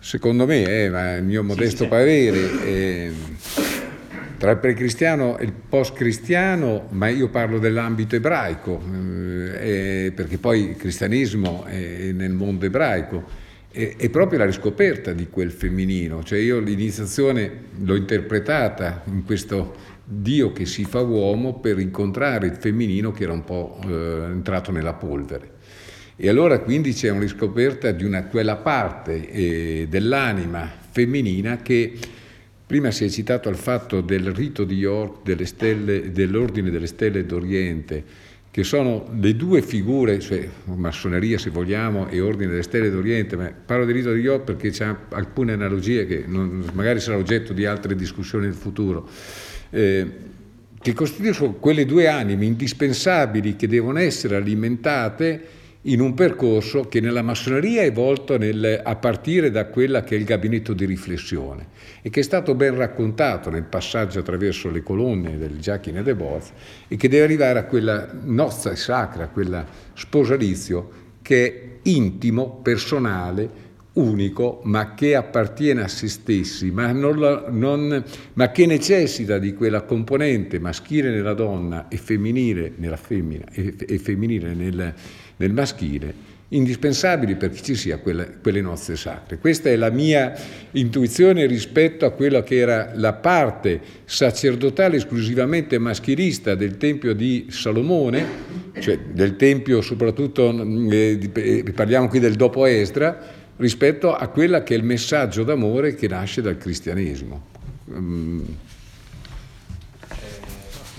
Secondo 0.00 0.46
me, 0.46 0.64
eh, 0.64 0.90
ma 0.90 1.14
il 1.14 1.24
mio 1.24 1.44
modesto 1.44 1.84
sì, 1.84 1.88
parere, 1.88 2.64
eh, 2.64 3.12
tra 4.38 4.52
il 4.52 4.58
precristiano 4.58 5.36
e 5.36 5.44
il 5.44 5.52
post-cristiano, 5.52 6.86
ma 6.90 7.08
io 7.08 7.28
parlo 7.28 7.58
dell'ambito 7.58 8.14
ebraico, 8.14 8.80
eh, 9.60 10.12
perché 10.14 10.38
poi 10.38 10.70
il 10.70 10.76
cristianesimo 10.76 11.64
è 11.64 12.12
nel 12.12 12.32
mondo 12.32 12.64
ebraico, 12.64 13.46
è, 13.70 14.08
proprio 14.10 14.38
la 14.38 14.44
riscoperta 14.44 15.12
di 15.12 15.28
quel 15.28 15.50
femminino, 15.50 16.22
cioè 16.22 16.38
io 16.38 16.60
l'iniziazione 16.60 17.50
l'ho 17.82 17.96
interpretata 17.96 19.02
in 19.06 19.24
questo 19.24 19.74
Dio 20.04 20.52
che 20.52 20.66
si 20.66 20.84
fa 20.84 21.00
uomo 21.00 21.58
per 21.58 21.78
incontrare 21.78 22.46
il 22.46 22.56
femminino 22.58 23.12
che 23.12 23.24
era 23.24 23.32
un 23.32 23.44
po' 23.44 23.78
eh, 23.84 24.24
entrato 24.30 24.70
nella 24.70 24.94
polvere. 24.94 25.56
E 26.16 26.28
allora 26.28 26.60
quindi 26.60 26.94
c'è 26.94 27.10
una 27.10 27.20
riscoperta 27.20 27.90
di 27.90 28.04
una, 28.04 28.24
quella 28.24 28.56
parte 28.56 29.30
eh, 29.30 29.86
dell'anima 29.88 30.68
femminina 30.90 31.58
che 31.58 31.92
Prima 32.68 32.90
si 32.90 33.06
è 33.06 33.08
citato 33.08 33.48
al 33.48 33.56
fatto 33.56 34.02
del 34.02 34.30
rito 34.34 34.64
di 34.64 34.74
York 34.74 35.20
delle 35.24 35.46
stelle, 35.46 36.12
dell'Ordine 36.12 36.68
delle 36.68 36.86
Stelle 36.86 37.24
d'Oriente, 37.24 38.04
che 38.50 38.62
sono 38.62 39.08
le 39.18 39.34
due 39.36 39.62
figure, 39.62 40.18
cioè 40.18 40.46
massoneria 40.64 41.38
se 41.38 41.48
vogliamo 41.48 42.08
e 42.08 42.20
ordine 42.20 42.50
delle 42.50 42.62
stelle 42.62 42.90
d'Oriente, 42.90 43.36
ma 43.36 43.50
parlo 43.50 43.86
di 43.86 43.92
rito 43.92 44.12
di 44.12 44.20
Iot 44.20 44.42
perché 44.42 44.68
c'è 44.68 44.94
alcune 45.08 45.54
analogie 45.54 46.04
che 46.04 46.24
non, 46.26 46.62
magari 46.74 47.00
sarà 47.00 47.16
oggetto 47.16 47.54
di 47.54 47.64
altre 47.64 47.94
discussioni 47.94 48.44
nel 48.44 48.54
futuro, 48.54 49.08
eh, 49.70 50.06
che 50.78 50.92
costituiscono 50.92 51.54
quelle 51.54 51.86
due 51.86 52.06
anime 52.06 52.44
indispensabili 52.44 53.56
che 53.56 53.66
devono 53.66 53.98
essere 53.98 54.36
alimentate 54.36 55.42
in 55.82 56.00
un 56.00 56.14
percorso 56.14 56.88
che 56.88 57.00
nella 57.00 57.22
massoneria 57.22 57.82
è 57.82 57.92
volto 57.92 58.36
nel, 58.36 58.80
a 58.82 58.96
partire 58.96 59.50
da 59.50 59.66
quella 59.66 60.02
che 60.02 60.16
è 60.16 60.18
il 60.18 60.24
gabinetto 60.24 60.72
di 60.72 60.84
riflessione 60.84 61.68
e 62.02 62.10
che 62.10 62.20
è 62.20 62.22
stato 62.22 62.54
ben 62.54 62.74
raccontato 62.74 63.48
nel 63.48 63.62
passaggio 63.62 64.18
attraverso 64.18 64.70
le 64.70 64.82
colonne 64.82 65.38
del 65.38 65.58
Giacchine 65.60 66.02
de 66.02 66.14
Boz 66.16 66.50
e 66.88 66.96
che 66.96 67.08
deve 67.08 67.24
arrivare 67.24 67.60
a 67.60 67.64
quella 67.64 68.08
nozza 68.24 68.74
sacra, 68.74 69.24
a 69.24 69.28
quella 69.28 69.64
sposalizio 69.94 70.90
che 71.22 71.46
è 71.46 71.88
intimo, 71.88 72.60
personale, 72.62 73.66
unico, 73.98 74.60
ma 74.64 74.94
che 74.94 75.14
appartiene 75.14 75.82
a 75.82 75.88
se 75.88 76.08
stessi, 76.08 76.70
ma, 76.70 76.92
non, 76.92 77.44
non, 77.50 78.04
ma, 78.34 78.50
che 78.50 78.66
necessita 78.66 79.38
di 79.38 79.54
quella 79.54 79.82
componente 79.82 80.58
maschile 80.58 81.10
nella 81.10 81.34
donna 81.34 81.88
e 81.88 81.96
femminile 81.96 82.72
nella 82.76 82.96
femmina 82.96 83.44
e, 83.50 83.74
e 83.76 83.98
femminile 83.98 84.54
nel, 84.54 84.94
nel 85.38 85.52
maschile 85.52 86.36
indispensabili 86.50 87.36
perché 87.36 87.62
ci 87.62 87.74
sia 87.74 87.98
quelle, 87.98 88.38
quelle, 88.40 88.60
nozze 88.60 88.96
sacre. 88.96 89.38
Questa 89.38 89.68
è 89.68 89.76
la 89.76 89.90
mia 89.90 90.32
intuizione 90.72 91.44
rispetto 91.46 92.06
a 92.06 92.10
quella 92.10 92.42
che 92.42 92.56
era 92.56 92.92
la 92.94 93.12
parte 93.12 93.80
sacerdotale 94.04 94.96
esclusivamente 94.96 95.78
maschilista 95.78 96.54
del 96.54 96.78
Tempio 96.78 97.12
di 97.14 97.48
Salomone, 97.50 98.24
cioè 98.78 98.98
del 99.12 99.36
Tempio 99.36 99.82
soprattutto, 99.82 100.50
eh, 100.90 101.30
eh, 101.34 101.72
parliamo 101.74 102.08
qui 102.08 102.18
del 102.18 102.34
dopo 102.34 102.64
Esdra, 102.64 103.36
rispetto 103.56 104.14
a 104.14 104.28
quella 104.28 104.62
che 104.62 104.74
è 104.74 104.78
il 104.78 104.84
messaggio 104.84 105.42
d'amore 105.42 105.94
che 105.94 106.08
nasce 106.08 106.40
dal 106.40 106.56
cristianesimo. 106.56 107.56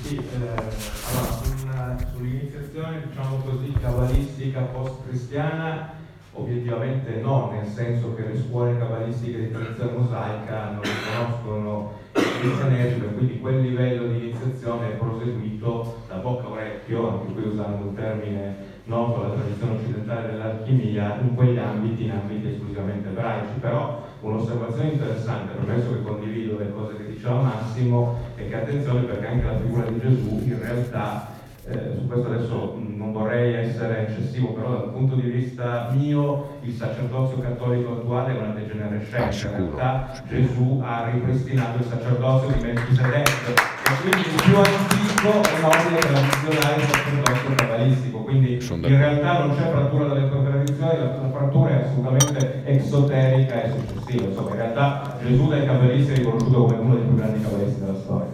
Eh, 0.10 0.16
sì, 0.16 0.18
eh 0.18 2.08
sull'iniziazione, 2.12 3.04
diciamo 3.08 3.38
così, 3.38 3.72
cabalistica 3.74 4.62
post-cristiana, 4.62 5.94
obiettivamente 6.42 7.20
no, 7.22 7.52
nel 7.52 7.68
senso 7.68 8.16
che 8.16 8.24
le 8.24 8.38
scuole 8.38 8.78
cabalistiche 8.78 9.40
di 9.40 9.52
tradizione 9.52 9.92
mosaica 9.98 10.72
non 10.72 10.82
riconoscono 10.82 11.92
il 12.16 12.40
cristianesimo 12.40 13.06
e 13.06 13.14
quindi 13.14 13.40
quel 13.40 13.62
livello 13.62 14.08
di 14.08 14.30
iniziazione 14.30 14.88
è 14.88 14.96
proseguito 14.96 16.04
da 16.08 16.16
bocca 16.16 16.48
a 16.48 16.50
orecchio, 16.50 17.10
anche 17.10 17.34
qui 17.34 17.44
usando 17.44 17.88
un 17.88 17.96
termine 17.96 18.78
noto 18.86 19.24
alla 19.24 19.36
tradizione 19.36 19.76
occidentale 19.76 20.32
dell'alchimia, 20.32 21.20
in 21.22 21.36
quegli 21.36 21.58
ambiti, 21.58 22.04
in 22.06 22.12
ambiti 22.12 22.48
esclusivamente 22.48 23.10
ebraici. 23.10 23.60
Però 23.60 24.02
un'osservazione 24.22 24.92
interessante, 24.92 25.54
permesso 25.54 25.94
che 25.94 26.02
condivido 26.02 26.58
le 26.58 26.72
cose 26.72 26.98
che 26.98 27.08
diceva 27.08 27.42
Massimo, 27.42 28.18
è 28.36 28.48
che 28.48 28.56
attenzione 28.56 29.02
perché 29.02 29.28
anche 29.28 29.46
la 29.46 29.58
figura 29.58 29.84
di 29.84 30.00
Gesù 30.00 30.42
in 30.44 30.60
realtà 30.60 31.38
eh, 31.68 31.96
su 31.96 32.08
questo 32.08 32.32
adesso 32.32 32.78
non 32.80 33.12
vorrei 33.12 33.54
essere 33.54 34.08
eccessivo, 34.08 34.54
però 34.54 34.72
dal 34.72 34.92
punto 34.92 35.16
di 35.16 35.30
vista 35.30 35.90
mio 35.92 36.58
il 36.62 36.74
sacerdozio 36.74 37.40
cattolico 37.40 37.94
attuale 37.94 38.36
è 38.36 38.38
una 38.40 38.54
degenerescenza. 38.54 39.50
Ah, 39.50 39.52
in 39.52 39.66
realtà 39.66 40.24
Gesù 40.28 40.82
ha 40.84 41.10
ripristinato 41.12 41.78
il 41.80 41.86
sacerdozio 41.90 42.50
di 42.56 42.64
Melchisedec 42.64 43.30
e 43.30 44.02
quindi 44.02 44.20
il 44.20 44.42
più 44.42 44.56
antico 44.58 45.42
è 45.42 45.62
l'ordine 45.62 46.00
tradizionale 46.00 46.84
sacerdozio 46.84 47.56
cabalistico. 47.56 48.18
Quindi 48.24 48.64
in 48.64 48.98
realtà 48.98 49.40
non 49.40 49.56
c'è 49.56 49.70
frattura 49.70 50.06
dalle 50.06 50.30
tue 50.30 50.44
tradizioni, 50.44 50.98
la 51.00 51.30
frattura 51.32 51.70
è 51.70 51.84
assolutamente 51.84 52.64
esoterica 52.66 53.64
e 53.64 53.72
successiva. 53.72 54.28
Insomma, 54.28 54.50
in 54.50 54.56
realtà 54.56 55.18
Gesù 55.24 55.48
dai 55.48 55.66
cabalisti 55.66 56.12
è 56.12 56.16
riconosciuto 56.18 56.66
come 56.66 56.76
uno 56.78 56.96
dei 56.96 57.04
più 57.04 57.16
grandi 57.16 57.42
cabalisti 57.42 57.80
della 57.80 58.00
storia. 58.00 58.28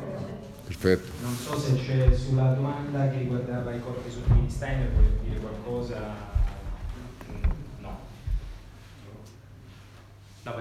Perfetto. 0.66 1.15
Non 1.26 1.34
so 1.34 1.58
se 1.58 1.74
c'è 1.74 2.14
sulla 2.14 2.52
domanda 2.52 3.10
che 3.10 3.18
riguardava 3.18 3.74
i 3.74 3.80
corpi 3.80 4.12
sottili 4.12 4.48
Steiner, 4.48 4.92
vuoi 4.92 5.06
dire 5.24 5.40
qualcosa? 5.40 5.98
No. 7.80 7.98
No, 10.44 10.54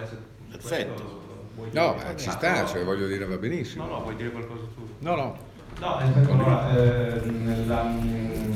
Perfetto. 0.51 1.23
No, 1.71 1.95
ma 1.95 2.17
ci 2.17 2.31
sta, 2.31 2.65
cioè 2.65 2.83
voglio 2.83 3.07
dire 3.07 3.27
va 3.27 3.37
benissimo. 3.37 3.85
No, 3.85 3.91
no, 3.91 4.03
vuoi 4.05 4.17
dire 4.17 4.31
qualcosa 4.31 4.63
tu? 4.75 4.89
No, 5.01 5.15
no. 5.15 5.37
No, 5.81 5.97
allora, 5.97 6.75
eh, 6.75 7.21
nella 7.27 7.83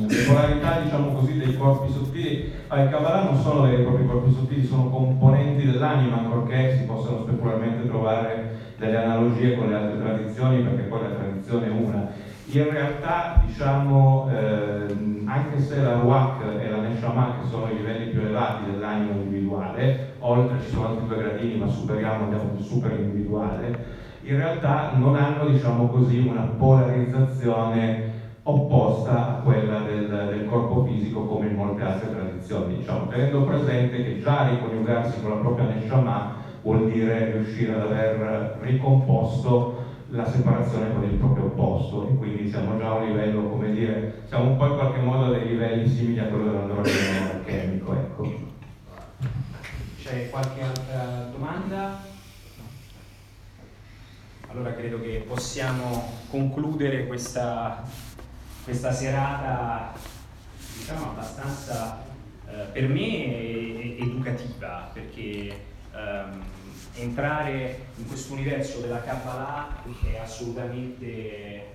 le 0.08 0.22
polarità 0.24 0.80
diciamo 0.80 1.12
così, 1.12 1.36
dei 1.36 1.58
corpi 1.58 1.92
sottili, 1.92 2.50
al 2.68 2.88
Kabbalah 2.88 3.24
non 3.24 3.42
sono 3.42 3.66
dei 3.66 3.82
propri 3.82 4.06
corpi 4.06 4.32
sottili, 4.32 4.66
sono 4.66 4.88
componenti 4.88 5.66
dell'anima, 5.66 6.20
ancorché 6.20 6.78
si 6.78 6.84
possano 6.84 7.24
specularmente 7.26 7.86
trovare 7.86 8.47
delle 8.78 8.96
analogie 8.96 9.56
con 9.56 9.68
le 9.68 9.74
altre 9.74 9.98
tradizioni, 9.98 10.62
perché 10.62 10.82
poi 10.82 11.02
la 11.02 11.16
tradizione 11.16 11.66
è 11.66 11.70
una. 11.70 12.06
In 12.50 12.70
realtà, 12.70 13.42
diciamo, 13.44 14.30
eh, 14.32 14.86
anche 15.26 15.60
se 15.60 15.82
la 15.82 15.98
Ruach 15.98 16.40
e 16.58 16.70
la 16.70 16.80
Neshama, 16.80 17.34
che 17.40 17.48
sono 17.48 17.70
i 17.70 17.76
livelli 17.76 18.10
più 18.10 18.20
elevati 18.20 18.70
dell'anima 18.70 19.12
individuale, 19.12 20.14
oltre 20.20 20.60
ci 20.62 20.70
sono 20.70 20.88
altri 20.88 21.06
due 21.06 21.18
gradini, 21.18 21.58
ma 21.58 21.66
superiamo, 21.66 22.24
andiamo 22.24 22.54
sul 22.54 22.64
super 22.64 22.98
individuale, 22.98 24.06
in 24.22 24.36
realtà 24.36 24.92
non 24.94 25.16
hanno, 25.16 25.48
diciamo 25.48 25.88
così, 25.88 26.26
una 26.26 26.42
polarizzazione 26.56 28.06
opposta 28.44 29.28
a 29.28 29.40
quella 29.42 29.80
del, 29.80 30.08
del, 30.08 30.46
corpo 30.46 30.84
fisico 30.84 31.26
come 31.26 31.48
in 31.48 31.54
molte 31.54 31.82
altre 31.82 32.10
tradizioni, 32.10 32.76
diciamo, 32.78 33.08
tenendo 33.08 33.42
presente 33.42 34.02
che 34.02 34.20
già 34.20 34.48
riconiugarsi 34.48 35.20
con 35.20 35.30
la 35.30 35.36
propria 35.36 35.66
Neshama 35.66 36.46
vuol 36.62 36.90
dire 36.90 37.32
riuscire 37.32 37.74
ad 37.74 37.80
aver 37.80 38.58
ricomposto 38.60 39.84
la 40.10 40.24
separazione 40.30 40.92
con 40.94 41.04
il 41.04 41.16
proprio 41.16 41.44
opposto 41.44 42.08
e 42.08 42.14
quindi 42.14 42.48
siamo 42.48 42.78
già 42.78 42.88
a 42.88 42.94
un 42.94 43.06
livello, 43.06 43.48
come 43.48 43.72
dire, 43.72 44.22
siamo 44.26 44.50
un 44.50 44.56
po' 44.56 44.66
in 44.66 44.74
qualche 44.74 45.00
modo 45.00 45.26
a 45.26 45.38
dei 45.38 45.48
livelli 45.48 45.88
simili 45.88 46.18
a 46.18 46.24
quello 46.24 46.44
dell'androgeno 46.44 47.30
alchemico. 47.30 47.92
Ecco. 47.92 48.46
C'è 50.02 50.30
qualche 50.30 50.62
altra 50.62 51.28
domanda? 51.30 52.00
Allora 54.50 54.72
credo 54.72 55.00
che 55.02 55.24
possiamo 55.28 56.10
concludere 56.30 57.06
questa, 57.06 57.82
questa 58.64 58.92
serata 58.92 59.92
diciamo 60.78 61.10
abbastanza 61.10 62.02
eh, 62.48 62.64
per 62.72 62.88
me 62.88 63.98
educativa 63.98 64.88
perché 64.90 65.54
ehm, 65.98 66.42
entrare 66.94 67.86
in 67.96 68.06
questo 68.06 68.32
universo 68.34 68.80
della 68.80 69.00
Kabbalah 69.00 69.82
è 70.10 70.18
assolutamente 70.18 71.04
ehm, 71.04 71.66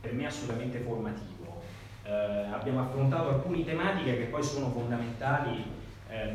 per 0.00 0.12
me 0.12 0.26
assolutamente 0.26 0.78
formativo. 0.78 1.62
Eh, 2.04 2.12
abbiamo 2.12 2.80
affrontato 2.80 3.28
alcune 3.28 3.64
tematiche 3.64 4.16
che 4.16 4.24
poi 4.24 4.42
sono 4.42 4.70
fondamentali 4.70 5.78
eh, 6.08 6.32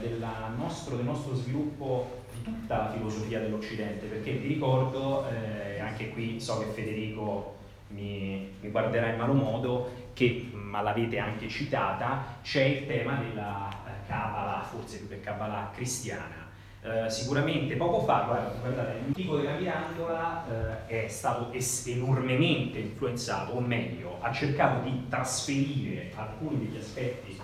nostro, 0.55 0.95
del 0.95 1.05
nostro 1.05 1.35
sviluppo 1.35 2.23
di 2.33 2.43
tutta 2.43 2.77
la 2.77 2.91
filosofia 2.91 3.39
dell'Occidente, 3.39 4.05
perché 4.05 4.33
vi 4.33 4.47
ricordo, 4.47 5.27
eh, 5.29 5.79
anche 5.79 6.11
qui 6.11 6.39
so 6.39 6.59
che 6.59 6.65
Federico 6.67 7.55
mi, 7.89 8.51
mi 8.61 8.69
guarderà 8.69 9.09
in 9.09 9.17
malo 9.17 9.33
modo, 9.33 10.03
che 10.13 10.49
ma 10.53 10.81
l'avete 10.81 11.17
anche 11.17 11.49
citata, 11.49 12.37
c'è 12.41 12.63
il 12.63 12.87
tema 12.87 13.15
della 13.15 13.69
Kabbalah, 14.07 14.61
forse 14.63 14.99
più 14.99 15.09
che 15.09 15.19
Kabbalah 15.19 15.71
cristiana. 15.73 16.44
Uh, 16.85 17.09
sicuramente 17.09 17.75
poco 17.77 18.01
fa, 18.01 18.25
guarda, 18.27 18.53
guardate, 18.59 18.99
l'antico 18.99 19.37
della 19.37 19.57
Mirandola 19.57 20.45
uh, 20.47 20.87
è 20.87 21.07
stato 21.07 21.51
es- 21.51 21.87
enormemente 21.87 22.77
influenzato, 22.77 23.53
o 23.53 23.59
meglio, 23.59 24.17
ha 24.21 24.31
cercato 24.31 24.87
di 24.87 25.07
trasferire 25.09 26.11
alcuni 26.15 26.59
degli 26.59 26.77
aspetti 26.77 27.39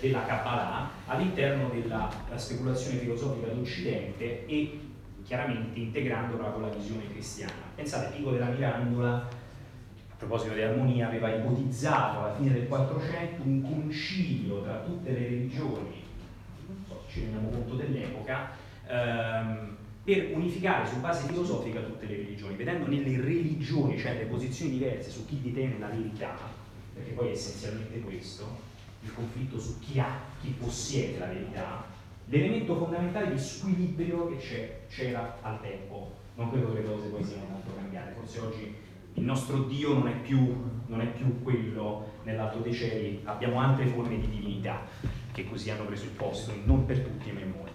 della 0.00 0.24
Kabbalah 0.24 0.90
all'interno 1.06 1.70
della 1.70 2.08
speculazione 2.34 2.98
filosofica 2.98 3.48
d'Occidente 3.48 4.46
e 4.46 4.80
chiaramente 5.24 5.78
integrandola 5.78 6.48
con 6.50 6.62
la 6.62 6.68
visione 6.68 7.08
cristiana. 7.10 7.52
Pensate, 7.74 8.16
Pico 8.16 8.30
della 8.30 8.46
Mirandola, 8.46 9.14
a 9.16 10.14
proposito 10.16 10.54
di 10.54 10.62
armonia, 10.62 11.08
aveva 11.08 11.34
ipotizzato 11.34 12.20
alla 12.20 12.34
fine 12.34 12.52
del 12.52 12.66
400 12.66 13.42
un 13.42 13.62
concilio 13.62 14.62
tra 14.62 14.78
tutte 14.80 15.10
le 15.10 15.18
religioni, 15.18 16.02
non 16.66 16.84
so 16.86 17.04
ci 17.08 17.20
rendiamo 17.20 17.50
conto 17.50 17.74
dell'epoca, 17.74 18.50
ehm, 18.88 19.76
per 20.02 20.30
unificare 20.34 20.86
su 20.86 20.98
base 21.00 21.28
filosofica 21.28 21.80
tutte 21.80 22.06
le 22.06 22.16
religioni, 22.16 22.56
vedendo 22.56 22.86
nelle 22.86 23.20
religioni, 23.20 23.98
cioè 23.98 24.14
le 24.14 24.24
posizioni 24.24 24.72
diverse 24.72 25.10
su 25.10 25.26
chi 25.26 25.40
detiene 25.42 25.78
la 25.78 25.88
verità, 25.88 26.34
perché 26.94 27.10
poi 27.10 27.28
è 27.28 27.32
essenzialmente 27.32 28.00
questo, 28.00 28.66
il 29.02 29.12
conflitto 29.14 29.60
su 29.60 29.78
chi 29.80 30.00
ha, 30.00 30.18
chi 30.40 30.54
possiede 30.58 31.18
la 31.18 31.26
verità, 31.26 31.84
l'elemento 32.24 32.76
fondamentale 32.76 33.32
di 33.32 33.38
squilibrio 33.38 34.28
che 34.28 34.86
c'era 34.88 35.38
al 35.42 35.60
tempo. 35.60 36.16
Non 36.36 36.50
credo 36.50 36.72
che 36.72 36.80
le 36.80 36.86
cose 36.86 37.08
poi 37.08 37.24
siano 37.24 37.46
molto 37.50 37.74
cambiate, 37.74 38.12
forse 38.12 38.40
oggi 38.40 38.74
il 39.14 39.24
nostro 39.24 39.64
Dio 39.64 39.92
non 39.92 40.08
è 40.08 40.14
più, 40.14 40.38
non 40.86 41.00
è 41.00 41.06
più 41.06 41.42
quello 41.42 42.12
nell'alto 42.22 42.60
dei 42.60 42.72
cieli, 42.72 43.20
abbiamo 43.24 43.60
altre 43.60 43.86
forme 43.86 44.18
di 44.18 44.28
divinità 44.28 44.86
che 45.32 45.44
così 45.44 45.70
hanno 45.70 45.84
preso 45.84 46.04
il 46.04 46.10
posto, 46.10 46.52
non 46.64 46.86
per 46.86 47.00
tutti 47.00 47.30
ma 47.32 47.40
in 47.40 47.50
molti. 47.50 47.67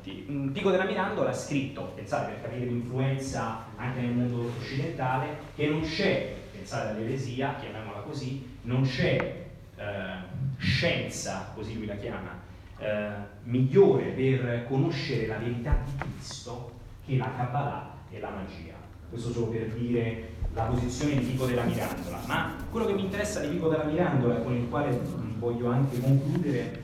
Pico 0.51 0.69
della 0.69 0.83
Mirandola 0.83 1.29
ha 1.29 1.33
scritto, 1.33 1.93
pensate 1.95 2.33
per 2.33 2.41
capire 2.41 2.65
l'influenza 2.65 3.65
anche 3.77 4.01
nel 4.01 4.11
mondo 4.11 4.51
occidentale, 4.59 5.37
che 5.55 5.67
non 5.67 5.81
c'è, 5.81 6.35
pensate 6.51 6.89
all'eresia, 6.89 7.55
chiamiamola 7.59 7.99
così, 7.99 8.57
non 8.63 8.83
c'è 8.83 9.45
eh, 9.75 10.15
scienza, 10.57 11.51
così 11.55 11.77
lui 11.77 11.85
la 11.85 11.95
chiama, 11.95 12.41
eh, 12.79 13.11
migliore 13.43 14.09
per 14.09 14.65
conoscere 14.67 15.25
la 15.25 15.37
verità 15.37 15.77
di 15.85 15.91
Cristo 15.97 16.71
che 17.05 17.15
la 17.15 17.31
Kabbalah 17.35 17.93
e 18.09 18.19
la 18.19 18.29
magia. 18.29 18.73
Questo 19.09 19.31
solo 19.31 19.47
per 19.47 19.67
dire 19.67 20.31
la 20.53 20.63
posizione 20.63 21.17
di 21.17 21.25
Pico 21.25 21.45
della 21.45 21.63
Mirandola. 21.63 22.19
Ma 22.25 22.55
quello 22.69 22.85
che 22.87 22.93
mi 22.93 23.05
interessa 23.05 23.39
di 23.39 23.47
Pico 23.47 23.69
della 23.69 23.83
Mirandola, 23.83 24.35
con 24.35 24.53
il 24.53 24.67
quale 24.69 24.99
voglio 25.37 25.69
anche 25.69 25.99
concludere, 25.99 26.82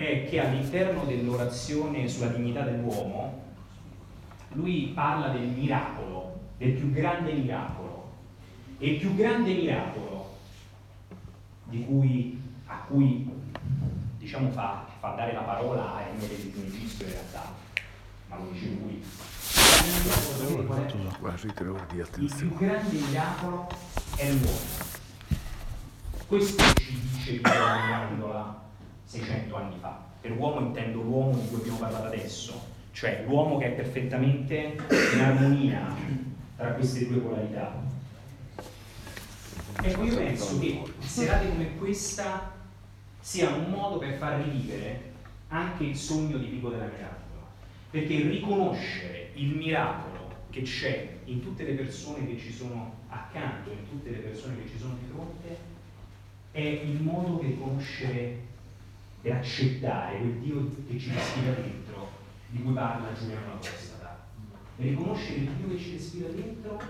è 0.00 0.28
che 0.28 0.40
all'interno 0.40 1.04
dell'orazione 1.04 2.08
sulla 2.08 2.28
dignità 2.28 2.62
dell'uomo, 2.62 3.42
lui 4.52 4.92
parla 4.94 5.28
del 5.28 5.46
miracolo, 5.46 6.40
del 6.56 6.72
più 6.72 6.90
grande 6.90 7.32
miracolo. 7.34 8.08
E 8.78 8.92
il 8.92 8.98
più 8.98 9.14
grande 9.14 9.52
miracolo 9.52 10.38
cui, 11.84 12.40
a 12.66 12.76
cui 12.88 13.30
diciamo, 14.16 14.50
fa, 14.50 14.86
fa, 15.00 15.10
dare 15.10 15.34
la 15.34 15.42
parola 15.42 15.96
a 15.96 16.02
Ennio 16.02 16.26
di 16.28 16.70
Giusto 16.70 17.04
in 17.04 17.10
realtà, 17.10 17.54
ma 18.28 18.36
lo 18.36 18.48
dice 18.52 18.66
lui. 18.68 19.02
Il 22.24 22.48
più 22.48 22.56
grande 22.56 22.98
miracolo 22.98 23.68
è 24.16 24.30
l'uomo. 24.30 24.88
Questo 26.26 26.62
ci 26.74 27.00
dice 27.00 27.32
Pirandola 27.40 28.68
600 29.10 29.56
anni 29.56 29.76
fa. 29.80 30.00
Per 30.20 30.30
uomo 30.36 30.60
intendo 30.60 31.00
l'uomo 31.00 31.36
di 31.36 31.48
cui 31.48 31.58
abbiamo 31.58 31.78
parlato 31.78 32.06
adesso, 32.06 32.68
cioè 32.92 33.24
l'uomo 33.26 33.58
che 33.58 33.66
è 33.66 33.70
perfettamente 33.70 34.76
in 35.14 35.20
armonia 35.20 35.96
tra 36.56 36.72
queste 36.74 37.08
due 37.08 37.18
polarità. 37.18 37.82
Ecco, 39.82 40.04
io 40.04 40.16
penso 40.16 40.58
che 40.60 40.82
serate 41.00 41.48
come 41.48 41.76
questa 41.76 42.52
sia 43.18 43.48
un 43.50 43.70
modo 43.70 43.98
per 43.98 44.14
far 44.14 44.42
rivivere 44.42 45.12
anche 45.48 45.84
il 45.84 45.96
sogno 45.96 46.36
di 46.36 46.46
Pico 46.46 46.68
della 46.68 46.84
Miracola, 46.84 47.46
perché 47.90 48.14
riconoscere 48.28 49.30
il 49.34 49.56
miracolo 49.56 50.28
che 50.50 50.62
c'è 50.62 51.16
in 51.24 51.42
tutte 51.42 51.64
le 51.64 51.72
persone 51.72 52.26
che 52.26 52.38
ci 52.38 52.52
sono 52.52 52.98
accanto, 53.08 53.70
in 53.70 53.88
tutte 53.88 54.10
le 54.10 54.18
persone 54.18 54.56
che 54.62 54.68
ci 54.68 54.78
sono 54.78 54.94
di 54.94 55.08
fronte, 55.10 55.56
è 56.52 56.60
il 56.60 57.00
modo 57.00 57.36
per 57.36 57.58
conoscere 57.58 58.48
e 59.22 59.32
accettare 59.32 60.18
quel 60.18 60.32
Dio 60.38 60.68
che 60.88 60.98
ci 60.98 61.12
respira 61.12 61.52
dentro, 61.52 62.08
di 62.48 62.62
cui 62.62 62.72
parla 62.72 63.12
Giuliano 63.12 63.52
Apostata. 63.54 64.26
Riconoscere 64.76 65.38
il 65.40 65.50
Dio 65.50 65.68
che 65.68 65.78
ci 65.78 65.92
respira 65.92 66.28
dentro 66.28 66.80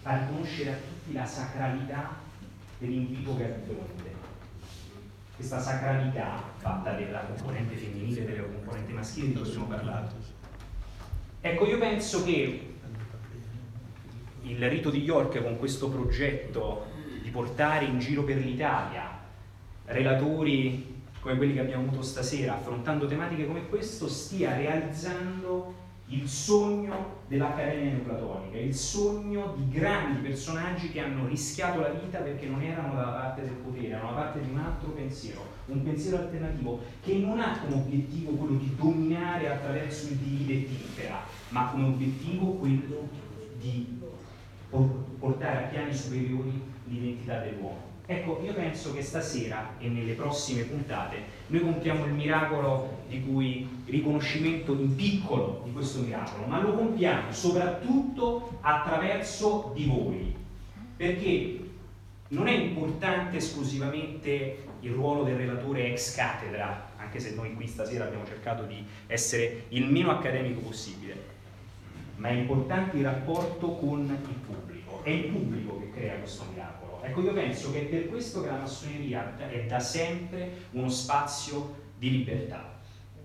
fa 0.00 0.18
riconoscere 0.18 0.70
a 0.70 0.74
tutti 0.74 1.12
la 1.12 1.24
sacralità 1.24 2.16
dell'invito 2.78 3.36
che 3.36 3.44
ha 3.44 3.48
di 3.48 3.64
fronte 3.64 4.16
questa 5.38 5.60
sacralità 5.60 6.42
fatta 6.56 6.94
della 6.94 7.20
componente 7.20 7.76
femminile 7.76 8.22
e 8.22 8.24
della 8.24 8.42
componente 8.42 8.92
maschile 8.92 9.28
di 9.28 9.32
cui 9.34 9.42
abbiamo 9.42 9.66
parlato. 9.66 10.16
Ecco, 11.40 11.66
io 11.66 11.78
penso 11.78 12.24
che 12.24 12.74
il 14.42 14.68
rito 14.68 14.90
di 14.90 15.02
York 15.02 15.40
con 15.40 15.56
questo 15.58 15.88
progetto 15.88 16.86
di 17.22 17.30
portare 17.30 17.84
in 17.84 18.00
giro 18.00 18.24
per 18.24 18.38
l'Italia 18.38 19.16
relatori 19.84 20.97
come 21.20 21.36
quelli 21.36 21.54
che 21.54 21.60
abbiamo 21.60 21.86
avuto 21.86 22.02
stasera, 22.02 22.54
affrontando 22.54 23.06
tematiche 23.06 23.46
come 23.46 23.68
questo, 23.68 24.08
stia 24.08 24.56
realizzando 24.56 25.86
il 26.10 26.26
sogno 26.26 27.16
dell'Accademia 27.28 27.92
Neoplatonica, 27.92 28.56
il 28.56 28.74
sogno 28.74 29.54
di 29.56 29.68
grandi 29.68 30.20
personaggi 30.20 30.90
che 30.90 31.00
hanno 31.00 31.26
rischiato 31.26 31.80
la 31.80 31.90
vita 31.90 32.20
perché 32.20 32.46
non 32.46 32.62
erano 32.62 32.94
dalla 32.94 33.10
parte 33.10 33.42
del 33.42 33.52
potere, 33.52 33.88
erano 33.88 34.12
dalla 34.12 34.22
parte 34.22 34.40
di 34.40 34.50
un 34.50 34.58
altro 34.58 34.88
pensiero, 34.92 35.44
un 35.66 35.82
pensiero 35.82 36.16
alternativo 36.16 36.80
che 37.02 37.14
non 37.18 37.40
ha 37.40 37.58
come 37.58 37.74
obiettivo 37.74 38.32
quello 38.32 38.56
di 38.56 38.74
dominare 38.74 39.50
attraverso 39.50 40.08
il 40.08 40.16
divide 40.16 40.52
e 40.54 40.68
impera, 40.86 41.20
ma 41.50 41.66
come 41.66 41.84
obiettivo 41.84 42.52
quello 42.52 43.08
di 43.58 44.00
portare 45.18 45.64
a 45.64 45.68
piani 45.68 45.94
superiori 45.94 46.58
l'identità 46.86 47.40
dell'uomo. 47.40 47.96
Ecco, 48.10 48.40
io 48.42 48.54
penso 48.54 48.94
che 48.94 49.02
stasera 49.02 49.74
e 49.78 49.86
nelle 49.86 50.14
prossime 50.14 50.62
puntate 50.62 51.22
noi 51.48 51.60
compiamo 51.60 52.06
il 52.06 52.14
miracolo 52.14 53.02
di 53.06 53.22
cui 53.22 53.68
riconoscimento 53.84 54.72
in 54.72 54.96
piccolo 54.96 55.60
di 55.66 55.72
questo 55.72 56.00
miracolo, 56.00 56.46
ma 56.46 56.62
lo 56.62 56.72
compiamo 56.72 57.30
soprattutto 57.30 58.60
attraverso 58.62 59.72
di 59.74 59.84
voi, 59.84 60.34
perché 60.96 61.60
non 62.28 62.46
è 62.48 62.52
importante 62.52 63.36
esclusivamente 63.36 64.64
il 64.80 64.92
ruolo 64.92 65.24
del 65.24 65.36
relatore 65.36 65.92
ex 65.92 66.14
cattedra, 66.14 66.92
anche 66.96 67.20
se 67.20 67.34
noi 67.34 67.52
qui 67.52 67.66
stasera 67.66 68.04
abbiamo 68.04 68.24
cercato 68.24 68.62
di 68.62 68.82
essere 69.06 69.64
il 69.68 69.84
meno 69.84 70.12
accademico 70.12 70.60
possibile, 70.60 71.14
ma 72.16 72.28
è 72.28 72.32
importante 72.32 72.96
il 72.96 73.04
rapporto 73.04 73.72
con 73.72 74.00
il 74.00 74.34
pubblico, 74.46 75.00
è 75.02 75.10
il 75.10 75.24
pubblico 75.24 75.78
che 75.78 75.90
crea 75.90 76.14
questo 76.14 76.46
miracolo 76.50 76.87
Ecco, 77.08 77.22
io 77.22 77.32
penso 77.32 77.72
che 77.72 77.80
è 77.80 77.84
per 77.84 78.08
questo 78.08 78.42
che 78.42 78.48
la 78.48 78.58
massoneria 78.58 79.38
è 79.38 79.64
da 79.64 79.80
sempre 79.80 80.66
uno 80.72 80.90
spazio 80.90 81.74
di 81.96 82.10
libertà, 82.10 82.78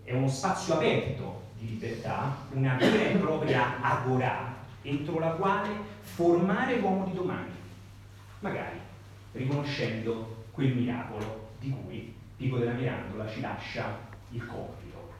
è 0.03 0.13
uno 0.13 0.29
spazio 0.29 0.75
aperto 0.75 1.41
di 1.59 1.71
libertà, 1.71 2.33
una 2.51 2.75
vera 2.75 3.09
e 3.09 3.17
propria 3.17 3.81
agora 3.81 4.55
entro 4.83 5.19
la 5.19 5.31
quale 5.31 5.69
formare 5.99 6.79
l'uomo 6.79 7.03
di 7.05 7.13
domani, 7.13 7.51
magari 8.39 8.77
riconoscendo 9.33 10.45
quel 10.51 10.73
miracolo 10.73 11.49
di 11.59 11.69
cui 11.69 12.15
Pico 12.37 12.59
della 12.59 12.71
Mirandola 12.71 13.27
ci 13.27 13.41
lascia 13.41 13.97
il 14.29 14.45
compito. 14.45 15.11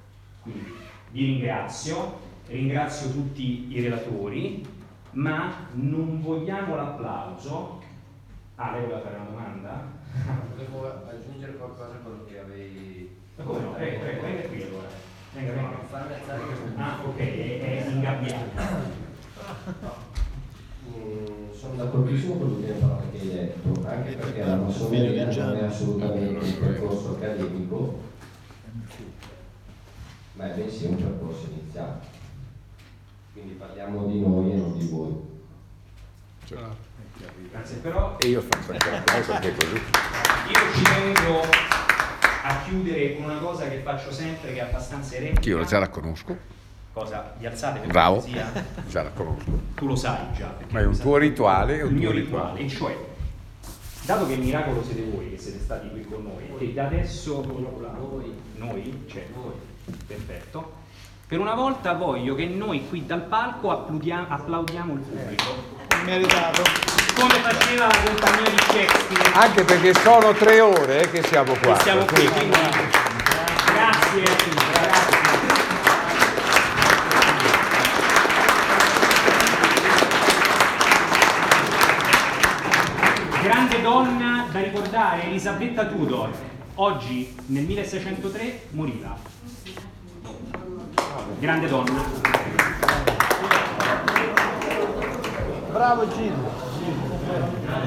Quindi 0.41 0.73
vi 1.11 1.25
ringrazio, 1.25 2.17
ringrazio 2.47 3.11
tutti 3.11 3.73
i 3.75 3.81
relatori, 3.81 4.65
ma 5.11 5.67
non 5.73 6.21
vogliamo 6.21 6.75
l'applauso 6.75 7.82
Ah, 8.55 8.71
lei 8.73 8.81
voleva 8.81 9.01
fare 9.01 9.15
una 9.15 9.25
domanda? 9.25 9.83
Volevo 10.55 11.09
aggiungere 11.09 11.53
qualcosa 11.57 11.93
a 11.95 11.97
quello 11.97 12.23
che 12.25 12.39
avevi... 12.39 13.17
Ma 13.35 13.43
come 13.43 13.59
no? 13.61 13.71
Prego, 13.73 13.99
prego, 13.99 14.21
venga 14.21 14.47
qui 14.47 14.61
allora. 14.61 14.87
Venga, 15.33 15.51
venga. 15.53 15.77
Farmi 15.89 16.13
alzare 16.13 16.43
questo 16.43 16.63
Ah, 16.77 16.99
ok, 17.03 17.17
è, 17.17 17.59
è 17.59 17.89
ingabbiato. 17.89 19.01
Mm, 20.85 21.51
sono 21.51 21.75
d'accordissimo 21.75 22.35
con 22.35 22.47
l'ultima 22.49 22.75
parola 22.77 23.01
che 23.11 23.19
hai 23.19 23.29
detto, 23.29 23.87
anche 23.87 24.15
perché 24.15 24.43
la 24.43 24.55
massoneria 24.57 25.25
non 25.25 25.55
è 25.55 25.63
assolutamente 25.63 26.45
un 26.45 26.59
percorso 26.59 27.11
accademico, 27.11 27.99
ma 30.33 30.51
è 30.51 30.55
bensì 30.55 30.85
un 30.85 30.95
percorso 30.97 31.47
iniziale. 31.49 31.99
Quindi 33.31 33.53
parliamo 33.53 34.05
di 34.05 34.19
noi 34.19 34.51
e 34.51 34.55
non 34.55 34.77
di 34.77 34.87
voi. 34.87 35.15
Certo. 36.45 36.92
Grazie, 37.51 37.77
però 37.77 38.17
e 38.19 38.27
io 38.27 38.41
faccio 38.41 38.71
anche 38.71 39.09
perché 39.29 39.53
così. 39.55 39.75
Io 39.75 40.73
ci 40.73 40.83
tengo 40.83 41.41
a 42.43 42.61
chiudere 42.65 43.15
con 43.15 43.25
una 43.25 43.37
cosa 43.37 43.67
che 43.67 43.79
faccio 43.79 44.11
sempre 44.11 44.53
che 44.53 44.59
è 44.59 44.63
abbastanza 44.63 45.15
eretica. 45.15 45.49
Io 45.49 45.63
già 45.63 45.79
la 45.79 45.89
conosco. 45.89 46.35
Cosa? 46.93 47.33
Vi 47.37 47.45
alzate 47.45 47.79
per 47.79 47.87
Bravo, 47.89 48.23
già 48.87 49.03
la 49.03 49.09
conosco. 49.09 49.59
Tu 49.75 49.87
lo 49.87 49.95
sai 49.95 50.31
già. 50.35 50.55
Ma 50.69 50.79
è 50.79 50.85
un 50.85 50.97
tuo 50.97 51.17
rituale, 51.17 51.81
un 51.81 51.89
il 51.89 51.95
mio 51.95 52.11
rituale. 52.11 52.61
rituale, 52.61 52.95
cioè 52.95 53.11
dato 54.05 54.27
che 54.27 54.33
il 54.33 54.41
miracolo 54.41 54.83
siete 54.83 55.03
voi 55.09 55.29
che 55.29 55.37
siete 55.37 55.59
stati 55.59 55.89
qui 55.89 56.05
con 56.05 56.23
noi 56.23 56.51
e 56.59 56.73
da 56.73 56.85
adesso 56.85 57.41
noi, 57.43 58.33
noi, 58.55 59.03
cioè 59.07 59.27
voi, 59.33 59.53
perfetto. 60.05 60.81
Per 61.25 61.39
una 61.39 61.55
volta 61.55 61.93
voglio 61.93 62.35
che 62.35 62.45
noi 62.45 62.87
qui 62.89 63.05
dal 63.05 63.23
palco 63.23 63.71
applaudiamo, 63.71 64.27
applaudiamo 64.27 64.93
il 64.93 64.99
pubblico. 64.99 65.81
Meritato 66.05 66.93
come 67.13 67.33
faceva 67.35 67.85
la 67.85 67.97
compagnia 68.03 68.49
di 68.49 68.57
Shakespeare. 68.57 69.31
Anche 69.33 69.63
perché 69.63 69.93
sono 69.93 70.33
tre 70.33 70.59
ore 70.59 71.03
eh, 71.03 71.09
che 71.09 71.23
siamo 71.27 71.55
qua. 71.61 71.75
Che 71.77 71.83
siamo 71.83 72.05
qui, 72.05 72.27
quindi 72.27 72.57
grazie, 73.73 74.21
grazie. 74.21 74.51
Grande 83.41 83.81
donna 83.81 84.47
da 84.51 84.59
ricordare, 84.59 85.23
Elisabetta 85.25 85.85
Tudor, 85.85 86.29
oggi 86.75 87.35
nel 87.47 87.63
1603 87.63 88.67
moriva. 88.71 89.17
Grande 91.39 91.67
donna. 91.67 93.22
Bravo 95.73 96.07
Gino. 96.07 96.51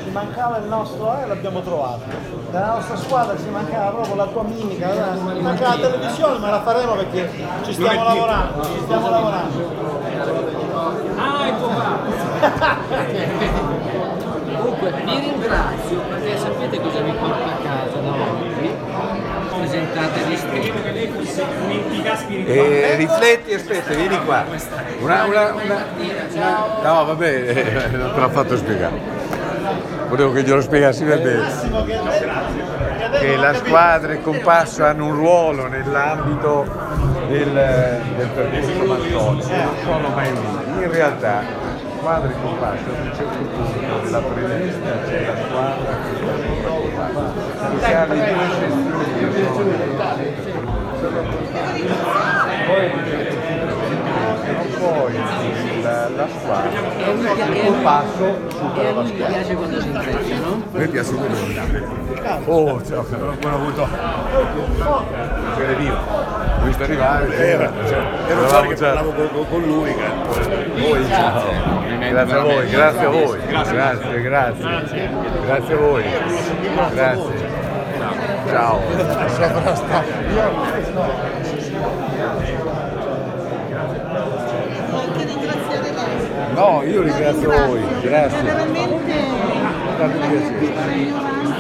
ci 0.03 0.11
mancava 0.11 0.57
il 0.57 0.65
nostro 0.65 1.23
e 1.23 1.27
l'abbiamo 1.27 1.61
trovato. 1.61 2.03
Della 2.51 2.75
nostra 2.75 2.97
squadra 2.97 3.37
ci 3.39 3.49
mancava 3.49 3.91
proprio 3.91 4.17
la 4.17 4.27
tua 4.27 4.43
mimica, 4.43 4.91
ci 5.15 5.41
mancava 5.41 5.77
la 5.77 5.89
televisione, 5.89 6.39
ma 6.39 6.51
la 6.51 6.63
faremo 6.63 6.95
perché 6.95 7.31
ci 7.65 7.75
stiamo 7.75 8.03
lavorando, 8.03 8.65
ci 8.65 8.81
stiamo 8.83 9.09
lavorando. 9.09 9.71
Ah, 11.17 11.47
ecco 11.47 11.67
qua! 11.69 11.99
Comunque 14.59 14.93
vi 15.05 15.19
ringrazio 15.21 16.01
perché 16.09 16.39
sapete 16.39 16.81
cosa 16.81 17.01
vi 17.03 17.13
porto 17.13 17.45
a 17.45 17.57
casa 17.63 17.99
da 18.01 18.11
oggi? 18.11 18.75
Presentate 19.59 20.21
gli 20.27 20.33
E 20.33 20.96
Eh, 21.39 22.95
rifletti, 22.97 23.53
aspetta, 23.53 23.93
vieni 23.93 24.19
qua. 24.25 24.45
Una, 25.01 25.25
una, 25.25 25.53
una, 25.53 25.85
no, 26.83 27.05
va 27.05 27.15
bene, 27.15 27.91
non 27.93 28.13
te 28.15 28.21
l'ho 28.21 28.29
fatto 28.31 28.57
spiegare. 28.57 28.99
Volevo 30.09 30.33
che 30.33 30.43
glielo 30.43 30.63
spiegassi 30.63 31.05
per 31.05 31.21
bene. 31.21 31.45
Che 33.19 33.37
la 33.37 33.55
squadra 33.55 34.13
e 34.13 34.17
il 34.17 34.23
compasso 34.23 34.85
hanno 34.85 35.07
un 35.07 35.15
ruolo 35.15 35.67
nell'ambito 35.67 36.65
del, 37.29 37.53
del 38.17 38.29
percorso 38.29 38.85
Manconi, 38.85 39.43
non 39.47 39.77
sono 39.85 40.09
mai 40.09 40.31
uniti. 40.31 40.85
In 40.85 40.91
realtà 40.91 41.43
squadra 42.07 42.31
e 42.31 42.35
compasso 42.41 42.85
a 42.87 43.03
un 43.03 43.13
certo 43.17 43.37
punto 43.37 44.01
della 44.05 44.21
prevista 44.21 44.91
c'è 45.07 45.27
la 45.27 45.37
squadra 45.45 45.97
che 46.05 46.17
si 47.85 47.93
ha 47.93 48.05
le 48.07 48.15
due 48.15 48.47
sono 49.53 50.56
poi 54.79 55.13
la, 55.83 56.09
la 56.09 56.29
squadra 56.29 56.81
il 57.47 57.65
compasso 57.65 58.39
supera 58.49 58.91
la 58.93 59.03
mi 59.03 59.09
squadra 59.09 59.27
piace 59.27 59.55
quando 59.55 59.81
si 59.81 59.87
intrecciano. 59.89 60.63
a 60.73 60.79
me 60.79 60.89
piace 60.89 61.13
quello 61.15 61.35
Oh, 62.47 62.83
ciao, 62.85 63.07
non 63.11 63.39
ho 63.41 63.55
avuto 63.55 63.89
dire. 65.77 65.95
Ho 65.95 66.65
visto 66.65 66.83
arrivare, 66.83 67.37
era, 67.37 67.73
cioè, 67.87 68.03
Ero 68.29 68.49
fuori 68.49 68.69
che 68.69 68.75
parlavo 68.75 69.13
con, 69.13 69.47
con 69.49 69.63
lui. 69.63 69.95
voi, 70.75 71.07
ciao. 71.09 71.43
Grazie 72.11 72.35
a 72.35 72.43
voi, 72.43 72.69
grazie 72.69 73.07
a 73.07 73.09
voi, 73.09 73.39
grazie, 73.47 74.21
grazie, 74.23 75.11
grazie 75.45 75.75
a 75.75 75.77
voi, 75.77 76.05
grazie. 76.93 77.46
Ciao. 78.49 78.81
No, 86.55 86.83
io 86.85 87.03
ringrazio 87.03 87.51
voi, 87.51 87.83
grazie. 88.01 88.55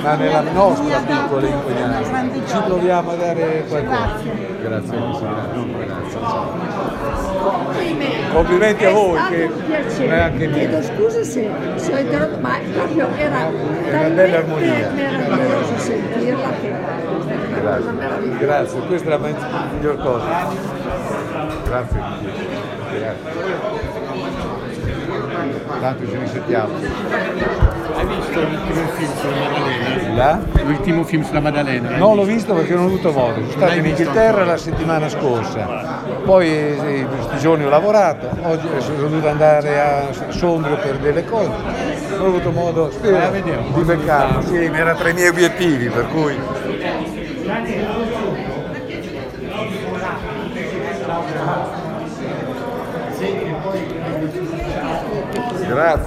Ma 0.02 0.14
nella 0.14 0.40
nostra 0.40 0.98
piccola 1.00 1.46
inquinanza 1.46 2.22
ci 2.46 2.56
proviamo 2.64 3.10
a 3.10 3.16
dare 3.16 3.64
qualcosa. 3.68 4.20
Grazie, 4.62 4.62
grazie. 4.62 4.96
Complimenti 8.32 8.84
a 8.84 8.90
voi 8.90 9.20
che 9.28 9.48
è 10.06 10.18
anche 10.18 10.50
Chiedo 10.50 10.78
mio. 10.78 10.82
scusa 10.82 11.22
se, 11.24 11.50
se 11.76 11.94
ho 11.94 11.98
interrotto, 11.98 12.38
ma 12.40 12.58
proprio 12.72 13.08
era 13.16 13.46
una 13.46 14.08
bella 14.08 14.38
armonia. 14.38 14.90
meraviglioso 14.90 15.78
sentirla 15.78 16.50
che 16.60 16.74
Grazie, 17.60 18.38
grazie, 18.38 18.80
questa 18.86 19.08
è 19.08 19.18
la 19.18 19.28
miglior 19.72 19.98
cosa. 19.98 20.48
Grazie. 21.64 22.00
Grazie. 22.98 23.34
Tanto 25.80 26.06
ci 26.06 26.16
risentiamo. 26.16 27.64
Visto 28.36 28.50
l'ultimo 28.50 28.84
film 28.92 29.14
sulla 29.16 29.38
Maddalena? 29.38 30.14
La? 30.14 30.40
L'ultimo 30.62 31.04
film 31.04 31.22
sulla 31.22 31.40
Maddalena? 31.40 31.96
Non 31.96 32.16
l'ho 32.16 32.24
visto 32.24 32.54
perché 32.54 32.74
non 32.74 32.84
ho 32.84 32.86
avuto 32.88 33.12
modo. 33.12 33.34
Sono 33.34 33.50
stato 33.50 33.72
in 33.78 33.86
Inghilterra 33.86 34.44
la 34.44 34.56
settimana 34.58 35.08
scorsa, 35.08 36.02
poi 36.22 36.48
eh, 36.50 37.06
questi 37.08 37.38
giorni 37.38 37.64
ho 37.64 37.70
lavorato, 37.70 38.28
oggi 38.42 38.66
sono 38.80 38.98
dovuto 38.98 39.28
andare 39.28 39.80
a 39.80 40.06
Sondrio 40.28 40.76
per 40.76 40.98
delle 40.98 41.24
cose. 41.24 41.48
Non 42.10 42.20
ho 42.20 42.26
avuto 42.26 42.50
modo 42.50 42.90
spero, 42.90 43.30
di 43.30 43.82
beccarlo. 43.82 44.42
Sì, 44.42 44.56
era 44.64 44.94
tra 44.94 45.08
i 45.08 45.14
miei 45.14 45.28
obiettivi, 45.28 45.88
per 45.88 46.06
cui. 46.08 46.38
Grazie. 55.68 56.04